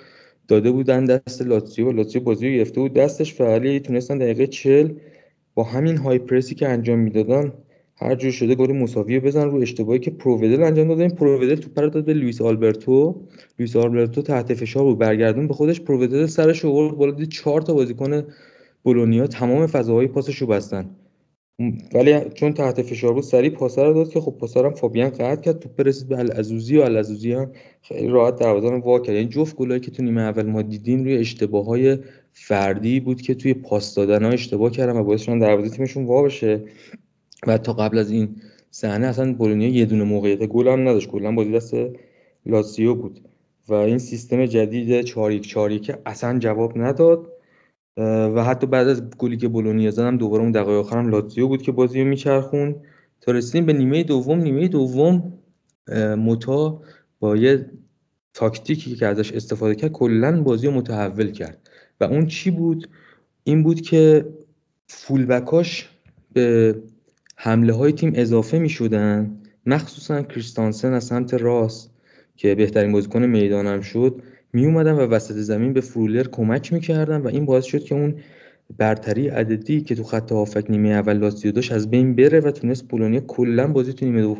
[0.47, 2.93] داده بودن دست لاتزیو و لاتزیو بازی رو گرفته بود.
[2.93, 4.89] دستش و تونستن دقیقه چل
[5.55, 7.53] با همین های پرسی که انجام می‌دادن
[7.95, 11.01] هر جور شده گل مساوی بزن رو اشتباهی که پروودل انجام داده.
[11.01, 13.21] این پروودل تو پر داد به لوئیس آلبرتو.
[13.59, 15.81] لوئیس آلبرتو تحت فشار بود برگردون به خودش.
[15.81, 18.23] پروودل سرش آورد بالا دید چهار تا بازیکن
[18.87, 20.89] بولونیا تمام فضاهای پاسش رو بستن.
[21.93, 25.41] ولی چون تحت فشار بود سریع پاسه رو داد که خب پاسه هم فابیان قطع
[25.41, 27.51] کرد تو رسید به العزوزی و العزوزی هم
[27.81, 29.15] خیلی راحت دروازه رو وا کرد.
[29.15, 31.97] یعنی جفت گلایی که تو نیمه اول ما دیدیم روی اشتباه های
[32.31, 36.23] فردی بود که توی پاس دادن ها اشتباه کردن و باعث شدن دروازه تیمشون وا
[36.23, 36.61] بشه.
[37.47, 38.35] و تا قبل از این
[38.71, 41.09] صحنه اصلا بولونیا یه دونه موقعیت گل هم نداشت.
[41.09, 41.75] کلا بازی دست
[42.45, 43.19] لاتزیو بود.
[43.67, 47.36] و این سیستم جدید 4 1 4 1 اصلا جواب نداد.
[47.97, 51.71] و حتی بعد از گلی که بولونیا زدم دوباره اون دقایق آخرم لاتزیو بود که
[51.71, 52.75] بازی رو میچرخون
[53.21, 54.39] تا رسیدیم به نیمه دوم.
[54.39, 55.33] نیمه دوم
[56.17, 56.81] موتا
[57.19, 57.69] با یه
[58.33, 61.69] تاکتیکی که ازش استفاده کرد کلا بازی رو متحول کرد.
[61.99, 62.89] و اون چی بود؟
[63.43, 64.25] این بود که
[64.87, 65.89] فولبکاش
[66.33, 66.75] به
[67.35, 71.91] حمله های تیم اضافه می شدن مخصوصا کریستانسن از سمت راست
[72.35, 74.21] که بهترین بازیکن می‌دانم شد.
[74.53, 78.15] می اومدن و وسط زمین به فرولر کمک می‌کردن و این باعث شد که اون
[78.77, 82.87] برتری عددی که تو خط هافک نیمه اول لاتزیو داشت از بین بره و تونست
[82.87, 84.35] پولونیا کلا بازی تو نیمه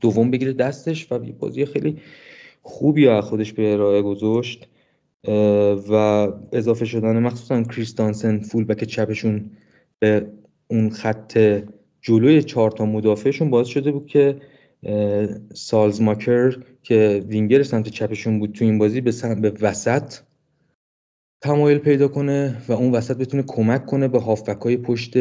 [0.00, 1.98] دوم بگیره دستش و بازی خیلی
[2.62, 4.68] خوبی از خودش به ارائه گذاشت
[5.90, 5.92] و
[6.52, 9.50] اضافه شدن مخصوصا کریستانسن فول بک چپشون
[9.98, 10.26] به
[10.68, 11.62] اون خط
[12.00, 14.36] جلوی چهار تا مدافعشون باعث شده بود که
[15.54, 20.14] سالزماکر که وینگر سمت چپشون بود تو این بازی به, به وسط
[21.40, 25.14] تمایل پیدا کنه و اون وسط بتونه کمک کنه به هافبک های پشت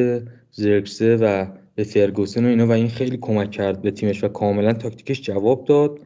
[0.52, 1.46] زرکسه و
[1.76, 5.66] به فرگوسن و اینا و این خیلی کمک کرد به تیمش و کاملا تاکتیکش جواب
[5.66, 6.00] داد.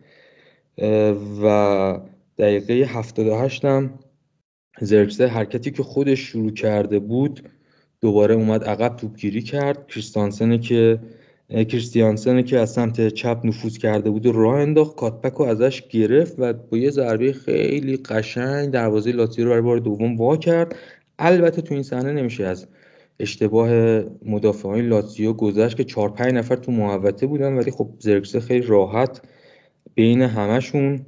[1.43, 1.99] و
[2.37, 3.99] دقیقه 78 هم
[4.81, 7.49] زرکسه حرکتی که خودش شروع کرده بود
[8.01, 9.87] دوباره اومد عقب توپگیری کرد.
[9.87, 10.99] کریستانسن که
[11.49, 16.35] کریستیانسن که از سمت چپ نفوذ کرده بود و راه انداخت کاتپک رو ازش گرفت
[16.37, 20.75] و با یه ضربه خیلی قشنگ دروازه لاتزیو رو برای بار دوم وا کرد.
[21.19, 22.67] البته تو این صحنه نمیشه از
[23.19, 23.69] اشتباه
[24.25, 29.21] مدافعان لاتزیو گذشت که 4 5 نفر تو محوطه بودن ولی خب زرکسه خیلی راحت
[29.95, 31.05] بین همشون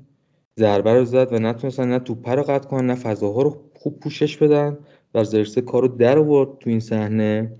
[0.59, 4.37] ضربه رو زد و نتونستن نه توپ رو قطع کنن نه فضاها رو خوب پوشش
[4.37, 4.77] بدن
[5.13, 7.51] و زیرکزی کارو در آورد تو این صحنه.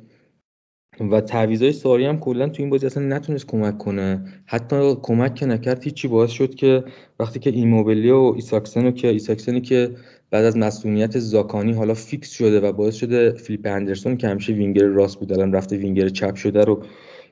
[0.99, 4.25] و تعویضای ساری هم کلا تو این بازی اصلا نتونست کمک کنه.
[4.45, 6.83] حتی کمک که نکرد هیچی باعث شد که
[7.19, 9.95] وقتی که ایموبیلی و ایساکسن که ایساکسنی که
[10.29, 14.83] بعد از مصدومیت زاکانی حالا فیکس شده و باعث شده فیلیپ اندرسون که همیشه وینگر
[14.83, 16.83] راست بود الان رفته وینگر چپ شده رو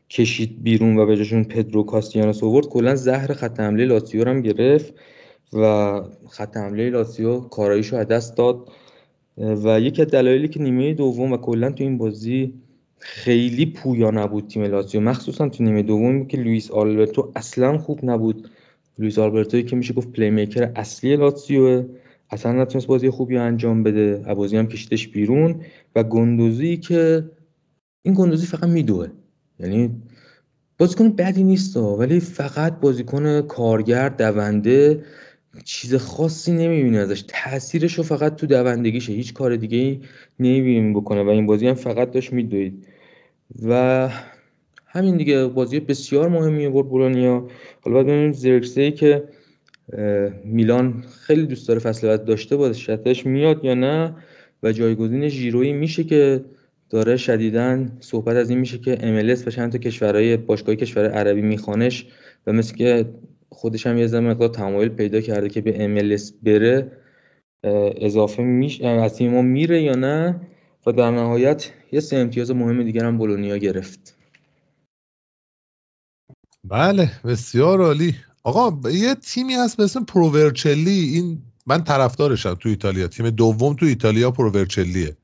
[0.10, 4.94] کشید بیرون و به جاشون پدرو کاستیانوس آورد کلا زهر خط حمله لاتزیو هم گرفت
[5.54, 5.94] و
[6.30, 8.70] خط حمله لاتزیو کاراییشو از دست داد.
[9.38, 12.54] و یکی از دلایلی که نیمه دوم و کلا تو این بازی
[13.00, 15.02] خیلی پویا نبود تیم لاتزیو.
[15.02, 18.50] مخصوصا تو نیمه دوم که لوئیس آلبرتو اصلا خوب نبود.
[19.00, 21.86] لوئیس آلبرتو که میشه گفت playmaker اصلی لاتزیو.
[22.30, 24.34] اصلا نتونست بازی خوبی انجام بده.
[24.34, 25.62] بازی هم کشیدش بیرون.
[25.96, 27.32] و گندوزی که
[28.02, 29.08] این گندوزی فقط میدوه.
[29.60, 30.02] یعنی
[30.78, 35.04] بازیکن بدی نیست ولی فقط بازیکن کارگر دونده
[35.64, 37.24] چیز خاصی نمی‌بینی ازش.
[37.28, 39.14] تاثیرش رو فقط تو دوندگیشه.
[39.14, 40.00] هیچ کار دیگه ای
[40.40, 42.88] نمی‌بینیم بکنه و این بازی هم فقط داشت میدوید.
[43.64, 44.10] و
[44.86, 47.48] همین دیگه بازی بسیار مهمی برد بولونیا.
[47.82, 49.24] حالا باید ببینیم زرکسه که
[50.46, 54.16] میلان خیلی دوست داره فصل بعد داشته باشتش میاد یا نه؟
[54.64, 56.46] و جایگزین ژیرویی میشه که
[56.90, 61.42] داره شدیدا صحبت از این میشه که MLS و چند تا کشورهای باشگاه کشور عربی
[61.42, 62.08] میخوانش
[62.48, 63.06] و مثل که
[63.52, 66.92] خودش هم یه زمان مقدار تمایل پیدا کرده که به MLS بره
[67.98, 70.42] اضافه میشه از تیم ما میره یا نه؟
[70.86, 74.18] و در نهایت یه سه امتیاز مهم دیگر هم بولونیا گرفت.
[76.64, 78.16] بله بسیار عالی.
[78.44, 81.00] آقا یه تیمی هست به اسم پروورچلی.
[81.00, 83.08] این من طرفدارشم تو ایتالیا.
[83.08, 85.18] تیم دوم تو ایتالیا پروورچلیه.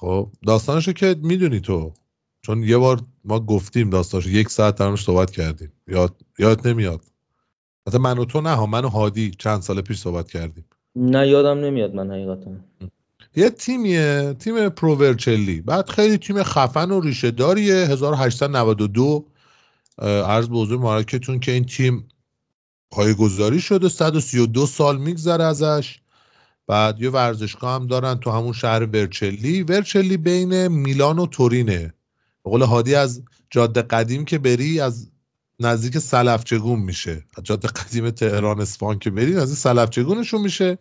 [0.00, 1.92] خب داستانشو که می‌دونی تو.
[2.42, 4.30] چون یه بار ما گفتیم داستانشو.
[4.30, 5.72] یک ساعت درمش صحبت کردیم.
[5.88, 7.13] یاد یاد نمیاد.
[7.88, 10.64] حتی من و تو نه ها من و هادی چند سال پیش صحبت کردیم.
[10.96, 12.50] نه یادم نمیاد من حقیقتا.
[13.36, 17.74] یه تیمیه تیم پروورچلی بعد خیلی تیم خفن و ریشه داریه.
[17.74, 19.26] 1892
[19.98, 22.08] عرض به حضور مارکتون که این تیم
[22.90, 23.88] پایگذاری شده.
[23.88, 26.00] 132 سال میگذره ازش.
[26.66, 29.62] بعد یه ورزشگاه هم دارن تو همون شهر ورچلی.
[29.62, 31.94] ورچلی بین میلان و تورینه.
[32.44, 35.10] به قول هادی از جاده قدیم که بری از
[35.60, 37.24] نزدیک سلفچگون میشه.
[37.36, 40.78] از جاده قدیم تهران اسفان که بری نزدیک سلفچگونشون میشه.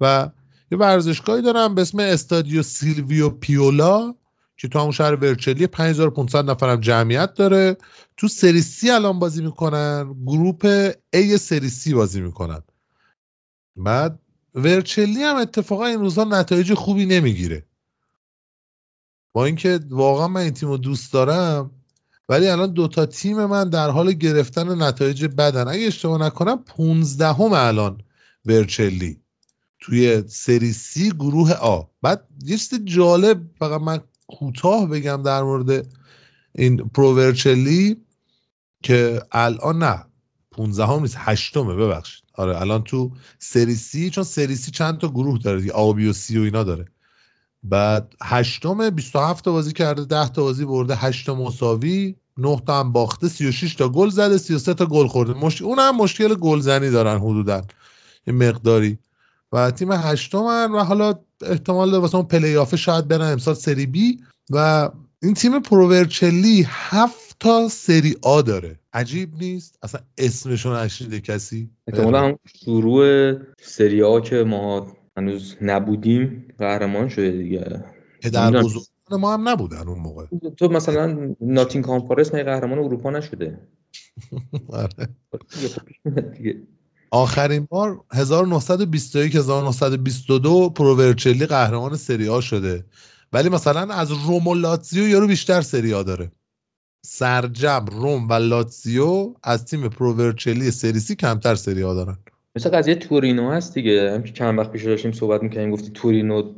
[0.00, 0.30] و
[0.72, 4.14] یه ورزشگاهی دارن به اسم استادیو سیلویو پیولا
[4.56, 7.76] که تو همون شهر ورچلی 5500 نفرم جمعیت داره.
[8.16, 10.14] تو سری سی الان بازی می‌کنن.
[10.26, 12.62] group A سری سی بازی می‌کنن.
[13.76, 14.18] بعد
[14.54, 17.66] ورچلی هم اتفاقا این روزها نتایج خوبی نمی‌گیره.
[19.32, 21.70] با اینکه واقعا من این تیم رو دوست دارم
[22.30, 25.68] ولی الان دوتا تیم من در حال گرفتن نتایج بدن.
[25.68, 28.00] اگه اشتباه نکنم 15 هم الان
[28.46, 29.20] ورچلی
[29.80, 31.82] توی سری سی گروه آ.
[32.02, 35.86] بعد یه چیز جالب فقط من کوتاه بگم در مورد
[36.54, 37.96] این پروورچلی
[38.82, 40.04] که الان نه
[40.50, 42.24] 15 هم نیست هشتمه ببخشید.
[42.34, 46.08] آره الان تو سری سی چون سری سی چند تا گروه داره دیگه A B
[46.08, 46.84] و C و اینا داره.
[47.62, 52.80] بعد هشتم 27 تا بازی کرده 10 تا بازی برده 8 تا مساوی 9 تا
[52.80, 55.32] هم باخته 36 تا گل زده 33 تا گل خورده.
[55.32, 55.62] مش...
[55.62, 57.62] اون هم مشکل گلزنی دارن حدودا
[58.26, 58.98] یه مقداری.
[59.52, 63.86] و تیم هشتمن و حالا احتمال داره واسه اون پلی آف شاید برن امسال سری
[63.86, 64.20] بی.
[64.50, 64.90] و
[65.22, 68.78] این تیم پروورچلی هفت تا سری آ داره.
[68.92, 73.32] عجیب نیست؟ اصلا اسمشون نشیده کسی؟ احتمالا هم شروع
[73.62, 77.84] سری آ که ما هنوز نبودیم قهرمان شده دیگه.
[78.22, 80.26] پدر بزرگ ما هم نبودن اون موقع.
[80.56, 83.58] تو مثلا ناتین کانفرنس می قهرمان اروپا نشده؟
[84.68, 85.08] آره.
[87.10, 92.84] آخرین بار 1921 1922 پروورچلی قهرمان سری آ شده.
[93.32, 96.32] ولی مثلا از روم و لاتزیو یارو بیشتر سری آ داره.
[97.06, 102.18] سرجم روم و لاتزیو از تیم پروورچلی سری سی کمتر سری آ دارن.
[102.56, 104.12] مثل قضیه تورینو هست دیگه.
[104.14, 106.52] هم که چند وقت پیش داشتیم صحبت می‌کنیم گفتی تورینو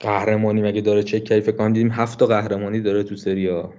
[0.00, 3.72] قهرمانی مگه داره چک کردی فکر کنم دیدیم هفت قهرمانی داره تو سریا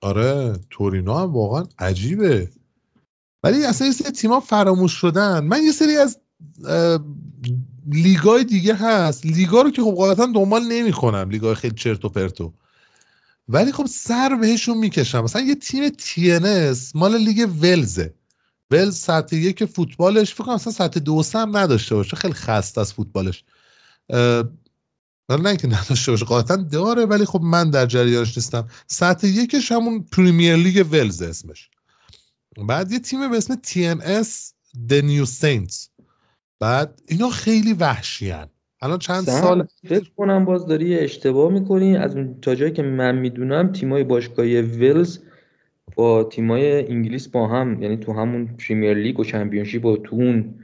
[0.00, 2.48] آره تورینو هم واقعا عجیبه.
[3.44, 5.44] ولی اصلا یه سری تیما فراموش شدن.
[5.44, 6.18] من یه سری از
[7.92, 9.26] لیگای دیگه هست.
[9.26, 11.30] لیگا رو که خب غالبا دنبال نمی‌کنم.
[11.30, 12.52] لیگای خیلی چرت و پرتو
[13.48, 15.24] ولی خب سر بهشون می‌کشم.
[15.24, 18.14] مثلا یه تیم TNS مال لیگ ولزه.
[18.70, 22.16] ولز سطح یک فوتبالش فکر کنم اصلا سطح دو هم نداشته باشه.
[22.16, 23.44] خیلی خسته از فوتبالش.
[25.30, 28.68] نه اینکه نداشته باشه قاطعا داره ولی خب من در جریانش نیستم.
[28.86, 31.70] سطح یکش همون پریمیر لیگ ولز اسمش.
[32.68, 34.28] بعد یه تیم به اسم TNS
[34.88, 35.88] The New Saints.
[36.60, 38.48] بعد اینا خیلی وحشیان
[38.82, 41.96] الان چند سال فکر کنم باز داری اشتباه می‌کنی.
[41.96, 45.18] از اون تا جایی که من می‌دونم تیمای باشگاهی ولز
[45.94, 50.54] با تیمای انگلیس با هم یعنی تو همون پریمیر لیگ و چمپیونشیپ و تو اون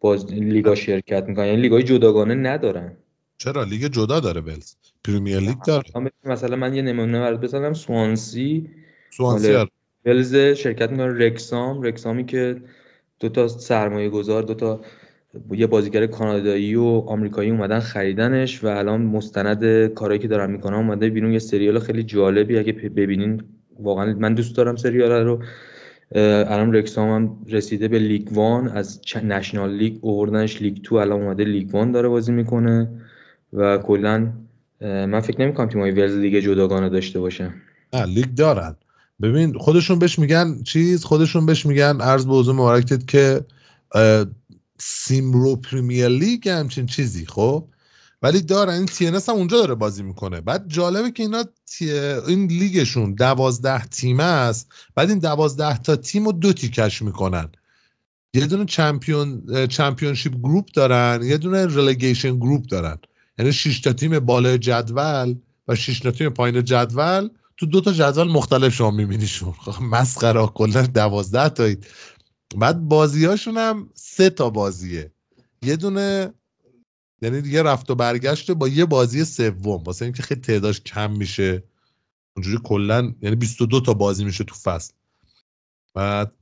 [0.00, 1.46] باز لیگا شرکت می‌کنن.
[1.46, 2.92] یعنی لیگای جداگانه ندارن.
[3.38, 4.74] چرا؟ لیگ جدا داره ولز.
[5.04, 5.84] پریمیر لیگ داره.
[6.24, 7.72] مثلا من یه نمونه برات بزنم.
[7.72, 8.70] سوانسی.
[9.10, 9.66] سوانسی.
[10.04, 11.26] ولز شرکت می‌کنه.
[11.26, 11.82] رکسام.
[11.82, 12.56] رکسامی که
[13.20, 14.80] دو تا سرمایه گذار دو تا
[15.52, 21.10] یه بازیگر کانادایی و آمریکایی اومدن خریدنش و الان مستند کارهایی که دارن می‌کنن اومده
[21.10, 21.32] بیرون.
[21.32, 22.58] یه سریال خیلی جالبی.
[22.58, 23.42] اگه ببینین
[23.82, 25.42] واقعا من دوست دارم سریال رو.
[26.14, 28.68] الان رکسام هم رسیده به لیگ وان.
[28.68, 32.88] از نشنال لیگ اووردنش لیگ تو الان اومده لیگ وان داره بازی می‌کنه
[33.52, 34.32] و کلا
[34.80, 37.54] من فکر نمی‌کنم تیمای ولز لیگ جداگانه داشته باشه.
[37.92, 38.76] نه لیگ دارن.
[39.22, 43.40] ببین خودشون بهش میگن چیز خودشون بهش میگن عرض به حضور مبارکت که
[44.78, 47.64] Cymru Premier League همچین چیزی خب؟
[48.22, 50.40] ولی دارن این تیم اونجا داره بازی می‌کنه.
[50.40, 51.44] بعد جالبه که اینا
[52.28, 54.68] این لیگشون دوازده تیم است.
[54.94, 57.48] بعد این دوازده تا تیم رو دو تیکش می‌کنن.
[58.34, 62.98] یه دونه champion championship group دارن یه دونه relegation group دارن.
[63.38, 65.34] یعنی 6 تا تیم بالای جدول
[65.68, 67.28] و 6 تا تیم پایین جدول.
[67.56, 69.52] تو دو تا جدول مختلف شما میبینیشون.
[69.52, 71.86] خب مسخره کلا 12 تایید
[72.56, 75.12] بعد بازیاشون هم سه تا بازیه.
[75.62, 76.32] یه دونه
[77.22, 79.82] یعنی دیگه رفت و برگشته با یه بازی سوم.
[79.82, 81.62] واسه اینکه خیلی تعدادش کم میشه.
[82.36, 84.92] اونجوری کلا یعنی 22 تا بازی میشه تو فصل.
[85.94, 86.32] بعد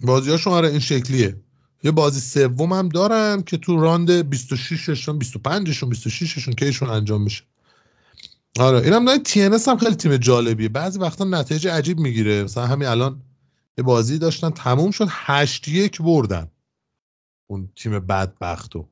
[0.00, 1.40] بازیاشون آره این شکلیه.
[1.82, 6.90] یه بازی سوم هم دارن که تو راند 26 شون 25 شون 26 شون کیشون
[6.90, 7.44] انجام میشه.
[8.58, 10.68] آره اینم نه تیم خیلی تیم جالبیه.
[10.68, 12.44] بعضی وقتا نتایج عجیب می‌گیره.
[12.44, 13.22] مثلا همین الان
[13.78, 16.50] یه بازی داشتن تموم شد هشت یک بردن.
[17.46, 18.88] اون تیم بدبختو.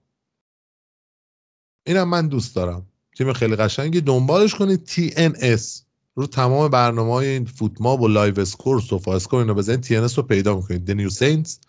[1.87, 2.87] اینم من دوست دارم.
[3.17, 4.01] تیم خیلی قشنگی.
[4.01, 5.83] دنبالش کنید TNS
[6.15, 9.85] رو تمام برنامه های این FotMob و LiveScore SofaScore اینو بزنید.
[9.85, 10.85] TNS رو پیدا می‌کنید.
[10.85, 11.61] The New Saints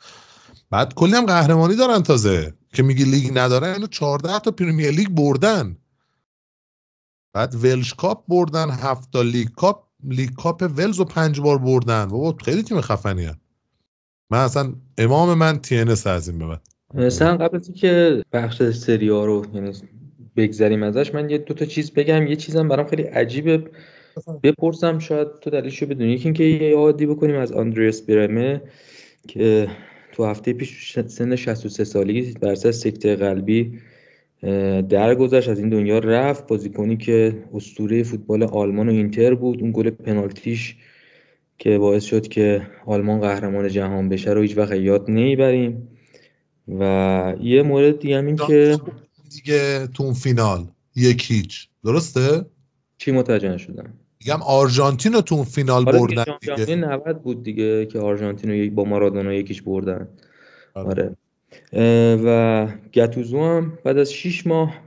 [0.69, 2.53] بعد کلی هم قهرمانی دارن تازه.
[2.73, 5.77] که میگی لیگ نداره اینو 14 تا Premier League بردن.
[7.33, 12.05] بعد Welsh Cup بردن هفت تا League Cup League Cup ولز رو پنج بار بردن.
[12.05, 13.37] بابا خیلی تیم خفنی هن.
[14.29, 16.59] من اصلا امام من ان از این به
[16.93, 19.73] مثلا قبل از اینکه بخش سری آ رو یعنی
[20.37, 21.13] بگذریم ازش.
[21.13, 22.27] من یه دو تا چیز بگم.
[22.27, 23.63] یه چیزم برام خیلی عجیبه.
[24.43, 26.11] بپرسم شاید تو دلیلشو بدونی.
[26.11, 28.61] یکی اینکه یه یادی بکنیم از آندریاس برمه
[29.27, 29.67] که
[30.11, 33.79] تو هفته پیش سن 63 سالگی بر سکته قلبی
[34.89, 35.49] درگذشت.
[35.49, 36.47] از این دنیا رفت.
[36.47, 39.61] بازیکنی که اسطوره فوتبال آلمان و اینتر بود.
[39.61, 40.75] اون گل پنالتیش
[41.57, 45.87] که باعث شد که آلمان قهرمان جهان بشه رو هیچ وقت یاد نمی‌بریم.
[46.79, 48.77] و یه مورد دیگه هم این که
[49.33, 50.67] دیگه تو اون فینال.
[50.95, 51.67] یک هیچ.
[51.85, 52.45] درسته؟
[52.97, 53.93] چی متوجه نشدم.
[54.19, 56.75] میگم آرژانتین رو تو اون فینال آره بردن دیگه.
[56.75, 60.07] 90 بود دیگه که آرژانتین رو با مارادونا یکیش بردن.
[60.73, 61.15] آره,
[61.73, 62.15] آره.
[62.25, 64.81] و گتوزو هم بعد از 6 ماه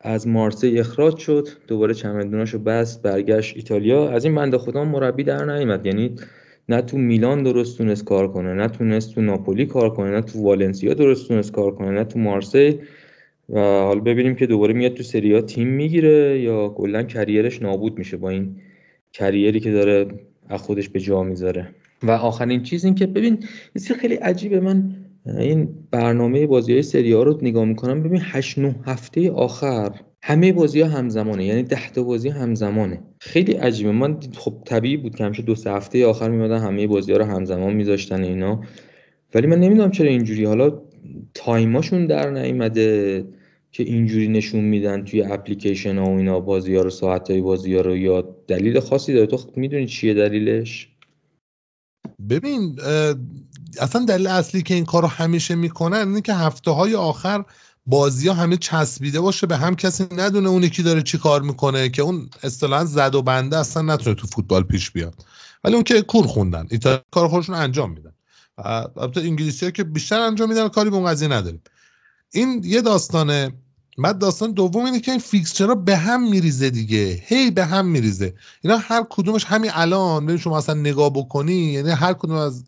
[0.00, 1.48] از مارسی اخراج شد.
[1.68, 4.10] دوباره چمدوناشو بست برگشت ایتالیا.
[4.10, 6.16] از این بنده خدا مربی در نیامد یعنی
[6.68, 10.42] نه تو میلان درست تونست کار کنه نه تونست تو ناپولی کار کنه نه تو
[10.42, 12.80] والنسیا درست تونست کار کنه نه تو مارسی.
[13.52, 18.16] و حالا ببینیم که دوباره میاد تو سریا تیم می‌گیره یا کلا کریرش نابود میشه
[18.16, 18.56] با این
[19.12, 20.06] کریری که داره
[20.48, 21.68] از خودش به جا می‌ذاره.
[22.02, 23.38] و آخرین چیز این که ببین
[23.74, 24.60] یه خیلی عجیبه.
[24.60, 24.94] من
[25.38, 29.90] این برنامه بازی های سری ها رو نگاه می‌کنم ببین 8 9 هفته آخر
[30.22, 33.00] همه بازی ها همزمانه یعنی 10 تا بازی همزمانه.
[33.20, 33.92] خیلی عجیبه.
[33.92, 37.24] من خب طبیعی بود که همیشه دو سه هفته آخر میمدن همه بازی ها رو
[37.24, 38.60] همزمان میذاشتن اینا.
[39.34, 40.44] ولی من نمی‌دونم چرا اینجوری.
[40.44, 40.82] حالا
[41.34, 43.24] تایماشون در نیومده.
[43.72, 47.74] که اینجوری نشون میدن توی اپلیکیشن ها و اینا بازی ها رو ساعت های بازی
[47.74, 49.26] ها رو یا دلیل خاصی داره.
[49.26, 50.88] تو می‌دونی چیه دلیلش؟
[52.28, 52.80] ببین
[53.80, 57.44] اصلا دلیل اصلی که این کارو همیشه می‌کنن اینه که هفته های آخر
[57.86, 61.88] بازی ها همه چسبیده باشه به هم کسی ندونه اون یکی داره چی کار می‌کنه
[61.88, 65.14] که اون اصطلاحا زد و بنده اصلا نتونه تو فوتبال پیش بیاد.
[65.64, 68.12] ولی اون که کور خوندن ایتالیا کار خودشون انجام میدن.
[68.96, 71.62] البته انگلیسی ها که بیشتر انجام میدن کاری به اون قضیه نداریم.
[72.32, 73.52] این یه داستانه.
[73.98, 77.22] بعد داستان دوم اینه که این فیکسچرها به هم میریزه دیگه.
[77.26, 78.34] هی به هم میریزه.
[78.62, 82.64] اینا هر کدومش همین الان ببین شما اصلا نگاه بکنی یعنی هر کدوم از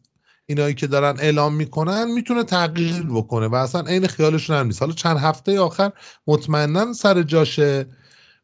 [0.47, 4.83] اینایی که دارن اعلام می‌کنن می‌تونه تغییر بکنه و اصلا عین خیالشون هم نیست.
[4.83, 5.93] حالا چند هفته آخر
[6.27, 7.87] مطمئنا سر جاشه.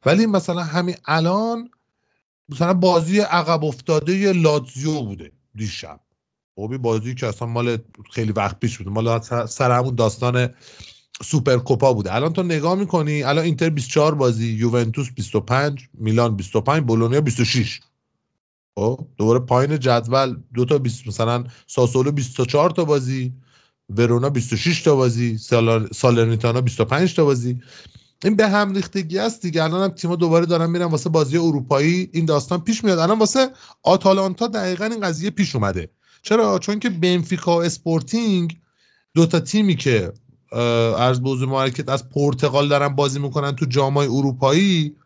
[0.07, 1.71] ولی مثلا همین الان
[2.49, 6.01] مثلا بازی عقب افتاده لاتزیو بوده دیشب.
[6.57, 7.79] خب بازی که اصلا مال
[8.13, 10.49] خیلی وقت پیش بوده مال سر همون داستان
[11.23, 12.15] سوپرکوپا بوده.
[12.15, 17.81] الان تو نگاه می‌کنی الان اینتر 24 بازی یوونتوس 25 میلان 25 بولونیا 26
[18.75, 23.33] خب دوباره پایین جدول دو تا 20 مثلا ساسولو 24 تا بازی
[23.89, 25.39] ورونا 26 تا بازی
[25.93, 27.61] سالرنیتانا 25 تا بازی.
[28.25, 29.65] این به هم ریختگی است دیگه.
[29.65, 32.11] الان هم تیم‌ها دوباره دارن میرن واسه بازی اروپایی.
[32.13, 32.99] این داستان پیش میاد.
[32.99, 33.51] الان واسه
[33.83, 35.91] آتالانتا دقیقا این قضیه پیش اومده.
[36.23, 38.61] چرا؟ چون که بنفیکا اسپورتینگ
[39.15, 40.13] دو تا تیمی که
[40.99, 44.97] از بوزو مارکت از پرتغال دارن بازی می‌کنن تو جامای اروپایی.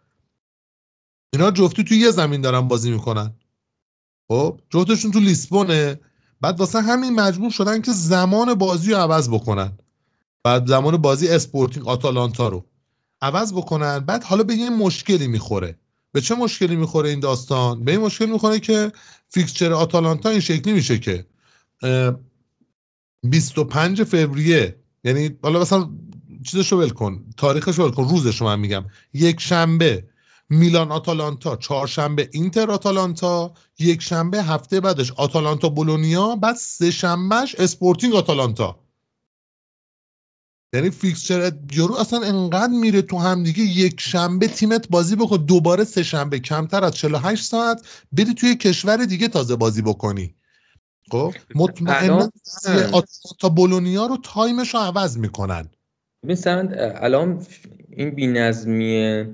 [1.32, 3.34] اینا جفتی تو یه زمین دارن بازی می‌کنن.
[4.28, 6.00] خب جفتشون تو لیسبونه.
[6.40, 9.72] بعد واسه همین مجبور شدن که زمان بازی رو عوض بکنن.
[10.44, 12.64] بعد زمان بازی اسپورتینگ آتالانتا رو
[13.22, 13.98] عوض بکنن.
[13.98, 15.78] بعد حالا به یه مشکلی می‌خوره.
[16.12, 18.92] به چه مشکلی می‌خوره این داستان؟ به این مشکل می‌خوره که
[19.28, 21.26] fixture آتالانتا این شکلی میشه که
[23.22, 25.90] 25 فوریه یعنی حالا مثلا
[26.44, 28.84] چیزشو ول کن تاریخش ول کن روزش من میگم.
[29.14, 30.08] یک شنبه
[30.50, 38.14] میلان آتالانتا چهارشنبه اینتر آتالانتا یک شنبه هفته بعدش آتالانتا بولونیا بعد سه شنبهش اسپورتینگ
[38.14, 38.84] آتالانتا.
[40.74, 45.84] یعنی fixture یهو اصلا انقدر میره تو هم دیگه یک شنبه تیمت بازی بکن دوباره
[45.84, 50.34] سه شنبه کمتر از 48 ساعت بری توی کشور دیگه تازه بازی بکنی.
[51.10, 52.30] خب؟ مطمئنا
[53.40, 55.68] تا بولونیا رو time ش رو عوض می‌کنن.
[56.24, 56.38] ببین
[56.78, 57.42] الان
[57.90, 59.24] این بی‌نظمی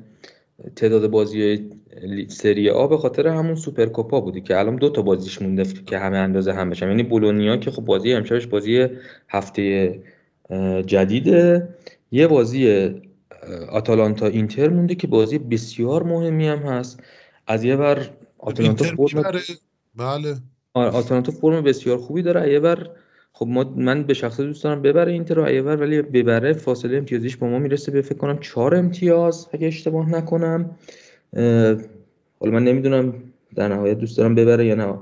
[0.77, 1.71] تعداد بازی
[2.29, 6.17] سری آ به خاطر همون سوپرکوپا بودی که الان دو تا بازیش مونده که همه
[6.17, 6.89] اندازه هم بشن.
[6.89, 8.87] یعنی بولونیا که خب بازی امشبش بازی
[9.29, 9.95] هفته
[10.87, 11.69] جدیده.
[12.11, 12.91] یه بازی
[13.71, 17.01] آتالانتا اینتر مونده که بازی بسیار مهمی هم هست.
[17.47, 18.85] از یه بر آتالانتا
[19.95, 20.37] بله.
[20.75, 22.61] آتالانتا فرم بسیار خوبی داره.
[22.61, 22.91] بر
[23.33, 25.43] خب ما من به شخصه دوست دارم ببره اینتر رو.
[25.43, 27.93] ایور ولی ببره فاصله امتیازیش با ما می‌رسه.
[27.93, 30.71] به فکر کنم چهار امتیاز اگه اشتباه نکنم.
[32.41, 33.15] حالا من نمی‌دونم
[33.55, 34.95] در نهایت دوست دارم ببره یا نه.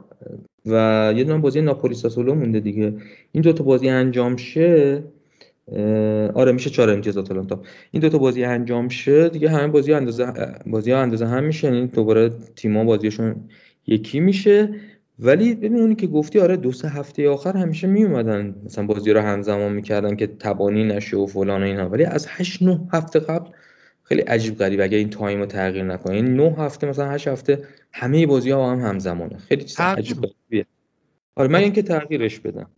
[0.67, 2.95] و یه دونه بازی ناپولی ساسولو مونده دیگه.
[3.33, 5.03] این دو تا بازی انجام شه
[6.35, 7.63] آره میشه چهار امتیاز آتالانتا.
[7.91, 10.33] این دو تا بازی انجام شه دیگه همه بازی اندازه
[10.67, 13.37] بازی ها اندازه هم میشه یعنی دوباره تیم‌ها بازیشون
[13.87, 14.75] یکی میشه.
[15.19, 19.11] ولی ببین اونی که گفتی آره دو سه هفته آخر همیشه می اومدن مثلا بازی
[19.13, 21.89] رو همزمان می‌کردن که تبانی نشه و فلان و اینا.
[21.89, 23.51] ولی از 8 9 هفته قبل
[24.03, 24.81] خیلی عجیب غریب.
[24.81, 28.73] اگه این تایم رو تغییر نکنه این 9 هفته مثلا 8 هفته همه بازی ها
[28.73, 29.39] هم همزمانه.
[29.39, 30.67] خیلی چیز عجیب غریبیه.
[31.35, 32.71] آره من اینکه تغییرش بدم.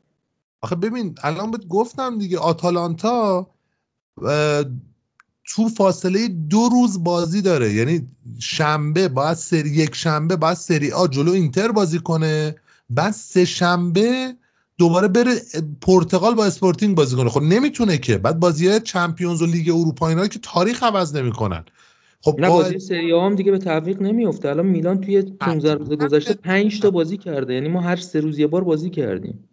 [0.61, 3.51] آخه ببین الان بهت گفتم دیگه آتالانتا
[5.45, 7.73] تو فاصله دو روز بازی داره.
[7.75, 12.57] یعنی شنبه باید سری یک شنبه باید سری آ جلو اینتر بازی کنه
[12.91, 14.35] بعد سه شنبه
[14.79, 15.35] دوباره بره
[15.81, 17.31] پرتغال با اسپورتینگ بازی کنه.
[17.31, 18.19] خب نمی‌تونه که.
[18.19, 21.65] بعد بازی های Champions و لیگ اروپا اینا که تاریخ عوض نمی‌کنن.
[22.23, 25.89] خب نه بازی سری آ هم دیگه به تعویق نمیفته الان میلان توی 15 روز
[25.89, 27.55] گذشته 5 تا بازی کرده.
[27.55, 29.50] یعنی ما هر سه روز یه بار بازی کردیم.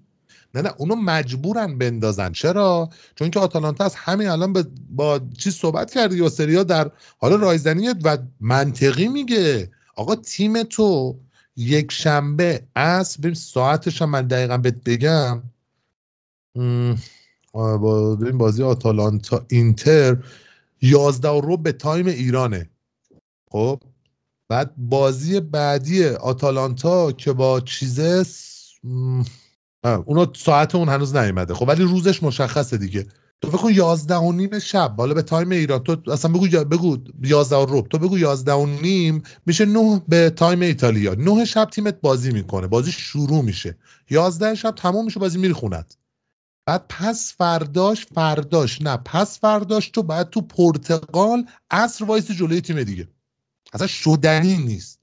[0.58, 2.32] نه نه اونو مجبورن بندازن.
[2.32, 4.54] چرا؟ چون که آتالانتا از همین الان
[4.90, 9.72] با چی صحبت کردی و سریا در حال رایزنی و منطقی میگه.
[9.96, 11.20] آقا تیم تو
[11.56, 15.44] یک شنبه از ببین ساعتش هم من دقیقا بهت بگم.
[17.54, 20.18] با بازی آتالانتا اینتر
[20.82, 22.70] 11 رو به تایم ایرانه.
[23.52, 23.82] خب؟
[24.50, 28.26] بعد بازی بعدی آتالانتا که با چیزه
[29.84, 31.54] اونا ساعت اون هنوز نیومده.
[31.54, 33.08] خب ولی روزش مشخصه دیگه.
[33.42, 34.96] تو کن 11 و نیم شب.
[34.96, 35.80] حالا به time ایران.
[35.84, 40.62] تو اصلا بگو بگو 11 و تو بگو 11 و نیم میشه 9 به time
[40.62, 41.14] ایتالیا.
[41.16, 42.68] 9 شب تیمت بازی می‌کنه.
[42.68, 43.78] بازی شروع میشه.
[44.10, 45.98] 11 شب تموم میشه بازی میری خونت.
[46.66, 48.82] بعد پس فرداش فرداش.
[48.82, 53.08] نه پس فرداش تو باید تو پرتغال عصر وایس جلوی تیم دیگه.
[53.74, 55.00] اصلا شدنی نیست.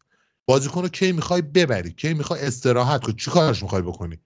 [0.46, 4.18] بازیکن رو کی می‌خوای ببری؟ کی می‌خوای استراحت کنی؟ چیکارش می‌خوای بکنی؟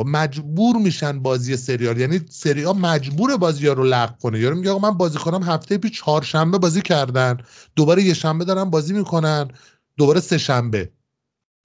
[0.00, 4.38] خب مجبور میشن بازی سریال یعنی سری ها مجبور بازی ها رو لغو کنه.
[4.38, 7.36] یارو میگه آقا من بازی کنم هفته پیش چهارشنبه بازی کردن.
[7.76, 9.48] دوباره یه شنبه دارن بازی می‌کنن.
[9.96, 10.90] دوباره سه شنبه.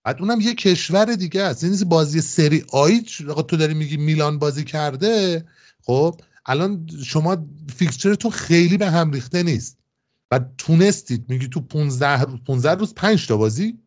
[0.03, 1.64] بعد اونم یه کشور دیگه است.
[1.64, 3.01] این بازی سری آی
[3.47, 5.45] تو داری میگی میلان بازی کرده؟
[5.83, 7.38] خب الان شما
[7.75, 9.77] فیکسچرتون خیلی به هم ریخته نیست.
[10.31, 11.25] و تونستید.
[11.30, 13.80] میگی تو 15 روز 15 روز 5 تا بازی؟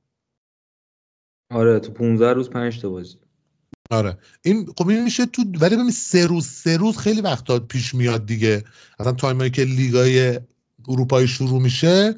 [1.50, 3.27] آره تو 15 روز 5 تا بازی.
[3.90, 4.18] آره.
[4.42, 8.26] این خب این میشه تو ولی ببین سه روز سه روز خیلی وقتا پیش میاد
[8.26, 8.64] دیگه.
[8.98, 10.40] اصلا تایمایی که لیگای
[10.88, 12.14] اروپایی شروع میشه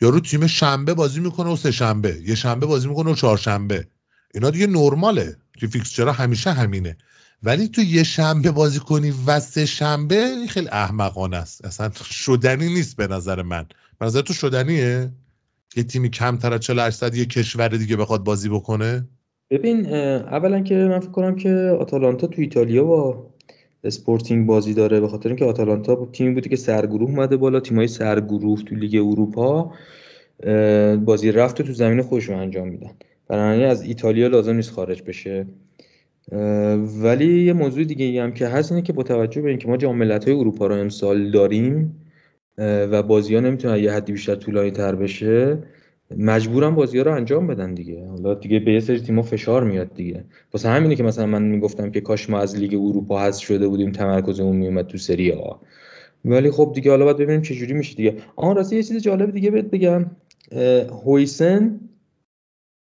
[0.00, 2.22] یارو تیم شنبه بازی می‌کنه و سه شنبه.
[2.26, 3.88] یه شنبه بازی می‌کنه و چهارشنبه.
[4.34, 5.36] اینا دیگه نرماله.
[5.60, 6.96] که چرا همیشه همینه.
[7.42, 11.64] ولی تو یه شنبه بازی کنی و سه شنبه خیلی احمقانه است.
[11.64, 13.66] اصلا شدنی نیست به نظر من.
[13.98, 15.12] به نظر تو شدنیه؟
[15.76, 19.08] یه تیمی کمتر از 48 یه کشور دیگه بخواد بازی بکنه؟
[19.50, 23.26] ببین اولا که من فکر کنم که آتالانتا تو ایتالیا با
[23.84, 28.62] اسپورتینگ بازی داره به خاطر اینکه آتالانتا تیمی بودی که سرگروه اومده بالا تیمای سرگروه
[28.62, 29.72] تو لیگ اروپا
[31.04, 32.90] بازی رفت تو زمین خودشون انجام میدن.
[33.28, 35.46] بنابراین از ایتالیا لازم نیست خارج بشه.
[37.02, 40.02] ولی یه موضوع دیگه هم که هست اینه که با توجه به اینکه ما جام
[40.02, 41.96] های اروپا رو امسال داریم
[42.58, 45.58] و بازی ها نمی‌تونن یه حدی بیشتر طولانی تر بشه
[46.16, 48.08] مجبورم بازی ها رو انجام بدن دیگه.
[48.08, 50.24] حالا دیگه به یه سری تیم‌ها فشار میاد دیگه.
[50.52, 53.92] واسه همینه که مثلا من می‌گفتم که کاش ما از لیگ اروپا حذف شده بودیم
[53.92, 55.60] تمرکزمون میومد تو سری ها
[56.24, 58.16] ولی خب دیگه حالا باید ببینیم چه جوری میشه دیگه.
[58.36, 60.10] آن راستی یه چیز جالب دیگه بهت بگم.
[61.04, 61.80] هویسن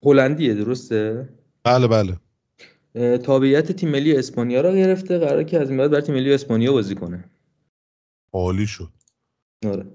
[0.02, 1.28] هلندیه درسته؟
[1.65, 2.16] بله بله.
[3.18, 5.18] تابعیت تیم ملی اسپانیا رو گرفته.
[5.18, 7.24] قراره که از این بعد بر تیم ملی اسپانیا بازی کنه.
[8.32, 8.89] عالی شد.
[9.66, 9.86] آره.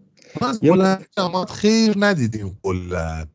[0.41, 3.27] ما از هلند خیر ندیدیم کلا.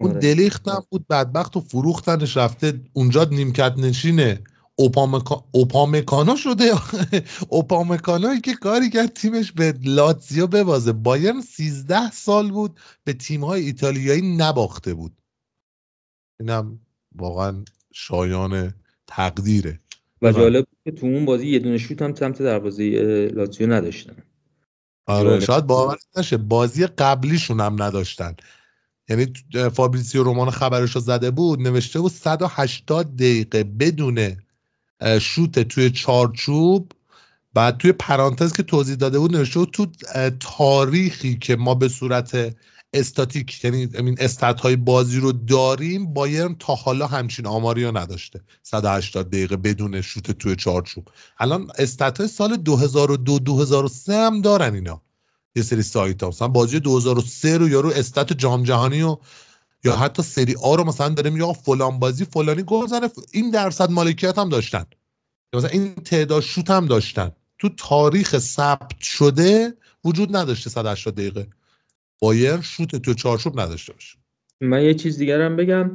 [0.00, 0.20] اون آره.
[0.20, 4.44] دلیخت هم بود بدبخت و فروختنش رفته اونجا نیمکت نشینه.
[5.52, 6.72] اوپامکانا شده.
[7.48, 10.92] اوپامکانایی که کاری کرد تیمش به لاتزیو ببازه.
[10.92, 15.22] بایرن 13 سال بود به تیم‌های ایتالیایی نباخته بود.
[16.40, 16.80] اینم
[17.14, 18.74] واقعا شایان
[19.06, 19.80] تقدیره.
[20.22, 22.84] و جالب که تو اون بازی یه دونه شوت هم سمت دروازه
[23.34, 24.16] لاتزیو نداشتن.
[25.06, 26.36] آره شاید باور نشه.
[26.36, 28.36] بازی قبلیشون هم نداشتن.
[29.08, 29.32] یعنی
[29.72, 34.36] فابریسیو رومان خبرش رو زده بود نوشته بود 180 دقیقه بدون
[35.20, 36.92] شوت توی چارچوب.
[37.54, 39.86] بعد توی پرانتز که توضیح داده بود نوشته بود تو
[40.40, 42.56] تاریخی که ما به صورت
[42.96, 48.40] statistic یعنی این stat های بازی رو داریم بایرن تا حالا همچین آماری رو نداشته.
[48.62, 51.08] 180 دقیقه بدون شوت توی چارچوب.
[51.38, 55.02] الان استات های سال 2002 2003 هم دارن اینا.
[55.56, 56.28] یه سری سایت ها.
[56.28, 59.16] مثلا بازی 2003 رو یارو استات جام جهانی و
[59.84, 63.90] یا حتی سری آ رو مثلا داره یا فلان بازی فلانی گل زنه این درصد
[63.90, 64.84] مالکیت هم داشتن.
[65.52, 67.32] مثلا این تعداد شوت هم داشتن.
[67.58, 71.48] تو تاریخ ثبت شده وجود نداشته 180 دقیقه.
[72.22, 74.18] بایر شوت تو چارچوب نداشته باشه.
[74.60, 75.90] من یه چیز دیگر هم بگم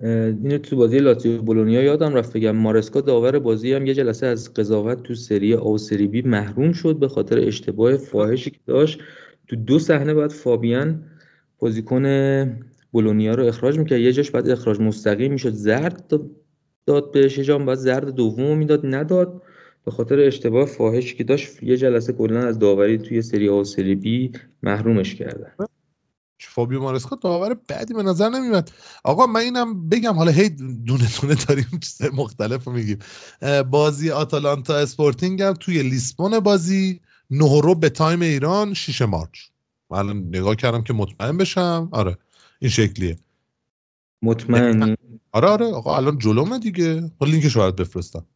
[0.00, 4.54] اینو تو بازی لاتزیو بولونیا یادم رفت بگم مارسکا داور بازی هم یه جلسه از
[4.54, 9.00] قضاوت تو سری آ سری بی محروم شد به خاطر اشتباه فاحشی که داشت.
[9.48, 11.04] تو دو صحنه بعد فابیان
[11.58, 14.00] بازیکن بولونیا رو اخراج می‌کرد.
[14.00, 15.52] یه جاش بعد اخراج مستقیم می‌شد.
[15.52, 16.14] زرد
[16.86, 19.42] داد بهش یه بعد زرد دوم می‌داد نداد.
[19.84, 23.64] به خاطر اشتباه فاحشی که داشت یه جلسه کلا از داوری توی سری آ و
[23.64, 25.52] سری بی محرومش کردن.
[26.40, 28.70] فابیو مارسکا داور بعدی به نظر نمیاد.
[29.04, 32.98] آقا من اینم بگم حالا هی دونه دونه داریم چیز مختلف میگیم.
[33.70, 39.38] بازی آتالانتا اسپورتینگ هم توی لیسبون بازی نهرو به time ایران 6 March.
[39.90, 41.88] من نگاه کردم که مطمئن بشم.
[41.92, 42.18] آره
[42.58, 43.18] این شکلیه.
[44.22, 44.96] مطمئن.
[45.32, 47.10] آره آره آقا الان جلومه دیگه.
[47.20, 48.26] لینکش باید بفرستم.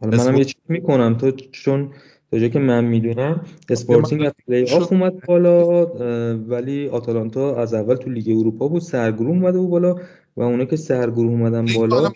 [0.00, 1.14] حالا منم یه چیز می‌کنم.
[1.14, 1.92] تو چون
[2.30, 5.86] تا که من می‌دونم اسپورتینگ از پلی آف اومد بالا
[6.34, 9.96] ولی آتالانتا از اول تو لیگ اروپا بود سرگروه اومده بود بالا
[10.36, 12.12] و اونا که سرگروه اومدن بالا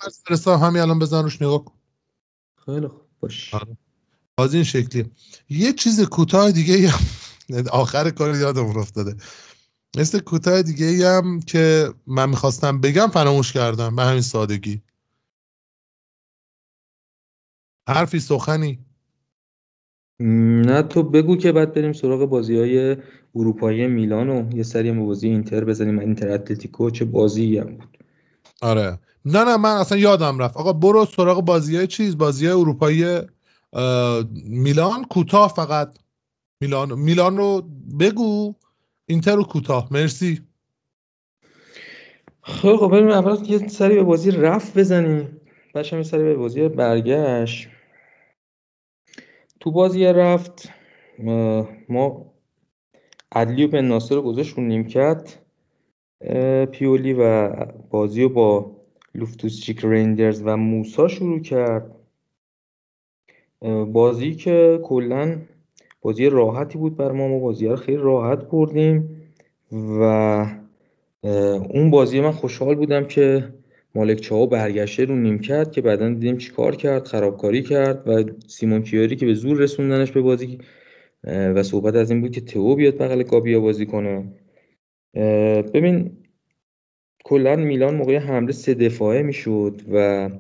[0.47, 1.75] همین الان بزن روش نگاه کن.
[2.67, 3.01] خیلی خوب.
[3.21, 3.55] باش.
[3.55, 3.77] آره.
[4.39, 5.05] از این شکلی
[5.51, 6.93] یه چیز کوتاه دیگه
[7.73, 9.15] آخر کار یادم افتاده.
[9.99, 14.83] مثل کوتاه دیگه هم که من می‌خواستم بگم فراموش کردم به همین سادگی.
[17.89, 18.79] حرفی سخنی.
[20.21, 22.97] نه تو بگو که بعد بریم سراغ بازی های
[23.35, 25.99] اروپایی میلان و یه سری هم بازی اینتر بزنیم.
[25.99, 27.99] اینتر اتلتیکو چه بازی هم بود.
[28.63, 28.99] آره.
[29.25, 30.57] نه نه من اصلا یادم رفت.
[30.57, 33.21] آقا برو سراغ بازی های چیز بازی های اروپایی
[34.45, 35.99] میلان کوتاه فقط.
[36.61, 37.69] میلان میلان رو
[38.01, 38.55] بگو.
[39.07, 39.89] اینتر رو کوتاه.
[39.91, 40.41] مرسی.
[42.43, 45.41] خب خب بریم اول یه سری به بازی رفت بزنیم.
[45.75, 47.69] بچه سری به بازی برگشت.
[49.61, 50.69] تو بازی رفت
[51.89, 52.33] ما
[53.33, 55.39] عدلی و بن ناصر رو گذاشت نیمکت
[56.71, 57.51] پیولی و
[57.91, 58.77] بازی رو با
[59.15, 61.95] لوفتوس رینجرز و موسا شروع کرد.
[63.93, 65.39] بازی که کلا
[66.01, 69.23] بازی راحتی بود بر ما ما بازی رو خیلی راحت بردیم
[69.73, 70.03] و
[71.75, 73.55] اون بازی من خوشحال بودم که
[73.95, 79.17] مالک چاو برگشته رو نیمکت که بعدا دیدیم کار کرد خرابکاری کرد و سیمون کیاری
[79.17, 80.59] که به زور رسوندنش به بازی
[81.25, 84.33] و صحبت از این بود که تو بیاد بغل گابیا بازی کنه.
[85.75, 86.11] ببین
[87.25, 90.31] کلا میلان موقع حمله سه دفاعه می‌شد و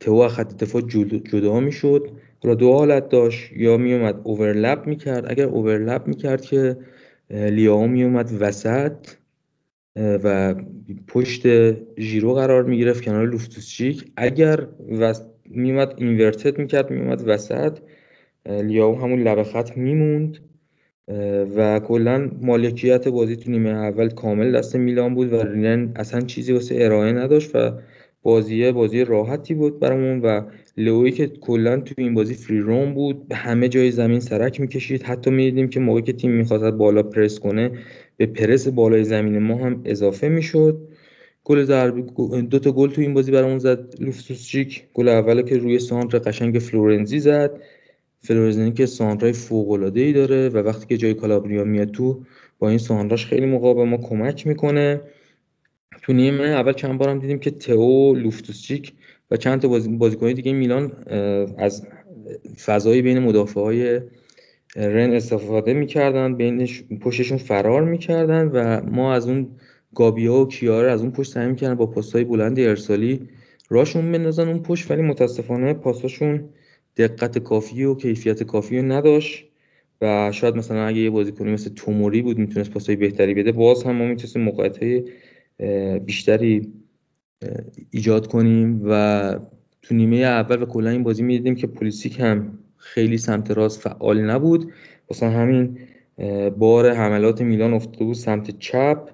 [0.00, 2.10] تو خط دفاع جدا می‌شد.
[2.42, 6.76] حالا دو حالت داشت یا میومد اوورلپ می‌کرد اگر اوورلپ می‌کرد که
[7.30, 8.92] لیاو میومد وسط.
[9.96, 10.54] و
[11.08, 11.42] پشت
[12.00, 14.04] ژیرو قرار می‌گرفت کنار لوفتوسچیک.
[14.16, 14.66] اگر
[15.00, 15.14] و
[15.50, 17.78] میومد اینورتد می‌کرد میومد وسط
[18.46, 20.38] لیاو همون لبه خط میموند
[21.56, 26.52] و کلا مالکیت بازی تو نیمه اول کامل دست میلان بود و رینن اصلا چیزی
[26.52, 27.70] واسه ارائه نداشت و
[28.22, 30.40] بازی بازی راحتی بود برامون و
[30.76, 35.02] لوی که کلا تو این بازی فری روم بود به همه جای زمین سرک می‌کشید.
[35.02, 37.70] حتی می‌دیدیم که موقعی که تیم می‌خواست بالا پرس کنه
[38.16, 40.88] به پرس بالای زمین ما هم اضافه می‌شد.
[41.44, 42.02] گل ضربه
[42.42, 43.94] دو تا گل تو این بازی برامون زد.
[44.00, 47.60] لوفتوسچیک گل اول که روی سانتر قشنگ فلورنزی زد.
[48.18, 52.22] فلورنزی که سانترای فوق العاده ای داره و وقتی که جای کالابریا میاد تو
[52.58, 55.00] با این سانتراش خیلی موقع به ما کمک می‌کنه.
[56.02, 58.92] تو نیمه اول چند بارم دیدیم که تئو لوفتوسچیک
[59.30, 60.92] و چند تا بازیکن دیگه میلان
[61.58, 61.86] از
[62.64, 64.00] فضای بین مدافع های
[64.76, 69.48] رن استفاده می‌کردن بینش پشتشون فرار می‌کردن و ما از اون
[69.94, 73.28] گابیا و کیاره از اون پشت سعی می‌کردن با پاسهای بلند ارسالی
[73.68, 76.48] راشون بندازن اون پشت ولی متاسفانه پاساشون
[76.96, 79.44] دقت کافی و کیفیت کافی رو نداشت
[80.00, 83.52] و شاید مثلا اگه یه بازیکنی مثل توموری بود می‌تونست پاسهای بهتری بده.
[83.52, 85.04] باز هم ما می‌تونستیم موقعیت
[86.04, 86.72] بیشتری
[87.90, 89.38] ایجاد کنیم و
[89.82, 94.20] تو نیمه اول و کلا این بازی می‌دیدیم که پلیسیک هم خیلی سمت راست فعال
[94.20, 94.72] نبود.
[95.10, 95.78] مثلا همین
[96.58, 99.10] بار حملات میلان افتاده بود سمت چپ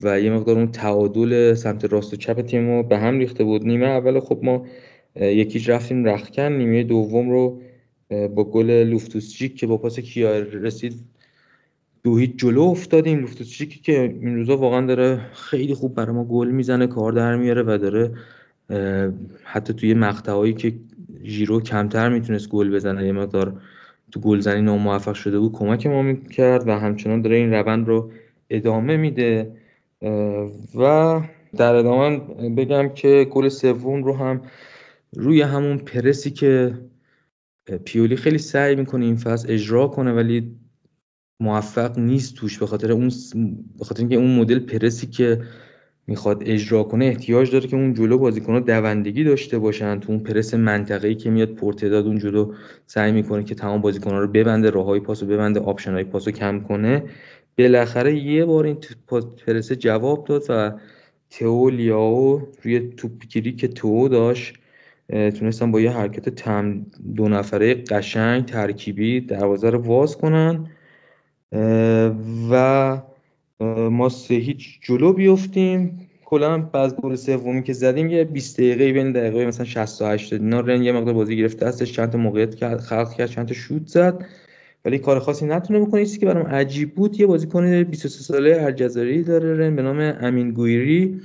[0.00, 3.66] و یه مقدار اون تعادل سمت راست و چپ تیم رو به هم ریخته بود.
[3.66, 4.66] نیمه اول خب ما
[5.16, 7.60] یکیش رفتیم رخکن نیمه دوم رو
[8.10, 10.94] با گل لوفتوسچیک که با پاس کیا رسید
[12.04, 13.18] دو هیچ جلو افتادیم.
[13.18, 17.62] لوفتوسچیکی که این روزا واقعا داره خیلی خوب برای ما گل می‌زنه کار در میاره
[17.62, 18.12] و داره
[19.44, 20.72] حتی توی مقطعهایی که
[21.26, 23.60] ژیرو کمتر می‌تونست گل بزنه یه مقدار
[24.12, 28.10] تو گلزنی ناموفق شده بود کمک ما می‌کرد و همچنان داره این روند رو
[28.50, 29.56] ادامه میده.
[30.74, 31.20] و
[31.56, 34.42] در ادامه بگم که گل سوم رو هم
[35.16, 36.74] روی همون پرسی که
[37.84, 40.56] پیولی خیلی سعی می‌کنه این فصل اجرا کنه ولی
[41.40, 43.10] موفق نیست توش به خاطر اون
[43.78, 45.42] به خاطر اینکه اون مدل پرسی که
[46.06, 50.00] می‌خواد اجرا کنه احتیاج داره که اون جلو بازیکن‌ها دوندگی داشته باشن.
[50.00, 52.52] تو اون پرس منطقه‌ای که میاد پرتداد اون جلو
[52.86, 57.02] سعی می‌کنه که تمام بازیکن‌ها رو ببنده راههای پاسو ببنده آپشن‌های پاسو کم کنه.
[57.58, 58.78] بالاخره یه بار این
[59.46, 60.72] پرس جواب داد و
[61.30, 64.54] تئو لیاو روی توپگیری که تو داشت.
[65.08, 66.86] تونستن با یه حرکت تم
[67.16, 70.66] دو نفره قشنگ ترکیبی دروازه رو واز کنن.
[72.50, 72.98] و
[73.60, 76.08] ما سه هیچ جلو بیفتیم.
[76.24, 80.82] کلا بعد گل سومی که زدیم یه 20 دقیقه بین دقیقه مثلا 68 اینا رن
[80.82, 84.24] یه مقدار بازی گرفت دستش چند تا موقعیت خلق کرد چند تا شوت زد.
[84.84, 86.04] ولی کار خاصی نتونه بکنه.
[86.04, 90.50] چیزی که برام عجیب بود یه بازیکن 23 ساله الجزایر داره رن به نام امین
[90.50, 91.20] گویری.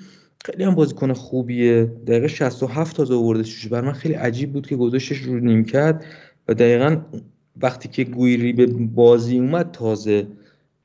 [0.45, 1.83] خیلی هم بازیکن خوبیه.
[2.07, 6.03] دقیقه 67 تازه آوردش برای من خیلی عجیب بود که گذاشتش رو نیمکت.
[6.47, 6.97] و دقیقا
[7.61, 10.27] وقتی که گویری به بازی اومد تازه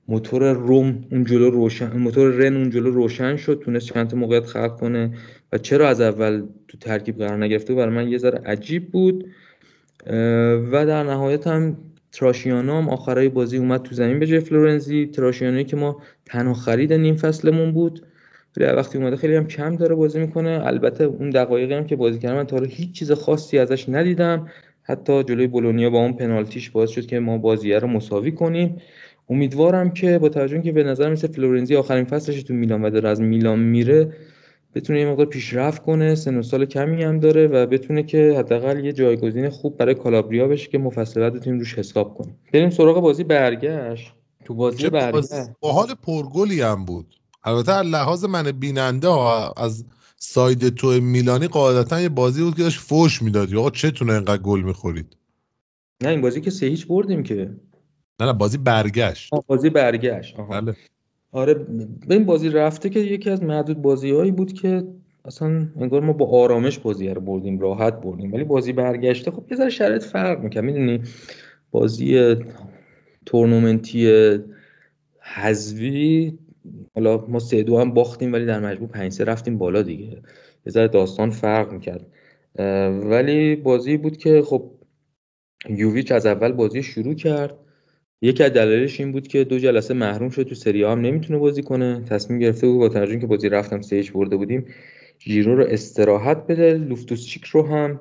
[0.09, 4.47] موتور روم اون جلو روشن موتور رن اون جلو روشن شد تونست چند تا موقعیت
[4.47, 5.11] خلق کنه
[5.53, 9.27] و چرا از اول تو ترکیب قرار نگرفته؟ برای من یه ذره عجیب بود.
[10.73, 11.77] و در نهایت هم
[12.13, 15.07] تراشیانو هم آخرای بازی اومد تو زمین به جای فلورنزی.
[15.07, 18.07] تراشیانوی که ما تنها خرید نیم فصلمون بود.
[18.57, 20.61] ولی وقتی اومده خیلی هم کم داره بازی می‌کنه.
[20.65, 24.49] البته اون دقایقی هم که بازی کردم من تا هیچ چیز خاصی ازش ندیدم.
[24.83, 28.77] حتی جلوی بولونیا با اون پنالتیش باعث شد که ما بازیه رو مساوی کنیم.
[29.29, 33.09] امیدوارم که با توجه که به نظر مثل فلورنزی آخرین فصلش تو میلان و داره
[33.09, 34.13] از میلان میره
[34.75, 38.85] بتونه یه مقدار پیشرفت کنه سن و سال کمی هم داره و بتونه که حداقل
[38.85, 42.39] یه جایگزین خوب برای کالابریا بشه که مفصل بتونیم روش حساب کنیم.
[42.53, 44.13] بریم سراغ بازی برگشت.
[44.45, 45.31] تو بازی برگشت.
[45.61, 47.07] با حال پرگلی هم بود.
[47.45, 49.85] البته لحاظ من بیننده ها از
[50.17, 53.57] ساید تو میلانی قاعدتا یه بازی بود که داشت فوش می‌دادی.
[53.57, 55.17] آقا چتونه اینقدر گل می‌خورید؟
[56.03, 57.51] نه این بازی که سه هیچ بردیم که.
[58.21, 59.31] نه نه بازی برگشت.
[59.47, 60.41] بازی برگشت.
[60.41, 60.61] آها.
[60.61, 60.77] بله.
[61.33, 64.85] آره به این بازی رفته که یکی از معدود بازیهایی بود که
[65.25, 68.33] اصلا انگار ما با آرامش بازی رو بردیم راحت بردیم.
[68.33, 70.61] ولی بازی برگشته خب یه ذره شرایط فرق می‌کنه.
[70.61, 71.03] می‌دونی؟
[71.71, 72.37] بازی
[73.27, 74.39] تورنمنتی
[75.21, 76.33] حذوی
[76.95, 80.23] حالا ما سه دو هم باختیم ولی در مجموع پنج سه رفتیم بالا دیگه.
[80.67, 82.07] یه ذره داستان فرق می‌کرد.
[83.11, 84.71] ولی بازی بود که خب
[85.69, 87.55] یوویچ از اول بازی شروع کرد.
[88.23, 91.63] یکی از دلایلش این بود که دو جلسه محروم شد تو سری هم نمی‌تونه بازی
[91.63, 92.03] کنه.
[92.11, 94.65] تصمیم گرفته بود با توجه که بازی رفتم سیج برده بودیم
[95.27, 98.01] ژیرو رو استراحت بده لوفتوس چیک رو هم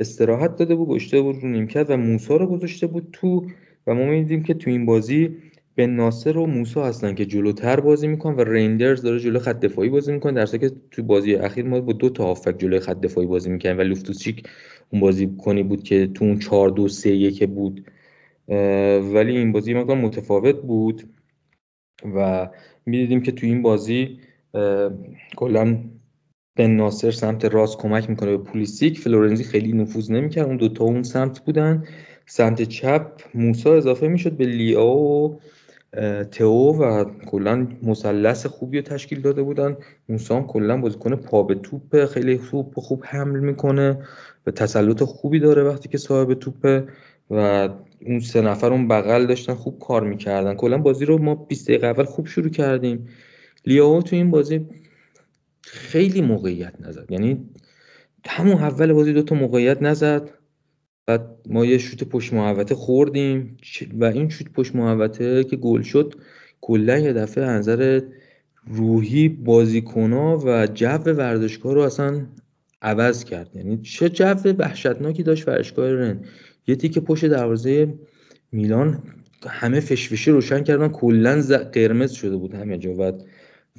[0.00, 3.46] استراحت داده بود گشته بود رو نیمکت و موسا رو گذاشته بود تو
[3.86, 5.36] و ما می‌دیدیم که تو این بازی
[5.74, 9.88] به ناصر و موسا هستن که جلوتر بازی می‌کنن و رندرز داره جلو خط دفاعی
[9.88, 10.32] بازی می‌کنه.
[10.32, 13.78] در که تو بازی اخیر ما با دو تا هافک جلوی خط دفاعی بازی می‌کنیم
[13.78, 14.42] و لوفتوسچیک
[14.90, 17.84] اون بازی کنی بود که تو اون 4 2 3 1 بود.
[19.14, 21.02] ولی این بازی مقدار متفاوت بود
[22.16, 22.48] و
[22.86, 24.18] می‌دیدیم که تو این بازی
[25.36, 25.78] کلا
[26.56, 29.00] بن ناصر سمت راست کمک می‌کنه به پولیسیک.
[29.00, 30.46] فلورنزی خیلی نفوذ نمی‌کرد.
[30.46, 31.84] اون دوتا اون سمت بودن.
[32.26, 35.40] سمت چپ موسا اضافه می‌شد به لیا و
[36.30, 39.76] تئو و کلا مثلث خوبی رو تشکیل داده بودن.
[40.08, 43.98] موسا هم کلا بازیکن پا به توپ خیلی خوب خوب حمل می‌کنه.
[44.46, 46.84] و تسلط خوبی داره وقتی که صاحب توپه
[47.30, 47.68] و
[48.04, 50.54] اون سه نفر اون بغل داشتن خوب کار می‌کردن.
[50.54, 53.08] کلا بازی رو ما 20 دقیقه اول خوب شروع کردیم.
[53.66, 54.66] لیاو تو این بازی
[55.62, 57.06] خیلی موقعیت نزد.
[57.10, 57.50] یعنی
[58.26, 60.30] همون اول بازی دوتا موقعیت نزد.
[61.06, 63.56] بعد ما یه شوت پشت محوطه خوردیم.
[63.92, 66.14] و این شوت پشت محوطه که گل شد
[66.60, 68.00] کلا یه دفعه نظر
[68.66, 72.26] روحی بازیکنا و جو ورزشگاه رو اصلا
[72.82, 73.56] عوض کرد.
[73.56, 74.24] یعنی چه جو
[74.58, 76.24] وحشتناکی داشت ورزشگاه رن.
[76.66, 77.94] یه تیکه پشت دروازه
[78.52, 79.02] میلان
[79.46, 80.88] همه فشفشی روشن کردن.
[80.88, 83.12] کلا قرمز شده بود همه جا و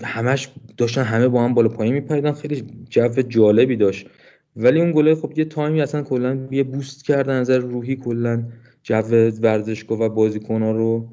[0.04, 2.32] همش داشتن همه با هم بالا پایین میپریدن.
[2.32, 4.08] خیلی جو جالبی داشت.
[4.56, 8.44] ولی اون گله خب یه تایمی اصلا کلا یه بوست کردن نظر روحی کلا
[8.84, 9.02] جو
[9.42, 11.10] ورزشگاه و بازیکن‌ها رو.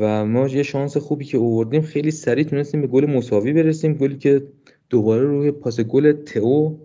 [0.00, 3.94] و ما یه شانس خوبی که آوردیم خیلی سریع تونستیم به گل مساوی برسیم.
[3.94, 4.42] گلی که
[4.90, 6.76] دوباره روی پاس گل تئو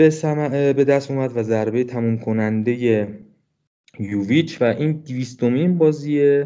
[0.00, 3.08] به, به دست اومد و ضربه تموم کننده
[3.98, 6.44] یوویچ و این دیویستومین بازی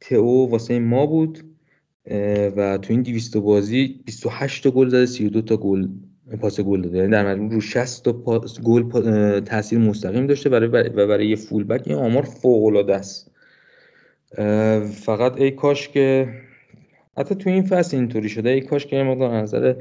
[0.00, 1.38] تئو واسه ما بود.
[2.56, 5.88] و تو این 200 بازی 28 تا گل زده 32 تا گل
[6.40, 6.98] پاس گل داده.
[6.98, 11.36] یعنی در مجموع رو 60 تا پاس گل تاثیر مستقیم داشته برای و برای یه
[11.36, 13.30] فول بک این آمار فوق العاده است
[14.92, 16.28] فقط ای کاش که
[17.16, 18.50] حتی تو این فصل اینطوری شده.
[18.50, 19.74] ای کاش که مقدار نظر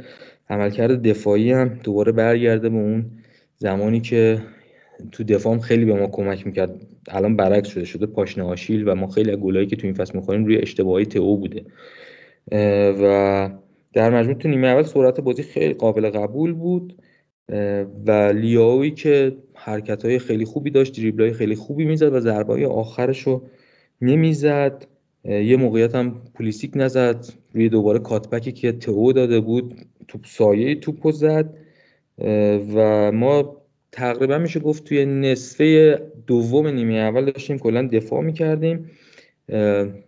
[0.50, 3.06] عملکرد دفاعی هم دوباره برگرده به اون
[3.58, 4.42] زمانی که
[5.12, 6.82] تو دفاع خیلی به ما کمک می‌کرد.
[7.08, 10.16] الان برعکس شده شده پاشنه آشیل و ما خیلی از گلایی که تو این فصل
[10.16, 11.66] می‌خوریم روی اشتباهی تو بوده.
[13.02, 13.50] و
[13.94, 16.96] در مجموع تو نیمه اول سرعت بازی خیلی قابل قبول بود.
[18.08, 23.20] و لیاوی که حرکت های خیلی خوبی داشت دریبل خیلی خوبی می‌زد و ضربه آخرش
[23.20, 23.44] رو
[24.02, 24.86] نمی‌زد
[25.26, 27.26] یه موقعیت هم پولیسیک نزد.
[27.54, 29.76] روی دوباره کاتبکی که تو داده بود.
[30.08, 31.58] توپ سایه توپ زد
[32.76, 33.58] و ما
[33.92, 38.92] تقریبا میشه گفت توی نصفه دوم نیمه اول داشتیم کلا دفاع می‌کردیم.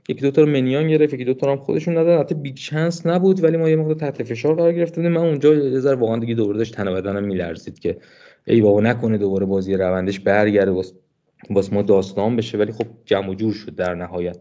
[0.10, 2.20] یکی دوتا رو منیان گرفت یکی دوتا هم خودشون ندادن.
[2.20, 5.80] حتی بیگ چانس نبود ولی ما یه مقدار تحت فشار قرار گرفته من اونجا یه
[5.80, 7.98] ذره واقعا دیگه دوباره داشت تن بدنم میلرزید که
[8.48, 10.94] ای بابا نکنه دوباره بازی روندش برگرده باز
[11.50, 12.58] باز ما داستان بشه.
[12.58, 14.38] ولی خب جمع و جور شد در نهایت.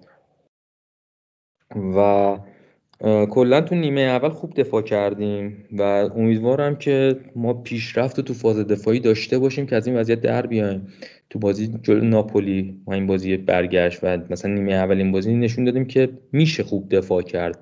[1.97, 2.39] و
[3.31, 5.83] کلا تو نیمه اول خوب دفاع کردیم و
[6.17, 10.87] امیدوارم که ما پیشرفت تو فاز دفاعی داشته باشیم که از این وضعیت در بیایم.
[11.31, 15.65] تو بازی جلو ناپولی ما این بازی برگشت و مثلا نیمه اول این بازی نشون
[15.65, 17.59] دادیم که میشه خوب دفاع کرد.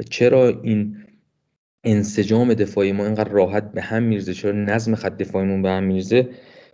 [0.00, 0.96] و چرا این
[1.84, 6.28] انسجام دفاعی ما اینقدر راحت به هم میرزه چرا نظم خط دفاعیمون به هم میرزه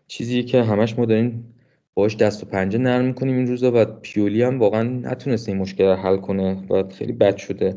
[0.07, 1.52] چیزی که همش ما داریم
[1.95, 5.85] باش دست و پنجه نرم می‌کنیم این روزا و پیولی هم واقعا نتونسته این مشکل
[5.85, 7.77] رو حل کنه و خیلی بد شده.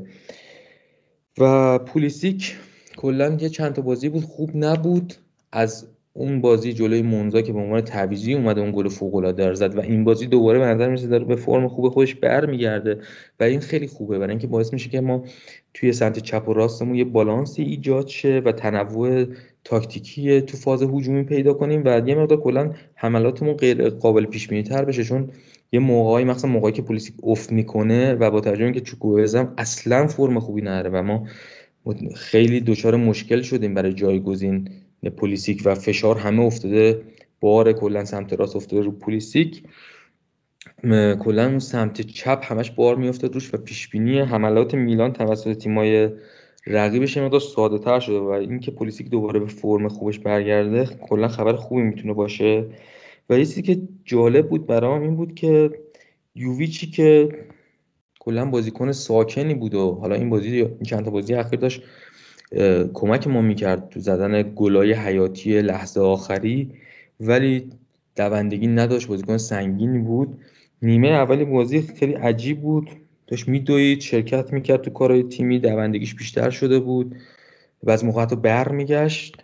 [1.37, 2.55] و پولیسیک
[2.97, 5.13] کلا یه چند تا بازی بود خوب نبود.
[5.51, 9.77] از اون بازی جلوی مونزا که به عنوان تعویضی اومده اون گل فوق العاده زد
[9.77, 12.99] و این بازی دوباره به نظر میسه داره به فرم خوب خودش برمیگرده
[13.39, 14.19] و این خیلی خوبه.
[14.19, 15.23] برای اینکه باعث میشه که ما
[15.73, 19.25] توی سمت چپ و راستمون یه بالانسی ایجاد شه و تنوع
[19.65, 24.63] تاکتیکی تو فاز هجومی پیدا کنیم و یه مقدار کلا حملاتمون غیر قابل پیش بینی
[24.63, 25.29] تر بشه چون
[25.71, 30.39] یه موقعی مثلا موقعی که پلیس افت می‌کنه و با توجه اینکه چوکوزم اصلا فرم
[30.39, 31.27] خوبی نداره و ما
[32.15, 34.69] خیلی دچار مشکل شدیم برای جایگزین
[35.17, 37.01] پلیسیک و فشار همه افتاده
[37.39, 39.63] بار کلا سمت راست افتاده رو پلیسیک
[41.19, 46.09] کلا سمت چپ همش بار میافتاد روش و پیش بینی حملات میلان توسط تیمای
[46.67, 51.53] رقیبش مقدار ساده تر شده و اینکه پلیسیک دوباره به فرم خوبش برگرده کلا خبر
[51.53, 52.65] خوبی می‌تونه باشه.
[53.29, 55.71] و چیزی که جالب بود برام این بود که
[56.35, 57.29] یوویچی که
[58.19, 61.81] کلا بازیکن ساکنی بود و حالا این بازی این چند تا بازی اخیر داشت
[62.93, 66.71] کمک ما می‌کرد تو زدن گلای حیاتی لحظه آخری.
[67.19, 67.69] ولی
[68.15, 70.37] دوندگی نداشت بازیکن سنگینی بود.
[70.81, 72.89] نیمه اولی بازی خیلی عجیب بود.
[73.27, 77.15] داشت میدوید شرکت می‌کرد تو کارهای تیمی دوندگیش بیشتر شده بود
[77.83, 79.37] و از موقع حتی بر میگشت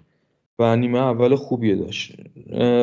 [0.60, 2.16] و نیمه اول خوبی داشت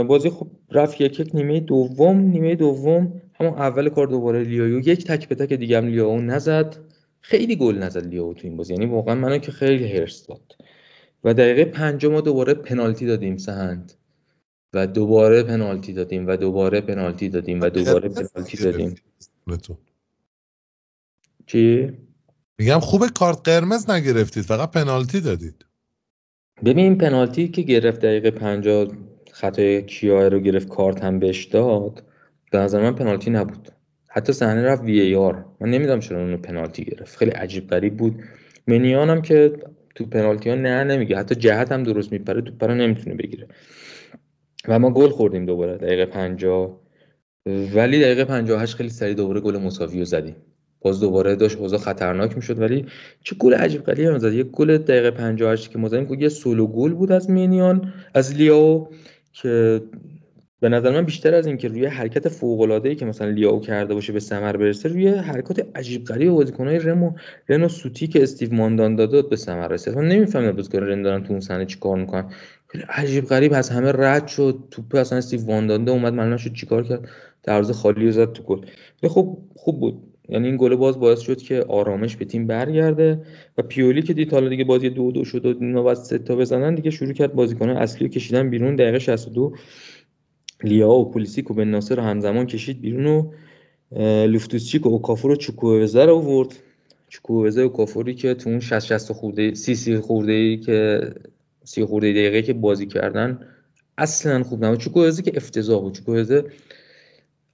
[0.08, 5.04] بازی خوب رفت یک یک نیمه دوم نیمه دوم همون اول کار دوباره لیاو یک
[5.04, 6.76] تک به تک دیگه هم لیاو نزد
[7.20, 10.56] خیلی گل نزد لیاو تو این بازی یعنی واقعا منو که خیلی هرس داد
[11.24, 13.92] و دقیقه پنجم ما دوباره پنالتی دادیم سهند
[14.72, 18.94] و دوباره پنالتی دادیم و دوباره پنالتی دادیم و دوباره پنالتی دادیم
[21.48, 21.92] چی؟
[22.58, 25.64] میگم خوب کارت قرمز نگرفتید فقط پنالتی دادید.
[26.64, 28.88] ببین این پنالتی که گرفت دقیقه 50
[29.32, 32.02] خطای کیا رو گرفت کارت هم بهش داد
[32.52, 33.68] به نظر من پنالتی نبود.
[34.08, 37.16] حتی صحنه رفت وی ای آر من نمی‌دونم چرا اونو پنالتی گرفت.
[37.16, 38.22] خیلی عجیب غریب بود.
[38.66, 39.52] منیان هم که
[39.94, 41.18] تو پنالتی ها نه نمیگه.
[41.18, 43.48] حتی جهت هم درست میپره تو پره نمی‌تونه بگیره.
[44.68, 46.80] و ما گل خوردیم دوباره دقیقه 50
[47.46, 50.36] ولی دقیقه 58 خیلی سریع دوباره گل مساوی رو زدیم.
[50.80, 52.86] باز دوباره داشت اوضاع خطرناک می‌شد ولی
[53.24, 54.32] چه گل عجیب غریبی هم زد.
[54.32, 58.88] یه گل دقیقه 58 که ما زدیم یه سولو گل بود از مینیان از لیاو
[59.32, 59.80] که
[60.60, 63.94] به نظر من بیشتر از اینکه روی حرکت فوق العاده ای که مثلا لیاو کرده
[63.94, 67.12] باشه به ثمر برسه روی حرکات عجیب غریب بازیکن‌های رمو
[67.48, 69.94] رنو سوتی که استیو ماندان داد به ثمر رسید.
[69.94, 72.30] من نمی‌فهمم بازیکن رن دارن تو اون صحنه چیکار می‌کنن.
[72.88, 77.08] عجیب غریب از همه رد شد توپ اصلا استیو واندانده اومد معلوم شد چیکار کرد؟
[77.42, 78.66] دروازه خالی رو زد تو گل.
[79.08, 80.07] خب خوب بود.
[80.28, 83.20] یعنی این گل باز باعث شد که آرامش به تیم برگرده
[83.58, 86.36] و پیولی که دید حالا دیگه بازی دو دو شد و اینا بعد سه تا
[86.36, 88.76] بزنن دیگه شروع کرد بازیکن اصلی رو کشیدن بیرون.
[88.76, 89.54] دقیقه 62
[90.64, 93.30] لیا و پولیسیک و بن ناصر همزمان کشید بیرون و
[94.26, 96.62] لوفتوسچیک و اوکافور و چوکووزه رو آورد.
[97.08, 101.00] چوکووزه و کافوری که تو اون 60 60 خورده سی سی خورده ای که
[101.64, 103.40] سی خورده دقیقه که بازی کردن
[103.98, 104.78] اصلا خوب نبود.
[104.78, 105.94] چوکووزه که افتضاح بود.
[105.94, 106.44] چوکووزه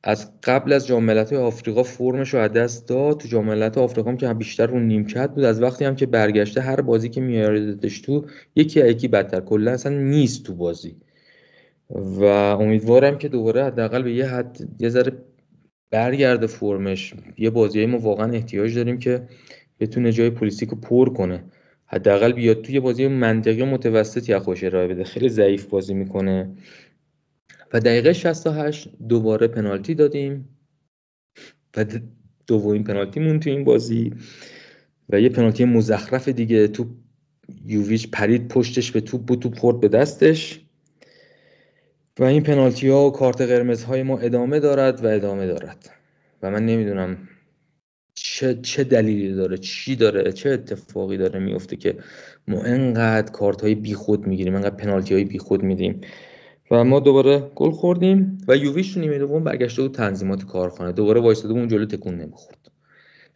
[0.07, 3.21] از قبل از جام ملت‌های آفریقا فرمش رو از دست داد.
[3.21, 5.45] تو جام آفریقا هم که بیشتر رو نیمکت بود.
[5.45, 8.27] از وقتی هم که برگشته هر بازی که میاردش تو
[8.57, 9.41] یکی یکی بدتر.
[9.41, 10.97] کلا اصلا نیست تو بازی.
[11.91, 15.13] و امیدوارم که دوباره حداقل به یه حد یه ذره
[15.91, 17.15] برگرده فرمش.
[17.39, 19.23] یه بازی ما واقعا احتیاج داریم که
[19.81, 21.45] بتونه جای پلیسیک رو پر کنه.
[21.87, 25.05] حداقل بیاد توی بازی منطقی متوسطی خوش ارائه بده.
[25.05, 26.51] خیلی ضعیف بازی می‌کنه.
[27.75, 30.49] و دقیقه 68 دوباره پنالتی دادیم
[31.77, 31.87] و
[32.47, 34.13] دومین پنالتیمون تو این بازی
[35.09, 36.69] و یه پنالتی مزخرف دیگه.
[36.69, 36.87] تو
[37.67, 40.61] یوویچ پرید پشتش به توپ بود توپ خورد به دستش.
[42.19, 45.91] و این پنالتی ها و کارت قرمز های ما ادامه دارد و ادامه دارد.
[46.43, 47.29] و من نمی‌دونم
[48.15, 51.97] چه, چه دلیلی داره چی داره چه اتفاقی داره میفته که
[52.49, 56.01] ما انقدر کارت های بی خود می‌گیریم انقدر پنالتی های بی خود میدیم.
[56.75, 60.93] و ما دوباره گل خوردیم و یوویچ تو نیمه دوم برگشته بود تنظیمات کارخانه.
[60.93, 62.59] دوباره وایساده اون جلو تکون نمی‌خورد.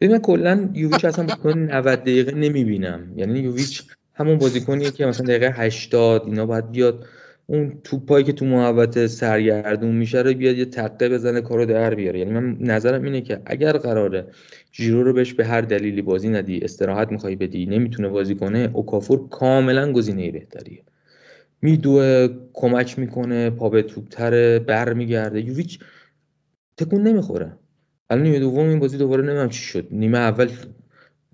[0.00, 3.12] ببین من کلا یوویچ اصلا بازیکن 90 دقیقه نمی‌بینم.
[3.16, 3.82] یعنی یوویچ
[4.14, 7.06] همون بازیکنیه که مثلا دقیقه 80 اینا باید بیاد.
[7.46, 12.18] اون توپایی که تو محوطه سرگردون میشه رو بیاد یه تقه بزنه کارو در بیاره.
[12.18, 14.26] یعنی من نظرم اینه که اگر قراره
[14.72, 19.28] ژیرو رو بهش به هر دلیلی بازی ندی استراحت می‌خوای بدی نمی‌تونه بازی کنه اوکافور
[19.28, 20.82] کاملا گزینه بهتریه.
[21.62, 25.40] میدوه کمک می‌کنه پا به توپتره برمیگرده.
[25.40, 25.78] یوویچ
[26.76, 27.58] تکون نمی‌خوره.
[28.10, 29.88] الان نیمه دوم این بازی دوباره نمی‌دونم چی شد.
[29.90, 30.50] نیمه اول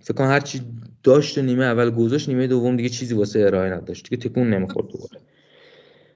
[0.00, 0.62] فکر کنم هرچی
[1.02, 4.08] داشت نیمه اول گذاشت نیمه دوم دیگه چیزی واسه ارائه نداشت.
[4.08, 5.20] دیگه تکون نمی‌خورد دوباره.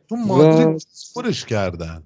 [0.08, 2.02] تو مادرید خورش کردن.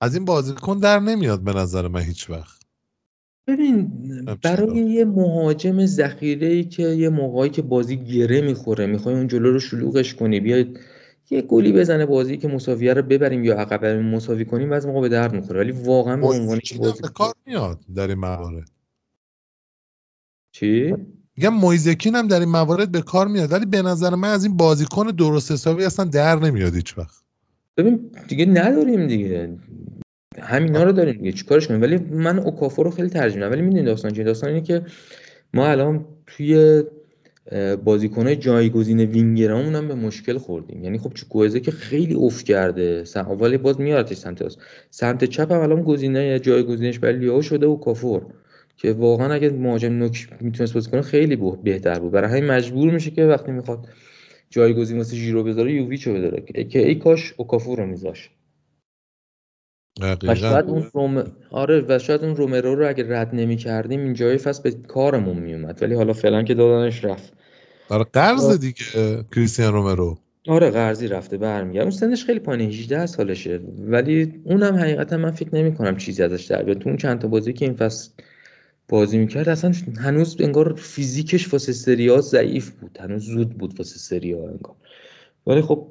[0.00, 2.61] از این بازیکن در نمیاد به نظر من هیچ وقت.
[3.46, 3.92] ببین
[4.42, 9.52] برای یه مهاجم ذخیره ای که یه موقعی که بازی گره می‌خوره می‌خوای اون جلو
[9.52, 10.78] رو شلوغش کنی بیاید
[11.30, 15.08] یه گلی بزنه بازی که مساویه رو ببریم یا عقب مساوی کنیم بعضی موقع به
[15.08, 15.60] درد می‌خوره.
[15.60, 18.70] ولی واقعا به عنوان بازی کار میاد در این موارد.
[20.52, 20.94] چی؟
[21.36, 24.56] میگم مویزکین هم در این موارد به کار میاد ولی به نظر من از این
[24.56, 27.22] بازیکن درست حسابی اصلا در نمیاد هیچ وقت
[27.76, 29.58] ببین دیگه نداریم دیگه.
[30.40, 31.32] همینا رو داریم دیگه.
[31.32, 33.50] چیکارش کنیم؟ ولی من اوکافو رو خیلی ترجیح میدم.
[33.50, 34.82] ولی می‌دونید داستان چیه؟ داستان اینه که
[35.54, 36.82] ما الان توی
[37.84, 40.84] بازیکنهای جایگزین وینگرامون هم به مشکل خوردیم.
[40.84, 43.04] یعنی خب چوکوزه که خیلی اوف کرده.
[43.40, 44.58] ولی باز میارتش سمت راست.
[44.90, 48.26] سمت چپ هم الان گزینه جایگزینش برای لیاو شده و کافور
[48.76, 52.12] که واقعا اگه مهاجم نوک می‌تونست بازی کنه خیلی بهتر بود.
[52.12, 53.88] برای همین مجبور میشه که وقتی می‌خواد
[54.50, 56.64] جایگزین واسه ژیرو بذاره یوویچو بذاره.
[56.64, 58.30] که ای کاش اوکافور رو میذاش.
[60.00, 61.24] و شاید اون روم...
[61.50, 65.36] آره و شاید اون رومرو رو اگه رد نمی کردیم این جای فصل به کارمون
[65.36, 67.32] می اومد ولی حالا فعلا که دادنش رفت.
[67.88, 68.84] آره قرض دیگه
[69.34, 70.18] کریستیان رومرو.
[70.48, 73.60] آره قرضی رفته برمیگرد اون سنش خیلی پایین 18 سالشه.
[73.78, 76.78] ولی اونم حقیقتا من فکر نمی کنم چیزی ازش در بیاد.
[76.78, 78.10] تو اون چند تا بازی که این فصل
[78.88, 82.98] بازی می‌کرد اصلا هنوز انگار فیزیکش واسه سریا ضعیف بود.
[83.00, 84.74] هنوز زود بود واسه سریا انگار.
[85.46, 85.88] ولی خب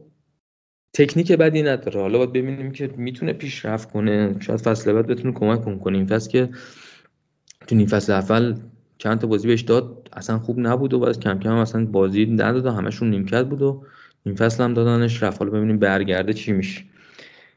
[0.93, 2.01] تکنیک بدی نداره.
[2.01, 4.35] حالا باید ببینیم که می‌تونه پیشرفت کنه.
[4.39, 5.97] شاید فصل بعد بتونه کمک کنه.
[5.97, 6.49] این فصل که
[7.67, 8.55] تو این فصل اول
[8.97, 12.65] چند تا بازی بهش داد اصلا خوب نبود و بعد کم کم اصلا بازی نداد
[12.65, 13.85] و همشون نیمکت بود و
[14.25, 15.39] این فصل هم دادنش رفت.
[15.39, 16.81] حالا ببینیم برگرده چی میشه.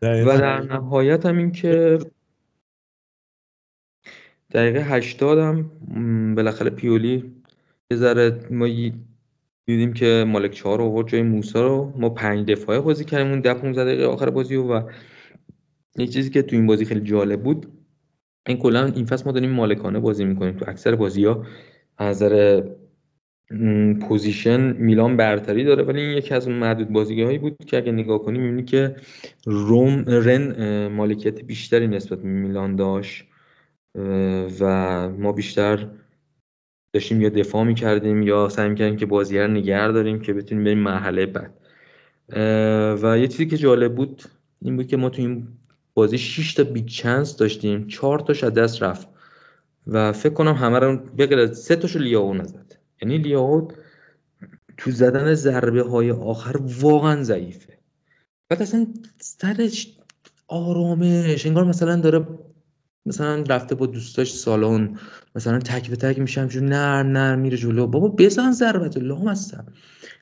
[0.03, 1.99] و در نهایت هم این که
[4.53, 5.71] دقیقه هشتاد هم
[6.35, 7.33] بالاخره پیولی
[7.91, 8.67] یه ذره ما
[9.67, 11.93] دیدیم که مالک چهار رو جای موسا رو.
[11.97, 14.83] ما پنج دفاعه بازی کردیم اون ده 15 دقیقه آخر بازی و
[15.99, 17.67] یک چیزی که تو این بازی خیلی جالب بود
[18.47, 20.57] این کلا این فصل ما داریم مالکانه بازی می‌کنیم.
[20.57, 21.47] تو اکثر بازی ها
[21.99, 22.23] از
[24.01, 28.19] possession میلان برتری داره ولی این یکی از اون معدود هایی بود که اگه نگاه
[28.19, 28.97] کنیم می‌بینی که
[29.45, 33.25] رن مالکیت بیشتری نسبت میلان داشت
[34.61, 35.89] و ما بیشتر
[36.95, 40.79] داشتیم یا دفاع می‌کردیم یا سعی می‌کردیم که بازی رو نگه داریم که بتونیم بریم
[40.79, 41.55] مرحله بعد.
[43.03, 44.23] و یه چیزی که جالب بود
[44.63, 45.49] این بود که ما تو این
[45.95, 49.09] بازی 6 تا big chance داشتیم 4 تاش از دست رفت
[49.87, 52.77] و فکر کنم همه رو بغیر سه تاشو لیاو نزد.
[53.03, 53.69] یعنی لیاو
[54.77, 57.79] تو زدن ضربه های آخر واقعا ضعیفه.
[58.49, 58.87] بعد اصلا
[59.19, 59.97] سرش
[60.49, 62.27] آرامش انگار مثلا داره
[63.07, 64.97] مثلا رفته با دوستاش سالن
[65.37, 67.87] مثلا تک به تک میشم چون نرم نرم میره جلو.
[67.87, 69.67] بابا بزن ضربتو لامصب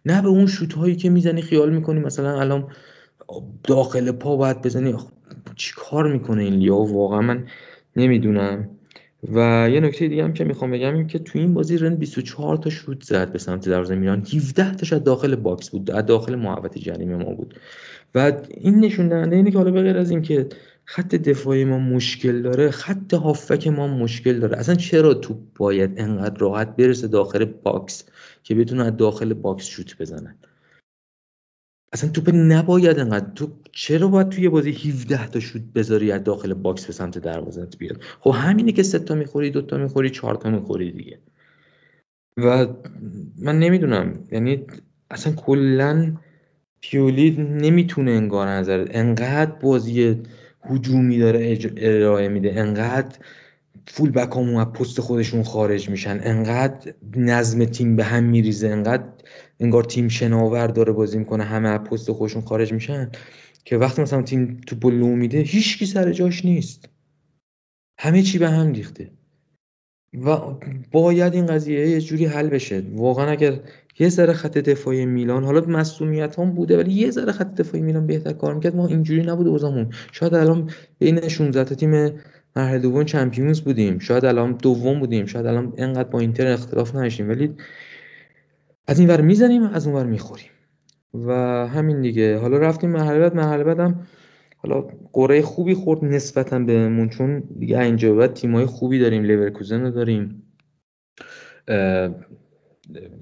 [0.07, 2.67] نه به اون شوت هایی که می‌زنی خیال می‌کنی مثلا الان
[3.65, 4.95] داخل پا باید بزنی.
[5.57, 7.45] چی کار می‌کنه این لیاو واقعا من
[7.97, 8.69] نمی‌دونم.
[9.33, 12.57] و یه نکته دیگه هم که می‌خوام بگم این که تو این بازی رن 24
[12.57, 14.27] تا شوت زد به سمت دروازه میلان.
[14.35, 17.55] 17 تاش از داخل باکس بود از داخل محوطه جریمه ما بود.
[18.15, 20.47] و این نشون دهنده اینه که حالا بغیر از این که
[20.85, 24.59] خط دفاعی ما مشکل داره خط هافک ما مشکل داره.
[24.59, 28.05] اصلا چرا تو باید انقدر راحت برسه داخل باکس
[28.43, 30.37] که بتونه از داخل باکس شوت بزنن
[31.93, 36.55] اصلا توپ نباید انقدر تو چرا باید توی بازی 17 تا شوت بذاری از داخل
[36.55, 40.35] باکس به سمت دروازه بیاد؟ خب همینه که سه تا می‌خوری دو تا می‌خوری چهار
[40.35, 41.19] تا می‌خوری دیگه.
[42.37, 42.67] و
[43.39, 44.67] من نمی‌دونم یعنی
[45.11, 46.17] اصلا کلا
[46.81, 50.23] پیولی نمی‌تونه انگار نظر انقدر بازی
[50.65, 52.53] هجومی داره ارائه میده.
[52.57, 53.19] انقدر
[53.87, 56.21] فول بک از پست خودشون خارج میشن.
[56.23, 58.69] انقدر نظم تیم به هم میریزه.
[58.69, 59.05] انقدر
[59.61, 61.45] انگار تیم شناور داره بازی می‌کنه.
[61.45, 63.11] همه از پست خودشون خارج میشن
[63.65, 66.89] که وقتی مثلا تیم تو بلو میده هیچکی سر جاش نیست.
[67.99, 69.11] همه چی به هم ریخته.
[70.15, 70.37] و
[70.91, 72.83] باید این قضیه یه جوری حل بشه.
[72.95, 73.61] واقعا اگر
[73.99, 78.07] یه ذره خط دفاعی میلان حالا مسئولیت هم بوده ولی یه ذره خط دفاعی میلان
[78.07, 78.77] بهتر کار می‌کرد.
[78.77, 82.11] ما اینجوری نبوده اوزامون شاید الان بین 16 تا تیم
[82.57, 83.99] مرحله دوم چمپیونز بودیم.
[83.99, 85.27] شاید الان دوم بودیم.
[85.27, 87.55] شاید الان انقدر با اینتر اختلاف نداشتیم ولی
[88.87, 90.51] از این ور می‌زنیم از اون ور می‌خوریم.
[91.15, 91.33] و
[91.69, 92.39] همین دیگه.
[92.39, 93.37] حالا رفتیم مرحله بعد.
[93.37, 94.07] مرحله بعدم
[94.57, 99.23] حالا قره خوبی خورد نسبتا بهمون چون دیگه اینجا بعد تیمای خوبی داریم.
[99.23, 100.43] لیورکوزن رو داریم.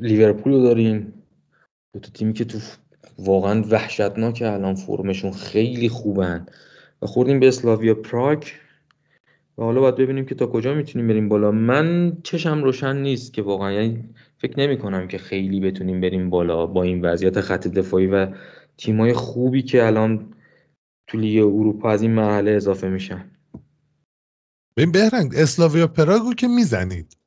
[0.01, 1.13] لیورپول رو داریم.
[1.95, 2.59] دو تا تیمی که تو
[3.19, 6.47] واقعا وحشتناک الان فرمشون خیلی خوبن.
[7.03, 8.45] و خوردیم به اسلاویا پراگ.
[9.59, 11.51] و حالا باید ببینیم که تا کجا می‌تونیم بریم بالا.
[11.51, 14.05] من چشم روشن نیست که واقعا یعنی
[14.39, 18.29] فکر نمی کنم که خیلی بتونیم بریم بالا با این وضعیت خط دفاعی و
[18.77, 20.35] تیمای خوبی که الان
[21.07, 23.31] تو لیگ اروپا از این مرحله اضافه میشن.
[24.77, 27.20] ببین بهرنگ اسلاویا پراگو که می‌زنید.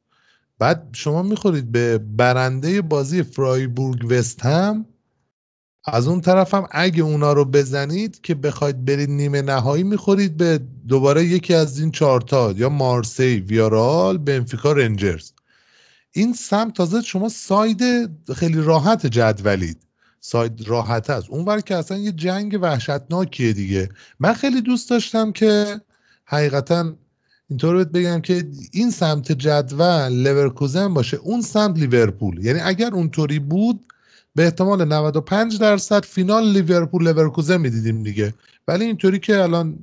[0.63, 4.85] بعد شما می‌خورید به برنده بازی فرایبورگ وست هم
[5.85, 10.59] از اون طرف هم اگه اونا رو بزنید که بخواید برید نیمه نهایی می‌خورید به
[10.87, 15.31] دوباره یکی از این چارتا یا مارسی ویارال بنفیکا رنجرز.
[16.11, 19.77] این سمت تازه شما side خیلی راحت جدولید.
[20.19, 21.29] side راحت است.
[21.29, 23.89] اون که اصلا یه جنگ وحشتناکیه دیگه.
[24.19, 25.81] من خیلی دوست داشتم که
[26.25, 26.93] حقیقتا
[27.53, 32.45] اینطور بهت بگم که این سمت جدول لورکوزن باشه اون سمت لیورپول.
[32.45, 33.85] یعنی اگر اونطوری بود
[34.35, 38.33] به احتمال 95 درصد فینال لیورپول لورکوزن می‌دیدیم دیگه.
[38.67, 39.79] ولی اینطوری که الان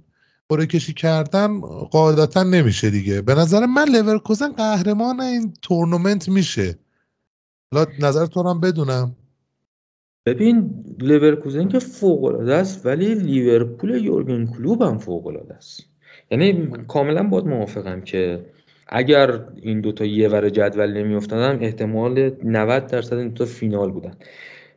[0.48, 3.22] قرعه کشی کردن قاعدتا نمیشه دیگه.
[3.22, 6.78] به نظر من لورکوزن قهرمان این تورنمنت میشه.
[7.72, 9.16] حالا نظر تو هم بدونم.
[10.26, 15.89] ببین لیورکوزن که فوق العاده است ولی لیورپول یورگن کلوب هم فوق العاده است.
[16.30, 18.46] یعنی کاملا باید موافقم که
[18.88, 24.14] اگر این دوتا یه ور جدول نمیافتادن احتمال 90 درصد این دوتا فینال بودن.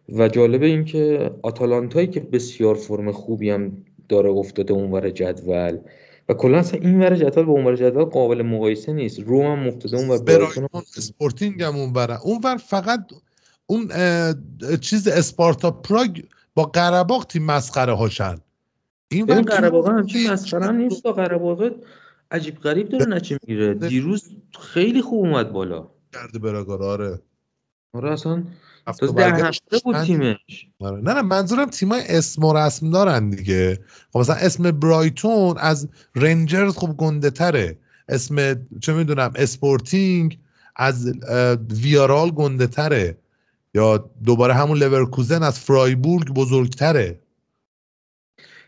[0.09, 3.77] و جالبه این که آتالانتایی که بسیار فرم خوبی هم
[4.09, 5.77] داره افتاده اونور جدول
[6.29, 9.19] و کلا این ور جدول با اونور جدول قابل مقایسه نیست.
[9.19, 10.67] رو هم افتاده اونور برایتون
[10.97, 13.11] اسپورتینگ هم اونور اونور فقط
[13.65, 13.87] اون
[14.81, 16.21] چیز اسپارتا پراگ
[16.55, 18.35] با قرباق تیم مسخره هاشن.
[19.13, 21.71] این ور قرباق همچین مسخره هم نیست قرباق
[22.31, 25.87] عجیب غریب داره نتیجه می‌گیره دیروز خیلی خوب اومد بالا.
[26.13, 27.19] کرده براگار آره.
[27.93, 28.43] آره اصلا
[29.71, 30.67] ده بود تیمش.
[30.79, 31.01] آره.
[31.01, 33.79] نه نه منظورم تیمای اسم و رسم دارن دیگه.
[34.13, 37.77] خب مثلا اسم برایتون از رنجرز خوب گنده تره.
[38.09, 40.39] اسم چه می‌دونم اسپورتینگ
[40.75, 41.13] از
[41.83, 43.17] ویارال گنده تره.
[43.75, 47.19] یا دوباره همون لورکوزن از فرایبورگ بزرگتره.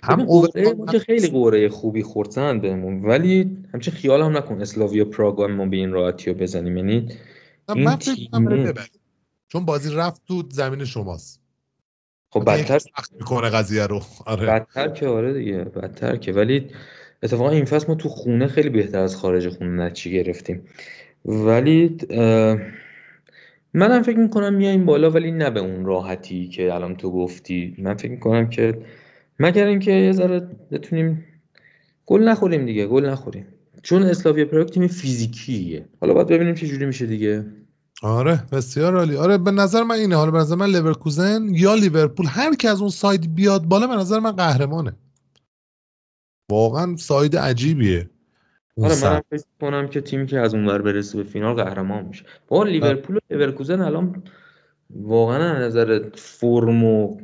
[0.06, 0.26] هم
[0.78, 5.66] ما که خیلی قرعه خوبی خورده بهمون ولی همچه خیال هم نکن اسلاویا پراگ ما
[5.66, 6.78] به این راحتی رو بزنیم.
[6.78, 7.10] یعنی
[7.76, 8.74] این تیمه.
[9.48, 11.42] چون بازی رفت تو زمین شماست.
[12.30, 12.80] خب بدتر
[13.20, 14.02] می‌کنه قضیه رو.
[14.26, 14.46] آره.
[14.46, 16.32] بدتر که آره دیگه بدتر که.
[16.34, 16.68] ولی
[17.24, 20.62] اتفاقا این فصل ما تو خونه خیلی بهتر از خارج خونه نتیجه گرفتیم.
[21.26, 21.98] ولی
[23.74, 27.76] منم فکر می‌کنم میایم بالا ولی نه به اون راحتی که الان تو گفتی.
[27.78, 28.82] من فکر می‌کنم که
[29.40, 30.40] مگر اینکه یه ذره
[30.72, 31.26] بتونیم
[32.06, 33.48] گل نخوریم دیگه گل نخوریم.
[33.84, 35.86] چون اسلاویا پراگ تیم فیزیکیه.
[36.02, 37.46] حالا باید ببینیم چه جوری میشه دیگه.
[38.04, 39.16] آره بسیار عالی.
[39.18, 40.16] آره به نظر من اینه.
[40.16, 43.96] حالا به نظر من لیورکوزن یا لیورپول هر کی از اون side بیاد بالا به
[43.96, 44.94] نظر من قهرمانه.
[46.52, 48.10] واقعا side عجیبیه.
[48.78, 52.26] آره من فکر کنم که تیمی که از اونور برسه به فینال قهرمان میشه.
[52.48, 54.24] با لیورپول و لیورکوزن الان
[54.90, 57.18] واقعا از نظر فرم و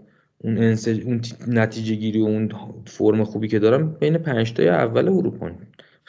[0.44, 1.02] اون انسج...
[1.06, 2.50] اون نتیجه گیری و اون
[2.88, 5.50] فرم خوبی که دارم بین پنج تای اول اروپا.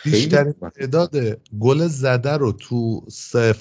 [0.05, 1.17] بیشترین تعداد
[1.61, 3.01] گل زده رو تو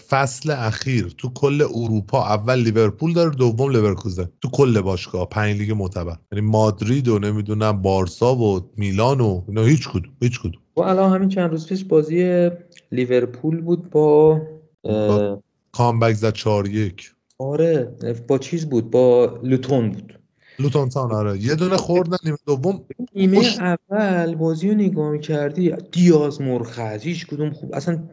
[0.09, 4.29] فصل اخیر تو کل اروپا اول لیورپول داره دوم لیورکوزن.
[4.41, 6.15] تو کل باشگاه پنج لیگ معتبر.
[6.31, 10.61] یعنی مادرید و نمی‌دونم بارسا و میلان و اینا هیچ کدوم هیچ کدوم.
[10.75, 12.49] و الان همین چند روز پیش بازی
[12.91, 14.41] لیورپول بود با,
[14.81, 15.43] با...
[15.71, 17.95] کامبک زد 4 1 آره
[18.27, 20.20] با چیز بود؟ با لوتون بود.
[20.59, 21.37] لوتون تان آره.
[21.39, 22.85] یه دونه خوردن نیمه دوم.
[23.15, 28.03] نیمه اول بازی رو نگاه کردی دیاز مرخز هیچ کدوم خوب اصلا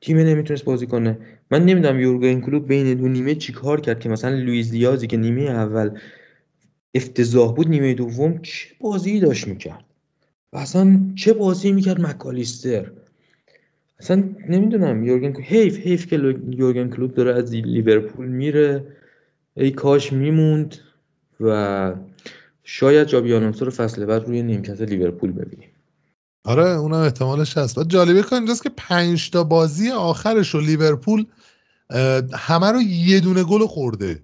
[0.00, 1.18] تیم نمی‌تونست بازی کنه.
[1.50, 5.16] من نمی‌دونم یورگن کلوب بین دو نیمه چی کار کرد که مثلا لوئیس دیازی که
[5.16, 5.90] نیمه اول
[6.94, 9.84] افتضاح بود نیمه دوم چه بازی داشت می‌کرد؟
[10.52, 12.90] اصلا چه بازی می‌کرد مکالیستر؟
[13.98, 15.04] اصلا نمی‌دونم.
[15.04, 16.16] یورگن حیف حیف که
[16.50, 18.84] یورگن کلوب داره از لیورپول میره.
[19.56, 20.76] ای کاش میموند.
[21.40, 21.94] و
[22.64, 25.68] شاید جابی آلونسو رو فصل بعد روی نیمکت لیورپول ببینیم.
[26.44, 27.78] آره اونم احتمالش هست.
[27.78, 31.26] و جالبه کن اینجاست که پنج تا بازی آخرش رو لیورپول
[32.32, 34.22] همه رو یه دونه گل خورده.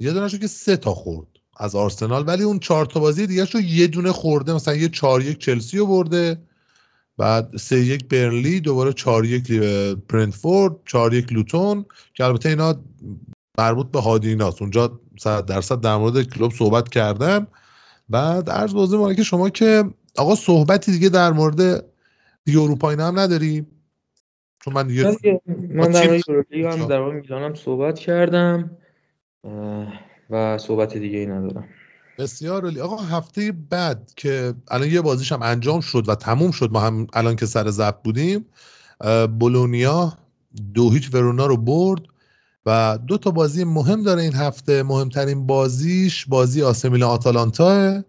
[0.00, 3.60] یه دونه که سه تا خورد از آرسنال ولی اون چهار تا بازی دیگه رو
[3.60, 4.52] یه دونه خورده.
[4.52, 6.38] مثلا یه چهار یک چلسی رو برده
[7.16, 9.52] بعد سه یک برنلی دوباره چهار یک
[10.08, 12.80] برنتفورد چهار یک لوتون که البته اینا
[13.58, 17.46] مربوط به هادیناست اونجا صد درصد در مورد کلوب صحبت کردن
[18.08, 19.84] بعد عرض بازه مالی که شما که
[20.16, 21.84] آقا صحبتی دیگه در مورد
[22.44, 23.66] دیگه اروپا اینا هم نداریم
[24.64, 25.18] چون من دیگه
[25.70, 28.70] من در مورد هم در مورد میلانم صحبت کردم
[30.30, 31.68] و صحبت دیگه ای ندارم.
[32.18, 36.72] بسیار علی آقا هفته بعد که الان یه بازیش هم انجام شد و تموم شد
[36.72, 38.46] ما هم الان که سر زب بودیم
[39.38, 40.12] بولونیا
[40.74, 42.02] دو هیچ ورونا رو برد.
[42.66, 44.82] و دو تا بازی مهم داره این هفته.
[44.82, 48.02] مهمترین بازیش بازی آسمیل آتالانتا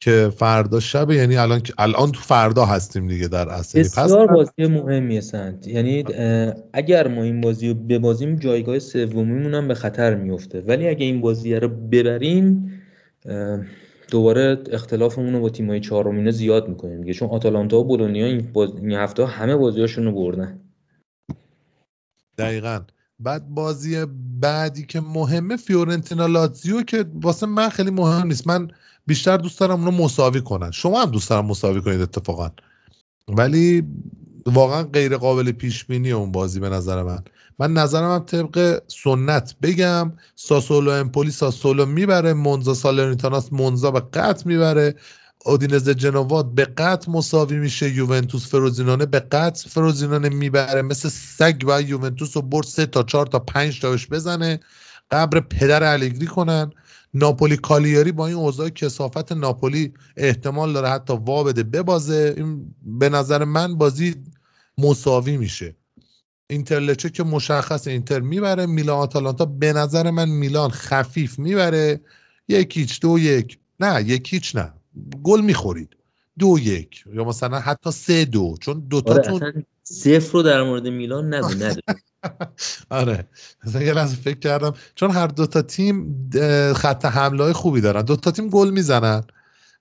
[0.00, 5.20] که فردا شب یعنی الان الان تو فردا هستیم دیگه در اصل بسیار بازی مهمی
[5.20, 6.04] سنت یعنی
[6.72, 11.20] اگر ما این بازی رو ببازیم جایگاه سومیمون هم به خطر میفته ولی اگه این
[11.20, 12.72] بازی رو ببریم
[14.10, 17.12] دوباره اختلافمون رو با تیمای چهارم زیاد می‌کنیم دیگه.
[17.12, 18.70] چون آتالانتا و بولونیا این, باز...
[18.76, 20.60] این هفته همه بازیاشون رو بردن.
[22.38, 22.80] دقیقاً.
[23.20, 24.06] بعد بازی
[24.40, 28.46] بعدی که مهمه فیورنتینا لاتزیو که واسه من خیلی مهم نیست.
[28.46, 28.68] من
[29.06, 30.70] بیشتر دوست دارم اونو مساوی کنن.
[30.70, 32.50] شما هم دوست دارم مساوی کنید اتفاقا.
[33.28, 33.84] ولی
[34.46, 37.24] واقعا غیر قابل پیش بینی اون بازی به نظر من.
[37.58, 44.48] من نظرم هم طبق سنت بگم ساسولو امپولی ساسولو می‌بره مونزا سالرنیتاناس مونزا به قطع
[44.48, 44.94] می‌بره.
[45.44, 47.94] اودینز جنوات به قطع مساوی میشه.
[47.94, 50.82] یوونتوس فروزینانه به قطع فروزینانه می‌بره.
[50.82, 54.60] مثل سگ و یوونتوس رو برد سه تا چهار تا پنج تاش بزنه.
[55.10, 56.70] قبر پدر الگری کنن.
[57.14, 62.34] ناپولی کالیاری با این اوضاع کسافت ناپولی احتمال داره حتی وا بده ببازه.
[62.36, 64.14] این به نظر من بازی
[64.78, 65.76] مساوی میشه.
[66.50, 68.66] اینترلچه که مشخص اینتر می‌بره.
[68.66, 72.00] میلان آتالانتا به نظر من میلان خفیف می‌بره.
[72.48, 73.58] یک هیچ دو یک.
[73.80, 74.72] نه یک هیچ نه.
[75.22, 75.96] گل می‌خورید.
[76.38, 77.04] دو یک.
[77.14, 78.54] یا مثلا حتی سه دو.
[78.60, 81.48] چون دوتاتون آره صفر رو در مورد میلان نگو
[82.90, 83.28] آره.
[83.66, 86.30] مثلا یه لحظه فکر کردم چون هر دوتا تیم
[86.76, 88.02] خط حمله های خوبی دارن.
[88.02, 89.22] دوتا تیم گل می‌زنن.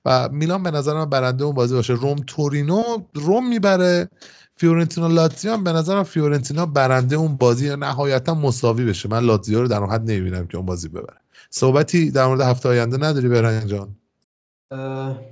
[0.05, 1.93] و میلان به نظر من برنده اون بازی باشه.
[1.93, 4.09] روم تورینو روم می‌بره.
[4.55, 9.09] فیورنتینا لاتزیو هم به نظرم فیورنتینا برنده اون بازی نهایتا مساوی بشه.
[9.09, 11.17] من لاتزیو رو در اون حد نمی‌بینم که اون بازی ببره.
[11.49, 13.95] صحبتی در مورد هفته آینده نداری برهنگ جان؟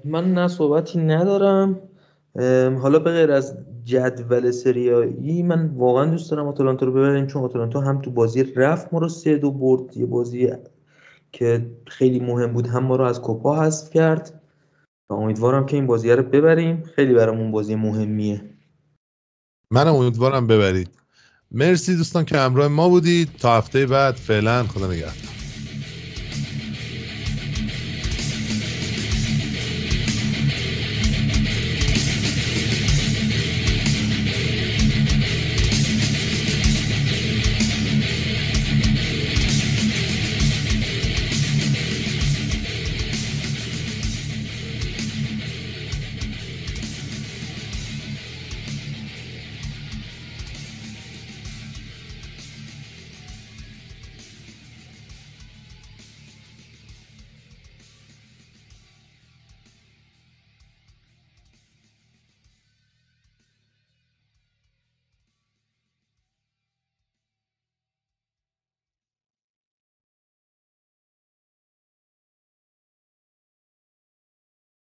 [0.06, 1.82] من نه صحبتی ندارم.
[2.82, 7.82] حالا به غیر از جدول سریایی من واقعا دوست دارم آتالانتا رو ببریم چون آتالانتا
[7.82, 9.98] هم تو بازی رفت ما رو سه دو برد.
[9.98, 10.50] یه بازی
[11.32, 14.42] که خیلی مهم بود هم ما رو از کوپا حذف کرد.
[15.10, 16.84] و امیدوارم که این بازی رو ببریم.
[16.96, 18.42] خیلی برامون بازی مهمیه.
[19.72, 20.90] من امیدوارم ببرید.
[21.52, 23.30] مرسی دوستان که همراه ما بودید.
[23.40, 25.37] تا هفته بعد فعلا خدا نگهدار.